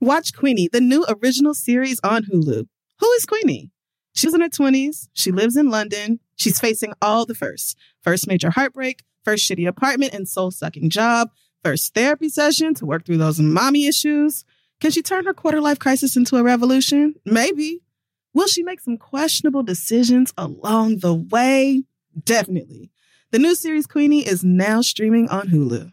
Watch 0.00 0.32
Queenie, 0.32 0.68
the 0.70 0.80
new 0.80 1.04
original 1.08 1.54
series 1.54 1.98
on 2.04 2.22
Hulu. 2.22 2.68
Who 3.00 3.12
is 3.12 3.26
Queenie? 3.26 3.72
She's 4.14 4.32
in 4.32 4.40
her 4.40 4.48
20s. 4.48 5.08
She 5.12 5.32
lives 5.32 5.56
in 5.56 5.70
London. 5.70 6.20
She's 6.36 6.60
facing 6.60 6.92
all 7.02 7.26
the 7.26 7.34
firsts 7.34 7.74
first 8.02 8.28
major 8.28 8.50
heartbreak, 8.50 9.02
first 9.24 9.48
shitty 9.48 9.66
apartment 9.66 10.14
and 10.14 10.28
soul 10.28 10.52
sucking 10.52 10.90
job, 10.90 11.30
first 11.64 11.94
therapy 11.94 12.28
session 12.28 12.74
to 12.74 12.86
work 12.86 13.04
through 13.04 13.16
those 13.16 13.40
mommy 13.40 13.88
issues. 13.88 14.44
Can 14.80 14.92
she 14.92 15.02
turn 15.02 15.26
her 15.26 15.34
quarter 15.34 15.60
life 15.60 15.80
crisis 15.80 16.16
into 16.16 16.36
a 16.36 16.44
revolution? 16.44 17.16
Maybe. 17.24 17.80
Will 18.34 18.46
she 18.46 18.62
make 18.62 18.78
some 18.78 18.98
questionable 18.98 19.64
decisions 19.64 20.32
along 20.38 20.98
the 20.98 21.14
way? 21.14 21.82
Definitely. 22.24 22.92
The 23.32 23.40
new 23.40 23.56
series 23.56 23.88
Queenie 23.88 24.24
is 24.24 24.44
now 24.44 24.80
streaming 24.80 25.28
on 25.28 25.48
Hulu. 25.48 25.92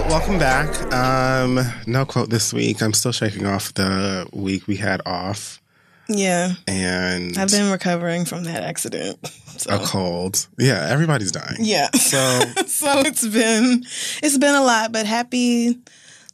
Right, 0.00 0.10
welcome 0.10 0.38
back. 0.38 0.92
Um, 0.92 1.60
no 1.86 2.04
quote 2.04 2.28
this 2.28 2.52
week. 2.52 2.82
I'm 2.82 2.92
still 2.92 3.12
shaking 3.12 3.46
off 3.46 3.72
the 3.74 4.28
week 4.32 4.66
we 4.66 4.76
had 4.76 5.00
off 5.06 5.60
Yeah, 6.08 6.52
and 6.66 7.36
I've 7.38 7.50
been 7.50 7.70
recovering 7.70 8.24
from 8.24 8.44
that 8.44 8.62
accident. 8.62 9.18
So. 9.56 9.74
a 9.74 9.78
cold. 9.86 10.48
Yeah, 10.58 10.86
everybody's 10.90 11.32
dying. 11.32 11.56
Yeah. 11.60 11.88
So 11.92 12.18
so 12.66 13.00
it's 13.00 13.26
been 13.26 13.84
it's 14.22 14.36
been 14.36 14.54
a 14.54 14.62
lot, 14.62 14.92
but 14.92 15.06
happy 15.06 15.78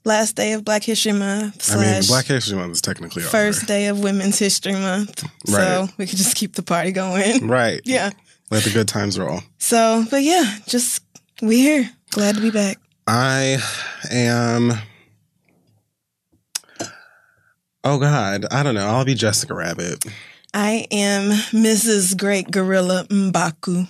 last 0.05 0.35
day 0.35 0.55
of 0.55 0.65
Black 0.65 0.83
History 0.83 1.13
Month. 1.13 1.71
I 1.71 1.77
mean, 1.77 2.03
Black 2.09 2.25
History 2.25 2.57
Month 2.57 2.73
is 2.73 2.81
technically 2.81 3.23
first 3.23 3.59
over. 3.59 3.67
day 3.69 3.87
of 3.87 4.01
Women's 4.01 4.41
History 4.41 4.73
Month. 4.73 5.23
Right. 5.47 5.55
So 5.55 5.89
we 5.99 6.09
could 6.09 6.19
just 6.19 6.35
keep 6.35 6.57
the 6.57 6.65
party 6.65 6.91
going. 6.91 7.47
Right. 7.47 7.81
Yeah. 7.85 8.11
Let 8.51 8.65
the 8.65 8.71
good 8.71 8.89
times 8.89 9.17
roll. 9.21 9.43
So, 9.59 10.05
but 10.11 10.25
yeah, 10.25 10.57
just 10.67 11.05
we 11.41 11.61
here. 11.61 11.89
Glad 12.11 12.35
to 12.35 12.41
be 12.41 12.51
back. 12.51 12.82
I 13.07 13.59
am. 14.11 14.73
Oh 17.85 17.99
God, 17.99 18.47
I 18.51 18.63
don't 18.63 18.75
know. 18.75 18.87
I'll 18.87 19.05
be 19.05 19.15
Jessica 19.15 19.55
Rabbit. 19.55 20.05
I 20.55 20.87
am 20.91 21.31
Mrs. 21.31 22.17
Great 22.17 22.51
Gorilla 22.51 23.07
Mbaku. 23.09 23.89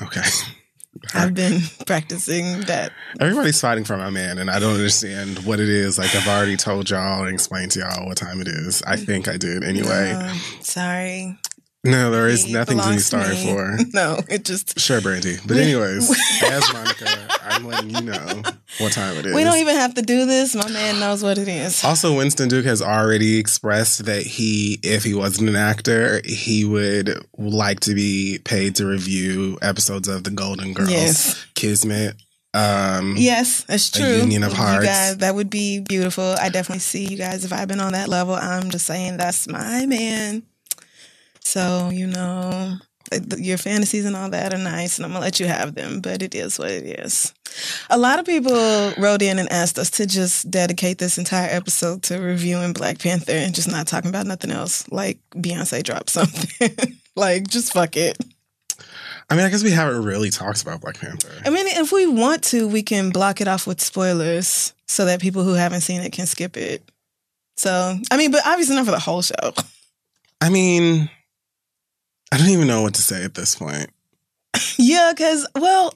Okay. 0.00 0.22
I've 1.14 1.34
been 1.34 1.60
practicing 1.86 2.60
that. 2.62 2.92
Everybody's 3.20 3.60
fighting 3.60 3.84
for 3.84 3.96
my 3.96 4.10
man, 4.10 4.38
and 4.38 4.50
I 4.50 4.58
don't 4.58 4.74
understand 4.74 5.44
what 5.46 5.60
it 5.60 5.68
is. 5.68 5.98
Like 5.98 6.14
I've 6.14 6.28
already 6.28 6.56
told 6.56 6.90
y'all 6.90 7.24
and 7.24 7.32
explained 7.32 7.72
to 7.72 7.80
y'all 7.80 8.06
what 8.06 8.16
time 8.16 8.40
it 8.40 8.48
is. 8.48 8.82
I 8.82 8.96
think 8.96 9.28
I 9.28 9.36
did 9.36 9.62
anyway. 9.62 10.12
Um, 10.12 10.36
sorry. 10.60 11.38
No, 11.82 12.10
there 12.10 12.28
is 12.28 12.46
nothing 12.46 12.78
to 12.78 12.88
be 12.90 12.98
sorry 12.98 13.34
me. 13.36 13.44
for. 13.46 13.78
No, 13.94 14.18
it 14.28 14.44
just 14.44 14.78
Sure, 14.78 15.00
Brandy. 15.00 15.36
But 15.46 15.56
anyways, 15.56 16.10
as 16.42 16.72
Monica, 16.74 17.06
I'm 17.42 17.66
letting 17.66 17.90
you 17.90 18.02
know 18.02 18.42
what 18.78 18.92
time 18.92 19.16
it 19.16 19.24
is. 19.24 19.34
we 19.34 19.44
don't 19.44 19.56
even 19.58 19.76
have 19.76 19.94
to 19.94 20.02
do 20.02 20.26
this. 20.26 20.54
My 20.54 20.68
man 20.68 21.00
knows 21.00 21.22
what 21.22 21.38
it 21.38 21.48
is. 21.48 21.82
Also, 21.82 22.14
Winston 22.16 22.48
Duke 22.50 22.66
has 22.66 22.82
already 22.82 23.38
expressed 23.38 24.04
that 24.04 24.22
he, 24.22 24.78
if 24.82 25.04
he 25.04 25.14
wasn't 25.14 25.48
an 25.48 25.56
actor, 25.56 26.20
he 26.24 26.66
would 26.66 27.18
like 27.38 27.80
to 27.80 27.94
be 27.94 28.38
paid 28.44 28.76
to 28.76 28.86
review 28.86 29.58
episodes 29.62 30.06
of 30.06 30.24
The 30.24 30.30
Golden 30.30 30.74
Girls, 30.74 30.90
Yes. 30.90 31.46
Kismet. 31.54 32.14
Um, 32.52 33.14
Yes, 33.16 33.62
that's 33.62 33.88
A 33.96 34.00
true. 34.00 34.16
union 34.18 34.42
of 34.44 34.50
You 34.50 34.56
hearts. 34.56 34.84
guys, 34.84 35.16
that 35.18 35.34
would 35.34 35.48
be 35.48 35.80
beautiful. 35.80 36.34
I 36.38 36.50
definitely 36.50 36.80
see 36.80 37.06
you 37.06 37.16
guys 37.16 37.44
if 37.46 37.52
I've 37.54 37.68
been 37.68 37.80
on 37.80 37.92
that 37.92 38.08
level. 38.08 38.34
I'm 38.34 38.70
just 38.70 38.84
saying 38.86 39.16
that's 39.16 39.48
my 39.48 39.86
man. 39.86 40.42
So, 41.50 41.90
you 41.92 42.06
know, 42.06 42.76
your 43.36 43.58
fantasies 43.58 44.04
and 44.04 44.14
all 44.14 44.30
that 44.30 44.54
are 44.54 44.58
nice, 44.58 44.98
and 44.98 45.04
I'm 45.04 45.10
gonna 45.10 45.24
let 45.24 45.40
you 45.40 45.46
have 45.46 45.74
them, 45.74 46.00
but 46.00 46.22
it 46.22 46.32
is 46.32 46.60
what 46.60 46.70
it 46.70 47.00
is. 47.00 47.34
A 47.90 47.98
lot 47.98 48.20
of 48.20 48.24
people 48.24 48.92
wrote 48.96 49.20
in 49.20 49.40
and 49.40 49.50
asked 49.50 49.76
us 49.76 49.90
to 49.90 50.06
just 50.06 50.48
dedicate 50.48 50.98
this 50.98 51.18
entire 51.18 51.48
episode 51.50 52.04
to 52.04 52.20
reviewing 52.20 52.72
Black 52.72 53.00
Panther 53.00 53.32
and 53.32 53.52
just 53.52 53.68
not 53.68 53.88
talking 53.88 54.10
about 54.10 54.28
nothing 54.28 54.52
else. 54.52 54.88
Like 54.92 55.18
Beyonce 55.32 55.82
dropped 55.82 56.10
something. 56.10 56.70
like, 57.16 57.48
just 57.48 57.72
fuck 57.72 57.96
it. 57.96 58.16
I 59.28 59.34
mean, 59.34 59.44
I 59.44 59.48
guess 59.48 59.64
we 59.64 59.72
haven't 59.72 60.04
really 60.04 60.30
talked 60.30 60.62
about 60.62 60.80
Black 60.80 61.00
Panther. 61.00 61.32
I 61.44 61.50
mean, 61.50 61.66
if 61.66 61.90
we 61.90 62.06
want 62.06 62.44
to, 62.44 62.68
we 62.68 62.84
can 62.84 63.10
block 63.10 63.40
it 63.40 63.48
off 63.48 63.66
with 63.66 63.80
spoilers 63.80 64.72
so 64.86 65.04
that 65.06 65.20
people 65.20 65.42
who 65.42 65.54
haven't 65.54 65.80
seen 65.80 66.00
it 66.00 66.12
can 66.12 66.26
skip 66.26 66.56
it. 66.56 66.88
So, 67.56 67.98
I 68.08 68.16
mean, 68.16 68.30
but 68.30 68.46
obviously 68.46 68.76
not 68.76 68.84
for 68.84 68.92
the 68.92 69.00
whole 69.00 69.22
show. 69.22 69.52
I 70.40 70.48
mean, 70.48 71.10
I 72.32 72.38
don't 72.38 72.48
even 72.50 72.66
know 72.68 72.82
what 72.82 72.94
to 72.94 73.02
say 73.02 73.24
at 73.24 73.34
this 73.34 73.56
point. 73.56 73.90
yeah, 74.78 75.12
because 75.14 75.46
well, 75.56 75.92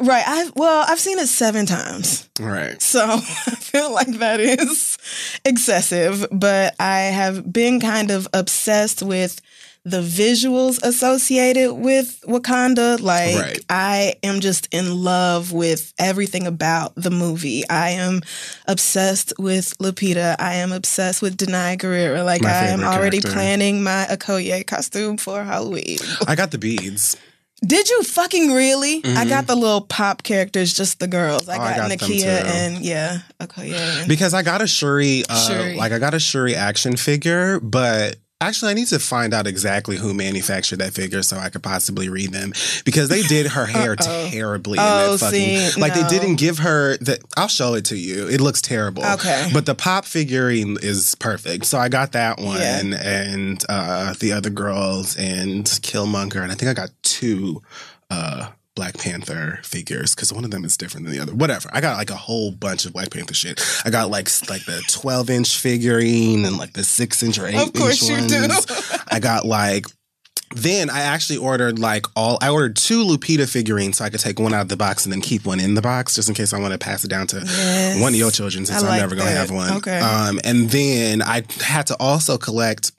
right. 0.00 0.24
I've 0.26 0.52
well, 0.56 0.84
I've 0.88 1.00
seen 1.00 1.18
it 1.18 1.26
seven 1.28 1.66
times, 1.66 2.28
Right. 2.40 2.80
so 2.80 3.04
I 3.10 3.18
feel 3.20 3.92
like 3.92 4.18
that 4.18 4.40
is 4.40 4.96
excessive. 5.44 6.26
But 6.32 6.74
I 6.80 7.00
have 7.00 7.52
been 7.52 7.80
kind 7.80 8.10
of 8.10 8.26
obsessed 8.32 9.02
with 9.02 9.40
the 9.88 10.02
visuals 10.02 10.82
associated 10.82 11.72
with 11.74 12.20
Wakanda. 12.26 13.00
Like 13.00 13.36
Right. 13.36 13.64
I 13.70 14.14
am 14.24 14.40
just 14.40 14.66
in 14.72 14.96
love 15.04 15.52
with 15.52 15.92
everything 15.96 16.44
about 16.44 16.92
the 16.96 17.10
movie. 17.12 17.62
I 17.70 17.90
am 17.90 18.20
obsessed 18.66 19.32
with 19.38 19.78
Lupita. 19.78 20.34
I 20.40 20.54
am 20.54 20.72
obsessed 20.72 21.22
with 21.22 21.36
Danai 21.36 21.78
Gurira. 21.78 22.24
Like 22.24 22.42
My 22.42 22.48
I 22.50 22.66
am 22.66 22.82
already 22.82 23.20
character. 23.20 23.32
planning 23.38 23.84
my 23.84 24.06
Okoye 24.10 24.66
costume 24.66 25.18
for 25.18 25.44
Halloween. 25.44 25.98
I 26.26 26.34
got 26.34 26.50
the 26.50 26.58
beads. 26.58 27.16
Did 27.64 27.88
you 27.88 28.02
fucking 28.02 28.52
really? 28.52 28.96
I 29.04 29.24
Mhm. 29.24 29.28
got 29.28 29.46
the 29.46 29.54
little 29.56 29.80
pop 29.80 30.22
characters, 30.24 30.74
just 30.74 30.98
the 30.98 31.06
girls. 31.06 31.48
I 31.48 31.56
Oh, 31.56 31.60
I 31.60 31.70
got, 31.70 31.76
got 31.76 31.88
them 32.00 32.08
Nakia 32.10 32.44
and 32.44 32.84
yeah, 32.84 33.20
Okoye. 33.40 33.72
And, 33.72 34.08
Because 34.08 34.34
I 34.34 34.42
got 34.42 34.60
a 34.62 34.66
Shuri, 34.66 35.22
uh, 35.28 35.46
Shuri. 35.48 35.76
like 35.76 35.92
I 35.92 35.98
got 35.98 36.12
a 36.12 36.18
Shuri 36.20 36.54
action 36.56 36.96
figure, 36.96 37.58
but 37.60 38.16
actually 38.40 38.70
I 38.70 38.74
need 38.74 38.88
to 38.88 38.98
find 38.98 39.32
out 39.32 39.46
exactly 39.46 39.96
who 39.96 40.12
manufactured 40.14 40.76
that 40.80 40.92
figure 40.92 41.22
so 41.22 41.36
I 41.38 41.48
could 41.48 41.62
possibly 41.62 42.08
read 42.08 42.32
them 42.32 42.52
because 42.84 43.08
they 43.08 43.22
did 43.22 43.46
her 43.48 43.66
hair 43.66 43.96
terribly 44.30 44.78
in 44.78 44.84
Oh, 44.84 45.12
that 45.12 45.18
fucking 45.18 45.58
see, 45.70 45.80
like 45.80 45.94
no. 45.96 46.02
they 46.02 46.08
didn't 46.08 46.36
give 46.36 46.58
her 46.58 46.96
the 46.98 47.18
I'll 47.36 47.48
show 47.48 47.74
it 47.74 47.86
to 47.86 47.96
you. 47.96 48.28
It 48.28 48.40
looks 48.40 48.60
terrible. 48.60 49.04
Okay. 49.04 49.48
But 49.52 49.66
the 49.66 49.74
pop 49.74 50.04
figurine 50.04 50.76
is 50.82 51.14
perfect. 51.14 51.64
So 51.64 51.78
I 51.78 51.88
got 51.88 52.12
that 52.12 52.38
one 52.38 52.58
Yeah. 52.60 52.80
and 53.02 53.64
uh 53.68 54.14
the 54.20 54.32
other 54.32 54.50
girls 54.50 55.16
and 55.16 55.64
Killmonger 55.64 56.42
and 56.42 56.52
I 56.52 56.54
think 56.54 56.70
I 56.70 56.74
got 56.74 56.90
two 57.02 57.62
uh 58.10 58.48
Black 58.76 58.96
Panther 58.96 59.58
figures 59.64 60.14
because 60.14 60.32
one 60.32 60.44
of 60.44 60.52
them 60.52 60.64
is 60.64 60.76
different 60.76 61.06
than 61.06 61.14
the 61.16 61.20
other. 61.20 61.34
Whatever. 61.34 61.68
I 61.72 61.80
got 61.80 61.96
like 61.96 62.10
a 62.10 62.14
whole 62.16 62.52
bunch 62.52 62.84
of 62.84 62.92
Black 62.92 63.10
Panther 63.10 63.34
shit. 63.34 63.60
I 63.84 63.90
got 63.90 64.08
like 64.10 64.28
like 64.48 64.64
the 64.66 64.80
twelve 64.88 65.28
inch 65.30 65.58
figurine 65.58 66.44
and 66.44 66.56
like 66.58 66.74
the 66.74 66.84
six 66.84 67.22
inch 67.24 67.38
or 67.40 67.46
eight 67.48 67.56
of 67.56 67.72
course 67.72 68.08
inch 68.08 68.30
you 68.30 68.38
ones. 68.38 68.66
do. 68.66 68.96
I 69.10 69.18
got 69.18 69.44
like. 69.44 69.86
Then 70.54 70.90
I 70.90 71.00
actually 71.00 71.38
ordered 71.38 71.80
like 71.80 72.06
all. 72.14 72.38
I 72.40 72.50
ordered 72.50 72.76
two 72.76 73.04
Lupita 73.04 73.50
figurines 73.50 73.96
so 73.98 74.04
I 74.04 74.10
could 74.10 74.20
take 74.20 74.38
one 74.38 74.54
out 74.54 74.60
of 74.62 74.68
the 74.68 74.76
box 74.76 75.04
and 75.04 75.12
then 75.12 75.20
keep 75.20 75.44
one 75.44 75.58
in 75.58 75.74
the 75.74 75.82
box 75.82 76.14
just 76.14 76.28
in 76.28 76.36
case 76.36 76.52
I 76.52 76.60
want 76.60 76.72
to 76.72 76.78
pass 76.78 77.04
it 77.04 77.08
down 77.08 77.26
to 77.28 77.38
Yes. 77.44 78.00
one 78.00 78.12
of 78.12 78.18
your 78.18 78.30
children 78.30 78.64
since 78.64 78.78
I 78.80 78.86
I'm 78.86 78.90
like 78.92 79.00
never 79.00 79.16
gonna 79.16 79.30
have 79.30 79.50
one. 79.50 79.72
Okay. 79.78 79.98
Um, 79.98 80.38
and 80.44 80.70
then 80.70 81.20
I 81.20 81.42
had 81.60 81.88
to 81.88 81.96
also 81.98 82.38
collect 82.38 82.92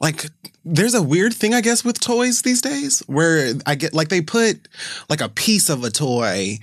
like 0.00 0.26
there's 0.64 0.94
a 0.94 1.02
weird 1.02 1.32
thing 1.34 1.54
I 1.54 1.60
guess 1.60 1.84
with 1.84 2.00
toys 2.00 2.42
these 2.42 2.60
days 2.60 3.00
where 3.06 3.52
I 3.66 3.74
get 3.74 3.94
like 3.94 4.08
they 4.08 4.20
put 4.20 4.68
like 5.08 5.20
a 5.20 5.28
piece 5.28 5.68
of 5.68 5.84
a 5.84 5.90
toy, 5.90 6.58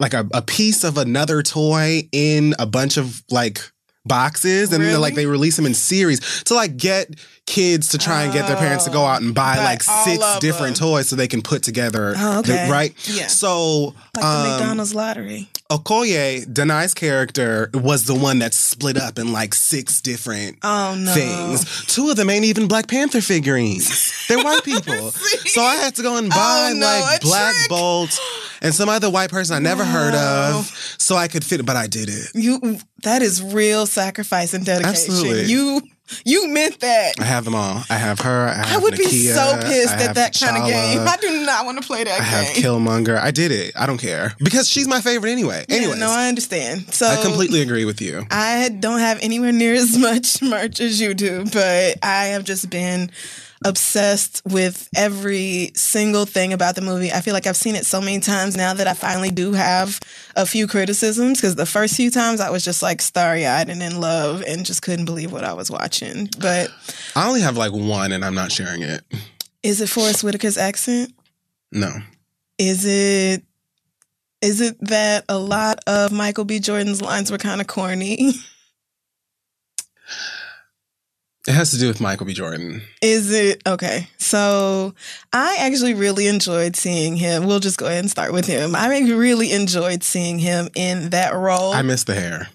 like 0.00 0.14
a, 0.14 0.26
a 0.32 0.42
piece 0.42 0.84
of 0.84 0.96
another 0.98 1.42
toy 1.42 2.08
in 2.12 2.54
a 2.58 2.66
bunch 2.66 2.96
of 2.96 3.22
like 3.30 3.60
boxes 4.06 4.70
and 4.72 4.84
then 4.84 5.00
like 5.00 5.14
they 5.14 5.24
release 5.24 5.56
them 5.56 5.64
in 5.64 5.72
series 5.72 6.20
to 6.44 6.52
like 6.54 6.76
get 6.76 7.08
kids 7.46 7.88
to 7.88 7.96
try 7.98 8.22
and 8.24 8.34
get 8.34 8.46
their 8.46 8.56
parents 8.56 8.84
to 8.84 8.90
go 8.90 9.02
out 9.02 9.22
and 9.22 9.34
buy 9.34 9.56
like 9.56 9.82
six 9.82 10.22
different 10.40 10.76
them. 10.76 10.86
toys 10.88 11.08
so 11.08 11.16
they 11.16 11.26
can 11.26 11.40
put 11.40 11.62
together 11.62 12.12
Oh, 12.16 12.42
the- 12.42 12.68
right 12.70 12.92
Yeah. 13.08 13.28
so 13.28 13.94
Like 14.14 14.20
the 14.20 14.26
um, 14.26 14.48
McDonald's 14.50 14.94
lottery. 14.94 15.48
Okoye, 15.70 16.44
Danai's 16.46 16.92
character, 16.92 17.70
was 17.72 18.04
the 18.04 18.14
one 18.14 18.38
that 18.40 18.52
split 18.52 18.98
up 18.98 19.18
in 19.18 19.32
like 19.32 19.54
six 19.54 20.00
different 20.02 20.58
Oh 20.62 20.94
no. 20.94 21.12
things. 21.14 21.86
Two 21.86 22.10
of 22.10 22.16
them 22.16 22.28
ain't 22.28 22.44
even 22.44 22.68
Black 22.68 22.86
Panther 22.86 23.22
figurines. 23.22 24.12
They're 24.28 24.44
white 24.44 24.62
people. 24.64 25.10
so 25.10 25.62
I 25.62 25.76
had 25.76 25.94
to 25.96 26.02
go 26.02 26.16
and 26.18 26.26
oh, 26.26 26.30
buy 26.30 26.70
Oh, 26.72 26.74
no, 26.78 26.86
like 27.04 27.20
Black 27.22 27.54
trick. 27.54 27.68
Bolt 27.70 28.20
and 28.60 28.74
some 28.74 28.90
other 28.90 29.08
white 29.08 29.30
person 29.30 29.56
I 29.56 29.58
never 29.58 29.84
heard 29.84 30.14
of 30.14 30.66
so 30.98 31.16
I 31.16 31.28
could 31.28 31.44
fit 31.44 31.60
it, 31.60 31.66
but 31.66 31.76
I 31.76 31.86
did 31.86 32.08
it. 32.10 32.30
You 32.34 32.78
that 33.02 33.22
is 33.22 33.42
real 33.42 33.86
sacrifice 33.86 34.52
and 34.52 34.66
dedication. 34.66 34.90
Absolutely. 34.90 35.44
You 35.44 35.80
you 36.24 36.48
meant 36.48 36.80
that. 36.80 37.14
I 37.20 37.24
have 37.24 37.44
them 37.44 37.54
all. 37.54 37.82
I 37.90 37.94
have 37.94 38.20
her. 38.20 38.48
I 38.48 38.54
have 38.66 38.80
I 38.80 38.82
would 38.82 38.96
be 38.96 39.06
so 39.06 39.58
pissed 39.62 39.94
at 39.94 40.14
that 40.14 40.38
kind 40.38 40.56
of 40.56 40.68
game. 40.68 41.00
I 41.06 41.16
do 41.20 41.44
not 41.44 41.64
want 41.66 41.80
to 41.80 41.86
play 41.86 42.04
that 42.04 42.20
I 42.20 42.22
have 42.22 42.54
game. 42.54 42.62
Killmonger. 42.64 43.18
I 43.18 43.30
did 43.30 43.50
it. 43.52 43.72
I 43.76 43.86
don't 43.86 43.98
care 43.98 44.34
because 44.38 44.68
she's 44.68 44.88
my 44.88 45.00
favorite 45.00 45.30
anyway. 45.30 45.64
Yeah, 45.68 45.94
no, 45.94 46.10
I 46.10 46.28
understand. 46.28 46.92
So 46.94 47.06
I 47.06 47.22
completely 47.22 47.62
agree 47.62 47.84
with 47.84 48.00
you. 48.00 48.26
I 48.30 48.68
don't 48.68 49.00
have 49.00 49.18
anywhere 49.22 49.52
near 49.52 49.74
as 49.74 49.96
much 50.04 50.42
merch 50.42 50.80
as 50.80 51.00
you 51.00 51.14
do, 51.14 51.44
but 51.52 51.98
I 52.02 52.26
have 52.26 52.44
just 52.44 52.70
been 52.70 53.10
obsessed 53.64 54.42
with 54.44 54.88
every 54.94 55.72
single 55.74 56.26
thing 56.26 56.52
about 56.52 56.74
the 56.74 56.82
movie. 56.82 57.10
I 57.10 57.20
feel 57.20 57.34
like 57.34 57.46
I've 57.46 57.56
seen 57.56 57.74
it 57.74 57.86
so 57.86 58.00
many 58.00 58.20
times 58.20 58.56
now 58.56 58.74
that 58.74 58.86
I 58.86 58.94
finally 58.94 59.30
do 59.30 59.52
have 59.52 59.98
a 60.36 60.44
few 60.46 60.66
criticisms 60.66 61.40
because 61.40 61.56
the 61.56 61.66
first 61.66 61.96
few 61.96 62.10
times 62.10 62.40
I 62.40 62.50
was 62.50 62.64
just 62.64 62.82
like 62.82 63.00
starry 63.00 63.46
eyed 63.46 63.68
and 63.70 63.82
in 63.82 64.00
love 64.00 64.42
and 64.46 64.66
just 64.66 64.82
couldn't 64.82 65.06
believe 65.06 65.32
what 65.32 65.44
I 65.44 65.54
was 65.54 65.70
watching. 65.70 66.28
But 66.38 66.70
I 67.16 67.26
only 67.26 67.40
have 67.40 67.56
like 67.56 67.72
one, 67.72 68.12
and 68.12 68.24
I'm 68.24 68.34
not 68.34 68.52
sharing 68.52 68.82
it. 68.82 69.02
is 69.62 69.80
it 69.80 69.88
Forest 69.88 70.22
Whitaker's 70.22 70.58
accent? 70.58 71.12
No. 71.72 71.90
Is 72.58 72.84
it 72.84 73.42
is 74.40 74.60
it 74.60 74.76
that 74.80 75.24
a 75.28 75.38
lot 75.38 75.80
of 75.86 76.12
Michael 76.12 76.44
B. 76.44 76.60
Jordan's 76.60 77.00
lines 77.00 77.30
were 77.30 77.38
kind 77.38 77.60
of 77.62 77.66
corny? 77.66 78.34
It 81.46 81.52
has 81.52 81.70
to 81.72 81.78
do 81.78 81.88
with 81.88 82.00
Michael 82.00 82.24
B. 82.26 82.32
Jordan. 82.32 82.80
Is 83.02 83.30
it 83.30 83.62
okay? 83.66 84.08
So 84.16 84.94
I 85.32 85.56
actually 85.60 85.92
really 85.92 86.26
enjoyed 86.26 86.74
seeing 86.74 87.16
him. 87.16 87.44
We'll 87.46 87.60
just 87.60 87.76
go 87.78 87.84
ahead 87.86 87.98
and 87.98 88.10
start 88.10 88.32
with 88.32 88.46
him. 88.46 88.74
I 88.74 88.88
really 89.00 89.52
enjoyed 89.52 90.02
seeing 90.02 90.38
him 90.38 90.68
in 90.74 91.10
that 91.10 91.34
role. 91.34 91.72
I 91.74 91.82
miss 91.82 92.04
the 92.04 92.14
hair. 92.14 92.48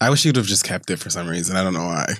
I 0.00 0.10
wish 0.10 0.24
you'd 0.24 0.34
have 0.34 0.46
just 0.46 0.64
kept 0.64 0.90
it 0.90 0.98
for 0.98 1.10
some 1.10 1.28
reason. 1.28 1.56
I 1.56 1.62
don't 1.62 1.74
know 1.74 1.84
why. 1.84 2.14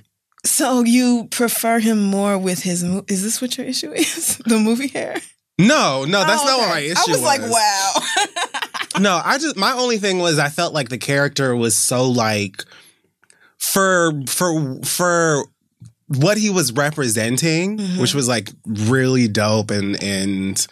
so 0.44 0.82
you 0.84 1.26
prefer 1.32 1.80
him 1.80 2.00
more 2.04 2.38
with 2.38 2.62
his? 2.62 2.84
Mo- 2.84 3.04
is 3.08 3.24
this 3.24 3.40
what 3.42 3.58
your 3.58 3.66
issue 3.66 3.90
is? 3.90 4.36
the 4.46 4.60
movie 4.60 4.86
hair? 4.88 5.16
No, 5.58 6.04
no, 6.04 6.24
that's 6.24 6.42
Oh, 6.42 6.46
not 6.46 6.58
what 6.60 6.68
my 6.70 6.78
issue 6.80 6.94
I 6.96 7.10
was, 7.10 7.22
like, 7.22 7.40
wow. 7.42 7.92
No, 9.00 9.20
I 9.24 9.38
just 9.38 9.56
my 9.56 9.72
only 9.72 9.98
thing 9.98 10.18
was 10.20 10.38
I 10.38 10.48
felt 10.48 10.74
like 10.74 10.90
the 10.90 10.98
character 10.98 11.56
was 11.56 11.74
so 11.74 12.08
like 12.08 12.64
for 13.58 14.12
for 14.28 14.80
for 14.84 15.44
what 16.16 16.36
he 16.38 16.50
was 16.50 16.72
representing, 16.72 17.78
Mhm. 17.78 17.98
which 17.98 18.14
was 18.14 18.28
like 18.28 18.50
really 18.66 19.28
dope 19.28 19.70
and 19.70 20.02
and 20.02 20.66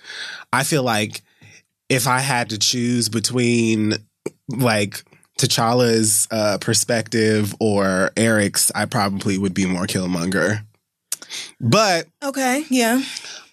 I 0.52 0.64
feel 0.64 0.82
like 0.82 1.22
if 1.88 2.06
I 2.06 2.20
had 2.20 2.50
to 2.50 2.58
choose 2.58 3.08
between 3.08 3.94
like 4.48 5.02
T'Challa's 5.38 6.28
uh, 6.30 6.58
perspective 6.58 7.54
or 7.60 8.10
Eric's, 8.16 8.70
I 8.74 8.84
probably 8.84 9.38
would 9.38 9.54
be 9.54 9.64
more 9.66 9.86
Killmonger. 9.86 10.64
But 11.60 12.06
okay, 12.22 12.64
yeah. 12.70 13.02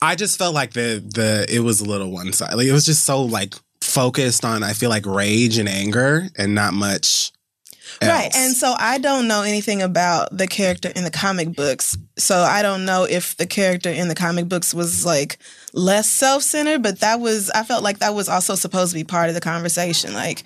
I 0.01 0.15
just 0.15 0.37
felt 0.37 0.53
like 0.53 0.73
the 0.73 1.03
the 1.13 1.45
it 1.49 1.59
was 1.59 1.79
a 1.81 1.85
little 1.85 2.11
one 2.11 2.33
side. 2.33 2.53
Like 2.55 2.67
it 2.67 2.71
was 2.73 2.85
just 2.85 3.05
so 3.05 3.21
like 3.23 3.55
focused 3.81 4.43
on 4.43 4.63
I 4.63 4.73
feel 4.73 4.89
like 4.89 5.05
rage 5.05 5.57
and 5.57 5.69
anger 5.69 6.27
and 6.37 6.53
not 6.55 6.73
much. 6.73 7.31
Else. 8.01 8.11
Right. 8.11 8.35
And 8.35 8.55
so 8.55 8.75
I 8.77 8.97
don't 8.97 9.27
know 9.27 9.43
anything 9.43 9.81
about 9.81 10.35
the 10.35 10.47
character 10.47 10.91
in 10.95 11.03
the 11.03 11.11
comic 11.11 11.55
books. 11.55 11.97
So 12.17 12.39
I 12.39 12.61
don't 12.61 12.85
know 12.85 13.03
if 13.03 13.37
the 13.37 13.45
character 13.45 13.89
in 13.89 14.07
the 14.07 14.15
comic 14.15 14.47
books 14.47 14.73
was 14.73 15.05
like 15.05 15.39
less 15.73 16.09
self 16.09 16.43
centered, 16.43 16.83
but 16.83 16.99
that 16.99 17.19
was, 17.19 17.49
I 17.51 17.63
felt 17.63 17.83
like 17.83 17.99
that 17.99 18.13
was 18.13 18.29
also 18.29 18.55
supposed 18.55 18.91
to 18.91 18.95
be 18.97 19.03
part 19.03 19.29
of 19.29 19.35
the 19.35 19.41
conversation. 19.41 20.13
Like, 20.13 20.43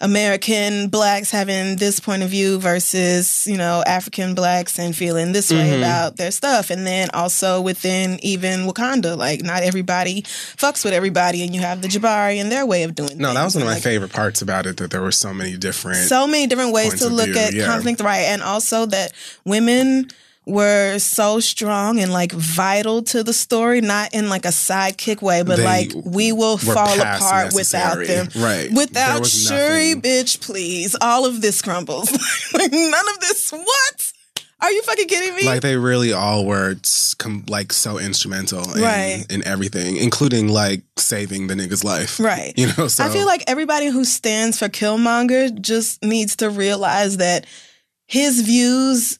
American 0.00 0.88
blacks 0.88 1.30
having 1.30 1.76
this 1.76 2.00
point 2.00 2.22
of 2.22 2.28
view 2.28 2.58
versus, 2.58 3.46
you 3.46 3.56
know, 3.56 3.82
African 3.86 4.34
blacks 4.34 4.78
and 4.78 4.94
feeling 4.94 5.32
this 5.32 5.50
way 5.50 5.70
Mhm. 5.70 5.78
about 5.78 6.16
their 6.16 6.30
stuff. 6.30 6.70
And 6.70 6.86
then 6.86 7.08
also 7.14 7.60
within 7.60 8.18
even 8.24 8.66
Wakanda, 8.66 9.16
like 9.16 9.42
not 9.42 9.62
everybody 9.62 10.22
fucks 10.56 10.84
with 10.84 10.92
everybody 10.92 11.42
and 11.44 11.54
you 11.54 11.60
have 11.60 11.82
the 11.82 11.88
Jabari 11.88 12.40
and 12.40 12.50
their 12.52 12.66
way 12.66 12.82
of 12.82 12.94
doing 12.94 13.16
no, 13.18 13.32
that 13.34 13.44
was 13.44 13.54
one 13.54 13.62
of 13.62 13.68
my 13.68 13.74
Like, 13.74 13.82
favorite 13.82 14.12
parts 14.12 14.42
about 14.42 14.66
it 14.66 14.76
that 14.78 14.90
there 14.90 15.02
were 15.02 15.12
so 15.12 15.32
many 15.32 15.56
different. 15.56 16.08
so 16.08 16.26
many 16.26 16.46
different 16.46 16.72
ways 16.72 16.98
to 17.00 17.08
look 17.08 17.26
view, 17.30 17.38
at 17.38 17.54
yeah. 17.54 17.66
conflict 17.66 18.00
right 18.00 18.24
and 18.26 18.42
also 18.42 18.86
that 18.86 19.12
women 19.44 20.08
were 20.46 20.96
so 21.00 21.40
strong 21.40 21.98
and 21.98 22.12
like 22.12 22.30
vital 22.30 23.02
to 23.02 23.24
the 23.24 23.32
story 23.32 23.80
not 23.80 24.14
in 24.14 24.28
like 24.28 24.44
a 24.44 24.48
sidekick 24.50 25.20
way 25.20 25.42
but 25.42 25.56
They 25.56 25.64
like 25.64 25.92
we 26.04 26.30
will 26.32 26.56
fall 26.56 27.00
apart 27.00 27.52
without 27.52 28.06
them 28.06 28.28
Right. 28.36 28.70
Without 28.72 29.26
shuri 29.26 29.94
nothing. 29.94 30.02
bitch 30.02 30.40
please 30.40 30.94
all 31.00 31.26
of 31.26 31.40
this 31.40 31.60
crumbles 31.62 32.10
like 32.54 32.70
none 32.72 33.08
of 33.14 33.20
this 33.20 33.50
what 33.50 34.12
are 34.60 34.70
you 34.70 34.82
fucking 34.82 35.08
kidding 35.08 35.34
me 35.34 35.44
like 35.44 35.62
they 35.62 35.76
really 35.76 36.12
all 36.12 36.46
were 36.46 36.76
com- 37.18 37.44
like 37.48 37.72
so 37.72 37.98
instrumental 37.98 38.62
in, 38.74 38.80
Right. 38.82 39.26
in 39.28 39.44
everything, 39.46 39.96
including 39.96 40.48
like 40.48 40.80
saving 40.96 41.48
the 41.48 41.54
nigga's 41.54 41.84
life. 41.84 42.18
right 42.20 42.54
You 42.58 42.68
know, 42.78 42.86
so 42.88 43.04
I 43.04 43.08
feel 43.10 43.26
like 43.26 43.42
everybody 43.48 43.86
who 43.88 44.04
stands 44.04 44.58
for 44.60 44.68
Killmonger 44.68 45.60
just 45.60 46.02
needs 46.02 46.36
to 46.36 46.48
realize 46.50 47.16
that 47.18 47.46
his 48.06 48.40
views 48.42 49.18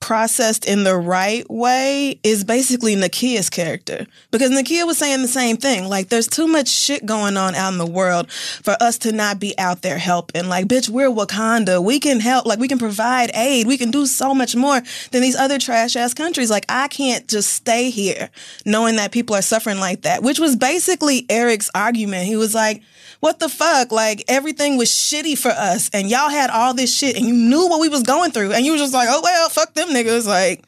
processed 0.00 0.64
in 0.64 0.84
the 0.84 0.96
right 0.96 1.48
way 1.50 2.18
is 2.22 2.44
basically 2.44 2.94
Nakia's 2.94 3.50
character. 3.50 4.06
Because 4.30 4.50
Nakia 4.50 4.86
was 4.86 4.98
saying 4.98 5.22
the 5.22 5.28
same 5.28 5.56
thing. 5.56 5.88
Like, 5.88 6.08
there's 6.08 6.28
too 6.28 6.46
much 6.46 6.68
shit 6.68 7.04
going 7.04 7.36
on 7.36 7.54
out 7.54 7.72
in 7.72 7.78
the 7.78 7.86
world 7.86 8.30
for 8.30 8.76
us 8.80 8.98
to 8.98 9.12
not 9.12 9.40
be 9.40 9.58
out 9.58 9.82
there 9.82 9.98
helping. 9.98 10.48
Like, 10.48 10.66
bitch, 10.66 10.88
we're 10.88 11.10
Wakanda. 11.10 11.82
We 11.82 12.00
can 12.00 12.20
help. 12.20 12.46
Like, 12.46 12.58
we 12.58 12.68
can 12.68 12.78
provide 12.78 13.30
aid. 13.34 13.66
We 13.66 13.78
can 13.78 13.90
do 13.90 14.06
so 14.06 14.34
much 14.34 14.54
more 14.54 14.80
than 15.10 15.22
these 15.22 15.36
other 15.36 15.58
trash 15.58 15.96
ass 15.96 16.14
countries. 16.14 16.50
Like, 16.50 16.66
I 16.68 16.88
can't 16.88 17.26
just 17.26 17.52
stay 17.52 17.90
here 17.90 18.30
knowing 18.64 18.96
that 18.96 19.12
people 19.12 19.34
are 19.34 19.42
suffering 19.42 19.78
like 19.78 20.02
that, 20.02 20.22
which 20.22 20.38
was 20.38 20.56
basically 20.56 21.26
Eric's 21.28 21.70
argument. 21.74 22.26
He 22.26 22.36
was 22.36 22.54
like, 22.54 22.82
what 23.20 23.40
the 23.40 23.48
fuck? 23.48 23.90
Like 23.90 24.24
everything 24.28 24.76
was 24.76 24.88
shitty 24.88 25.36
for 25.36 25.50
us, 25.50 25.90
and 25.92 26.08
y'all 26.08 26.30
had 26.30 26.50
all 26.50 26.74
this 26.74 26.94
shit, 26.94 27.16
and 27.16 27.26
you 27.26 27.34
knew 27.34 27.66
what 27.68 27.80
we 27.80 27.88
was 27.88 28.02
going 28.02 28.30
through, 28.30 28.52
and 28.52 28.64
you 28.64 28.72
was 28.72 28.80
just 28.80 28.94
like, 28.94 29.08
oh 29.10 29.20
well, 29.22 29.48
fuck 29.48 29.74
them 29.74 29.87
niggas. 29.88 30.26
Like 30.26 30.64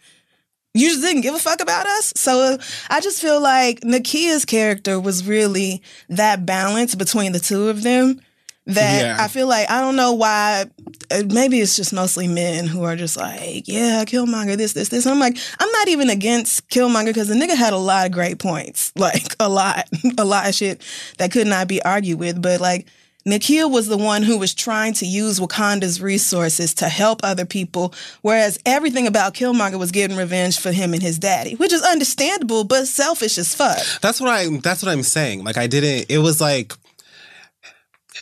you 0.75 0.89
just 0.89 1.03
didn't 1.03 1.23
give 1.23 1.35
a 1.35 1.39
fuck 1.39 1.61
about 1.61 1.87
us. 1.87 2.13
So 2.17 2.57
I 2.89 3.01
just 3.01 3.21
feel 3.21 3.41
like 3.41 3.81
Nakia's 3.81 4.45
character 4.45 5.01
was 5.01 5.27
really 5.27 5.83
that 6.09 6.47
balance 6.47 6.95
between 6.95 7.33
the 7.33 7.41
two 7.41 7.69
of 7.69 7.83
them. 7.83 8.21
That 8.67 9.03
Yeah. 9.03 9.17
I 9.19 9.27
feel 9.27 9.49
like 9.49 9.69
I 9.69 9.81
don't 9.81 9.97
know 9.97 10.13
why. 10.13 10.67
uh, 11.11 11.23
Maybe 11.27 11.61
it's 11.61 11.75
just 11.75 11.93
mostly 11.93 12.29
men 12.29 12.69
who 12.69 12.85
are 12.85 12.95
just 12.95 13.17
like, 13.17 13.67
yeah, 13.67 14.05
Killmonger, 14.05 14.57
this, 14.57 14.75
this, 14.75 14.91
this. 14.91 15.07
And 15.07 15.13
I'm 15.15 15.19
like, 15.19 15.37
I'm 15.59 15.73
not 15.73 15.89
even 15.89 16.09
against 16.09 16.69
Killmonger 16.69 17.07
because 17.07 17.27
the 17.29 17.35
nigga 17.35 17.57
had 17.57 17.73
a 17.73 17.79
lot 17.79 18.07
of 18.07 18.13
great 18.13 18.39
points, 18.39 18.93
like 18.97 19.35
a 19.41 19.49
lot, 19.49 19.89
a 20.19 20.25
lot 20.25 20.49
of 20.49 20.55
shit 20.55 20.83
that 21.19 21.33
could 21.33 21.49
not 21.49 21.67
be 21.67 21.83
argued 21.83 22.21
with. 22.21 22.41
But 22.41 22.61
like, 22.61 22.87
Nakia 23.27 23.71
was 23.71 23.87
the 23.87 23.99
one 23.99 24.23
who 24.23 24.39
was 24.39 24.55
trying 24.55 24.95
to 24.95 25.07
use 25.07 25.39
Wakanda's 25.41 26.01
resources 26.01 26.73
to 26.75 26.89
help 26.89 27.21
other 27.23 27.45
people, 27.45 27.93
whereas 28.23 28.59
everything 28.65 29.07
about 29.07 29.35
Killmonger 29.35 29.79
was 29.79 29.91
getting 29.91 30.17
revenge 30.17 30.59
for 30.59 30.73
him 30.73 30.95
and 30.95 31.03
his 31.03 31.19
daddy, 31.19 31.55
which 31.55 31.73
is 31.73 31.83
understandable 31.83 32.65
but 32.65 32.89
selfish 32.89 33.37
as 33.37 33.55
fuck. 33.55 33.79
That's 34.01 34.21
what 34.21 34.31
I. 34.31 34.49
That's 34.59 34.83
what 34.83 34.91
I'm 34.91 35.03
saying. 35.03 35.45
Like 35.45 35.59
I 35.59 35.67
didn't. 35.67 36.07
It 36.11 36.19
was 36.19 36.41
like. 36.41 36.73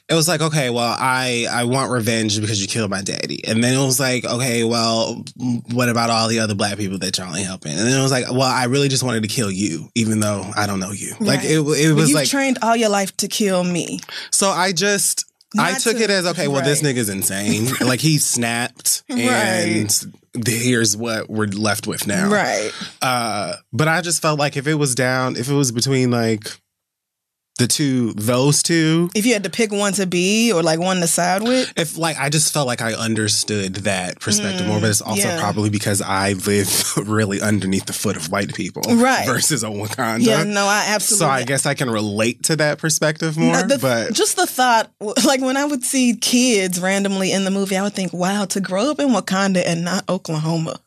It 0.08 0.14
was 0.14 0.26
like 0.26 0.40
okay, 0.40 0.70
well, 0.70 0.96
I 0.98 1.46
I 1.50 1.64
want 1.64 1.90
revenge 1.92 2.40
because 2.40 2.62
you 2.62 2.66
killed 2.68 2.90
my 2.90 3.02
daddy, 3.02 3.44
and 3.46 3.62
then 3.62 3.78
it 3.78 3.84
was 3.84 4.00
like 4.00 4.24
okay, 4.24 4.64
well, 4.64 5.22
what 5.72 5.88
about 5.88 6.08
all 6.08 6.28
the 6.28 6.40
other 6.40 6.54
black 6.54 6.78
people 6.78 6.98
that 6.98 7.18
y'all 7.18 7.34
ain't 7.36 7.46
helping? 7.46 7.72
And 7.72 7.80
then 7.80 7.98
it 7.98 8.02
was 8.02 8.10
like, 8.10 8.24
well, 8.30 8.42
I 8.42 8.64
really 8.64 8.88
just 8.88 9.02
wanted 9.02 9.22
to 9.22 9.28
kill 9.28 9.50
you, 9.50 9.90
even 9.94 10.20
though 10.20 10.50
I 10.56 10.66
don't 10.66 10.80
know 10.80 10.92
you. 10.92 11.14
Like 11.20 11.44
it, 11.44 11.58
it 11.58 11.60
was 11.92 12.08
you've 12.08 12.12
like 12.12 12.28
trained 12.28 12.58
all 12.62 12.74
your 12.74 12.88
life 12.88 13.16
to 13.18 13.28
kill 13.28 13.64
me. 13.64 14.00
so. 14.30 14.48
I 14.48 14.72
just 14.72 15.26
I 15.58 15.78
took 15.78 15.96
to- 15.96 16.02
it 16.02 16.10
as 16.10 16.26
okay. 16.26 16.48
Well, 16.48 16.62
this 16.64 16.82
nigga's 16.82 17.08
insane. 17.08 17.68
like 17.86 18.00
he 18.00 18.18
snapped, 18.18 19.02
and 19.08 19.90
here's 20.46 20.96
what 20.96 21.28
we're 21.28 21.46
left 21.46 21.86
with 21.86 22.06
now. 22.06 22.30
Right. 22.30 22.70
Uh, 23.00 23.54
but 23.72 23.88
I 23.88 24.00
just 24.00 24.20
felt 24.22 24.38
like 24.38 24.56
if 24.56 24.66
it 24.66 24.74
was 24.74 24.94
down, 24.94 25.36
if 25.36 25.48
it 25.48 25.54
was 25.54 25.72
between 25.72 26.10
like 26.10 26.48
the 27.58 27.66
two, 27.66 28.12
those 28.14 28.62
two. 28.62 29.10
If 29.14 29.26
you 29.26 29.32
had 29.34 29.44
to 29.44 29.50
pick 29.50 29.70
one 29.72 29.92
to 29.94 30.06
be 30.06 30.52
or 30.52 30.62
like 30.62 30.78
one 30.80 31.00
to 31.00 31.06
side 31.06 31.42
with, 31.42 31.72
If 31.76 31.98
like 31.98 32.16
I 32.18 32.28
just 32.30 32.52
felt 32.52 32.66
like 32.66 32.80
I 32.80 32.94
understood 32.94 33.74
that 33.76 34.20
perspective 34.20 34.66
more, 34.66 34.80
but 34.80 34.90
it's 34.90 35.00
also 35.02 35.22
Mm, 35.22 35.24
yeah. 35.34 35.40
probably 35.40 35.68
because 35.70 36.00
I 36.00 36.32
live 36.32 36.96
really 37.08 37.40
underneath 37.40 37.86
the 37.86 37.92
foot 37.92 38.16
of 38.16 38.30
white 38.30 38.54
people, 38.54 38.82
Right. 38.88 39.26
Versus 39.26 39.62
a 39.64 39.66
Wakanda. 39.68 40.24
yeah, 40.24 40.44
no, 40.44 40.66
I 40.66 40.86
absolutely. 40.88 41.26
So 41.26 41.30
I 41.30 41.42
guess 41.44 41.66
I 41.66 41.74
can 41.74 41.90
relate 41.90 42.42
to 42.44 42.56
that 42.56 42.78
perspective 42.78 43.36
more. 43.36 43.52
No, 43.52 43.62
the- 43.62 43.78
but 43.78 44.12
just 44.14 44.36
the 44.36 44.46
thought, 44.46 44.90
like 45.26 45.40
when 45.40 45.56
I 45.56 45.64
would 45.64 45.82
see 45.84 46.14
kids 46.16 46.80
randomly 46.80 47.32
in 47.32 47.44
the 47.44 47.50
movie, 47.50 47.76
I 47.76 47.82
would 47.82 47.94
think, 47.94 48.12
wow, 48.12 48.44
to 48.46 48.60
grow 48.60 48.90
up 48.90 49.00
in 49.00 49.08
Wakanda 49.08 49.62
and 49.66 49.84
not 49.84 50.08
Oklahoma, 50.08 50.78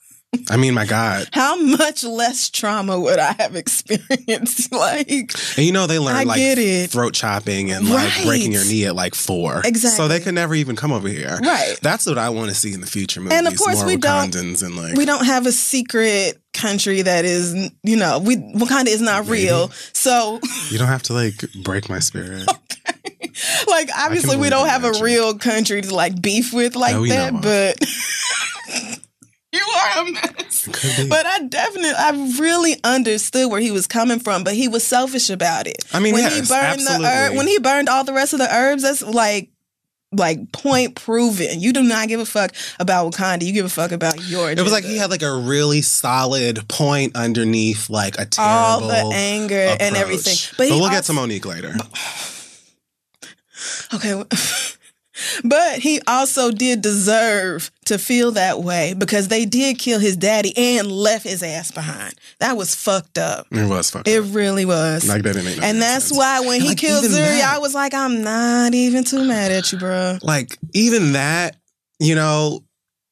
I 0.50 0.55
mean, 0.55 0.73
my 0.73 0.85
God, 0.85 1.27
how 1.33 1.61
much 1.61 2.03
less 2.05 2.50
trauma 2.50 2.97
would 2.97 3.19
I 3.19 3.33
have 3.33 3.55
experienced? 3.55 4.71
like, 4.71 5.09
and 5.09 5.65
you 5.65 5.73
know 5.73 5.88
they 5.88 6.00
learn 6.00 6.15
I 6.15 6.23
like 6.23 6.89
throat 6.89 7.13
chopping 7.13 7.71
and 7.71 7.89
like 7.89 8.23
breaking 8.23 8.53
your 8.53 8.63
knee 8.63 8.85
at 8.85 8.95
like 8.95 9.13
four. 9.13 9.61
Exactly. 9.65 9.97
So 9.97 10.07
they 10.07 10.21
could 10.21 10.33
never 10.33 10.55
even 10.55 10.75
come 10.77 10.93
over 10.93 11.09
here. 11.09 11.38
Right. 11.41 11.77
That's 11.81 12.05
what 12.05 12.17
I 12.17 12.29
want 12.29 12.50
to 12.50 12.55
see 12.55 12.73
in 12.73 12.79
the 12.79 12.88
future 12.88 13.19
movies. 13.19 13.38
And 13.38 13.47
of 13.47 13.57
course 13.57 13.77
more 13.77 13.88
we 13.88 13.97
don't- 13.97 14.31
Wakandans 14.31 14.63
and 14.63 14.75
like 14.75 14.95
we 14.95 15.05
don't 15.05 15.25
have 15.25 15.45
a 15.45 15.51
secret 15.51 16.41
country 16.53 17.01
that 17.01 17.25
is, 17.25 17.53
you 17.83 17.97
know, 17.97 18.19
we 18.19 18.38
Wakanda 18.38 18.88
is 18.88 19.01
not 19.01 19.27
real. 19.27 19.69
So, 19.93 20.39
you 20.69 20.77
don't 20.77 20.88
have 20.88 21.03
to 21.03 21.13
like 21.13 21.43
break 21.63 21.89
my 21.89 22.00
spirit. 22.00 22.45
like, 23.67 23.89
obviously, 23.97 24.38
we 24.38 24.50
don't 24.50 24.67
have 24.67 24.83
a 24.83 24.93
real 25.01 25.38
country 25.38 25.81
to 25.81 25.93
like 25.95 26.21
beef 26.21 26.53
with 26.53 26.75
like 26.75 26.95
No, 26.95 27.05
that, 27.05 27.41
but. 27.41 29.01
You 29.53 29.60
are 29.60 30.01
a 30.01 30.12
mess. 30.12 31.08
But 31.10 31.25
I 31.25 31.39
definitely, 31.43 31.91
I 31.91 32.12
really 32.39 32.75
understood 32.84 33.51
where 33.51 33.60
he 33.60 33.72
was 33.72 33.86
coming 33.88 34.20
from, 34.20 34.43
but 34.43 34.53
he 34.53 34.67
was 34.67 34.84
selfish 34.84 35.29
about 35.29 35.67
it. 35.67 35.84
I 35.93 36.00
mean, 36.00 36.13
when 36.13 36.24
yes, 36.24 36.34
he 36.34 36.39
burned 36.39 36.79
the 36.79 36.91
absolutely. 36.91 37.08
herb, 37.08 37.36
when 37.36 37.48
he 37.48 37.60
burned 37.60 37.89
all 37.89 38.03
the 38.03 38.13
rest 38.13 38.31
of 38.34 38.39
the 38.39 38.53
herbs, 38.53 38.84
that's 38.84 39.01
like, 39.01 39.50
like 40.13 40.51
point 40.51 40.96
proven. 40.96 41.60
You 41.60 41.74
do 41.74 41.84
not 41.84 42.08
give 42.08 42.20
a 42.20 42.25
fuck 42.25 42.53
about 42.79 43.12
Wakanda. 43.12 43.43
You 43.43 43.53
give 43.53 43.65
a 43.65 43.70
fuck 43.70 43.91
about 43.91 44.22
your. 44.29 44.51
It 44.51 44.60
was 44.62 44.72
like 44.72 44.84
he 44.84 44.98
had 44.98 45.10
like 45.10 45.22
a 45.22 45.34
really 45.34 45.81
solid 45.81 46.67
point 46.67 47.15
underneath 47.15 47.89
like 47.89 48.15
a 48.20 48.25
terrible 48.25 48.51
all 48.51 48.88
the 48.88 49.15
anger 49.15 49.75
and 49.79 49.96
everything. 49.96 50.36
But, 50.58 50.70
But, 50.70 50.79
we'll 50.79 50.89
get 50.89 50.98
also- 50.98 51.13
to 51.13 51.20
Monique 51.20 51.46
later. 51.46 51.75
Okay. 53.93 54.24
well- 55.43 55.51
But 55.51 55.79
he 55.79 56.01
also 56.07 56.51
did 56.51 56.81
deserve 56.81 57.71
to 57.85 57.97
feel 57.97 58.31
that 58.33 58.61
way 58.61 58.93
because 58.97 59.27
they 59.27 59.45
did 59.45 59.77
kill 59.79 59.99
his 59.99 60.15
daddy 60.15 60.53
and 60.55 60.91
left 60.91 61.25
his 61.25 61.43
ass 61.43 61.71
behind. 61.71 62.13
That 62.39 62.57
was 62.57 62.73
fucked 62.75 63.17
up. 63.17 63.47
It 63.51 63.67
was 63.67 63.89
fucked 63.91 64.07
up. 64.07 64.13
It 64.13 64.23
up. 64.23 64.35
really 64.35 64.65
was. 64.65 65.07
Like 65.07 65.23
that 65.23 65.33
didn't 65.33 65.45
make 65.45 65.57
no 65.57 65.63
and 65.63 65.81
that's 65.81 66.07
sense. 66.07 66.17
why 66.17 66.39
when 66.41 66.55
And, 66.55 66.63
he 66.63 66.69
like, 66.69 66.77
killed 66.77 67.03
even 67.05 67.17
Zuri, 67.17 67.39
that- 67.39 67.55
I 67.55 67.57
was 67.59 67.73
like, 67.73 67.93
I'm 67.93 68.21
not 68.23 68.73
even 68.73 69.03
too 69.03 69.23
mad 69.23 69.51
at 69.51 69.71
you, 69.71 69.77
bro. 69.79 70.17
like 70.21 70.57
even 70.73 71.13
that, 71.13 71.57
you 71.99 72.15
know, 72.15 72.63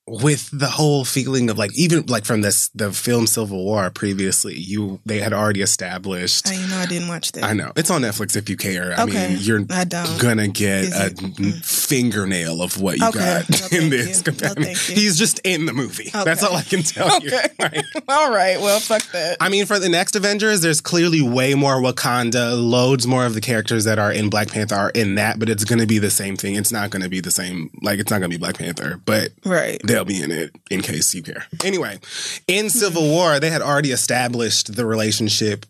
with 0.10 0.50
the 0.52 0.68
whole 0.68 1.06
feeling 1.06 1.50
of 1.50 1.58
like 1.58 1.72
even 1.78 2.06
like 2.08 2.26
from 2.26 2.42
this 2.42 2.70
the 2.70 2.92
film 2.92 3.28
Civil 3.28 3.64
War 3.64 3.90
previously, 3.90 4.56
you 4.58 5.00
they 5.06 5.20
had 5.20 5.34
already 5.34 5.62
established. 5.62 6.48
I, 6.50 6.54
you 6.54 6.68
know, 6.68 6.78
I 6.78 6.86
didn't 6.86 7.08
watch 7.08 7.32
that. 7.34 7.44
I 7.44 7.54
know 7.54 7.72
it's 7.76 7.90
on 7.92 8.02
Netflix 8.02 8.36
if 8.36 8.50
you 8.50 8.58
care. 8.58 8.94
I 8.98 9.04
Okay. 9.04 9.30
mean, 9.30 9.38
you're 9.42 9.66
I 9.70 9.84
don't. 9.84 10.20
gonna 10.20 10.48
get 10.48 10.84
Is 10.86 11.00
a 11.00 11.06
it- 11.08 11.16
mm. 11.18 11.66
fingernail 11.66 12.62
of 12.62 12.80
what 12.82 12.98
you 12.98 13.08
Okay. 13.08 13.20
got 13.48 13.72
No, 13.72 13.78
in 13.78 13.90
this. 13.90 14.24
you. 14.26 14.34
No, 14.42 14.54
you. 14.58 14.76
He's 14.96 15.18
just 15.18 15.40
in 15.44 15.66
the 15.66 15.74
movie. 15.74 16.10
That's 16.14 16.44
all 16.44 16.56
I 16.56 16.64
can 16.64 16.84
tell 16.84 17.20
you. 17.22 17.28
Okay. 17.30 17.48
Right? 17.60 17.84
All 18.08 18.32
right. 18.32 18.60
Well, 18.60 18.80
fuck 18.80 19.04
that. 19.12 19.36
I 19.42 19.50
mean, 19.50 19.66
for 19.66 19.80
the 19.80 19.90
next 19.90 20.16
Avengers, 20.16 20.62
there's 20.62 20.80
clearly 20.80 21.22
way 21.22 21.56
more 21.56 21.76
Wakanda. 21.82 22.58
Loads 22.58 23.06
more 23.06 23.26
of 23.26 23.34
the 23.34 23.42
characters 23.42 23.84
that 23.84 24.00
are 24.00 24.12
in 24.14 24.30
Black 24.30 24.48
Panther 24.48 24.76
are 24.76 24.90
in 24.92 25.16
that, 25.16 25.40
but 25.40 25.50
it's 25.50 25.66
to 25.66 25.86
be 25.86 26.00
the 26.00 26.10
same 26.10 26.38
thing. 26.38 26.56
It's 26.56 26.72
not 26.72 26.90
to 26.92 27.10
be 27.10 27.20
the 27.20 27.32
same. 27.32 27.70
Like, 27.82 28.00
it's 28.00 28.10
not 28.10 28.20
to 28.20 28.30
be 28.30 28.38
Black 28.38 28.58
Panther, 28.58 29.00
but 29.06 29.30
right. 29.46 29.80
They'll 30.00 30.06
be 30.06 30.22
in 30.22 30.32
it 30.32 30.52
in 30.72 30.82
case 30.82 31.14
you 31.14 31.22
care. 31.22 31.46
Anyway, 31.64 32.00
in 32.48 32.70
Civil 32.70 33.04
War, 33.04 33.40
they 33.40 33.50
had 33.50 33.62
already 33.62 33.92
established 33.92 34.76
the 34.76 34.86
relationship 34.86 35.66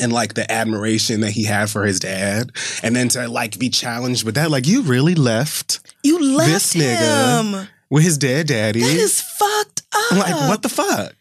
and 0.00 0.12
like 0.12 0.34
the 0.34 0.50
admiration 0.50 1.20
that 1.20 1.30
he 1.30 1.44
had 1.44 1.70
for 1.70 1.84
his 1.86 2.00
dad, 2.00 2.50
and 2.82 2.94
then 2.96 3.08
to 3.10 3.28
like 3.28 3.58
be 3.58 3.68
challenged 3.70 4.24
with 4.24 4.34
that, 4.34 4.50
like 4.50 4.66
you 4.66 4.82
really 4.82 5.14
left 5.14 5.80
You 6.02 6.36
left 6.36 6.50
This 6.50 6.74
nigga- 6.74 7.60
him. 7.62 7.68
with 7.90 8.02
his 8.02 8.18
dead 8.18 8.48
daddy. 8.48 8.80
That 8.80 8.90
is 8.96 9.20
fucked 9.20 9.82
up. 9.92 10.12
like 10.12 10.34
what 10.48 10.62
the 10.62 10.68
fuck? 10.68 11.14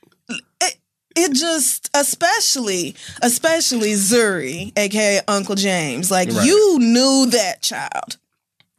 it 1.15 1.31
just 1.33 1.91
especially 1.93 2.95
especially 3.21 3.91
Zuri, 3.93 4.71
aka 4.75 5.21
Uncle 5.27 5.53
James. 5.55 6.09
Like 6.09 6.29
Right. 6.31 6.45
you 6.47 6.79
knew 6.79 7.27
that 7.29 7.61
child. 7.61 8.17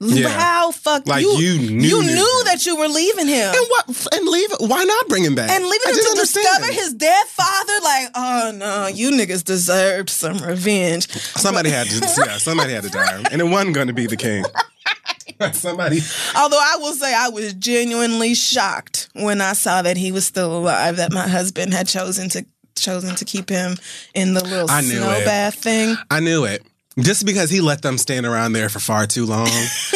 Yeah. 0.01 0.29
How 0.29 0.71
fuck 0.73 1.07
Like, 1.07 1.23
you 1.23 1.31
you 1.33 1.59
knew- 1.71 1.89
you 1.89 2.03
knew 2.03 2.43
that 2.47 2.67
you 2.67 2.77
were 2.77 2.89
leaving 2.89 3.27
him. 3.29 3.55
And 3.55 3.67
what? 3.69 4.09
And 4.13 4.27
leave? 4.29 4.51
Why 4.59 4.85
not 4.85 5.09
bring 5.09 5.25
him 5.25 5.35
back? 5.35 5.49
and 5.51 5.65
leaving 5.65 5.87
I 5.87 5.91
him 5.91 5.97
to 5.97 6.11
understand. 6.11 6.47
discover 6.47 6.73
his 6.73 6.95
dead 6.95 7.27
father, 7.29 7.73
like, 7.83 8.09
oh 8.15 8.53
no, 8.57 8.87
you 8.89 9.11
niggas 9.13 9.45
deserved 9.45 10.11
some 10.11 10.39
revenge. 10.39 11.09
Somebody 11.09 11.71
had 11.71 11.87
to, 11.89 11.97
yeah, 12.27 12.37
somebody 12.39 12.73
had 12.75 12.83
to 12.85 12.91
die, 12.91 13.23
and 13.31 13.41
it 13.41 13.45
wasn't 13.45 13.75
going 13.75 13.87
to 13.87 13.95
be 13.95 14.07
the 14.07 14.17
king. 14.17 14.45
somebody, 15.53 16.01
Although 16.37 16.61
I 16.61 16.77
will 16.81 16.93
say 16.93 17.15
I 17.15 17.29
was 17.29 17.55
genuinely 17.55 18.35
shocked 18.35 19.09
when 19.15 19.41
I 19.41 19.53
saw 19.55 19.83
that 19.83 19.97
he 19.97 20.13
was 20.13 20.27
still 20.27 20.57
alive, 20.59 20.97
that 20.97 21.13
my 21.13 21.27
husband 21.29 21.73
had 21.73 21.87
chosen 21.89 22.29
to 22.31 22.45
chosen 22.77 23.15
to 23.17 23.25
keep 23.25 23.49
him 23.49 23.77
in 24.15 24.35
the 24.35 24.43
little 24.45 24.69
I 24.71 24.81
knew 24.81 24.99
snow 24.99 25.11
it. 25.13 25.25
bath 25.25 25.55
thing. 25.55 25.97
I 26.11 26.19
knew 26.21 26.45
it. 26.45 26.63
Just 26.99 27.27
because 27.27 27.51
he 27.51 27.61
let 27.61 27.83
them 27.83 27.99
stand 27.99 28.25
around 28.25 28.53
there 28.53 28.69
for 28.69 28.79
far 28.79 29.07
too 29.07 29.27
long, 29.27 29.49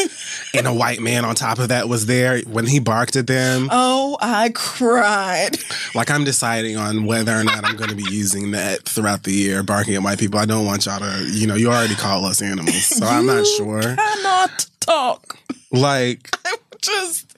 and 0.55 0.67
a 0.67 0.75
white 0.75 1.01
man 1.01 1.25
on 1.25 1.37
top 1.37 1.61
of 1.61 1.69
that 1.69 1.89
was 1.89 2.07
there 2.07 2.41
when 2.41 2.67
he 2.67 2.81
barked 2.81 3.15
at 3.15 3.27
them. 3.29 3.69
Oh, 3.71 4.19
I 4.21 4.51
cried. 4.55 5.59
Like 5.95 6.11
I'm 6.11 6.25
deciding 6.25 6.77
on 6.77 7.05
whether 7.05 7.33
or 7.39 7.45
not 7.45 7.65
I'm 7.65 7.77
going 7.77 7.91
to 7.91 7.97
be 7.97 8.11
using 8.11 8.51
that 8.51 8.83
throughout 8.83 9.23
the 9.23 9.33
year, 9.33 9.63
barking 9.63 9.95
at 9.95 10.03
white 10.03 10.19
people. 10.19 10.41
I 10.41 10.45
don't 10.45 10.67
want 10.67 10.87
y'all 10.87 10.99
to, 10.99 11.29
you 11.31 11.47
know, 11.47 11.55
you 11.55 11.69
already 11.69 11.95
call 11.95 12.25
us 12.25 12.43
animals, 12.43 12.85
so 12.85 13.07
I'm 13.07 13.27
not 13.27 13.47
sure. 13.47 13.81
Cannot 13.81 14.67
talk. 14.81 15.39
Like, 15.71 16.31
Just, 16.81 17.37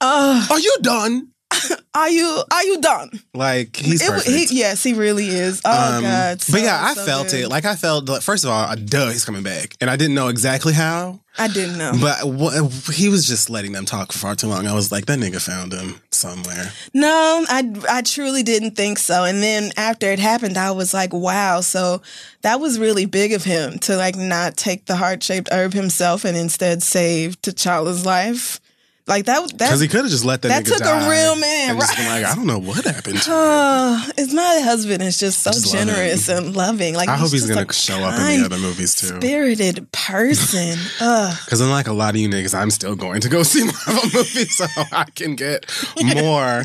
uh, 0.00 0.46
are 0.50 0.58
you 0.58 0.76
done? 0.82 1.28
are 1.94 2.08
you 2.10 2.42
are 2.50 2.64
you 2.64 2.80
done? 2.80 3.10
Like 3.34 3.76
he's 3.76 4.02
It- 4.02 4.08
perfect. 4.08 4.50
he- 4.50 4.58
yes, 4.58 4.82
he 4.82 4.92
really 4.94 5.28
is. 5.28 5.60
Oh 5.64 5.96
Um, 5.96 6.02
God! 6.02 6.42
but 6.50 6.60
yeah, 6.62 6.78
I 6.82 6.94
so 6.94 7.04
felt 7.04 7.30
good. 7.30 7.40
it. 7.40 7.48
Like 7.48 7.64
I 7.64 7.74
felt, 7.76 8.08
like, 8.08 8.22
first 8.22 8.44
of 8.44 8.50
all, 8.50 8.64
uh, 8.64 8.74
duh, 8.74 9.08
he's 9.10 9.24
coming 9.24 9.42
back, 9.42 9.74
and 9.80 9.88
I 9.90 9.96
didn't 9.96 10.14
know 10.14 10.28
exactly 10.28 10.72
how. 10.72 11.20
I 11.38 11.48
didn't 11.48 11.78
know. 11.78 11.92
But 11.98 12.18
wh- 12.26 12.90
he 12.92 13.08
was 13.08 13.26
just 13.26 13.48
letting 13.48 13.72
them 13.72 13.86
talk 13.86 14.12
for 14.12 14.18
far 14.18 14.34
too 14.34 14.48
long. 14.48 14.66
I 14.66 14.74
was 14.74 14.92
like, 14.92 15.06
that 15.06 15.18
nigga 15.18 15.40
found 15.40 15.72
him 15.72 15.98
somewhere. 16.10 16.72
No, 16.92 17.44
I 17.48 17.72
I 17.88 18.02
truly 18.02 18.42
didn't 18.42 18.72
think 18.76 18.98
so. 18.98 19.24
And 19.24 19.42
then 19.42 19.72
after 19.78 20.10
it 20.12 20.18
happened, 20.18 20.58
I 20.58 20.72
was 20.72 20.92
like, 20.92 21.12
wow. 21.14 21.62
So 21.62 22.02
that 22.42 22.60
was 22.60 22.78
really 22.78 23.06
big 23.06 23.32
of 23.32 23.44
him 23.44 23.78
to 23.80 23.96
like 23.96 24.14
not 24.16 24.58
take 24.58 24.84
the 24.84 24.96
heart 24.96 25.22
shaped 25.22 25.48
herb 25.50 25.72
himself 25.72 26.26
and 26.26 26.36
instead 26.36 26.82
save 26.82 27.40
T'Challa's 27.40 28.04
life. 28.04 28.60
Like 29.08 29.24
that. 29.26 29.42
Because 29.50 29.80
That. 29.80 29.80
he 29.82 29.88
could 29.88 30.02
have 30.02 30.10
just 30.10 30.24
let 30.24 30.42
that, 30.42 30.48
that 30.48 30.64
took 30.64 30.80
a 30.80 31.10
real 31.10 31.34
man, 31.36 31.76
right? 31.76 31.88
like, 31.98 32.24
I 32.24 32.34
don't 32.36 32.46
know 32.46 32.60
what 32.60 32.84
happened. 32.84 33.20
To 33.22 33.30
him. 33.30 33.36
Uh, 33.36 34.06
it's 34.16 34.32
my 34.32 34.60
husband 34.62 35.02
is 35.02 35.18
just 35.18 35.42
so 35.42 35.50
Just 35.50 35.72
generous 35.72 36.28
and 36.28 36.54
loving. 36.54 36.94
Like 36.94 37.08
I 37.08 37.16
hope 37.16 37.30
he's 37.32 37.46
gonna 37.48 37.70
show 37.72 37.96
up 37.96 38.14
in 38.20 38.40
the 38.40 38.44
other 38.46 38.58
movies 38.58 38.94
too. 38.94 39.06
spirited 39.18 39.90
person. 39.90 40.78
Ugh. 41.00 41.36
Because 41.44 41.60
unlike 41.60 41.88
a 41.88 41.92
lot 41.92 42.14
of 42.14 42.20
you 42.20 42.28
niggas, 42.28 42.54
I'm 42.54 42.70
still 42.70 42.94
going 42.94 43.20
to 43.22 43.28
go 43.28 43.42
see 43.52 43.64
Marvel 43.64 44.04
movies 44.14 44.56
so 44.56 44.66
I 44.92 45.04
can 45.14 45.34
get 45.34 45.66
more 46.14 46.64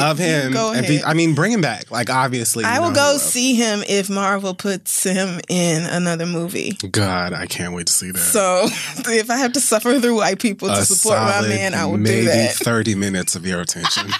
of 0.00 0.18
him. 0.18 0.52
go 0.52 0.72
and 0.72 0.86
be- 0.86 1.04
I 1.04 1.14
mean, 1.14 1.34
bring 1.36 1.52
him 1.52 1.60
back. 1.60 1.92
Like 1.92 2.10
obviously, 2.10 2.64
I 2.64 2.80
will 2.80 2.92
go 2.92 3.16
see 3.16 3.54
him 3.54 3.84
if 3.88 4.10
Marvel 4.10 4.54
puts 4.54 5.04
him 5.04 5.40
in 5.48 5.84
another 5.86 6.26
movie. 6.26 6.72
God, 6.90 7.32
I 7.32 7.46
can't 7.46 7.74
wait 7.74 7.86
to 7.86 7.92
see 7.92 8.10
that. 8.10 8.18
So 8.18 8.66
if 9.08 9.30
I 9.30 9.36
have 9.36 9.52
to 9.52 9.60
suffer 9.60 10.00
through 10.00 10.16
white 10.16 10.40
people 10.40 10.66
to 10.68 10.74
A 10.78 10.84
support 10.84 11.20
my 11.20 11.42
man, 11.46 11.74
I 11.76 11.86
will 11.86 11.98
maybe 11.98 12.22
do 12.22 12.26
that. 12.26 12.54
30 12.54 12.94
minutes 12.94 13.36
of 13.36 13.46
your 13.46 13.60
attention. 13.60 14.10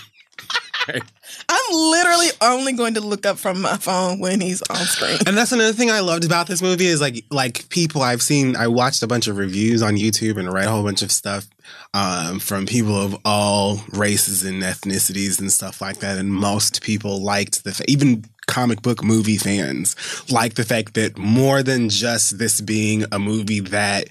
I'm 1.49 1.73
literally 1.73 2.29
only 2.41 2.73
going 2.73 2.95
to 2.95 3.01
look 3.01 3.27
up 3.27 3.39
from 3.39 3.61
my 3.61 3.77
phone 3.77 4.19
when 4.19 4.41
he's 4.41 4.63
on 4.63 4.77
screen. 4.77 5.19
And 5.27 5.37
that's 5.37 5.53
another 5.53 5.73
thing 5.73 5.91
I 5.91 6.01
loved 6.01 6.25
about 6.25 6.47
this 6.47 6.63
movie 6.63 6.87
is 6.87 7.01
like 7.01 7.25
like 7.31 7.69
people 7.69 8.03
I've 8.03 8.23
seen 8.23 8.57
I 8.57 8.69
watched 8.69 9.03
a 9.03 9.07
bunch 9.07 9.27
of 9.27 9.37
reviews 9.37 9.83
on 9.83 9.95
YouTube 9.97 10.39
and 10.39 10.53
read 10.53 10.67
a 10.67 10.71
whole 10.71 10.85
bunch 10.85 11.03
of 11.03 11.13
stuff 11.13 11.47
um, 11.95 12.39
from 12.39 12.67
people 12.67 12.97
of 12.97 13.17
all 13.25 13.81
races 13.93 14.45
and 14.45 14.63
ethnicities 14.63 15.41
and 15.41 15.51
stuff 15.51 15.81
like 15.81 15.99
that 15.99 16.19
and 16.19 16.33
most 16.33 16.83
people 16.83 17.23
liked 17.23 17.65
the 17.65 17.85
even 17.89 18.25
comic 18.47 18.81
book 18.83 19.03
movie 19.03 19.39
fans 19.39 19.97
like 20.31 20.55
the 20.55 20.65
fact 20.65 20.95
that 20.95 21.19
more 21.19 21.63
than 21.63 21.89
just 21.89 22.39
this 22.39 22.61
being 22.61 23.05
a 23.11 23.19
movie 23.19 23.61
that 23.61 24.09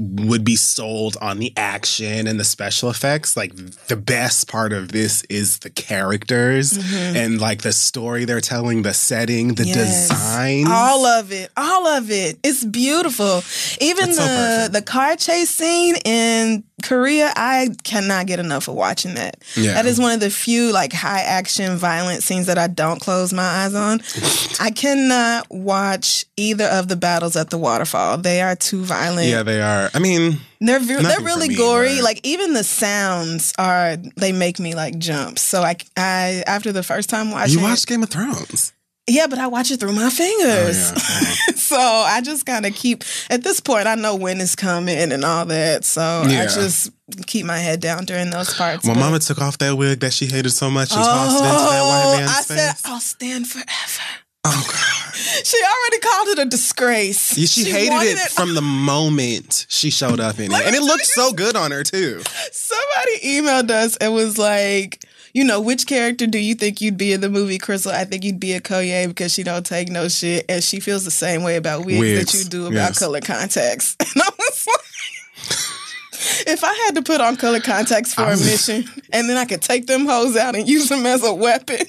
would 0.00 0.44
be 0.44 0.54
sold 0.54 1.16
on 1.20 1.38
the 1.40 1.52
action 1.56 2.28
and 2.28 2.38
the 2.38 2.44
special 2.44 2.88
effects. 2.88 3.36
Like 3.36 3.52
the 3.88 3.96
best 3.96 4.48
part 4.48 4.72
of 4.72 4.92
this 4.92 5.24
is 5.24 5.58
the 5.58 5.70
characters 5.70 6.72
mm-hmm. 6.74 7.16
and 7.16 7.40
like 7.40 7.62
the 7.62 7.72
story 7.72 8.24
they're 8.24 8.40
telling, 8.40 8.82
the 8.82 8.94
setting, 8.94 9.54
the 9.54 9.64
Yes. 9.66 10.08
design. 10.08 10.66
All 10.68 11.04
of 11.04 11.32
it. 11.32 11.50
All 11.56 11.88
of 11.88 12.10
it. 12.12 12.38
It's 12.44 12.64
beautiful. 12.64 13.42
Even 13.80 14.10
It's 14.10 14.18
the 14.18 14.22
perfect. 14.24 14.72
the 14.74 14.82
car 14.82 15.16
chase 15.16 15.50
scene 15.50 15.96
in 16.04 16.62
Korea, 16.80 17.32
I 17.34 17.70
cannot 17.82 18.26
get 18.26 18.38
enough 18.38 18.68
of 18.68 18.76
watching 18.76 19.14
that. 19.14 19.42
Yeah. 19.56 19.72
That 19.74 19.86
is 19.86 19.98
one 19.98 20.12
of 20.12 20.20
the 20.20 20.30
few 20.30 20.70
like 20.72 20.92
high 20.92 21.22
action 21.22 21.76
violent 21.76 22.22
scenes 22.22 22.46
that 22.46 22.56
I 22.56 22.68
don't 22.68 23.00
close 23.00 23.32
my 23.32 23.42
eyes 23.42 23.74
on. 23.74 24.00
I 24.60 24.70
cannot 24.70 25.48
watch 25.50 26.24
either 26.36 26.66
of 26.66 26.86
the 26.86 26.94
battles 26.94 27.34
at 27.34 27.50
the 27.50 27.58
waterfall. 27.58 28.18
They 28.18 28.40
are 28.42 28.54
too 28.54 28.84
violent. 28.84 29.26
yeah, 29.26 29.42
they 29.42 29.60
are. 29.60 29.87
I 29.94 29.98
mean, 29.98 30.38
They're 30.60 30.80
ve- 30.80 30.96
they're 31.02 31.20
really 31.20 31.48
me, 31.48 31.56
gory. 31.56 31.96
but- 31.96 32.04
Like 32.04 32.20
even 32.24 32.52
the 32.54 32.64
sounds 32.64 33.52
are 33.58 33.96
they 34.16 34.32
make 34.32 34.58
me 34.58 34.74
like 34.74 34.98
jump. 34.98 35.38
So 35.38 35.62
I 35.62 35.76
I 35.96 36.42
after 36.46 36.72
the 36.72 36.82
first 36.82 37.08
time 37.10 37.30
watching 37.30 37.58
you 37.58 37.62
watched 37.64 37.86
Game 37.86 38.02
of 38.02 38.10
Thrones. 38.10 38.72
yeah, 39.06 39.26
but 39.26 39.38
I 39.38 39.46
watch 39.46 39.70
it 39.70 39.80
through 39.80 39.94
my 39.94 40.10
fingers. 40.10 40.92
Oh, 40.94 41.20
yeah. 41.22 41.54
so 41.56 41.76
I 41.78 42.20
just 42.22 42.44
kind 42.44 42.66
of 42.66 42.74
keep, 42.74 43.04
at 43.30 43.42
this 43.42 43.58
point, 43.60 43.86
I 43.86 43.94
know 43.94 44.14
when 44.16 44.38
it's 44.40 44.54
coming 44.54 45.12
and 45.12 45.24
all 45.24 45.46
that. 45.46 45.84
So 45.84 46.02
I 46.26 46.44
just 46.46 46.90
keep 47.26 47.46
my 47.46 47.56
head 47.58 47.80
down 47.80 48.04
during 48.04 48.28
those 48.30 48.52
parts. 48.52 48.84
My 48.84 48.92
mama 48.94 49.18
took 49.18 49.40
off 49.40 49.56
that 49.58 49.76
wig 49.78 50.00
that 50.00 50.12
she 50.12 50.26
hated 50.26 50.50
so 50.50 50.70
much 50.70 50.92
and 50.92 51.00
tossed 51.02 51.36
it 51.36 51.38
into 51.38 51.48
that 51.48 51.58
Oh, 51.58 52.10
white 52.10 52.18
man's 52.18 52.30
I 52.30 52.42
face. 52.42 52.46
said, 52.80 52.90
I'll 52.90 53.00
stand 53.00 53.46
forever. 53.48 54.02
Oh 54.44 54.66
God. 54.66 55.14
She 55.44 55.56
already 55.56 55.98
called 55.98 56.28
it 56.28 56.38
a 56.40 56.44
disgrace. 56.44 57.36
Yeah, 57.36 57.46
she, 57.46 57.70
hated 57.70 57.90
wanted 57.90 58.12
it, 58.12 58.30
from 58.30 58.54
the 58.54 58.62
moment 58.62 59.66
she 59.68 59.90
showed 59.90 60.20
up 60.20 60.38
in 60.38 60.52
it. 60.52 60.66
And 60.66 60.74
it 60.74 60.82
looked 60.82 61.06
so 61.06 61.32
good 61.32 61.56
on 61.56 61.70
her 61.70 61.82
too. 61.82 62.22
Somebody 62.52 63.18
emailed 63.24 63.70
us 63.70 63.96
and 63.96 64.14
was 64.14 64.38
like, 64.38 65.04
you 65.34 65.44
know, 65.44 65.60
which 65.60 65.86
character 65.86 66.26
do 66.26 66.38
you 66.38 66.54
think 66.54 66.80
you'd 66.80 66.96
be 66.96 67.12
in 67.12 67.20
the 67.20 67.28
movie, 67.28 67.58
Crissle? 67.58 67.92
I 67.92 68.04
think 68.04 68.24
you'd 68.24 68.40
be 68.40 68.58
Okoye 68.58 69.06
because 69.08 69.32
she 69.32 69.42
don't 69.42 69.64
take 69.64 69.88
no 69.88 70.08
shit, 70.08 70.44
and 70.48 70.62
she 70.64 70.80
feels 70.80 71.04
the 71.04 71.10
same 71.10 71.42
way 71.42 71.56
about 71.56 71.84
wigs, 71.84 72.00
Wigs, 72.00 72.32
that 72.32 72.38
you 72.38 72.44
do 72.44 72.62
about 72.66 72.74
yes. 72.74 72.98
color 72.98 73.20
contacts. 73.20 73.96
And 74.14 74.22
I 74.22 74.30
was 74.38 74.66
like, 74.66 76.48
if 76.48 76.64
I 76.64 76.74
had 76.86 76.94
to 76.96 77.02
put 77.02 77.20
on 77.20 77.36
color 77.36 77.60
contacts 77.60 78.14
for 78.14 78.22
I 78.22 78.32
a 78.32 78.36
mission, 78.36 78.84
and 79.12 79.28
then 79.28 79.36
I 79.36 79.44
could 79.44 79.62
take 79.62 79.86
them 79.86 80.06
hoes 80.06 80.36
out 80.36 80.56
and 80.56 80.68
use 80.68 80.88
them 80.88 81.06
as 81.06 81.22
a 81.22 81.32
weapon, 81.32 81.86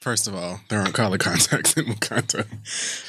First 0.00 0.26
of 0.26 0.34
all, 0.34 0.60
there 0.68 0.80
aren't 0.80 0.94
color 0.94 1.18
contacts 1.18 1.74
in 1.74 1.84
Wakanda. 1.84 2.46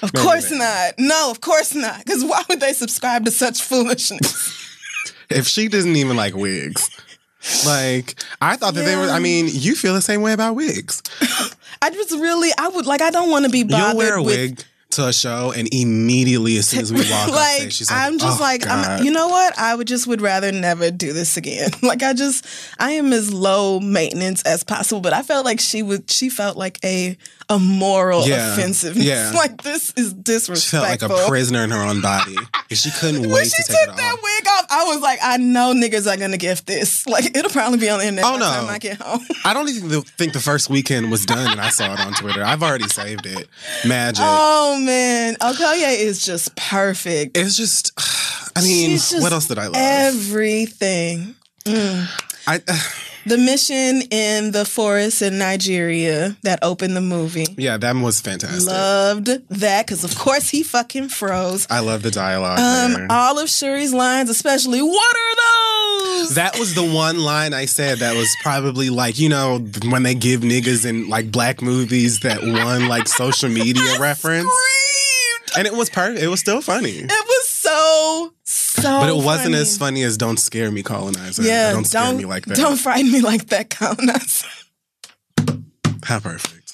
of 0.03 0.13
No, 0.13 0.21
course 0.23 0.51
not. 0.51 0.93
No, 0.97 1.31
of 1.31 1.39
course 1.39 1.73
not. 1.73 1.99
Because 1.99 2.25
why 2.25 2.43
would 2.49 2.59
they 2.59 2.73
subscribe 2.73 3.23
to 3.25 3.31
such 3.31 3.61
foolishness? 3.61 4.57
If 5.29 5.47
she 5.47 5.69
doesn't 5.69 5.95
even 5.95 6.17
like 6.17 6.35
wigs. 6.35 6.89
Like, 7.65 8.21
I 8.41 8.57
thought 8.57 8.73
that 8.73 8.83
they 8.83 8.97
were, 8.97 9.03
I 9.03 9.19
mean, 9.19 9.47
you 9.49 9.75
feel 9.75 9.93
the 9.93 10.01
same 10.01 10.21
way 10.21 10.33
about 10.33 10.55
wigs. 10.55 11.01
I 11.81 11.89
just 11.89 12.11
really, 12.11 12.49
I 12.57 12.67
would 12.67 12.85
like, 12.85 13.01
I 13.01 13.11
don't 13.11 13.31
want 13.31 13.45
to 13.45 13.49
be 13.49 13.63
bothered 13.63 13.87
You'll 13.91 13.97
wear 13.97 14.15
a 14.17 14.21
with 14.23 14.35
wig 14.35 14.65
to 14.91 15.07
a 15.07 15.13
show, 15.13 15.51
and 15.51 15.67
immediately, 15.73 16.57
as 16.57 16.67
soon 16.67 16.81
as 16.81 16.91
we 16.93 16.99
walk 17.11 17.29
like, 17.29 17.57
stage, 17.61 17.73
she's 17.73 17.91
like, 17.91 17.99
I'm 17.99 18.17
just 18.17 18.39
"Oh, 18.39 18.43
like, 18.43 18.67
I'm, 18.67 19.03
you 19.03 19.11
know 19.11 19.27
what? 19.27 19.57
I 19.57 19.75
would 19.75 19.87
just 19.87 20.07
would 20.07 20.21
rather 20.21 20.51
never 20.51 20.91
do 20.91 21.13
this 21.13 21.37
again. 21.37 21.71
Like, 21.81 22.03
I 22.03 22.13
just, 22.13 22.45
I 22.79 22.91
am 22.91 23.11
as 23.11 23.33
low 23.33 23.79
maintenance 23.79 24.43
as 24.43 24.63
possible. 24.63 25.01
But 25.01 25.13
I 25.13 25.23
felt 25.23 25.45
like 25.45 25.59
she 25.59 25.81
would, 25.83 26.09
she 26.09 26.29
felt 26.29 26.55
like 26.55 26.79
a 26.85 27.17
a 27.51 27.59
moral 27.59 28.25
Yeah, 28.27 28.53
offensiveness. 28.53 29.05
yeah. 29.05 29.31
Like 29.35 29.61
this 29.61 29.91
is 29.97 30.13
She 30.25 30.69
felt 30.69 30.83
like 30.87 31.01
a 31.01 31.09
prisoner 31.27 31.63
in 31.63 31.71
her 31.71 31.81
own 31.83 32.01
body. 32.01 32.35
And 32.69 32.77
she 32.77 32.89
couldn't 32.91 33.23
wait 33.23 33.31
when 33.31 33.43
she 33.45 33.49
to 33.49 33.63
take 33.63 33.75
it 33.81 33.85
took 33.87 33.97
that 33.97 34.13
off. 34.13 34.19
wig 34.23 34.47
off, 34.47 34.65
I 34.69 34.83
was 34.85 35.01
like, 35.01 35.19
I 35.21 35.37
know 35.37 35.73
niggas 35.75 36.11
are 36.11 36.17
gonna 36.17 36.37
gift 36.37 36.65
this. 36.67 37.05
Like, 37.11 37.35
it'll 37.35 37.51
probably 37.51 37.77
be 37.79 37.89
on 37.89 37.99
the 37.99 38.05
internet 38.05 38.25
Oh, 38.25 38.33
by 38.33 38.39
no. 38.39 38.45
time 38.45 38.69
I 38.69 38.77
get 38.79 39.01
home. 39.01 39.19
I 39.43 39.53
don't 39.53 39.67
even 39.69 40.01
think 40.01 40.31
the 40.33 40.39
first 40.39 40.69
weekend 40.69 41.11
was 41.11 41.25
done, 41.25 41.51
and 41.51 41.59
I 41.59 41.69
saw 41.69 41.93
it 41.93 41.99
on 41.99 42.13
Twitter. 42.13 42.41
I've 42.43 42.63
already 42.63 42.87
saved 42.87 43.25
it. 43.25 43.49
Magic. 43.85 44.23
Oh 44.25 44.79
man, 44.79 45.35
oh, 45.41 45.51
Okoye 45.53 45.99
is 45.99 46.23
just 46.25 46.55
perfect. 46.55 47.35
It's 47.37 47.57
just, 47.57 47.91
I 48.55 48.61
mean, 48.61 48.91
just 48.91 49.21
what 49.21 49.33
else 49.33 49.47
did 49.47 49.57
I 49.59 49.65
love? 49.65 49.75
Everything. 49.75 51.35
Mm. 51.65 52.07
I, 52.47 52.61
The 53.25 53.37
mission 53.37 54.01
in 54.09 54.51
the 54.51 54.65
forest 54.65 55.21
in 55.21 55.37
Nigeria 55.37 56.35
that 56.41 56.59
opened 56.63 56.95
the 56.95 57.01
movie. 57.01 57.45
yeah, 57.57 57.77
that 57.77 57.95
was 57.95 58.19
fantastic. 58.19 58.67
Loved 58.67 59.27
that 59.49 59.85
because, 59.85 60.03
of 60.03 60.17
course, 60.17 60.49
he 60.49 60.63
fucking 60.63 61.09
froze. 61.09 61.67
I 61.69 61.79
love 61.81 62.01
the 62.01 62.11
dialogue. 62.11 62.59
Um, 62.59 62.93
there. 62.93 63.07
all 63.11 63.37
of 63.39 63.47
Shuri's 63.49 63.93
lines, 63.93 64.29
especially, 64.29 64.81
what 64.81 65.15
are 65.15 65.35
those? 65.35 66.35
That 66.35 66.57
was 66.57 66.73
the 66.75 66.83
one 66.83 67.19
line 67.19 67.53
I 67.53 67.65
said 67.65 67.99
that 67.99 68.15
was 68.15 68.35
probably 68.41 68.89
like, 68.89 69.19
you 69.19 69.29
know, 69.29 69.59
when 69.89 70.03
they 70.03 70.15
give 70.15 70.41
niggas 70.41 70.85
in 70.85 71.07
like 71.09 71.31
black 71.31 71.61
movies 71.61 72.21
that 72.21 72.41
one 72.41 72.87
like 72.87 73.07
social 73.07 73.49
media 73.49 73.83
reference. 73.99 74.47
Screamed. 74.47 75.57
And 75.57 75.67
it 75.67 75.73
was 75.77 75.89
perfect. 75.89 76.21
It 76.23 76.27
was 76.27 76.39
still 76.39 76.61
funny. 76.61 76.91
It 76.91 77.11
was 77.11 77.49
so 77.49 78.33
so. 78.81 78.99
But 78.99 79.09
it 79.09 79.15
wasn't 79.15 79.51
funny. 79.53 79.57
as 79.57 79.77
funny 79.77 80.03
as 80.03 80.17
Don't 80.17 80.37
Scare 80.37 80.71
Me, 80.71 80.83
Colonizer. 80.83 81.43
Yeah, 81.43 81.71
Don't 81.71 81.85
scare 81.85 82.13
me 82.13 82.25
like 82.25 82.45
that. 82.45 82.57
Don't 82.57 82.77
frighten 82.77 83.11
me 83.11 83.21
like 83.21 83.47
that, 83.47 83.69
colonizer. 83.69 84.47
How 86.03 86.19
perfect. 86.19 86.73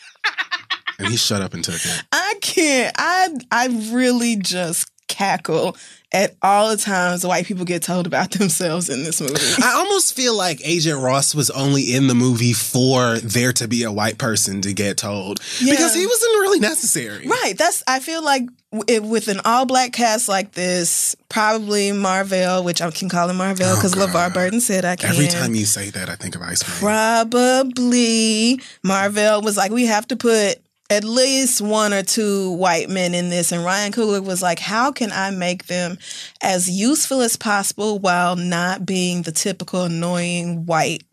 and 0.99 1.07
he 1.09 1.17
shut 1.17 1.41
up 1.41 1.53
and 1.53 1.63
took 1.63 1.75
it. 1.75 2.03
I 2.11 2.35
can't. 2.41 2.95
I 2.97 3.29
I 3.51 3.67
really 3.91 4.35
just 4.37 4.89
cackle 5.07 5.77
at 6.13 6.35
all 6.41 6.69
the 6.69 6.77
times 6.77 7.25
white 7.25 7.45
people 7.45 7.65
get 7.65 7.83
told 7.83 8.07
about 8.07 8.31
themselves 8.39 8.89
in 8.89 9.03
this 9.03 9.19
movie. 9.19 9.33
I 9.63 9.73
almost 9.73 10.15
feel 10.15 10.35
like 10.35 10.61
Agent 10.65 11.01
Ross 11.01 11.35
was 11.35 11.49
only 11.49 11.93
in 11.93 12.07
the 12.07 12.15
movie 12.15 12.53
for 12.53 13.17
there 13.17 13.51
to 13.53 13.67
be 13.67 13.83
a 13.83 13.91
white 13.91 14.17
person 14.17 14.61
to 14.61 14.73
get 14.73 14.97
told. 14.97 15.39
Yeah. 15.59 15.71
Because 15.73 15.93
he 15.93 16.05
wasn't 16.05 16.31
really 16.39 16.59
necessary. 16.59 17.27
Right. 17.27 17.53
That's. 17.57 17.83
I 17.87 17.99
feel 17.99 18.23
like 18.23 18.43
if, 18.87 19.03
with 19.03 19.27
an 19.27 19.41
all 19.45 19.65
black 19.65 19.91
cast 19.93 20.29
like 20.29 20.53
this, 20.53 21.15
probably 21.29 21.91
Marvel, 21.91 22.63
which 22.63 22.81
I 22.81 22.89
can 22.91 23.09
call 23.09 23.29
him 23.29 23.37
Marvel 23.37 23.65
Oh, 23.65 23.75
because 23.75 23.95
God. 23.95 24.09
LeVar 24.09 24.33
Burton 24.33 24.61
said 24.61 24.85
I 24.85 24.95
can. 24.95 25.09
Every 25.09 25.27
time 25.27 25.55
you 25.55 25.65
say 25.65 25.89
that, 25.89 26.09
I 26.09 26.15
think 26.15 26.35
of 26.35 26.41
Ice 26.41 26.63
Cream. 26.63 26.79
probably 26.79 28.61
Marvel 28.83 29.41
was 29.41 29.57
like, 29.57 29.71
we 29.71 29.85
have 29.85 30.07
to 30.09 30.15
put 30.15 30.57
at 30.89 31.03
least 31.03 31.61
one 31.61 31.93
or 31.93 32.03
two 32.03 32.51
white 32.53 32.89
men 32.89 33.13
in 33.13 33.29
this, 33.29 33.51
and 33.51 33.63
Ryan 33.63 33.91
Coogler 33.91 34.23
was 34.23 34.41
like, 34.41 34.59
how 34.59 34.91
can 34.91 35.11
I 35.11 35.31
make 35.31 35.67
them 35.67 35.97
as 36.41 36.69
useful 36.69 37.21
as 37.21 37.35
possible 37.35 37.99
while 37.99 38.35
not 38.35 38.85
being 38.85 39.23
the 39.23 39.31
typical 39.31 39.83
annoying 39.83 40.65
white 40.65 41.03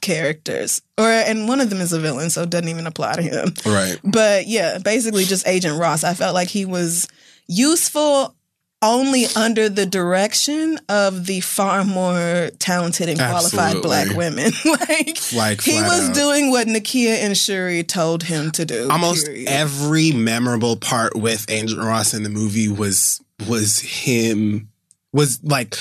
characters? 0.00 0.80
Or 0.96 1.06
and 1.06 1.48
one 1.48 1.60
of 1.60 1.70
them 1.70 1.80
is 1.80 1.92
a 1.92 2.00
villain, 2.00 2.30
so 2.30 2.42
it 2.42 2.50
doesn't 2.50 2.68
even 2.68 2.86
apply 2.86 3.16
to 3.16 3.22
him. 3.22 3.54
Right. 3.66 3.98
But 4.02 4.46
yeah, 4.46 4.78
basically 4.78 5.24
just 5.24 5.46
Agent 5.46 5.78
Ross. 5.78 6.04
I 6.04 6.14
felt 6.14 6.34
like 6.34 6.48
he 6.48 6.64
was 6.64 7.06
useful 7.46 8.34
only 8.82 9.24
under 9.34 9.68
the 9.68 9.86
direction 9.86 10.78
of 10.88 11.26
the 11.26 11.40
far 11.40 11.84
more 11.84 12.50
talented 12.58 13.08
and 13.08 13.18
qualified 13.18 13.76
Absolutely. 13.76 13.88
black 13.88 14.16
women. 14.16 14.52
like 14.64 15.32
Like, 15.32 15.60
he 15.62 15.80
was 15.80 16.10
out. 16.10 16.14
doing 16.14 16.50
what 16.50 16.66
Nakia 16.66 17.16
and 17.24 17.36
Shuri 17.36 17.82
told 17.82 18.22
him 18.24 18.50
to 18.52 18.64
do. 18.64 18.90
Almost 18.90 19.26
period. 19.26 19.48
every 19.48 20.12
memorable 20.12 20.76
part 20.76 21.16
with 21.16 21.50
Agent 21.50 21.80
Ross 21.80 22.12
in 22.12 22.22
the 22.24 22.28
movie 22.28 22.68
was 22.68 23.20
was 23.48 23.80
him 23.80 24.68
was 25.12 25.42
like 25.42 25.76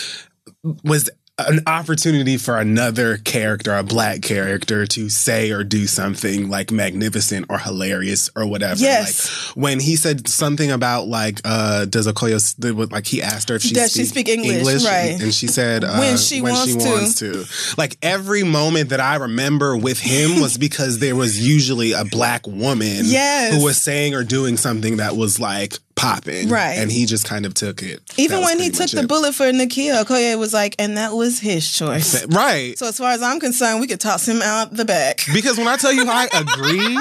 was 0.84 1.10
an 1.47 1.60
opportunity 1.67 2.38
for 2.38 2.58
another 2.58 3.17
character, 3.17 3.73
a 3.75 3.84
black 3.84 4.21
character, 4.21 4.86
to 4.88 5.10
say 5.10 5.51
or 5.51 5.63
do 5.63 5.88
something 5.88 6.49
like 6.49 6.71
magnificent 6.71 7.45
or 7.49 7.58
hilarious 7.60 8.29
or 8.36 8.45
whatever. 8.45 8.79
Yes. 8.79 9.47
Like 9.49 9.58
when 9.58 9.79
he 9.79 9.95
said 9.95 10.27
something 10.27 10.71
about 10.71 11.08
like, 11.08 11.39
uh, 11.45 11.86
does 11.86 12.08
Okoye 12.08 12.91
like 12.91 13.06
he 13.08 13.21
asked 13.21 13.49
her 13.49 13.56
if 13.56 13.62
she 13.63 13.73
Does 13.73 13.91
she 13.93 14.06
speak 14.06 14.29
English? 14.29 14.84
Right. 14.86 15.17
and 15.21 15.34
she 15.34 15.47
said 15.47 15.84
uh, 15.84 15.97
When 15.97 16.17
she 16.17 16.41
wants 16.41 16.75
to. 16.75 16.89
wants 16.89 17.15
to. 17.19 17.45
Like 17.77 17.97
every 18.01 18.43
moment 18.43 18.89
that 18.89 18.99
I 18.99 19.15
remember 19.15 19.75
with 19.77 19.99
him 19.99 20.41
was 20.41 20.58
because 20.58 20.99
there 20.99 21.15
was 21.15 21.45
usually 21.45 21.93
a 21.93 22.06
black 22.06 22.45
woman 22.47 23.01
Yes. 23.03 23.53
who 23.56 23.63
was 23.63 23.77
saying 23.77 24.13
or 24.15 24.23
doing 24.23 24.58
something 24.58 24.97
that 24.97 25.15
was 25.15 25.39
like 25.39 25.77
popping. 25.95 26.49
Right. 26.49 26.73
And 26.77 26.91
he 26.91 27.06
just 27.06 27.25
kind 27.27 27.45
of 27.45 27.53
took 27.53 27.82
it. 27.84 28.01
Even 28.17 28.41
when 28.41 28.60
he 28.60 28.69
took 28.69 28.89
the 28.89 29.01
it. 29.01 29.08
bullet 29.08 29.34
for 29.36 29.45
Nakia, 29.45 30.03
Okoye 30.03 30.38
was 30.38 30.53
like, 30.53 30.75
and 30.79 30.97
that 30.97 31.13
was 31.13 31.39
his 31.39 31.71
choice. 31.71 32.25
Right. 32.27 32.77
So 32.77 32.88
as 32.88 32.97
far 32.97 33.12
as 33.12 33.21
I'm 33.21 33.39
concerned, 33.39 33.79
we 33.79 33.88
could 33.88 33.99
toss 33.99 34.27
him 34.27 34.41
out 34.41 34.73
the 34.73 34.86
back. 34.86 35.21
because 35.34 35.58
when 35.58 35.67
I 35.67 35.77
tell 35.77 35.93
you 35.93 36.06
I 36.08 36.27
agree, 36.34 36.97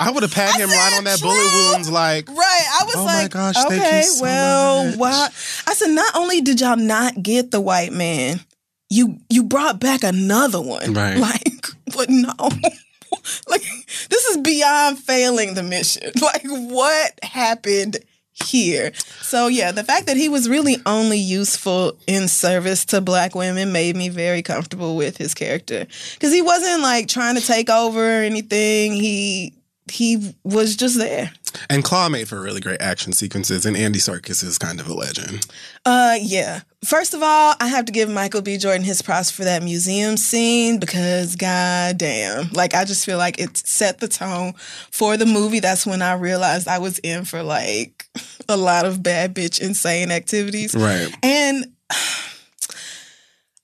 I 0.00 0.10
would 0.10 0.22
have 0.22 0.32
pat 0.32 0.58
him 0.58 0.68
right 0.70 0.94
on 0.96 1.04
that 1.04 1.18
true. 1.18 1.28
bullet 1.28 1.72
wounds 1.72 1.90
like 1.90 2.28
Right. 2.28 2.36
I 2.80 2.84
was 2.84 2.94
Oh 2.96 3.04
my 3.04 3.22
like, 3.22 3.30
gosh, 3.32 3.54
thank 3.56 3.72
you 3.72 3.78
okay, 3.80 4.02
so 4.02 4.22
well, 4.22 4.84
much. 4.86 4.96
why? 4.98 5.28
I 5.66 5.74
said, 5.74 5.88
not 5.90 6.14
only 6.16 6.40
did 6.40 6.60
y'all 6.60 6.76
not 6.76 7.22
get 7.22 7.50
the 7.50 7.60
white 7.60 7.92
man, 7.92 8.40
you 8.88 9.18
you 9.30 9.42
brought 9.42 9.80
back 9.80 10.02
another 10.04 10.60
one. 10.60 10.92
Right. 10.94 11.16
Like, 11.18 11.66
but 11.94 12.08
no. 12.08 12.32
like, 13.48 13.62
this 14.08 14.24
is 14.26 14.38
beyond 14.38 14.98
failing 14.98 15.54
the 15.54 15.62
mission. 15.62 16.10
Like, 16.20 16.42
what 16.44 17.18
happened 17.22 17.98
here. 18.32 18.92
So 19.20 19.48
yeah, 19.48 19.72
the 19.72 19.84
fact 19.84 20.06
that 20.06 20.16
he 20.16 20.28
was 20.28 20.48
really 20.48 20.76
only 20.86 21.18
useful 21.18 21.96
in 22.06 22.28
service 22.28 22.84
to 22.86 23.00
black 23.00 23.34
women 23.34 23.72
made 23.72 23.96
me 23.96 24.08
very 24.08 24.42
comfortable 24.42 24.96
with 24.96 25.16
his 25.16 25.34
character 25.34 25.86
because 26.14 26.32
he 26.32 26.42
wasn't 26.42 26.82
like 26.82 27.08
trying 27.08 27.36
to 27.36 27.42
take 27.46 27.68
over 27.68 28.20
or 28.20 28.22
anything. 28.22 28.94
He 28.94 29.54
he 29.90 30.34
was 30.44 30.76
just 30.76 30.96
there. 30.96 31.32
And 31.68 31.84
Claw 31.84 32.08
made 32.08 32.28
for 32.28 32.40
really 32.40 32.60
great 32.60 32.80
action 32.80 33.12
sequences, 33.12 33.66
and 33.66 33.76
Andy 33.76 33.98
Serkis 33.98 34.42
is 34.42 34.58
kind 34.58 34.80
of 34.80 34.88
a 34.88 34.94
legend. 34.94 35.46
Uh, 35.84 36.16
yeah. 36.20 36.60
First 36.84 37.14
of 37.14 37.22
all, 37.22 37.54
I 37.60 37.68
have 37.68 37.84
to 37.86 37.92
give 37.92 38.08
Michael 38.08 38.42
B. 38.42 38.56
Jordan 38.56 38.84
his 38.84 39.02
props 39.02 39.30
for 39.30 39.44
that 39.44 39.62
museum 39.62 40.16
scene 40.16 40.78
because, 40.78 41.36
goddamn, 41.36 42.50
like 42.52 42.74
I 42.74 42.84
just 42.84 43.04
feel 43.04 43.18
like 43.18 43.38
it 43.38 43.56
set 43.56 44.00
the 44.00 44.08
tone 44.08 44.54
for 44.90 45.16
the 45.16 45.26
movie. 45.26 45.60
That's 45.60 45.86
when 45.86 46.02
I 46.02 46.14
realized 46.14 46.68
I 46.68 46.78
was 46.78 46.98
in 47.00 47.24
for 47.24 47.42
like 47.42 48.06
a 48.48 48.56
lot 48.56 48.86
of 48.86 49.02
bad 49.02 49.34
bitch 49.34 49.60
insane 49.60 50.10
activities. 50.10 50.74
Right. 50.74 51.14
And 51.22 51.66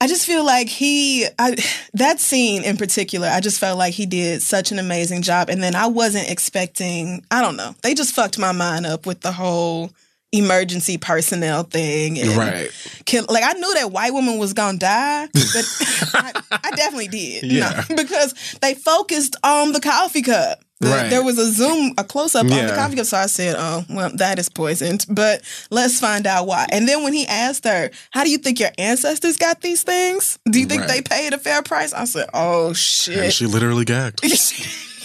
I 0.00 0.06
just 0.06 0.26
feel 0.26 0.44
like 0.44 0.68
he, 0.68 1.26
I, 1.38 1.56
that 1.94 2.20
scene 2.20 2.62
in 2.62 2.76
particular, 2.76 3.26
I 3.28 3.40
just 3.40 3.58
felt 3.58 3.78
like 3.78 3.94
he 3.94 4.06
did 4.06 4.42
such 4.42 4.70
an 4.70 4.78
amazing 4.78 5.22
job. 5.22 5.48
And 5.48 5.60
then 5.62 5.74
I 5.74 5.86
wasn't 5.88 6.30
expecting, 6.30 7.24
I 7.32 7.42
don't 7.42 7.56
know, 7.56 7.74
they 7.82 7.94
just 7.94 8.14
fucked 8.14 8.38
my 8.38 8.52
mind 8.52 8.86
up 8.86 9.06
with 9.06 9.22
the 9.22 9.32
whole 9.32 9.90
emergency 10.30 10.98
personnel 10.98 11.64
thing. 11.64 12.18
And 12.18 12.30
Right. 12.36 12.70
kill, 13.06 13.24
like 13.28 13.42
I 13.44 13.54
knew 13.54 13.74
that 13.74 13.90
white 13.90 14.12
woman 14.12 14.38
was 14.38 14.52
gonna 14.52 14.78
die, 14.78 15.26
but 15.32 15.64
I, 16.14 16.42
I 16.64 16.70
definitely 16.72 17.08
did. 17.08 17.44
Yeah. 17.44 17.84
know, 17.88 17.96
because 17.96 18.34
they 18.60 18.74
focused 18.74 19.36
on 19.42 19.72
the 19.72 19.80
coffee 19.80 20.22
cup. 20.22 20.60
The- 20.80 20.88
Right. 20.90 21.10
There 21.10 21.24
was 21.24 21.38
a 21.38 21.50
zoom, 21.50 21.92
a 21.98 22.04
close 22.04 22.34
up 22.36 22.42
on 22.44 22.50
the 22.50 22.72
coffee 22.74 22.94
cup. 22.96 23.06
So 23.06 23.16
I 23.16 23.26
said, 23.26 23.56
"Oh, 23.58 23.84
well, 23.90 24.10
that 24.14 24.38
is 24.38 24.48
poisoned." 24.48 25.06
But 25.08 25.42
let's 25.70 25.98
find 25.98 26.24
out 26.26 26.46
why. 26.46 26.66
And 26.70 26.88
then 26.88 27.02
when 27.02 27.12
he 27.12 27.26
asked 27.26 27.64
her, 27.64 27.90
"How 28.12 28.22
do 28.22 28.30
you 28.30 28.38
think 28.38 28.60
your 28.60 28.70
ancestors 28.78 29.36
got 29.36 29.60
these 29.60 29.82
things? 29.82 30.38
Do 30.48 30.60
you 30.60 30.66
think 30.66 30.82
Right. 30.82 30.88
they 30.90 31.02
paid 31.02 31.32
a 31.32 31.38
fair 31.38 31.62
price?" 31.62 31.92
I 31.92 32.04
said, 32.04 32.28
"Oh 32.32 32.68
And 32.68 32.76
shit." 32.76 33.32
she 33.34 33.46
literally 33.46 33.84
gagged. 33.84 34.20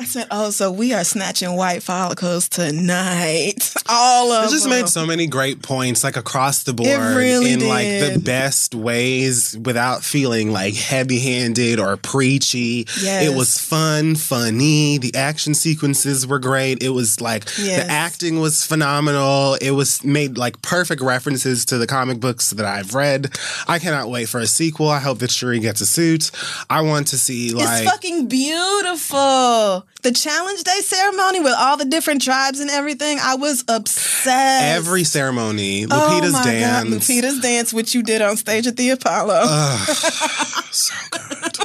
I 0.00 0.04
said, 0.04 0.28
"Oh, 0.30 0.48
so 0.50 0.72
we 0.72 0.94
are 0.94 1.04
snatching 1.04 1.54
white 1.56 1.82
follicles 1.82 2.48
tonight." 2.48 3.74
All 3.88 4.32
of 4.32 4.46
It 4.46 4.50
just 4.50 4.62
them. 4.64 4.70
made 4.70 4.88
so 4.88 5.04
many 5.04 5.26
great 5.26 5.60
points, 5.62 6.02
like 6.02 6.16
across 6.16 6.62
the 6.62 6.72
board, 6.72 6.88
really 7.16 7.52
in 7.52 7.68
like 7.68 7.86
the 7.86 8.18
best 8.24 8.74
ways, 8.74 9.58
without 9.58 10.02
feeling 10.02 10.52
like 10.52 10.74
heavy-handed 10.74 11.78
or 11.78 11.98
preachy. 11.98 12.86
Yes. 13.02 13.26
It 13.28 13.36
was 13.36 13.58
fun, 13.58 14.14
funny. 14.14 14.96
The 14.96 15.14
action 15.16 15.52
sequences 15.54 16.26
were 16.26 16.38
great. 16.38 16.82
It 16.82 16.90
was 16.90 17.20
like 17.20 17.44
Yes. 17.58 17.84
the 17.84 17.90
acting 17.92 18.40
was 18.40 18.64
phenomenal. 18.64 19.54
It 19.60 19.72
was 19.72 20.02
made 20.02 20.38
like 20.38 20.62
perfect 20.62 21.02
references 21.02 21.64
to 21.66 21.76
the 21.78 21.86
comic 21.86 22.20
books 22.20 22.50
that 22.50 22.64
I've 22.64 22.94
read. 22.94 23.36
I 23.68 23.78
cannot 23.78 24.08
wait 24.08 24.30
for 24.30 24.40
a 24.40 24.46
sequel. 24.46 24.88
I 24.88 25.00
hope 25.00 25.18
that 25.18 25.30
Shuri 25.30 25.58
gets 25.60 25.82
a 25.82 25.86
suit. 25.86 26.30
I 26.70 26.80
want 26.80 27.08
to 27.08 27.18
see 27.18 27.52
like 27.52 27.82
it's 27.82 27.90
fucking 27.90 28.28
beautiful. 28.28 29.86
The 30.02 30.12
challenge 30.12 30.62
day 30.64 30.80
ceremony 30.80 31.40
with 31.40 31.52
all 31.58 31.76
the 31.76 31.84
different 31.84 32.22
tribes 32.22 32.58
and 32.60 32.70
everything. 32.70 33.18
I 33.20 33.34
was 33.34 33.64
obsessed. 33.68 34.64
every 34.64 35.04
ceremony, 35.04 35.84
oh 35.84 35.88
Lupita's 35.88 36.32
my 36.32 36.42
dance. 36.44 36.84
God, 36.84 36.92
Lupita's 37.00 37.40
dance, 37.40 37.72
which 37.74 37.94
you 37.94 38.02
did 38.02 38.22
on 38.22 38.36
stage 38.38 38.66
at 38.66 38.76
the 38.78 38.90
Apollo. 38.90 39.42
Ugh, 39.44 39.88
so 40.70 40.94
good. 41.10 41.56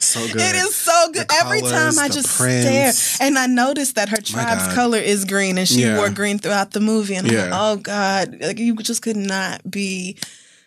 So 0.00 0.26
good. 0.26 0.36
It 0.40 0.56
is 0.56 0.74
so 0.74 1.10
good. 1.12 1.26
Every 1.30 1.60
time 1.60 1.98
I 1.98 2.08
just 2.08 2.36
prints. 2.38 2.98
stare. 2.98 3.26
And 3.26 3.38
I 3.38 3.46
noticed 3.46 3.94
that 3.96 4.08
her 4.08 4.16
tribe's 4.20 4.74
color 4.74 4.98
is 4.98 5.24
green 5.24 5.56
and 5.58 5.68
she 5.68 5.82
Yeah. 5.82 5.96
wore 5.98 6.10
green 6.10 6.38
throughout 6.38 6.72
the 6.72 6.80
movie. 6.80 7.14
And 7.14 7.26
I'm 7.28 7.32
Yeah. 7.34 7.42
like, 7.44 7.52
oh 7.54 7.76
God, 7.76 8.36
like 8.40 8.58
you 8.58 8.74
just 8.76 9.02
could 9.02 9.16
not 9.16 9.68
be 9.70 10.16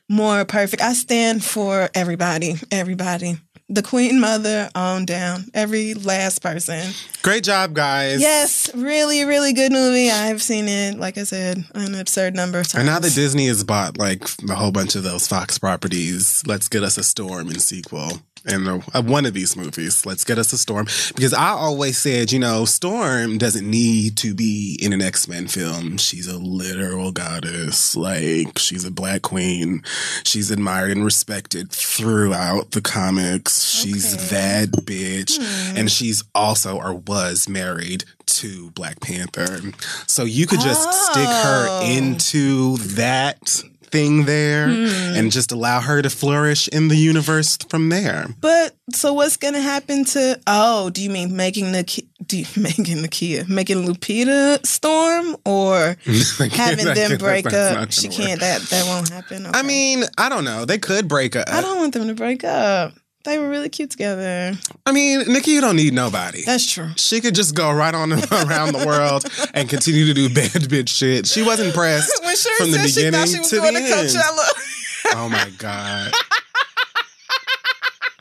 more 0.10 0.46
perfect. 0.46 0.82
I 0.82 0.94
stand 0.94 1.44
for 1.44 1.90
everybody, 1.94 2.56
everybody. 2.72 3.38
The 3.70 3.84
Queen 3.84 4.22
Mother 4.22 4.70
on 4.76 5.06
down, 5.06 5.46
every 5.54 5.94
last 5.94 6.42
person. 6.42 6.94
Great 7.22 7.44
job, 7.44 7.74
guys. 7.74 8.22
Yes, 8.22 8.74
really, 8.74 9.26
really 9.26 9.52
good 9.52 9.74
movie. 9.74 10.10
I've 10.10 10.42
seen 10.42 10.70
it, 10.70 10.98
like 10.98 11.18
I 11.18 11.24
said, 11.24 11.66
an 11.76 11.94
absurd 11.94 12.34
number 12.34 12.60
of 12.62 12.70
times. 12.70 12.80
And 12.80 12.86
now 12.86 13.00
that 13.00 13.14
Disney 13.14 13.48
has 13.48 13.66
bought 13.66 13.98
like 13.98 14.24
a 14.50 14.56
whole 14.56 14.72
bunch 14.72 14.96
of 14.96 15.04
those 15.04 15.28
Fox 15.28 15.58
properties, 15.58 16.44
let's 16.48 16.70
get 16.70 16.82
us 16.82 16.98
a 16.98 17.04
Storm 17.04 17.50
in 17.50 17.60
sequel. 17.60 18.22
And 18.48 18.68
uh, 18.68 19.02
one 19.02 19.26
of 19.26 19.34
these 19.34 19.56
movies, 19.58 20.06
let's 20.06 20.24
get 20.24 20.38
us 20.38 20.54
a 20.54 20.58
Storm. 20.58 20.86
Because 21.16 21.34
I 21.34 21.50
always 21.50 21.98
said, 21.98 22.32
you 22.32 22.40
know, 22.40 22.66
Storm 22.66 23.38
doesn't 23.38 23.70
need 23.70 24.16
to 24.18 24.34
be 24.34 24.80
in 24.82 24.94
an 24.94 25.02
X 25.02 25.28
Men 25.28 25.48
film. 25.48 25.98
She's 25.98 26.28
a 26.28 26.38
literal 26.38 27.12
goddess. 27.12 27.96
Like, 27.96 28.58
she's 28.58 28.86
a 28.86 28.92
black 28.92 29.22
queen. 29.22 29.84
She's 30.24 30.50
admired 30.50 30.92
and 30.92 31.04
respected 31.04 31.72
throughout 31.72 32.72
the 32.72 32.82
comics. 32.82 33.64
She's 33.70 34.14
Okay. 34.16 34.26
that 34.30 34.70
bitch. 34.86 35.38
Hmm. 35.38 35.78
And 35.78 35.92
she's 35.92 36.24
also 36.34 36.78
or 36.78 36.94
was 36.94 37.50
married 37.50 38.06
to 38.28 38.72
Black 38.72 39.00
Panther. 39.02 39.62
So 40.08 40.24
you 40.24 40.48
could 40.48 40.60
just 40.62 40.82
stick 41.12 41.28
her 41.28 41.68
Oh. 41.70 41.86
into 41.86 42.78
that 42.78 43.62
thing 43.92 44.26
there 44.26 44.68
Hmm. 44.68 45.16
and 45.18 45.32
just 45.32 45.52
allow 45.52 45.82
her 45.82 46.02
to 46.02 46.10
flourish 46.10 46.68
in 46.68 46.88
the 46.88 46.96
universe 46.96 47.58
from 47.70 47.90
there. 47.90 48.28
But 48.40 48.76
so 48.94 49.14
what's 49.14 49.38
gonna 49.38 49.62
happen 49.62 50.06
to? 50.06 50.40
Oh, 50.48 50.90
do 50.90 51.02
you 51.02 51.10
mean 51.10 51.36
making 51.36 51.72
the 51.72 51.84
do 52.26 52.38
you, 52.38 52.46
making 52.62 52.98
Nakia 52.98 53.48
making 53.48 53.86
Lupita 53.86 54.66
storm 54.66 55.36
or 55.46 55.96
having 56.52 56.86
them 56.86 57.18
break 57.18 57.52
up? 57.54 57.92
She 57.92 58.08
can't. 58.10 58.40
That 58.40 58.62
that 58.64 58.86
won't 58.86 59.10
happen. 59.10 59.46
I 59.54 59.62
mean, 59.64 60.04
I 60.18 60.30
don't 60.30 60.44
know. 60.44 60.66
They 60.66 60.78
could 60.78 61.08
break 61.08 61.36
up. 61.36 61.48
I 61.50 61.62
don't 61.62 61.78
want 61.78 61.94
them 61.94 62.08
to 62.08 62.14
break 62.16 62.44
up. 62.44 62.94
They 63.28 63.38
were 63.38 63.50
really 63.50 63.68
cute 63.68 63.92
together. 63.92 64.54
I 64.86 64.94
mean, 64.94 65.26
Nikki, 65.28 65.52
you 65.52 65.60
don't 65.60 65.76
need 65.76 65.92
nobody. 65.94 66.44
That's 66.46 66.66
true. 66.72 66.92
she 66.96 67.20
could 67.20 67.36
just 67.36 67.54
go 67.56 67.70
right 67.74 67.94
on 67.94 68.14
around 68.32 68.72
the 68.74 68.86
world 68.88 69.26
and 69.54 69.68
continue 69.68 70.06
to 70.06 70.14
do 70.14 70.30
bad 70.34 70.50
bitch 70.72 70.88
shit. 70.88 71.28
She 71.28 71.44
was 71.44 71.60
impressed 71.60 72.10
When 72.24 72.38
Shuri 72.38 72.56
from 72.56 72.72
the 72.72 72.78
said 72.80 72.90
she 72.90 72.96
beginning 72.96 73.20
thought 73.20 73.28
she 73.28 73.40
was 73.40 73.50
to 73.50 73.58
going 73.58 73.74
the 73.74 73.80
to 73.82 73.86
end. 73.86 74.08
Coachella. 74.08 75.14
Oh 75.18 75.28
my 75.30 75.50
god. 75.58 76.14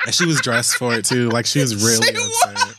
and 0.07 0.13
she 0.13 0.27
was 0.27 0.41
dressed 0.41 0.75
for 0.75 0.93
it 0.95 1.05
too. 1.05 1.29
Like 1.29 1.47
she 1.47 1.61
was 1.61 1.77
really 1.85 2.09
oh, 2.17 2.31
She 2.45 2.51
upset. 2.51 2.77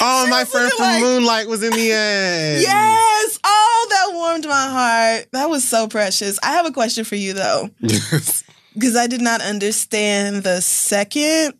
Oh, 0.00 0.28
my 0.30 0.44
friend 0.44 0.70
from 0.72 0.84
like- 0.86 1.02
Moonlight 1.02 1.48
was 1.48 1.64
in 1.64 1.72
the 1.72 1.90
end. 1.92 2.62
Yes. 2.62 3.38
Oh, 3.42 3.86
that 3.90 4.10
warmed 4.14 4.44
my 4.46 4.68
heart. 4.68 5.26
That 5.32 5.50
was 5.50 5.66
so 5.66 5.88
precious. 5.88 6.38
I 6.44 6.52
have 6.52 6.66
a 6.66 6.70
question 6.70 7.02
for 7.04 7.16
you 7.16 7.32
though, 7.32 7.70
Yes. 7.80 8.44
Because 8.78 8.96
I 8.96 9.06
did 9.06 9.20
not 9.20 9.40
understand 9.40 10.42
the 10.44 10.60
second 10.60 11.54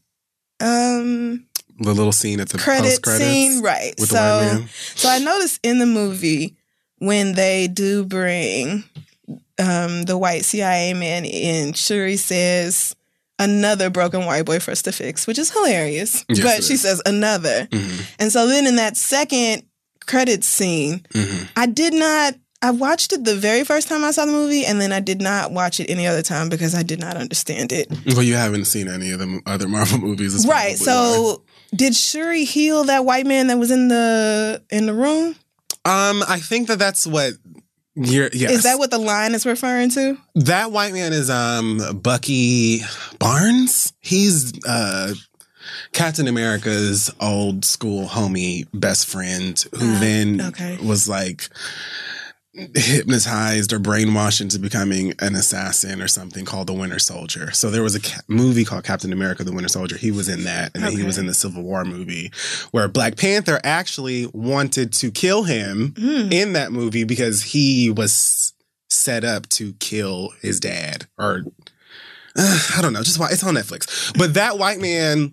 um 0.60 1.44
the 1.80 1.92
little 1.94 2.12
scene 2.12 2.40
at 2.40 2.48
the 2.48 2.58
credit 2.58 3.04
scene, 3.06 3.62
right? 3.62 3.94
so, 4.00 4.66
so 4.96 5.08
I 5.08 5.18
noticed 5.18 5.60
in 5.62 5.78
the 5.78 5.86
movie 5.86 6.56
when 6.98 7.34
they 7.34 7.68
do 7.68 8.04
bring 8.04 8.82
um, 9.60 10.02
the 10.04 10.18
white 10.18 10.44
CIA 10.44 10.94
man 10.94 11.24
in, 11.24 11.72
Shuri 11.74 12.16
says 12.16 12.96
another 13.38 13.90
broken 13.90 14.26
white 14.26 14.44
boy 14.44 14.58
for 14.58 14.72
us 14.72 14.82
to 14.82 14.92
fix, 14.92 15.26
which 15.28 15.38
is 15.38 15.50
hilarious. 15.50 16.24
Yes, 16.28 16.42
but 16.42 16.64
she 16.64 16.74
is. 16.74 16.82
says 16.82 17.00
another, 17.06 17.68
Mhm, 17.70 18.06
and 18.18 18.32
so 18.32 18.48
then 18.48 18.66
in 18.66 18.74
that 18.76 18.96
second 18.96 19.62
credit 20.06 20.42
scene, 20.42 21.06
mhm. 21.14 21.48
I 21.56 21.66
did 21.66 21.94
not. 21.94 22.34
I 22.60 22.70
watched 22.72 23.12
it 23.12 23.24
the 23.24 23.36
very 23.36 23.62
first 23.64 23.86
time 23.88 24.02
I 24.02 24.10
saw 24.10 24.24
the 24.26 24.32
movie, 24.32 24.64
and 24.66 24.80
then 24.80 24.92
I 24.92 24.98
did 25.00 25.20
not 25.20 25.52
watch 25.52 25.78
it 25.78 25.88
any 25.88 26.06
other 26.08 26.22
time 26.22 26.48
because 26.48 26.74
I 26.74 26.82
did 26.82 26.98
not 26.98 27.16
understand 27.16 27.70
it. 27.72 27.86
Well, 28.06 28.22
you 28.24 28.34
haven't 28.34 28.64
seen 28.64 28.88
any 28.88 29.12
of 29.12 29.20
the 29.20 29.40
other 29.46 29.68
Marvel 29.68 29.98
movies, 29.98 30.34
Right. 30.46 30.70
why. 30.70 30.74
So, 30.74 31.42
did 31.74 31.94
Shuri 31.94 32.44
heal 32.44 32.84
that 32.84 33.04
white 33.04 33.26
man 33.26 33.46
that 33.46 33.58
was 33.58 33.70
in 33.70 33.88
the 33.88 34.62
in 34.70 34.86
the 34.86 34.94
room? 34.94 35.36
um, 35.84 36.22
I 36.28 36.38
think 36.40 36.66
that 36.68 36.78
that's 36.78 37.06
what. 37.06 37.34
You're, 38.00 38.28
yes. 38.32 38.50
Is 38.52 38.62
that 38.62 38.78
what 38.78 38.90
the 38.92 38.98
line 38.98 39.34
is 39.34 39.44
referring 39.44 39.90
to? 39.90 40.16
that 40.36 40.70
white 40.72 40.92
man 40.92 41.12
is? 41.12 41.30
Um, 41.30 42.00
Bucky 42.00 42.80
Barnes. 43.18 43.92
He's 44.00 44.52
uh, 44.66 45.14
Captain 45.92 46.28
America's 46.28 47.10
old 47.20 47.64
school 47.64 48.06
homie, 48.06 48.66
best 48.72 49.06
friend, 49.06 49.62
who 49.78 49.94
Ah, 49.94 49.98
then 50.00 50.40
okay. 50.40 50.76
was 50.82 51.08
like 51.08 51.48
hypnotized 52.74 53.72
or 53.72 53.78
brainwashed 53.78 54.40
into 54.40 54.58
becoming 54.58 55.14
an 55.20 55.34
assassin 55.34 56.00
or 56.02 56.08
something 56.08 56.44
called 56.44 56.66
the 56.66 56.72
Winter 56.72 56.98
Soldier. 56.98 57.50
So 57.52 57.70
there 57.70 57.82
was 57.82 57.94
a 57.94 58.00
ca- 58.00 58.20
movie 58.28 58.64
called 58.64 58.84
Captain 58.84 59.12
America: 59.12 59.44
The 59.44 59.52
Winter 59.52 59.68
Soldier. 59.68 59.96
He 59.96 60.10
was 60.10 60.28
in 60.28 60.44
that, 60.44 60.72
and 60.74 60.82
then 60.84 60.92
he 60.92 61.02
was 61.04 61.18
in 61.18 61.26
the 61.26 61.34
Civil 61.34 61.62
War 61.62 61.84
movie 61.84 62.30
where 62.70 62.88
Black 62.88 63.16
Panther 63.16 63.60
actually 63.64 64.26
wanted 64.32 64.92
to 64.94 65.10
kill 65.10 65.44
him 65.44 65.94
Hmm. 65.96 66.32
in 66.32 66.52
that 66.54 66.72
movie 66.72 67.04
because 67.04 67.42
he 67.42 67.90
was 67.90 68.52
set 68.90 69.24
up 69.24 69.48
to 69.50 69.74
kill 69.74 70.30
his 70.40 70.58
dad 70.60 71.06
or 71.18 71.44
uh, 72.36 72.68
I 72.76 72.82
don't 72.82 72.92
know, 72.92 73.02
just 73.02 73.18
why 73.18 73.28
it's 73.30 73.44
on 73.44 73.54
Netflix. 73.54 74.16
But 74.16 74.34
that 74.34 74.58
white 74.58 74.78
man 74.80 75.32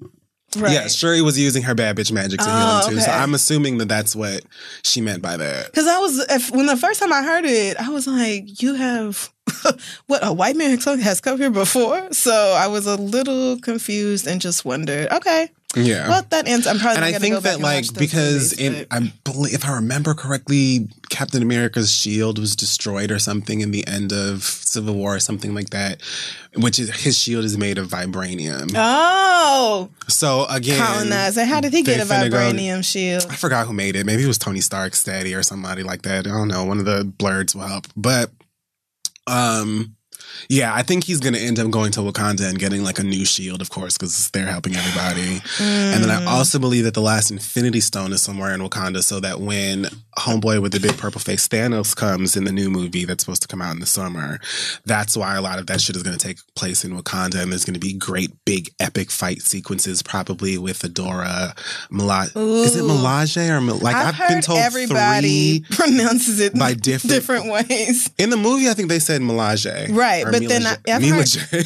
Right. 0.56 0.72
Yeah, 0.72 0.88
Shuri 0.88 1.22
was 1.22 1.38
using 1.38 1.64
her 1.64 1.76
bad 1.76 1.96
bitch 1.96 2.12
magic 2.12 2.40
to 2.40 2.46
heal 2.46 2.54
Oh, 2.56 2.88
him 2.88 2.94
too. 2.96 3.02
So. 3.02 3.12
I'm 3.12 3.34
assuming 3.34 3.78
that 3.80 3.88
that's 3.88 4.16
what 4.16 4.44
she 4.84 5.02
meant 5.02 5.22
by 5.22 5.38
that. 5.38 5.66
Because 5.68 5.88
I 5.88 6.00
was, 6.00 6.20
if, 6.30 6.52
when 6.52 6.66
the 6.66 6.78
first 6.78 7.00
time 7.00 7.12
I 7.14 7.24
heard 7.24 7.46
it, 7.46 7.78
I 7.80 7.90
was 7.90 8.08
like, 8.08 8.62
you 8.62 8.76
have, 8.76 9.32
what, 10.08 10.26
a 10.26 10.34
white 10.34 10.56
man 10.56 10.78
has 10.80 11.22
come 11.22 11.38
here 11.38 11.50
before? 11.52 12.12
So 12.14 12.32
I 12.58 12.68
was 12.68 12.86
a 12.86 12.96
little 12.96 13.60
confused 13.60 14.28
and 14.28 14.40
just 14.42 14.66
wondered, 14.66 15.12
okay, 15.12 15.50
Yeah. 15.76 16.08
well, 16.08 16.26
that 16.30 16.48
ends. 16.48 16.68
I'm 16.68 16.80
probably 16.80 16.98
and 16.98 17.06
I 17.06 17.12
going 17.12 17.22
to 17.22 17.28
think 17.30 17.44
that 17.44 17.60
like 17.60 17.86
because 17.94 18.58
movies, 18.58 18.82
in 18.82 18.86
I 18.92 19.12
believe 19.24 19.54
if 19.54 19.66
I 19.66 19.76
remember 19.76 20.14
correctly, 20.14 20.88
Captain 21.10 21.42
America's 21.42 21.92
shield 21.92 22.40
was 22.40 22.56
destroyed 22.56 23.12
or 23.12 23.20
something 23.20 23.62
in 23.62 23.72
the 23.72 23.86
end 23.88 24.14
of 24.14 24.44
Civil 24.44 24.96
War 24.96 25.16
or 25.16 25.20
something 25.20 25.54
like 25.54 25.72
that. 25.72 26.02
Which 26.56 26.80
is 26.80 27.04
his 27.04 27.18
shield 27.18 27.44
is 27.44 27.58
made 27.58 27.78
of 27.78 27.88
vibranium. 27.90 28.72
Oh, 28.76 29.90
so 30.08 30.46
again, 30.50 30.80
colonizer. 30.80 31.44
How 31.46 31.60
did 31.60 31.74
he 31.74 31.84
get 31.84 32.00
a 32.00 32.04
finna 32.04 32.32
go- 32.32 32.38
vibranium 32.38 32.84
shield? 32.84 33.26
I 33.30 33.36
forgot 33.36 33.68
who 33.68 33.74
made 33.74 33.96
it. 33.98 34.06
Maybe 34.06 34.24
it 34.24 34.28
was 34.28 34.38
Tony 34.38 34.62
Stark's 34.62 35.04
daddy 35.04 35.34
or 35.34 35.44
somebody 35.44 35.84
like 35.84 36.04
that. 36.04 36.26
I 36.26 36.30
don't 36.30 36.48
know. 36.48 36.64
One 36.64 36.80
of 36.80 36.86
the 36.86 37.04
blurs 37.04 37.54
will 37.54 37.68
help. 37.68 37.88
But 37.98 38.32
um 39.28 39.95
yeah, 40.50 40.74
I 40.74 40.82
think 40.84 41.04
he's 41.04 41.20
gonna 41.20 41.38
end 41.38 41.60
up 41.60 41.70
going 41.72 41.92
to 41.94 42.02
Wakanda 42.02 42.50
and 42.50 42.60
getting 42.60 42.84
like 42.84 43.00
a 43.00 43.04
new 43.04 43.26
shield, 43.26 43.62
of 43.62 43.70
course, 43.70 43.98
because 43.98 44.30
they're 44.32 44.46
helping 44.48 44.76
everybody. 44.76 45.42
And 45.60 46.04
then 46.04 46.10
I 46.12 46.22
Mm. 46.22 46.28
also 46.28 46.60
believe 46.60 46.84
that 46.86 46.94
the 46.94 47.02
last 47.02 47.32
Infinity 47.32 47.80
Stone 47.82 48.14
is 48.14 48.22
somewhere 48.22 48.54
in 48.54 48.62
Wakanda, 48.62 49.04
so 49.04 49.20
that 49.20 49.40
when 49.42 49.88
Homeboy 50.18 50.62
with 50.62 50.72
the 50.72 50.80
big 50.80 50.98
purple 50.98 51.20
face 51.22 51.48
Thanos 51.48 51.96
comes 51.96 52.36
in 52.38 52.44
the 52.46 52.52
new 52.52 52.70
movie 52.70 53.06
that's 53.06 53.24
supposed 53.24 53.42
to 53.42 53.48
come 53.48 53.62
out 53.62 53.74
in 53.74 53.80
the 53.80 53.86
summer, 53.86 54.40
that's 54.86 55.18
why 55.18 55.36
a 55.36 55.42
lot 55.42 55.60
of 55.60 55.68
that 55.68 55.82
shit 55.82 55.96
is 55.96 56.04
going 56.04 56.18
to 56.18 56.26
take 56.28 56.38
place 56.56 56.84
in 56.86 56.92
Wakanda, 57.00 57.42
and 57.42 57.52
there's 57.52 57.66
going 57.66 57.74
to 57.74 57.80
be 57.80 57.94
great 57.94 58.32
big 58.46 58.72
epic 58.80 59.12
fight 59.12 59.42
sequences, 59.42 60.02
probably 60.02 60.58
with 60.58 60.80
Adora. 60.80 61.58
Mala- 61.90 62.30
is 62.36 62.76
it. 62.76 62.84
Melage 62.84 63.38
or 63.50 63.62
Mel- 63.62 63.78
like 63.80 63.96
I've, 63.96 64.08
I've, 64.08 64.16
heard 64.16 64.28
been 64.30 64.42
told 64.42 64.60
everybody 64.60 65.60
pronounces 65.72 66.40
it 66.40 66.54
by 66.58 66.74
different- 66.76 67.14
different 67.14 67.52
ways. 67.52 68.10
in 68.18 68.30
the 68.30 68.38
movie. 68.38 68.70
I 68.70 68.74
think 68.74 68.90
they 68.90 69.00
said 69.00 69.22
Melage, 69.22 69.66
Right, 69.96 70.25
but 70.32 70.48
then 70.48 70.64
Mila 70.64 70.78
I- 70.88 70.92
I've 70.94 71.02
J- 71.02 71.08
Mila 71.12 71.18
heard- 71.18 71.26
J. 71.28 71.64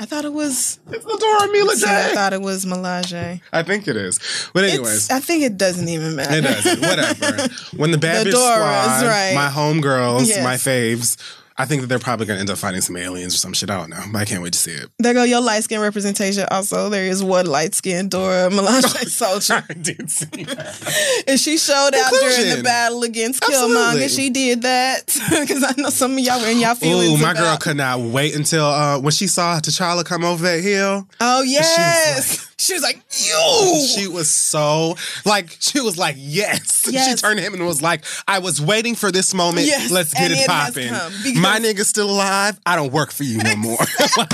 I 0.00 0.04
thought 0.06 0.24
it 0.24 0.32
was. 0.32 0.78
It's 0.92 1.04
Adora 1.04 1.50
Mila 1.50 1.74
see, 1.74 1.84
I 1.90 2.08
J. 2.10 2.14
thought 2.14 2.32
it 2.32 2.40
was 2.40 2.64
Melage. 2.64 3.40
I 3.52 3.62
think 3.64 3.88
it 3.88 3.96
is. 3.96 4.20
But 4.54 4.62
anyways, 4.62 4.94
It's, 4.94 5.10
I 5.10 5.18
think 5.18 5.42
it 5.42 5.56
doesn't 5.56 5.88
even 5.88 6.14
matter. 6.14 6.36
It 6.36 6.42
doesn't. 6.42 6.80
Whatever. 6.82 7.48
When 7.76 7.90
the 7.90 7.98
bad 7.98 8.26
bitch 8.28 8.30
squad, 8.30 9.04
right. 9.06 9.32
my 9.34 9.48
homegirls, 9.48 10.28
Yes. 10.28 10.44
my 10.44 10.54
faves, 10.54 11.16
I 11.60 11.64
think 11.64 11.80
that 11.80 11.88
they're 11.88 11.98
probably 11.98 12.26
going 12.26 12.36
to 12.36 12.40
end 12.40 12.50
up 12.50 12.58
fighting 12.58 12.80
some 12.80 12.96
aliens 12.96 13.34
or 13.34 13.38
some 13.38 13.52
shit. 13.52 13.68
I 13.68 13.78
don't 13.78 13.90
know. 13.90 14.02
But 14.12 14.20
I 14.20 14.24
can't 14.24 14.42
wait 14.42 14.52
to 14.52 14.58
see 14.58 14.70
it. 14.70 14.88
There 15.00 15.12
go 15.12 15.24
your 15.24 15.40
light 15.40 15.64
skin 15.64 15.80
representation. 15.80 16.46
Also, 16.52 16.88
there 16.88 17.06
is 17.06 17.22
one 17.22 17.46
light 17.46 17.74
skinned 17.74 18.12
Dora 18.12 18.48
Milaje 18.48 19.06
soldier. 19.08 19.64
I 19.68 19.72
did 19.74 20.08
see 20.08 20.44
that. 20.44 21.24
And 21.26 21.40
she 21.40 21.58
showed 21.58 21.94
out 21.94 22.12
during 22.12 22.56
the 22.56 22.62
battle 22.62 23.02
against 23.02 23.42
Absolutely. 23.42 23.76
Killmonger. 23.76 24.16
She 24.16 24.30
did 24.30 24.62
that 24.62 25.06
because 25.30 25.64
I 25.64 25.74
know 25.80 25.90
some 25.90 26.12
of 26.12 26.20
y'all 26.20 26.40
were 26.40 26.46
in 26.46 26.60
y'all 26.60 26.76
feelings. 26.76 27.20
Ooh, 27.20 27.22
my 27.22 27.34
girl 27.34 27.56
could 27.56 27.76
not 27.76 27.98
wait 28.00 28.36
until 28.36 28.64
uh, 28.64 29.00
when 29.00 29.10
she 29.10 29.26
saw 29.26 29.58
T'Challa 29.58 30.04
come 30.04 30.24
over 30.24 30.44
that 30.44 30.62
hill. 30.62 31.08
Oh 31.20 31.42
yes, 31.42 32.47
she 32.58 32.74
was 32.74 32.82
like, 32.82 33.00
"You." 33.10 33.86
She 33.94 34.08
was 34.08 34.28
so 34.30 34.96
like 35.24 35.56
she 35.60 35.80
was 35.80 35.96
like 35.96 36.16
yes. 36.18 36.76
She 36.88 37.14
turned 37.14 37.38
to 37.38 37.44
him 37.44 37.54
and 37.54 37.66
was 37.66 37.80
like, 37.82 38.04
"I 38.26 38.40
was 38.40 38.60
waiting 38.60 38.94
for 38.94 39.12
this 39.12 39.32
moment. 39.32 39.66
Yes, 39.66 39.90
Let's 39.90 40.12
get 40.12 40.24
and 40.24 40.32
it 40.32 40.38
it 40.40 40.46
popping. 40.46 41.40
My 41.40 41.58
nigga's 41.58 41.88
still 41.88 42.10
alive. 42.10 42.58
I 42.66 42.76
don't 42.76 42.92
work 42.92 43.12
for 43.12 43.24
you 43.24 43.38
no 43.38 43.56
more." 43.56 43.78
Like, 44.16 44.30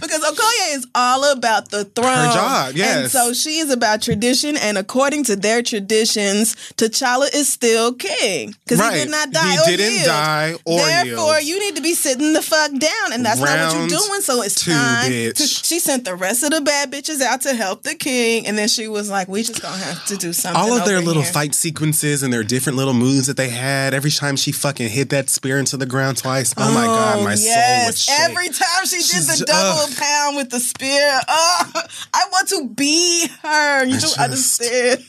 because 0.00 0.20
Okoye 0.24 0.76
is 0.76 0.86
all 0.94 1.30
about 1.32 1.70
the 1.70 1.84
throne. 1.84 2.06
Her 2.28 2.32
job, 2.32 2.74
yes. 2.74 2.96
And 2.96 3.10
so 3.10 3.32
she 3.32 3.58
is 3.58 3.70
about 3.70 4.02
tradition, 4.02 4.56
and 4.56 4.78
according 4.78 5.24
to 5.24 5.36
their 5.36 5.62
traditions, 5.62 6.54
T'Challa 6.76 7.32
is 7.34 7.48
still 7.48 7.92
king 7.94 8.54
because 8.64 8.78
Right. 8.78 8.94
he 8.94 9.00
did 9.04 9.10
not 9.10 9.30
die. 9.30 9.52
He 9.52 9.58
or 9.58 9.76
didn't 9.76 9.94
yield. 9.94 10.06
die 10.06 10.54
or 10.64 10.78
Therefore, 10.80 11.34
yield. 11.40 11.44
you 11.44 11.60
need 11.60 11.76
to 11.76 11.82
be 11.82 11.94
sitting 11.94 12.32
the 12.32 12.42
fuck 12.42 12.70
down, 12.72 13.12
and 13.12 13.24
that's 13.24 13.40
not 13.40 13.58
what 13.74 13.74
you're 13.78 13.88
doing. 13.98 14.20
So 14.22 14.42
it's 14.42 14.54
two, 14.54 14.72
time. 14.72 15.10
bitch. 15.10 15.36
To, 15.36 15.46
she 15.46 15.78
sent 15.78 16.04
the 16.04 16.14
rest 16.14 16.42
of 16.42 16.50
the 16.50 16.60
bad 16.60 16.90
bitches 16.90 17.20
out 17.20 17.42
to 17.42 17.54
help 17.54 17.82
the 17.82 17.94
king, 17.94 18.46
and 18.46 18.56
then 18.58 18.68
she 18.68 18.88
was 18.88 19.10
like, 19.10 19.28
"We 19.28 19.42
just 19.42 19.60
gonna 19.62 19.76
have 19.76 20.04
to 20.06 20.16
do 20.16 20.32
something." 20.32 20.60
all 20.60 20.76
of 20.76 20.84
their 20.84 21.00
little 21.00 21.22
here. 21.22 21.32
fight 21.32 21.54
sequences 21.54 22.22
and 22.22 22.32
their 22.32 22.42
different 22.42 22.76
little 22.76 22.94
moves 22.94 23.26
that 23.26 23.36
they 23.36 23.48
had 23.48 23.94
every 23.94 24.10
time 24.10 24.36
she 24.36 24.52
fucking 24.52 24.88
hit 24.88 25.10
that 25.10 25.30
spear 25.30 25.58
into 25.58 25.76
the 25.76 25.86
ground 25.86 26.16
twice. 26.18 26.52
Oh, 26.56 26.72
my 26.74 26.84
god, 26.86 27.18
oh, 27.18 27.24
my 27.24 27.34
soul 27.34 27.86
would 27.86 27.96
shake. 27.96 28.20
Every 28.20 28.48
time 28.48 28.84
she 28.86 28.96
did 28.96 29.04
She's 29.04 29.26
the 29.38 29.44
double. 29.44 29.89
Pound 29.96 30.36
with 30.36 30.50
the 30.50 30.60
spear, 30.60 31.20
oh, 31.28 31.72
I 32.14 32.24
want 32.32 32.48
to 32.48 32.68
be 32.68 33.26
her. 33.42 33.84
You 33.84 33.96
I 33.96 33.98
don't 33.98 34.00
just- 34.00 34.18
understand. 34.18 35.04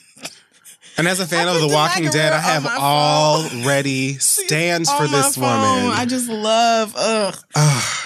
And 0.98 1.08
as 1.08 1.20
a 1.20 1.26
fan 1.26 1.48
of 1.48 1.60
The 1.62 1.68
Walking 1.74 2.10
Dead, 2.10 2.34
I 2.34 2.40
have 2.40 2.66
already 2.66 4.14
stands 4.20 4.92
for 4.92 5.08
this 5.08 5.38
woman. 5.38 5.92
I 5.94 6.06
just 6.08 6.30
love 6.30 6.94
ugh, 6.98 7.36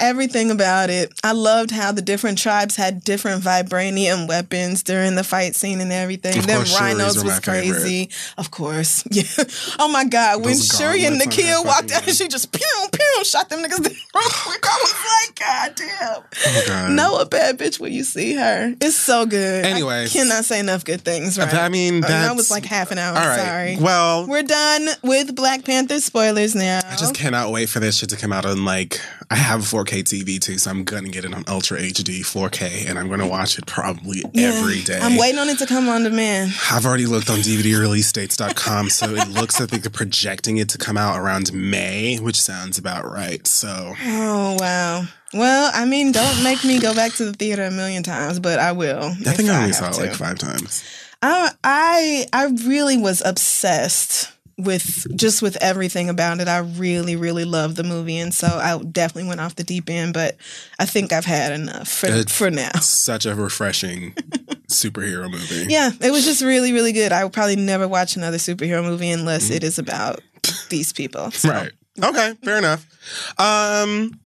everything 0.02 0.52
about 0.52 0.89
it. 0.89 1.12
I 1.24 1.32
loved 1.34 1.71
how 1.71 1.91
the 1.91 2.02
different 2.02 2.38
tribes 2.38 2.76
had 2.76 3.04
different 3.04 3.43
vibranium 3.43 4.28
weapons 4.28 4.84
during 4.84 5.15
the 5.15 5.24
fight 5.24 5.56
scene 5.56 5.82
and 5.82 5.91
everything. 5.91 6.38
Of 6.38 6.48
Them 6.48 6.58
course, 6.58 6.80
rhinos 6.80 7.15
was 7.15 7.24
my 7.26 7.39
favorite. 7.39 7.80
crazy. 7.80 8.10
Of 8.38 8.52
course. 8.52 9.04
Yeah. 9.15 9.24
Oh 9.80 9.88
my 9.88 10.04
God. 10.04 10.38
When 10.43 10.54
Those 10.56 10.67
Shuri 10.78 11.06
and 11.06 11.19
Nakia 11.21 11.63
walked 11.65 11.91
out 11.93 12.06
and 12.06 12.13
she 12.15 12.28
just 12.28 12.52
pew 12.52 12.65
pew 12.91 13.24
shot 13.24 13.48
them 13.50 13.60
niggas 13.63 13.80
real 13.86 14.24
quick. 14.30 14.65
I 14.65 14.78
was 14.82 15.28
like, 15.28 15.39
God 15.39 15.76
damn. 15.76 16.24
Oh, 16.48 16.63
God. 16.67 16.91
Know 16.91 17.19
a 17.19 17.26
bad 17.26 17.58
bitch 17.58 17.80
when 17.80 17.93
you 17.93 18.04
see 18.04 18.34
her. 18.36 18.74
It's 18.82 18.98
so 18.98 19.26
good. 19.26 19.63
Anyway. 19.63 20.04
I 20.04 20.08
cannot 20.08 20.43
say 20.43 20.60
enough 20.60 20.84
good 20.84 21.02
things, 21.02 21.38
right? 21.38 21.54
I 21.54 21.69
mean, 21.69 22.04
Oh, 22.04 22.08
that 22.08 22.36
was 22.36 22.52
like 22.52 22.65
half 22.76 22.92
an 22.92 22.98
hour. 22.98 23.18
All 23.18 23.26
right. 23.28 23.40
Sorry. 23.40 23.78
Well, 23.80 24.28
We're 24.28 24.44
done 24.44 24.88
with 25.04 25.36
Black 25.36 25.64
Panther 25.66 26.00
spoilers 26.00 26.54
now. 26.56 26.82
I 26.90 26.96
just 26.96 27.16
cannot 27.16 27.52
wait 27.52 27.70
for 27.70 27.80
this 27.80 27.98
shit 27.98 28.10
to 28.10 28.18
come 28.18 28.32
out 28.34 28.46
on 28.46 28.66
like 28.66 29.00
I 29.32 29.36
have 29.36 29.62
a 29.62 29.64
4K 29.64 30.04
TV 30.04 30.40
too, 30.40 30.58
so 30.58 30.70
I'm 30.70 30.84
gonna 30.84 31.10
get 31.10 31.26
it 31.26 31.34
on 31.34 31.44
Ultra 31.48 31.80
HD 31.80 32.20
4K, 32.22 32.88
and 32.88 33.00
I'm 33.00 33.10
gonna 33.10 33.28
watch 33.28 33.58
it 33.58 33.66
probably 33.66 34.24
Yeah. 34.34 34.50
every 34.50 34.82
day. 34.82 35.00
I'm 35.02 35.18
waiting 35.18 35.40
on 35.40 35.50
it 35.50 35.58
to 35.60 35.66
come 35.66 35.90
on 35.90 36.04
demand. 36.04 36.54
I've 36.72 36.86
already 36.86 37.06
looked 37.08 37.30
on 37.30 37.40
DVDreleasedates.com, 37.40 38.90
so 38.90 39.16
it 39.16 39.28
looks 39.30 39.60
like 39.60 39.70
they're 39.70 39.90
projecting 39.90 40.58
it 40.58 40.70
to 40.70 40.78
come 40.78 40.98
out 40.98 41.20
around 41.20 41.52
May, 41.54 42.18
which 42.18 42.40
sounds 42.42 42.78
about 42.78 43.10
right. 43.12 43.46
So 43.48 43.94
Oh 44.04 44.58
wow. 44.60 45.04
Well, 45.34 45.72
I 45.74 45.86
mean, 45.86 46.12
don't 46.12 46.44
make 46.44 46.64
me 46.64 46.80
go 46.80 46.94
back 46.94 47.14
to 47.14 47.26
the 47.26 47.34
theater 47.34 47.64
a 47.64 47.72
million 47.72 48.04
times, 48.04 48.40
but 48.40 48.58
I 48.60 48.72
will. 48.72 49.04
I 49.04 49.34
think 49.34 49.50
I 49.50 49.62
only 49.64 49.74
saw 49.74 49.90
it 49.90 49.98
like 49.98 50.14
five 50.14 50.38
times. 50.40 50.84
I, 51.21 51.51
I 51.63 52.25
I 52.34 52.45
really 52.65 52.97
was 52.97 53.21
obsessed 53.25 54.32
with 54.58 55.06
just 55.17 55.41
with 55.41 55.58
everything 55.62 56.08
about 56.10 56.39
it. 56.39 56.47
I 56.47 56.60
really 56.60 57.15
really 57.15 57.45
loved 57.45 57.75
the 57.75 57.84
movie, 57.84 58.17
and 58.17 58.34
so 58.34 58.47
I 58.47 58.82
definitely 58.84 59.28
went 59.28 59.41
off 59.41 59.56
the 59.56 59.63
deep 59.63 59.89
end. 59.89 60.13
But 60.13 60.38
I 60.80 60.86
think 60.86 61.12
I've 61.12 61.25
had 61.25 61.51
enough 61.51 61.88
for 61.89 62.08
It's- 62.08 62.32
for 62.38 62.49
now. 62.51 62.71
Such 62.82 63.25
a 63.25 63.36
refreshing 63.36 64.13
superhero 64.69 65.30
movie. 65.30 65.65
Yeah, 65.69 65.91
it 66.01 66.12
was 66.12 66.25
just 66.25 66.41
really 66.41 66.71
really 66.73 66.93
good. 66.93 67.12
I 67.12 67.23
would 67.23 67.34
probably 67.34 67.56
never 67.58 67.88
watch 67.88 68.15
another 68.15 68.38
superhero 68.38 68.84
movie 68.84 69.12
unless 69.12 69.45
Mm-hmm. 69.45 69.54
it 69.56 69.63
is 69.63 69.78
about 69.80 70.21
these 70.69 70.93
people. 70.93 71.32
So. 71.32 71.49
Right. 71.49 71.71
Okay, 72.04 72.34
fair 72.43 72.58
enough. 72.58 72.86
Um, 73.39 74.19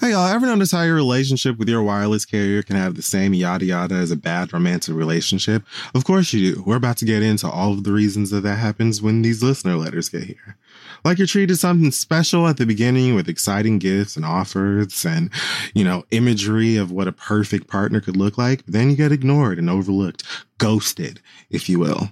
Hey 0.00 0.10
y'all, 0.10 0.26
ever 0.26 0.44
notice 0.44 0.72
how 0.72 0.82
your 0.82 0.94
relationship 0.94 1.58
with 1.58 1.70
your 1.70 1.82
wireless 1.82 2.26
carrier 2.26 2.62
can 2.62 2.76
have 2.76 2.96
the 2.96 3.02
same 3.02 3.32
yada 3.32 3.64
yada 3.64 3.94
as 3.94 4.10
a 4.10 4.16
bad 4.16 4.52
romantic 4.52 4.94
relationship? 4.94 5.62
Of 5.94 6.04
course 6.04 6.32
you 6.34 6.54
do. 6.54 6.62
We're 6.66 6.76
about 6.76 6.98
to 6.98 7.06
get 7.06 7.22
into 7.22 7.48
all 7.48 7.72
of 7.72 7.84
the 7.84 7.92
reasons 7.92 8.30
that 8.30 8.42
that 8.42 8.56
happens 8.56 9.00
when 9.00 9.22
these 9.22 9.42
listener 9.42 9.74
letters 9.76 10.10
get 10.10 10.24
here. 10.24 10.58
Like 11.02 11.16
you're 11.18 11.26
treated 11.26 11.56
something 11.56 11.92
special 11.92 12.46
at 12.46 12.58
the 12.58 12.66
beginning 12.66 13.14
with 13.14 13.28
exciting 13.28 13.78
gifts 13.78 14.16
and 14.16 14.24
offers 14.26 15.06
and, 15.06 15.30
you 15.72 15.84
know, 15.84 16.04
imagery 16.10 16.76
of 16.76 16.90
what 16.90 17.08
a 17.08 17.12
perfect 17.12 17.66
partner 17.66 18.00
could 18.00 18.16
look 18.16 18.36
like. 18.36 18.66
Then 18.66 18.90
you 18.90 18.96
get 18.96 19.12
ignored 19.12 19.58
and 19.58 19.70
overlooked, 19.70 20.24
ghosted, 20.58 21.20
if 21.48 21.68
you 21.70 21.78
will. 21.78 22.10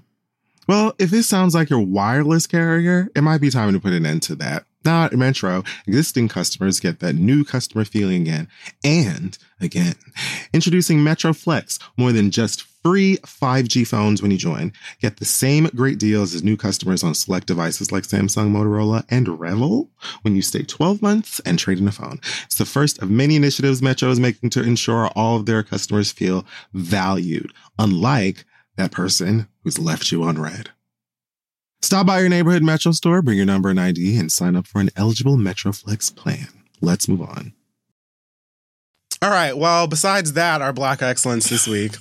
Well, 0.67 0.95
if 0.99 1.11
this 1.11 1.29
sounds 1.29 1.55
like 1.55 1.69
your 1.69 1.81
wireless 1.81 2.47
carrier, 2.47 3.09
it 3.15 3.23
might 3.23 3.43
be 3.43 3.51
time 3.51 3.73
to 3.75 3.81
put 3.81 3.93
an 3.93 4.07
end 4.07 4.23
to 4.23 4.37
that. 4.37 4.65
Now 4.85 5.05
at 5.05 5.13
Metro, 5.15 5.65
existing 5.87 6.29
customers 6.29 6.79
get 6.79 7.01
that 7.01 7.15
new 7.15 7.45
customer 7.45 7.85
feeling 7.85 8.23
again 8.23 8.49
and 8.83 9.37
again. 9.61 9.95
Introducing 10.53 11.03
Metro 11.03 11.33
Flex, 11.33 11.79
more 11.97 12.13
than 12.13 12.31
just 12.31 12.67
free 12.83 13.17
5G 13.23 13.87
phones 13.87 14.21
when 14.21 14.31
you 14.31 14.37
join. 14.37 14.73
Get 15.01 15.17
the 15.17 15.25
same 15.25 15.71
great 15.75 15.99
deals 15.99 16.35
as 16.35 16.45
new 16.45 16.57
customers 16.57 17.03
on 17.03 17.15
select 17.15 17.47
devices 17.47 17.91
like 17.91 18.05
Samsung, 18.05 18.51
Motorola, 18.51 19.05
and 19.09 19.27
Revvl 19.27 19.89
when 20.21 20.37
you 20.37 20.43
stay 20.43 20.63
12 20.63 21.01
months 21.01 21.41
and 21.41 21.59
trade 21.59 21.79
in 21.79 21.89
a 21.89 21.93
phone. 21.93 22.21
It's 22.45 22.59
the 22.59 22.67
first 22.67 23.01
of 23.01 23.11
many 23.11 23.37
initiatives 23.37 23.81
Metro 23.81 24.11
is 24.11 24.21
making 24.21 24.51
to 24.51 24.63
ensure 24.63 25.09
all 25.17 25.37
of 25.37 25.47
their 25.47 25.63
customers 25.63 26.13
feel 26.13 26.45
valued, 26.75 27.53
unlike 27.79 28.45
that 28.77 28.93
person 28.93 29.49
who's 29.63 29.79
left 29.79 30.13
you 30.13 30.23
on 30.23 30.39
red. 30.39 30.71
Stop 31.85 32.07
by 32.07 32.21
your 32.21 32.31
neighborhood 32.31 32.63
Metro 32.63 32.93
store, 32.93 33.21
bring 33.21 33.37
your 33.37 33.45
number 33.45 33.69
and 33.69 33.79
ID, 33.79 34.17
and 34.17 34.33
sign 34.33 34.57
up 34.57 34.67
for 34.67 34.81
an 34.81 34.89
eligible 34.97 35.37
MetroFlex 35.37 36.17
plan. 36.17 36.49
Let's 36.81 37.09
move 37.09 37.21
on. 37.21 37.53
All 39.21 39.29
right. 39.29 39.55
Well, 39.55 39.87
besides 39.87 40.33
that, 40.33 40.63
our 40.63 40.73
Black 40.73 41.03
Excellence 41.03 41.51
this 41.51 41.69
week 41.69 41.97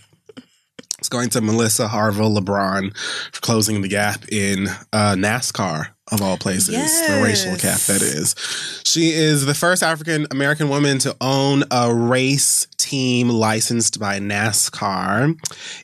is 1.01 1.09
going 1.09 1.29
to 1.31 1.41
Melissa 1.41 1.89
Harville 1.89 2.33
LeBron 2.33 2.95
for 3.33 3.41
closing 3.41 3.81
the 3.81 3.89
gap 3.89 4.23
in 4.31 4.69
uh, 4.93 5.15
NASCAR, 5.15 5.87
of 6.11 6.21
all 6.21 6.37
places, 6.37 6.67
the 7.07 7.21
racial 7.23 7.55
gap 7.55 7.79
that 7.81 8.01
is. 8.01 8.35
She 8.83 9.11
is 9.11 9.45
the 9.45 9.53
first 9.53 9.81
African 9.81 10.27
American 10.31 10.69
woman 10.69 10.99
to 10.99 11.15
own 11.21 11.63
a 11.71 11.93
race 11.93 12.67
team 12.77 13.29
licensed 13.29 13.99
by 13.99 14.19
NASCAR. 14.19 15.39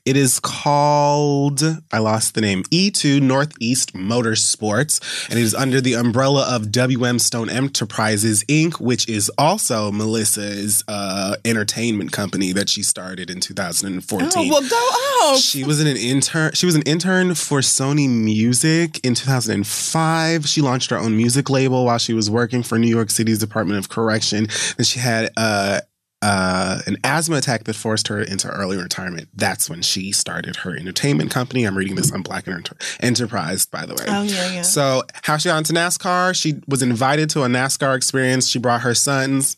It 0.05 0.17
is 0.17 0.39
called, 0.41 1.63
I 1.91 1.99
lost 1.99 2.35
the 2.35 2.41
name, 2.41 2.63
E2 2.63 3.21
Northeast 3.21 3.93
Motorsports, 3.93 5.29
and 5.29 5.39
it 5.39 5.41
is 5.41 5.55
under 5.55 5.79
the 5.79 5.93
umbrella 5.93 6.45
of 6.53 6.71
WM 6.71 7.17
Stone 7.17 7.49
Enterprises, 7.49 8.43
Inc., 8.43 8.81
which 8.81 9.07
is 9.07 9.31
also 9.37 9.91
Melissa's 9.91 10.83
uh, 10.89 11.37
entertainment 11.45 12.11
company 12.11 12.51
that 12.51 12.67
she 12.67 12.83
started 12.83 13.29
in 13.29 13.39
2014. 13.39 14.29
Oh, 14.35 14.49
well, 14.49 14.69
go 14.69 14.75
off. 14.75 15.39
She 15.39 15.63
was 15.63 15.79
an 15.79 15.87
intern. 15.87 16.51
She 16.53 16.65
was 16.65 16.75
an 16.75 16.83
intern 16.83 17.33
for 17.33 17.59
Sony 17.59 18.09
Music 18.09 18.99
in 19.05 19.15
2005. 19.15 20.08
She 20.45 20.61
launched 20.61 20.89
her 20.91 20.97
own 20.97 21.15
music 21.17 21.49
label 21.49 21.85
while 21.85 21.97
she 21.97 22.13
was 22.13 22.29
working 22.29 22.63
for 22.63 22.77
New 22.79 22.87
York 22.87 23.09
City's 23.09 23.39
Department 23.39 23.79
of 23.79 23.89
Correction. 23.89 24.47
And 24.77 24.87
she 24.87 24.99
had 24.99 25.31
uh, 25.37 25.81
uh, 26.21 26.81
an 26.85 26.97
asthma 27.03 27.37
attack 27.37 27.63
that 27.63 27.75
forced 27.75 28.07
her 28.09 28.21
into 28.21 28.49
early 28.49 28.77
retirement. 28.77 29.29
That's 29.33 29.69
when 29.69 29.81
she 29.81 30.11
started 30.11 30.57
her 30.57 30.75
entertainment 30.75 31.31
company. 31.31 31.63
I'm 31.63 31.77
reading 31.77 31.95
this 31.95 32.11
on 32.11 32.21
Black 32.21 32.47
Enter- 32.47 32.75
Enterprise, 32.99 33.65
by 33.65 33.85
the 33.85 33.93
way. 33.93 34.05
Oh, 34.07 34.23
yeah, 34.23 34.51
yeah. 34.51 34.61
So, 34.63 35.03
how 35.23 35.37
she 35.37 35.49
got 35.49 35.59
into 35.59 35.73
NASCAR? 35.73 36.35
She 36.35 36.61
was 36.67 36.81
invited 36.81 37.29
to 37.31 37.43
a 37.43 37.47
NASCAR 37.47 37.95
experience. 37.95 38.47
She 38.47 38.59
brought 38.59 38.81
her 38.81 38.93
sons 38.93 39.57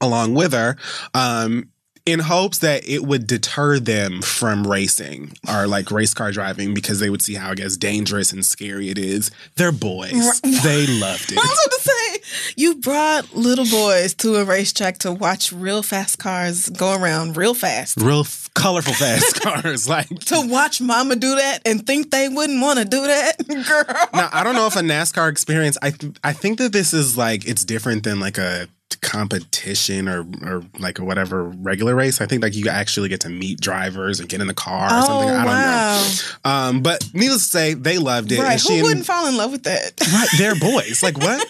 along 0.00 0.34
with 0.34 0.52
her. 0.52 0.76
Um, 1.12 1.70
in 2.10 2.20
hopes 2.20 2.58
that 2.58 2.86
it 2.88 3.04
would 3.04 3.26
deter 3.26 3.78
them 3.78 4.20
from 4.22 4.66
racing 4.66 5.32
or 5.48 5.66
like 5.66 5.90
race 5.90 6.12
car 6.14 6.32
driving 6.32 6.74
because 6.74 7.00
they 7.00 7.10
would 7.10 7.22
see 7.22 7.34
how 7.34 7.50
I 7.50 7.54
guess 7.54 7.76
dangerous 7.76 8.32
and 8.32 8.44
scary 8.44 8.88
it 8.90 8.98
is. 8.98 9.30
They're 9.56 9.72
boys. 9.72 10.40
They 10.62 10.86
loved 10.86 11.32
it. 11.32 11.38
I 11.38 11.42
was 11.42 11.66
about 11.66 11.76
to 11.76 11.80
say, 11.82 12.52
you 12.56 12.74
brought 12.76 13.34
little 13.34 13.64
boys 13.66 14.14
to 14.14 14.36
a 14.36 14.44
racetrack 14.44 14.98
to 14.98 15.12
watch 15.12 15.52
real 15.52 15.82
fast 15.82 16.18
cars 16.18 16.68
go 16.70 16.94
around 17.00 17.36
real 17.36 17.54
fast. 17.54 17.98
Real 18.00 18.20
f- 18.20 18.50
colorful 18.54 18.92
fast 18.94 19.40
cars. 19.42 19.88
Like 19.88 20.08
To 20.08 20.46
watch 20.46 20.80
mama 20.80 21.16
do 21.16 21.36
that 21.36 21.60
and 21.64 21.86
think 21.86 22.10
they 22.10 22.28
wouldn't 22.28 22.60
want 22.60 22.78
to 22.78 22.84
do 22.84 23.06
that, 23.06 23.36
girl. 23.48 24.08
now, 24.12 24.28
I 24.32 24.42
don't 24.44 24.54
know 24.54 24.66
if 24.66 24.76
a 24.76 24.80
NASCAR 24.80 25.30
experience. 25.30 25.78
I 25.82 25.90
th- 25.90 26.16
I 26.24 26.32
think 26.32 26.58
that 26.58 26.72
this 26.72 26.92
is 26.92 27.16
like 27.16 27.46
it's 27.46 27.64
different 27.64 28.02
than 28.04 28.20
like 28.20 28.38
a 28.38 28.68
competition 28.96 30.08
or 30.08 30.26
or 30.42 30.62
like 30.78 30.98
a 30.98 31.04
whatever 31.04 31.44
regular 31.44 31.94
race. 31.94 32.20
I 32.20 32.26
think 32.26 32.42
like 32.42 32.54
you 32.54 32.68
actually 32.68 33.08
get 33.08 33.20
to 33.22 33.28
meet 33.28 33.60
drivers 33.60 34.20
and 34.20 34.28
get 34.28 34.40
in 34.40 34.46
the 34.46 34.54
car 34.54 34.86
or 34.86 35.02
something. 35.02 35.30
I 35.30 35.44
don't 35.44 36.44
know. 36.44 36.50
Um, 36.50 36.82
but 36.82 37.08
needless 37.14 37.44
to 37.44 37.50
say, 37.50 37.74
they 37.74 37.98
loved 37.98 38.32
it. 38.32 38.38
Right. 38.38 38.52
and 38.52 38.60
she 38.60 38.78
Who 38.78 38.84
wouldn't 38.84 39.06
fall 39.06 39.26
in 39.26 39.36
love 39.36 39.52
with 39.52 39.64
that? 39.64 40.00
right, 40.12 40.28
they're 40.38 40.54
boys. 40.54 41.02
Like 41.02 41.18
what? 41.18 41.46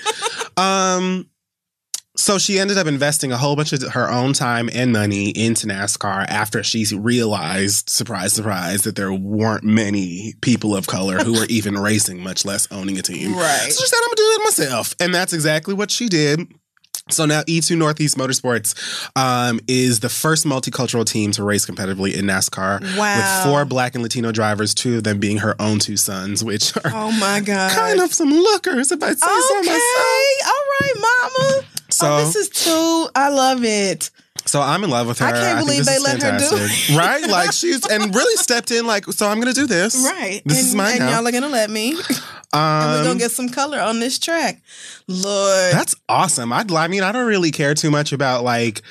um. 0.58 1.26
So 2.16 2.36
she 2.36 2.58
ended 2.58 2.76
up 2.76 2.86
investing 2.86 3.32
a 3.32 3.38
whole 3.38 3.56
bunch 3.56 3.72
of 3.72 3.82
her 3.94 4.10
own 4.10 4.34
time 4.34 4.68
and 4.74 4.92
money 4.92 5.30
into 5.30 5.66
NASCAR 5.66 6.26
after 6.28 6.62
she 6.62 6.84
realized, 6.94 7.88
surprise, 7.88 8.34
surprise, 8.34 8.82
that 8.82 8.94
there 8.94 9.12
weren't 9.12 9.64
many 9.64 10.34
people 10.42 10.76
of 10.76 10.86
color 10.86 11.18
who 11.18 11.32
were 11.32 11.46
even 11.48 11.78
racing, 11.78 12.22
much 12.22 12.44
less 12.44 12.70
owning 12.70 12.98
a 12.98 13.02
team. 13.02 13.34
Right. 13.34 13.70
So 13.70 13.82
she 13.82 13.86
said, 13.86 13.96
I'm 13.96 14.08
gonna 14.08 14.16
do 14.16 14.22
it 14.22 14.44
myself. 14.44 14.94
And 15.00 15.14
that's 15.14 15.32
exactly 15.32 15.72
what 15.72 15.90
she 15.90 16.08
did. 16.08 16.46
So 17.10 17.26
now 17.26 17.42
E2 17.42 17.76
Northeast 17.76 18.16
Motorsports 18.16 18.74
um, 19.16 19.60
is 19.68 20.00
the 20.00 20.08
first 20.08 20.44
multicultural 20.46 21.04
team 21.04 21.32
to 21.32 21.42
race 21.44 21.66
competitively 21.66 22.14
in 22.14 22.24
NASCAR. 22.26 22.80
Wow. 22.96 23.16
With 23.16 23.42
four 23.42 23.64
black 23.64 23.94
and 23.94 24.02
Latino 24.02 24.32
drivers, 24.32 24.74
two 24.74 24.98
of 24.98 25.04
them 25.04 25.18
being 25.18 25.38
her 25.38 25.54
own 25.60 25.78
two 25.78 25.96
sons, 25.96 26.42
which 26.44 26.76
are 26.76 26.90
Oh 26.94 27.10
my 27.12 27.40
God. 27.40 27.72
kind 27.72 28.00
of 28.00 28.12
some 28.14 28.30
lookers, 28.30 28.92
if 28.92 29.02
I 29.02 29.10
say 29.12 29.16
so 29.18 29.58
Okay. 29.58 29.66
myself. 29.68 30.46
All 30.46 30.64
right, 30.80 30.94
mama. 30.96 31.62
So, 31.90 32.06
oh, 32.12 32.24
this 32.24 32.36
is 32.36 32.48
too. 32.48 33.08
I 33.14 33.28
love 33.30 33.64
it. 33.64 34.10
So 34.46 34.60
I'm 34.60 34.84
in 34.84 34.90
love 34.90 35.06
with 35.06 35.18
her. 35.18 35.26
I 35.26 35.32
can't 35.32 35.58
believe 35.60 35.84
this 35.84 35.88
they 35.88 35.98
let 35.98 36.22
her 36.22 36.38
do 36.38 36.44
fantastic. 36.44 36.96
right? 36.96 37.26
Like 37.28 37.52
she's 37.52 37.86
and 37.86 38.14
really 38.14 38.36
stepped 38.36 38.70
in. 38.70 38.86
Like, 38.86 39.04
so 39.06 39.26
I'm 39.26 39.38
gonna 39.40 39.52
do 39.52 39.66
this. 39.66 39.96
Right. 40.04 40.42
This 40.44 40.58
and, 40.58 40.68
is 40.68 40.74
mine 40.74 40.96
and 40.96 41.00
now. 41.00 41.18
y'all 41.18 41.28
are 41.28 41.30
going 41.30 41.42
to 41.42 41.48
let 41.48 41.70
me. 41.70 41.92
Um, 41.92 42.00
and 42.52 42.92
we're 42.92 43.04
going 43.04 43.18
to 43.18 43.24
get 43.24 43.30
some 43.30 43.48
color 43.48 43.78
on 43.80 44.00
this 44.00 44.18
track. 44.18 44.62
Lord. 45.06 45.72
That's 45.72 45.94
awesome. 46.08 46.52
I'd, 46.52 46.70
I 46.72 46.88
mean, 46.88 47.02
I 47.02 47.12
don't 47.12 47.26
really 47.26 47.50
care 47.50 47.74
too 47.74 47.90
much 47.90 48.12
about 48.12 48.44
like 48.44 48.82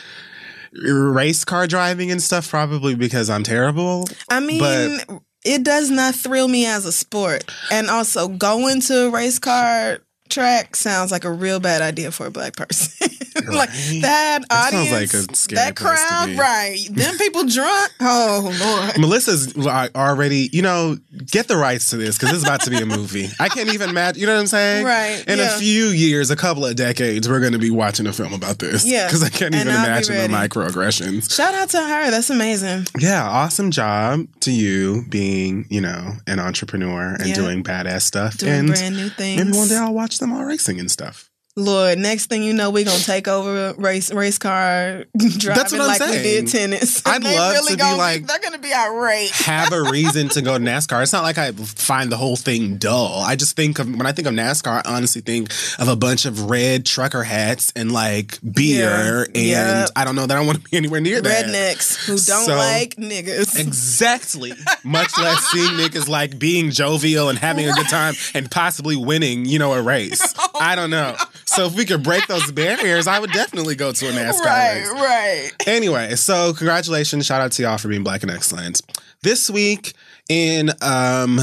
race 0.72 1.44
car 1.46 1.68
driving 1.68 2.12
and 2.12 2.22
stuff, 2.22 2.50
probably 2.50 2.96
because 2.96 3.30
I'm 3.30 3.44
terrible. 3.44 4.06
I 4.30 4.40
mean, 4.40 4.60
but- 5.08 5.22
it 5.46 5.64
does 5.64 5.90
not 5.90 6.16
thrill 6.16 6.48
me 6.48 6.66
as 6.66 6.86
a 6.86 6.92
sport. 6.92 7.50
And 7.72 7.90
also, 7.90 8.28
going 8.28 8.82
to 8.82 9.08
a 9.08 9.10
race 9.10 9.40
car 9.40 10.00
track 10.30 10.76
sounds 10.76 11.12
like 11.12 11.26
a 11.26 11.32
real 11.32 11.60
bad 11.60 11.82
idea 11.82 12.12
for 12.12 12.28
a 12.28 12.32
black 12.32 12.56
person. 12.56 13.10
like 13.52 13.70
that 14.02 14.40
audience, 14.50 14.92
like 14.92 15.14
a 15.14 15.36
scary 15.36 15.56
that 15.58 15.76
crowd, 15.76 16.32
right? 16.38 16.78
Them 16.92 17.18
people 17.18 17.46
drunk. 17.46 17.92
Oh 18.02 18.52
Lord. 18.60 18.98
Melissa's 19.00 19.56
already, 19.96 20.50
you 20.52 20.62
know, 20.62 20.98
get 21.26 21.48
the 21.48 21.58
rights 21.58 21.90
to 21.92 21.98
this 21.98 22.18
because 22.18 22.34
it's 22.36 22.44
about 22.44 22.62
to 22.62 22.70
be 22.70 22.78
a 22.78 22.86
movie. 22.86 23.28
I 23.40 23.50
can't 23.50 23.74
even 23.74 23.90
imagine, 23.90 24.20
you 24.22 24.28
know 24.28 24.34
what 24.36 24.42
I'm 24.42 24.48
saying? 24.48 24.86
Right, 24.86 25.24
In 25.28 25.38
yeah. 25.38 25.56
a 25.56 25.60
few 25.60 25.86
years, 25.88 26.32
a 26.32 26.36
couple 26.36 26.66
of 26.66 26.76
decades, 26.76 27.28
we're 27.30 27.40
going 27.40 27.54
to 27.54 27.60
be 27.60 27.72
watching 27.72 28.08
a 28.08 28.14
film 28.14 28.34
about 28.34 28.60
this. 28.60 28.86
Yeah, 28.86 29.08
Because 29.08 29.22
I 29.24 29.30
can't 29.30 29.54
and 29.54 29.68
even 29.68 29.74
I'll 29.74 29.86
imagine 29.86 30.16
the 30.16 30.28
microaggressions. 30.38 31.34
Shout 31.36 31.54
out 31.54 31.70
to 31.70 31.78
her. 31.82 32.12
That's 32.12 32.30
amazing. 32.30 32.86
Yeah, 32.98 33.28
awesome 33.28 33.72
job 33.72 34.28
to 34.42 34.52
you 34.52 35.04
being, 35.10 35.66
you 35.70 35.82
know, 35.82 36.14
an 36.28 36.40
entrepreneur 36.40 37.16
and 37.16 37.28
Yeah. 37.28 37.36
doing 37.36 37.64
badass 37.64 38.02
stuff. 38.04 38.38
Doing 38.38 38.52
and 38.54 38.68
brand 38.70 38.96
new 38.96 39.10
things. 39.10 39.44
maybe 39.46 39.58
one 39.58 39.68
day 39.68 39.78
I'll 39.78 39.94
watch 39.94 40.20
them 40.20 40.32
all 40.34 40.46
racing 40.46 40.80
and 40.80 40.90
stuff. 40.90 41.29
Lord, 41.56 41.98
next 41.98 42.28
thing 42.28 42.44
you 42.44 42.54
know, 42.54 42.70
we're 42.70 42.86
gonna 42.86 43.00
take 43.00 43.28
over 43.28 43.74
race 43.78 44.14
race 44.14 44.38
car 44.38 45.06
driving 45.18 45.80
what 45.80 45.82
I'm 45.82 45.88
like 45.88 46.00
we 46.00 46.08
saying. 46.08 46.46
did 46.46 46.52
tennis. 46.52 47.06
I'd 47.06 47.22
love 47.24 47.54
really 47.54 47.72
to 47.76 47.78
be 47.78 47.94
like- 47.98 48.28
they're 48.28 48.40
gonna 48.40 48.60
be 48.60 48.74
irate. 48.74 49.30
have 49.46 49.74
a 49.74 49.84
reason 49.92 50.30
to 50.30 50.42
go 50.42 50.58
to 50.58 50.64
NASCAR. 50.64 51.02
It's 51.04 51.12
not 51.12 51.24
like 51.24 51.38
I 51.38 51.52
find 51.52 52.12
the 52.12 52.18
whole 52.18 52.36
thing 52.38 52.78
dull. 52.78 53.20
I 53.20 53.36
just 53.36 53.56
think 53.58 53.80
of 53.80 53.88
when 53.88 54.06
I 54.06 54.12
think 54.14 54.28
of 54.28 54.34
NASCAR, 54.36 54.84
I 54.86 54.96
honestly 54.96 55.22
think 55.22 55.52
of 55.80 55.88
a 55.90 55.96
bunch 55.98 56.26
of 56.26 56.50
red 56.50 56.86
trucker 56.86 57.24
hats 57.24 57.74
and 57.76 57.92
like 57.92 58.40
beer, 58.42 59.28
Yeah. 59.34 59.42
and 59.42 59.80
Yep. 59.82 59.90
I 59.98 60.06
don't 60.06 60.16
know 60.16 60.28
that 60.28 60.38
I 60.38 60.42
want 60.42 60.64
to 60.64 60.70
be 60.70 60.78
anywhere 60.78 61.02
near 61.02 61.20
that. 61.20 61.46
Rednecks 61.48 62.06
who 62.06 62.14
don't 62.14 62.46
So- 62.46 62.56
like 62.56 62.96
niggas. 62.96 63.60
Exactly. 63.60 64.54
Much 64.84 65.18
less 65.18 65.44
seeing 65.48 65.74
niggas 65.74 66.08
like 66.08 66.40
being 66.40 66.70
jovial 66.72 67.28
and 67.28 67.38
having 67.38 67.68
a 67.68 67.74
good 67.74 67.90
time 67.90 68.14
and 68.34 68.50
possibly 68.50 68.96
winning, 68.96 69.46
you 69.46 69.60
know, 69.60 69.74
a 69.74 69.82
race. 69.82 70.22
Oh, 70.38 70.50
I 70.60 70.76
don't 70.76 70.90
know. 70.92 71.18
So 71.50 71.66
if 71.66 71.74
we 71.76 71.84
could 71.86 72.04
break 72.04 72.28
those 72.28 72.52
barriers, 72.52 73.08
I 73.08 73.20
would 73.20 73.32
definitely 73.32 73.76
go 73.76 73.92
to 73.92 74.08
a 74.08 74.12
NASCAR 74.12 74.46
right, 74.46 74.78
race. 74.78 74.92
right. 74.92 75.52
Anyway, 75.68 76.16
so 76.16 76.54
congratulations. 76.54 77.26
Shout 77.26 77.42
out 77.42 77.52
to 77.54 77.64
y'all 77.64 77.78
for 77.80 77.88
being 77.88 78.04
black 78.04 78.22
and 78.24 78.32
excellent. 78.32 78.82
This 79.24 79.50
week 79.50 79.94
in 80.30 80.70
um 80.82 81.40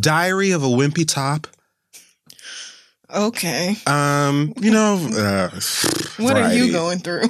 Diary 0.00 0.52
of 0.52 0.62
a 0.62 0.66
Wimpy 0.68 1.06
Top, 1.06 1.46
Okay. 3.14 3.74
um, 3.86 4.52
you 4.60 4.70
know, 4.70 4.94
uh 5.16 5.50
What 6.18 6.36
are 6.36 6.52
you 6.54 6.70
going 6.72 7.00
through? 7.00 7.24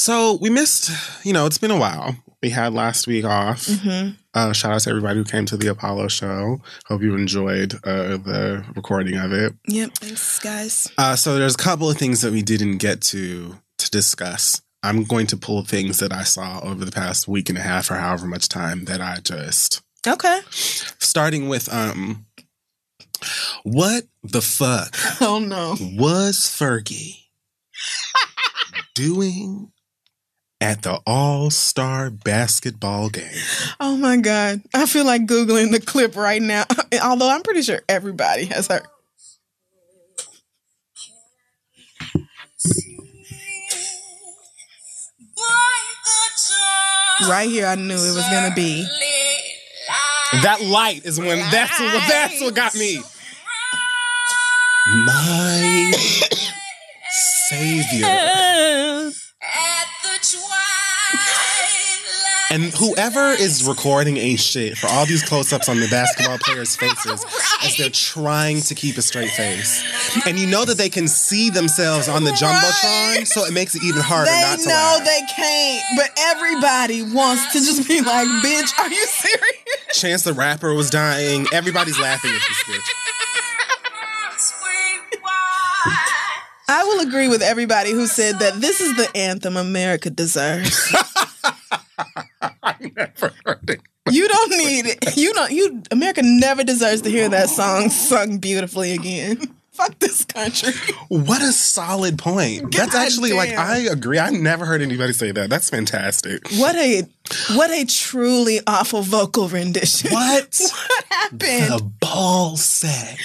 So 0.00 0.38
we 0.40 0.48
missed, 0.48 0.90
you 1.26 1.32
know, 1.32 1.44
it's 1.46 1.58
been 1.58 1.72
a 1.72 1.76
while. 1.78 2.16
We 2.40 2.50
had 2.50 2.72
last 2.72 3.08
week 3.08 3.24
off. 3.24 3.66
hmm 3.66 4.10
Uh, 4.32 4.52
shout 4.52 4.72
out 4.72 4.80
to 4.82 4.90
everybody 4.90 5.18
who 5.18 5.24
came 5.24 5.44
to 5.46 5.56
the 5.56 5.66
Apollo 5.66 6.06
show. 6.08 6.60
Hope 6.86 7.02
you 7.02 7.16
enjoyed 7.16 7.74
uh, 7.82 8.16
the 8.18 8.64
recording 8.76 9.16
of 9.16 9.32
it. 9.32 9.54
Yep. 9.66 9.90
Thanks, 9.98 10.38
guys. 10.38 10.86
Uh, 10.96 11.16
so 11.16 11.36
there's 11.36 11.56
a 11.56 11.58
couple 11.58 11.90
of 11.90 11.98
things 11.98 12.20
that 12.20 12.30
we 12.32 12.42
didn't 12.42 12.78
get 12.78 13.00
to 13.10 13.56
to 13.78 13.90
discuss. 13.90 14.62
I'm 14.84 15.02
going 15.02 15.26
to 15.28 15.36
pull 15.36 15.64
things 15.64 15.98
that 15.98 16.12
I 16.12 16.22
saw 16.22 16.60
over 16.60 16.84
the 16.84 16.92
past 16.92 17.26
week 17.26 17.48
and 17.48 17.58
a 17.58 17.62
half 17.62 17.90
or 17.90 17.94
however 17.96 18.26
much 18.28 18.48
time 18.48 18.84
that 18.84 19.00
I 19.00 19.16
just 19.20 19.82
Okay. 20.06 20.40
starting 20.50 21.48
with 21.48 21.72
um 21.74 22.26
what 23.64 24.04
the 24.22 24.40
fuck 24.42 24.94
Oh 25.20 25.40
no. 25.40 25.74
was 25.98 26.36
Fergie 26.38 27.24
doing 28.94 29.72
at 30.60 30.82
the 30.82 31.00
All-Star 31.06 32.10
basketball 32.10 33.08
game? 33.10 33.30
Oh 33.80 33.96
my 33.96 34.16
god. 34.16 34.62
I 34.74 34.86
feel 34.86 35.04
like 35.04 35.26
googling 35.26 35.72
the 35.72 35.80
clip 35.80 36.16
right 36.16 36.42
now. 36.42 36.64
Although 37.02 37.30
I'm 37.30 37.42
pretty 37.42 37.62
sure 37.62 37.80
everybody 37.88 38.46
has 38.46 38.66
heard. 38.68 38.82
Right 47.28 47.48
here, 47.48 47.66
I 47.66 47.74
knew 47.74 47.94
it 47.94 48.14
was 48.14 48.26
gonna 48.30 48.54
be. 48.54 48.86
That 50.42 50.62
light 50.62 51.04
is 51.04 51.18
when 51.18 51.38
that's 51.50 51.78
what 51.80 51.92
that's 52.08 52.40
what 52.40 52.54
got 52.54 52.74
me. 52.74 53.00
My 55.04 55.92
savior. 57.48 59.10
And 62.50 62.72
whoever 62.72 63.32
is 63.32 63.62
recording 63.68 64.16
ain't 64.16 64.40
shit 64.40 64.78
for 64.78 64.86
all 64.86 65.04
these 65.04 65.22
close-ups 65.22 65.68
on 65.68 65.80
the 65.80 65.88
basketball 65.88 66.38
players' 66.42 66.76
faces 66.76 67.22
as 67.62 67.76
they're 67.76 67.90
trying 67.90 68.62
to 68.62 68.74
keep 68.74 68.96
a 68.96 69.02
straight 69.02 69.30
face. 69.32 69.84
And 70.26 70.38
you 70.38 70.46
know 70.46 70.64
that 70.64 70.78
they 70.78 70.88
can 70.88 71.08
see 71.08 71.50
themselves 71.50 72.08
on 72.08 72.24
the 72.24 72.30
jumbotron, 72.30 73.16
Right. 73.18 73.28
so 73.28 73.44
it 73.44 73.52
makes 73.52 73.74
it 73.74 73.84
even 73.84 74.00
harder 74.00 74.30
They 74.30 74.40
not 74.40 74.58
to 74.60 74.64
know 74.68 74.74
laugh. 74.74 75.04
they 75.04 75.20
can't, 75.36 75.84
but 75.98 76.10
everybody 76.18 77.02
wants 77.02 77.52
to 77.52 77.58
just 77.58 77.86
be 77.86 78.00
like, 78.00 78.26
"Bitch, 78.42 78.78
are 78.78 78.88
you 78.88 79.06
serious?" 79.06 80.00
Chance 80.00 80.22
the 80.22 80.32
Rapper 80.32 80.72
was 80.72 80.88
dying. 80.88 81.46
Everybody's 81.52 81.98
laughing 81.98 82.30
at 82.30 82.40
this 82.48 82.64
bitch. 82.64 82.88
I 86.68 86.84
will 86.84 87.06
agree 87.06 87.28
with 87.28 87.42
everybody 87.42 87.92
who 87.92 88.06
said 88.06 88.38
that 88.40 88.60
this 88.60 88.80
is 88.80 88.96
the 88.96 89.08
anthem 89.16 89.56
America 89.56 90.10
deserves. 90.10 90.94
I 92.62 92.74
never 92.96 93.32
heard 93.44 93.70
it. 93.70 93.80
You 94.10 94.28
don't 94.28 94.50
need 94.50 94.86
it. 94.86 95.16
You 95.16 95.32
don't. 95.34 95.50
You 95.50 95.82
America 95.90 96.22
never 96.22 96.64
deserves 96.64 97.02
to 97.02 97.10
hear 97.10 97.28
that 97.28 97.48
song 97.48 97.90
sung 97.90 98.38
beautifully 98.38 98.92
again. 98.92 99.38
Fuck 99.72 99.98
this 100.00 100.24
country. 100.24 100.72
What 101.08 101.40
a 101.40 101.52
solid 101.52 102.18
point. 102.18 102.72
That's 102.72 102.92
God 102.92 103.06
actually 103.06 103.32
like. 103.32 103.50
I 103.50 103.78
agree. 103.78 104.18
I 104.18 104.30
never 104.30 104.64
heard 104.64 104.82
anybody 104.82 105.12
say 105.12 105.30
that. 105.30 105.48
That's 105.50 105.70
fantastic. 105.70 106.48
What 106.56 106.74
a 106.74 107.02
what 107.54 107.70
a 107.70 107.84
truly 107.86 108.60
awful 108.66 109.02
vocal 109.02 109.48
rendition. 109.48 110.10
What 110.10 110.58
What 110.60 111.04
happened? 111.10 111.40
the 111.40 111.90
ball 112.00 112.56
sack? 112.56 113.18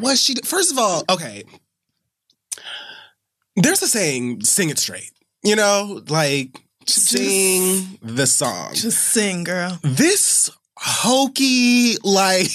What 0.00 0.18
she? 0.18 0.34
First 0.44 0.72
of 0.72 0.78
all, 0.78 1.04
okay. 1.10 1.44
There's 3.56 3.82
a 3.82 3.88
saying: 3.88 4.42
"Sing 4.44 4.70
it 4.70 4.78
straight." 4.78 5.10
You 5.42 5.56
know, 5.56 6.02
like 6.08 6.60
sing 6.86 7.98
the 8.02 8.26
song. 8.26 8.74
Just 8.74 8.98
sing, 9.00 9.44
girl. 9.44 9.78
This 9.82 10.50
hokey, 10.80 11.96
like 12.04 12.50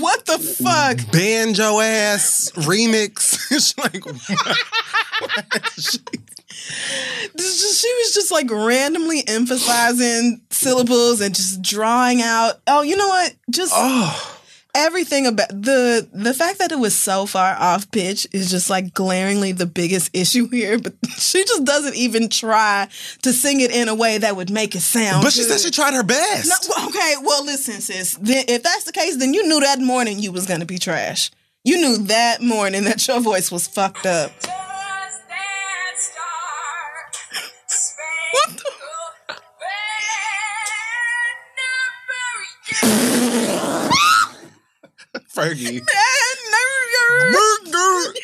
What 0.00 0.24
the 0.26 0.38
fuck? 0.38 0.98
banjo 1.12 1.80
ass 1.80 2.50
remix. 2.54 3.38
Like, 3.78 4.06
what? 4.06 4.16
what 5.20 5.72
is 5.76 5.84
she- 5.84 5.98
This 7.34 7.60
just- 7.60 7.80
She 7.82 7.92
was 7.98 8.14
just 8.14 8.30
like 8.30 8.48
randomly 8.50 9.26
emphasizing 9.26 10.40
syllables 10.50 11.20
and 11.20 11.34
just 11.34 11.60
drawing 11.62 12.22
out. 12.22 12.60
Oh, 12.68 12.82
you 12.82 12.96
know 12.96 13.08
what? 13.08 13.34
Just 13.50 13.72
oh. 13.74 14.39
Everything 14.74 15.26
about 15.26 15.48
the 15.48 16.08
the 16.12 16.34
fact 16.34 16.58
that 16.58 16.72
it 16.72 16.78
was 16.78 16.94
so 16.94 17.26
far 17.26 17.54
off 17.58 17.90
pitch 17.90 18.26
is 18.32 18.50
just 18.50 18.70
like 18.70 18.94
glaringly 18.94 19.52
the 19.52 19.66
biggest 19.66 20.10
issue 20.14 20.48
here. 20.48 20.78
But 20.78 20.94
she 21.16 21.44
just 21.44 21.64
doesn't 21.64 21.96
even 21.96 22.28
try 22.28 22.88
to 23.22 23.32
sing 23.32 23.60
it 23.60 23.70
in 23.70 23.88
a 23.88 23.94
way 23.94 24.18
that 24.18 24.36
would 24.36 24.50
make 24.50 24.74
it 24.74 24.80
sound. 24.80 25.22
But 25.22 25.32
she 25.32 25.42
good. 25.42 25.58
said 25.58 25.60
she 25.60 25.70
tried 25.70 25.94
her 25.94 26.02
best. 26.02 26.48
No, 26.48 26.74
well, 26.76 26.88
okay, 26.88 27.14
well, 27.22 27.44
listen, 27.44 27.80
sis. 27.80 28.16
Then, 28.20 28.44
if 28.48 28.62
that's 28.62 28.84
the 28.84 28.92
case, 28.92 29.16
then 29.16 29.34
you 29.34 29.46
knew 29.46 29.60
that 29.60 29.80
morning 29.80 30.18
you 30.18 30.32
was 30.32 30.46
gonna 30.46 30.66
be 30.66 30.78
trash. 30.78 31.30
You 31.64 31.76
knew 31.76 31.98
that 32.06 32.42
morning 32.42 32.84
that 32.84 33.06
your 33.06 33.20
voice 33.20 33.50
was 33.50 33.66
fucked 33.66 34.06
up. 34.06 34.32
What 38.32 38.56
the? 38.56 38.70
Fergie. 45.34 45.80
What 47.32 48.16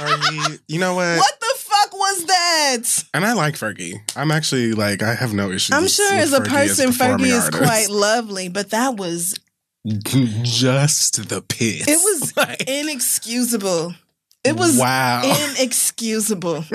Fergie. 0.00 0.60
You 0.68 0.80
know 0.80 0.94
what? 0.94 1.18
What 1.18 1.40
the 1.40 1.54
fuck 1.56 1.92
was 1.92 2.24
that? 2.26 3.04
And 3.14 3.24
I 3.24 3.32
like 3.32 3.54
Fergie. 3.54 3.94
I'm 4.16 4.30
actually 4.30 4.72
like 4.72 5.02
I 5.02 5.14
have 5.14 5.32
no 5.32 5.50
issues. 5.50 5.72
I'm 5.74 5.86
sure 5.86 6.10
with 6.12 6.20
as 6.20 6.32
a 6.32 6.40
Fergie 6.40 6.48
person, 6.48 6.86
performing 6.88 7.26
Fergie 7.26 7.28
is 7.30 7.44
artist. 7.44 7.62
quite 7.62 7.90
lovely, 7.90 8.48
but 8.48 8.70
that 8.70 8.96
was 8.96 9.38
just 9.84 11.28
the 11.28 11.42
piss. 11.42 11.86
it 11.88 11.96
was 11.96 12.36
Like, 12.36 12.62
inexcusable. 12.68 13.94
It 14.44 14.56
was 14.56 14.78
wow. 14.78 15.22
inexcusable. 15.24 16.64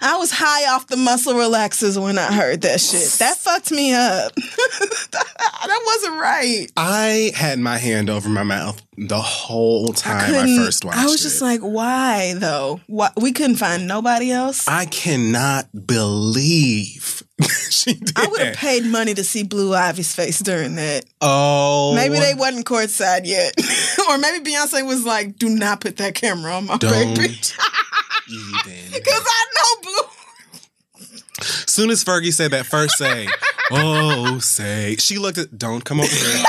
I 0.00 0.16
was 0.16 0.30
high 0.32 0.74
off 0.74 0.86
the 0.86 0.96
muscle 0.96 1.34
relaxers 1.34 2.02
when 2.02 2.18
I 2.18 2.32
heard 2.32 2.62
that 2.62 2.80
shit. 2.80 3.06
That 3.18 3.36
fucked 3.36 3.70
me 3.70 3.92
up. 3.92 4.34
that 4.34 5.82
wasn't 5.86 6.20
right. 6.20 6.66
I 6.76 7.32
had 7.34 7.58
my 7.58 7.76
hand 7.76 8.08
over 8.08 8.30
my 8.30 8.44
mouth 8.44 8.80
the 8.96 9.20
whole 9.20 9.88
time 9.88 10.22
I, 10.22 10.26
couldn't- 10.26 10.56
first 10.64 10.84
watched 10.86 10.98
it. 10.98 11.02
I 11.02 11.04
was 11.04 11.22
just 11.22 11.42
it. 11.42 11.44
like, 11.44 11.60
why 11.60 12.34
though? 12.36 12.80
Why, 12.86 13.10
we 13.20 13.32
couldn't 13.32 13.56
find 13.56 13.86
nobody 13.86 14.30
else. 14.30 14.66
I, 14.66 14.80
I 14.80 14.86
cannot 14.86 15.68
believe 15.86 17.22
she 17.70 17.94
did. 17.94 18.16
would 18.30 18.40
have 18.40 18.56
paid 18.56 18.84
money 18.84 19.14
to 19.14 19.24
see 19.24 19.42
Blue 19.42 19.74
Ivy's 19.74 20.14
face 20.14 20.38
during 20.38 20.76
that. 20.76 21.04
oh, 21.20 21.92
Maybe 21.94 22.18
they 22.18 22.34
wasn't 22.34 22.66
courtside 22.66 23.22
yet, 23.24 23.54
or 24.08 24.18
maybe 24.18 24.50
Beyonce 24.50 24.86
was 24.86 25.04
like, 25.04 25.36
"Do 25.36 25.48
not 25.48 25.80
put 25.80 25.96
that 25.96 26.14
camera 26.14 26.52
on 26.52 26.66
my 26.66 26.76
don't 26.76 27.16
baby," 27.16 27.28
because 28.92 29.22
I 29.26 29.44
know 29.56 29.82
Blue. 29.82 30.08
Soon 31.66 31.90
as 31.90 32.04
Fergie 32.04 32.32
said 32.32 32.52
that 32.52 32.64
first 32.66 32.96
say, 32.96 33.26
oh 33.72 34.38
say, 34.38 34.94
she 34.96 35.18
looked 35.18 35.38
at. 35.38 35.58
Don't 35.58 35.84
come 35.84 36.00
over 36.00 36.08
here. 36.14 36.44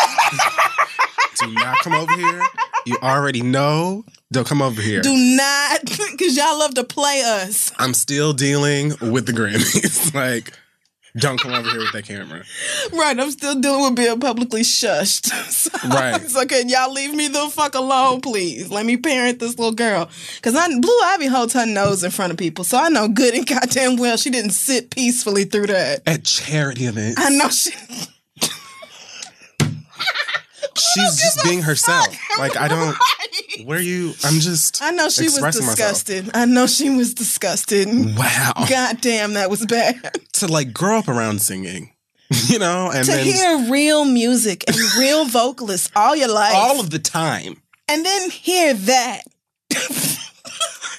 Do 1.41 1.51
not 1.53 1.79
come 1.79 1.93
over 1.93 2.15
here. 2.15 2.43
You 2.85 2.97
already 3.01 3.41
know. 3.41 4.05
Don't 4.31 4.47
come 4.47 4.61
over 4.61 4.81
here. 4.81 5.01
Do 5.01 5.13
not, 5.35 5.81
because 5.85 6.37
y'all 6.37 6.57
love 6.59 6.75
to 6.75 6.83
play 6.83 7.21
us. 7.25 7.71
I'm 7.77 7.93
still 7.93 8.31
dealing 8.33 8.93
with 9.01 9.25
the 9.25 9.33
Grammys. 9.33 10.13
like, 10.13 10.53
Don't 11.17 11.39
come 11.39 11.53
over 11.53 11.69
here 11.69 11.79
with 11.79 11.93
that 11.93 12.05
camera. 12.05 12.43
Right, 12.91 13.17
I'm 13.17 13.31
still 13.31 13.59
dealing 13.59 13.83
with 13.85 13.95
being 13.95 14.19
publicly 14.19 14.61
shushed. 14.61 15.31
So, 15.55 15.69
Right. 15.87 16.21
So 16.29 16.45
can 16.45 16.67
y'all 16.69 16.91
leave 16.91 17.13
me 17.13 17.27
the 17.27 17.49
fuck 17.49 17.75
alone, 17.75 18.19
please? 18.21 18.69
Let 18.69 18.85
me 18.85 18.97
parent 18.97 19.39
this 19.39 19.57
little 19.57 19.73
girl. 19.73 20.09
Cause 20.41 20.55
I 20.55 20.67
Blue 20.67 20.99
Ivy 21.03 21.27
holds 21.27 21.53
her 21.53 21.65
nose 21.65 22.03
in 22.03 22.11
front 22.11 22.31
of 22.31 22.37
people, 22.37 22.63
so 22.63 22.77
I 22.77 22.89
know 22.89 23.07
good 23.07 23.33
and 23.33 23.47
goddamn 23.47 23.95
well 23.95 24.17
she 24.17 24.29
didn't 24.29 24.51
sit 24.51 24.89
peacefully 24.89 25.45
through 25.45 25.67
that. 25.67 26.01
At 26.05 26.23
charity 26.23 26.85
events. 26.85 27.21
I 27.23 27.29
know 27.29 27.49
she. 27.49 27.71
She's 30.77 31.17
just 31.21 31.43
being 31.43 31.61
herself. 31.61 32.07
Like 32.37 32.57
I 32.57 32.67
don't. 32.67 32.95
Where 33.65 33.79
you? 33.79 34.13
I'm 34.23 34.39
just. 34.39 34.81
I 34.81 34.91
know 34.91 35.09
she 35.09 35.23
was 35.23 35.35
expressing 35.37 35.65
myself. 35.65 35.93
disgusted. 36.03 36.31
I 36.35 36.45
know 36.45 36.67
she 36.67 36.89
was 36.89 37.13
disgusted. 37.13 37.87
Wow. 38.17 38.53
God 38.69 38.99
damn, 39.01 39.33
that 39.33 39.49
was 39.49 39.65
bad. 39.65 40.17
To 40.35 40.47
like 40.47 40.73
grow 40.73 40.97
up 40.99 41.07
around 41.07 41.41
singing, 41.41 41.93
you 42.47 42.59
know, 42.59 42.91
and 42.93 43.05
to 43.05 43.11
then 43.11 43.25
hear 43.25 43.71
real 43.71 44.03
music 44.03 44.65
and 44.67 44.75
real 44.99 45.23
vocalists 45.25 45.89
all 45.95 46.13
your 46.13 46.27
life, 46.27 46.53
all 46.53 46.81
of 46.81 46.89
the 46.89 46.99
time. 46.99 47.61
and 47.87 48.05
then 48.05 48.29
hear 48.29 48.73
that. 48.73 49.21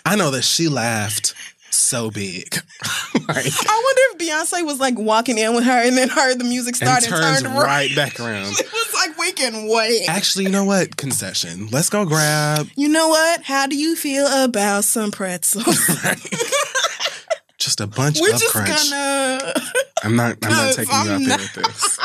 I 0.07 0.17
know 0.17 0.31
that 0.31 0.43
she 0.45 0.69
laughed 0.69 1.35
so 1.77 2.11
big, 2.11 2.55
like, 3.15 3.47
I 3.47 3.83
wonder 3.85 4.03
if 4.13 4.19
Beyonce 4.19 4.65
was 4.65 4.79
like 4.81 4.99
walking 4.99 5.39
in 5.39 5.55
with 5.55 5.65
her 5.65 5.87
and 5.87 5.97
then 5.97 6.09
heard 6.09 6.39
the 6.39 6.45
music 6.45 6.75
and 6.81 6.89
start 6.89 7.03
and, 7.05 7.13
turns 7.15 7.43
turned 7.43 7.55
right 7.55 7.95
back 7.95 8.19
around. 8.21 8.55
It 8.59 8.73
was 8.73 8.95
like 8.95 9.19
we 9.19 9.33
can 9.33 9.69
wait. 9.69 10.09
Actually, 10.09 10.45
you 10.47 10.51
know 10.51 10.65
what? 10.65 10.97
Concession. 10.97 11.69
Let's 11.71 11.91
go 11.91 12.05
grab. 12.05 12.69
You 12.77 12.89
know 12.89 13.09
what? 13.09 13.43
How 13.43 13.67
do 13.67 13.77
you 13.77 13.95
feel 13.97 14.27
about 14.45 14.85
some 14.85 15.11
pretzels? 15.11 15.65
Just 17.59 17.81
a 17.81 17.87
bunch 17.87 18.21
We're 18.21 18.35
of 18.35 18.41
just 18.41 18.53
crunch. 18.53 18.69
gonna. 18.91 19.53
I'm 20.05 20.15
not. 20.15 20.37
I'm 20.43 20.51
not 20.51 20.75
taking 20.75 20.93
you 20.95 21.01
I'm 21.01 21.11
out 21.11 21.19
there 21.19 21.29
not- 21.29 21.41
with 21.41 21.55
this. 21.55 21.99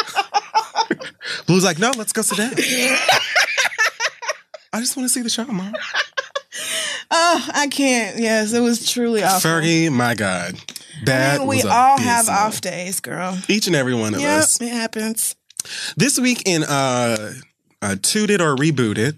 Blue's 1.45 1.63
like, 1.63 1.78
no, 1.78 1.91
let's 1.97 2.13
go 2.13 2.22
sit 2.22 2.38
down. 2.38 2.51
I 4.74 4.80
just 4.80 4.95
want 4.97 5.05
to 5.05 5.09
see 5.13 5.22
the 5.22 5.30
show, 5.30 5.45
mom. 5.45 5.76
Oh, 7.14 7.49
I 7.54 7.68
can't. 7.68 8.20
Yes, 8.20 8.54
it 8.54 8.62
was 8.62 8.89
truly 8.89 9.22
awful. 9.22 9.49
Fergie, 9.49 9.91
my 9.91 10.16
God, 10.16 10.56
that 11.04 11.36
I 11.36 11.38
mean, 11.39 11.47
we 11.47 11.62
all 11.64 11.97
have 11.99 12.30
off 12.30 12.62
days, 12.62 13.02
girl. 13.02 13.38
Each 13.49 13.68
and 13.68 13.76
every 13.76 13.93
one 13.93 14.14
of 14.14 14.22
Yep, 14.22 14.39
us. 14.39 14.62
it 14.62 14.70
happens. 14.70 15.36
This 15.97 16.18
week 16.18 16.43
in 16.45 16.64
uh, 16.64 17.34
uh 17.82 17.95
Tooted 18.02 18.39
or 18.41 18.56
Rebooted. 18.56 19.18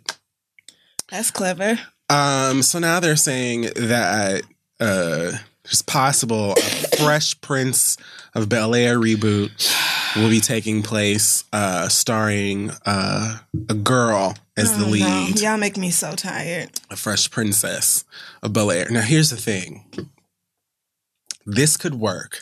That's 1.09 1.29
clever. 1.29 1.79
Um, 2.09 2.63
so 2.63 2.79
now 2.79 2.99
they're 2.99 3.15
saying 3.15 3.69
that 3.75 4.41
uh 4.79 5.31
there's 5.63 5.83
possible 5.85 6.53
a 6.53 6.55
Fresh 6.97 7.41
Prince 7.41 7.97
of 8.35 8.49
Bel 8.49 8.73
Air 8.75 8.97
reboot 8.99 9.51
will 10.15 10.29
be 10.29 10.39
taking 10.39 10.83
place, 10.83 11.43
uh, 11.53 11.87
starring 11.89 12.71
uh 12.85 13.39
a 13.69 13.73
girl 13.73 14.35
as 14.55 14.77
the 14.77 14.83
Oh, 14.83 14.87
no. 14.87 14.91
lead, 14.91 15.39
Y'all 15.41 15.57
make 15.57 15.77
me 15.77 15.89
so 15.91 16.13
tired. 16.15 16.69
a 16.91 16.95
Fresh 16.95 17.31
Princess 17.31 18.05
of 18.43 18.53
Bel 18.53 18.71
Air. 18.71 18.87
Now 18.89 19.01
here's 19.01 19.29
the 19.31 19.37
thing. 19.37 19.85
This 21.45 21.75
could 21.77 21.95
work. 21.95 22.39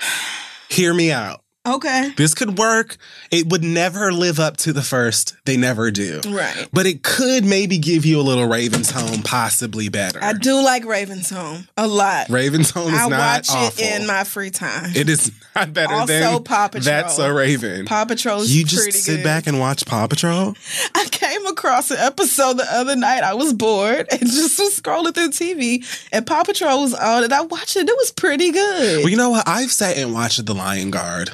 Hear 0.70 0.92
me 0.94 1.12
out. 1.12 1.43
Okay. 1.66 2.10
This 2.16 2.34
could 2.34 2.58
work. 2.58 2.98
It 3.30 3.46
would 3.48 3.64
never 3.64 4.12
live 4.12 4.38
up 4.38 4.58
to 4.58 4.72
the 4.74 4.82
first. 4.82 5.34
They 5.46 5.56
never 5.56 5.90
do. 5.90 6.20
Right. 6.28 6.68
But 6.72 6.84
it 6.84 7.02
could 7.02 7.44
maybe 7.44 7.78
give 7.78 8.04
you 8.04 8.20
a 8.20 8.22
little 8.22 8.46
Raven's 8.46 8.90
Home, 8.90 9.22
possibly 9.22 9.88
better. 9.88 10.18
I 10.22 10.34
do 10.34 10.62
like 10.62 10.84
Raven's 10.84 11.30
Home 11.30 11.66
a 11.78 11.86
lot. 11.86 12.28
Raven's 12.28 12.70
Home 12.72 12.92
is 12.92 13.00
I 13.00 13.08
not 13.08 13.18
watch 13.18 13.48
awful. 13.50 13.82
it 13.84 14.00
in 14.00 14.06
my 14.06 14.24
free 14.24 14.50
time. 14.50 14.90
It 14.94 15.08
is 15.08 15.32
not 15.56 15.72
better 15.72 15.94
Also, 15.94 16.06
than 16.06 16.44
Paw 16.44 16.68
Patrol. 16.68 16.84
That's 16.84 17.18
a 17.18 17.32
Raven. 17.32 17.86
Paw 17.86 18.04
Patrol's 18.04 18.50
you 18.50 18.64
just 18.64 18.92
sit 19.02 19.16
good. 19.16 19.24
back 19.24 19.46
and 19.46 19.58
watch 19.58 19.86
Paw 19.86 20.06
Patrol. 20.06 20.54
I 20.94 21.06
came 21.10 21.46
across 21.46 21.90
an 21.90 21.96
episode 21.98 22.58
the 22.58 22.66
other 22.70 22.94
night. 22.94 23.22
I 23.22 23.32
was 23.32 23.54
bored 23.54 24.06
and 24.10 24.20
just 24.20 24.58
was 24.58 24.78
scrolling 24.78 25.14
through 25.14 25.30
TV, 25.30 25.82
and 26.12 26.26
Paw 26.26 26.44
Patrol 26.44 26.82
was 26.82 26.92
on, 26.92 27.24
and 27.24 27.32
I 27.32 27.40
watched 27.40 27.76
it. 27.76 27.88
It 27.88 27.96
was 27.96 28.10
pretty 28.12 28.50
good. 28.52 28.98
Well, 28.98 29.08
you 29.08 29.16
know 29.16 29.30
what? 29.30 29.48
I've 29.48 29.72
sat 29.72 29.96
and 29.96 30.12
watched 30.12 30.44
The 30.44 30.54
Lion 30.54 30.90
Guard. 30.90 31.30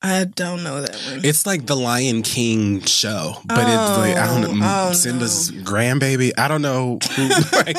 I 0.00 0.24
don't 0.24 0.62
know 0.62 0.80
that 0.80 0.94
one. 1.10 1.24
It's 1.24 1.44
like 1.44 1.66
the 1.66 1.74
Lion 1.74 2.22
King 2.22 2.82
show, 2.82 3.34
but 3.44 3.58
it's 3.58 3.68
oh, 3.68 3.96
like 3.98 4.16
I 4.16 4.26
don't 4.26 4.42
know 4.42 4.64
Oh, 4.64 4.88
oh, 4.90 4.92
Simba's 4.92 5.50
grandbaby. 5.50 6.30
I 6.38 6.46
don't 6.46 6.62
know, 6.62 6.98
who, 7.16 7.28
like, 7.52 7.76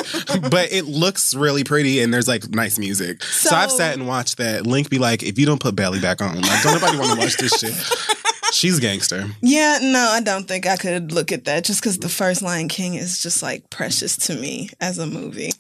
but 0.52 0.72
it 0.74 0.86
looks 0.86 1.34
really 1.34 1.64
pretty 1.64 2.02
and 2.02 2.14
there's 2.14 2.28
like 2.28 2.50
nice 2.50 2.78
music. 2.78 3.24
So, 3.24 3.56
I've 3.56 3.72
sat 3.72 3.94
and 3.94 4.06
watched 4.06 4.38
that. 4.38 4.68
Link 4.68 4.90
be 4.90 5.00
like, 5.00 5.24
if 5.24 5.40
you 5.40 5.46
don't 5.46 5.62
put 5.62 5.78
Belly 5.78 6.02
back 6.02 6.22
on, 6.22 6.42
like, 6.42 6.62
don't 6.62 6.74
nobody 6.74 6.98
want 6.98 7.14
to 7.14 7.20
watch 7.20 7.38
this 7.38 7.54
shit. 7.58 7.74
She's 8.52 8.80
gangster. 8.80 9.26
yeah, 9.42 9.80
no, 9.82 10.10
I 10.12 10.22
don't 10.22 10.48
think 10.48 10.66
I 10.66 10.76
could 10.78 11.12
look 11.12 11.32
at 11.32 11.46
that 11.46 11.64
just 11.66 11.82
because 11.82 12.00
the 12.00 12.10
first 12.10 12.42
Lion 12.42 12.68
King 12.68 12.96
is 12.96 13.22
just 13.22 13.42
like 13.44 13.70
precious 13.70 14.18
to 14.28 14.36
me 14.36 14.70
as 14.82 14.98
a 14.98 15.06
movie. 15.06 15.52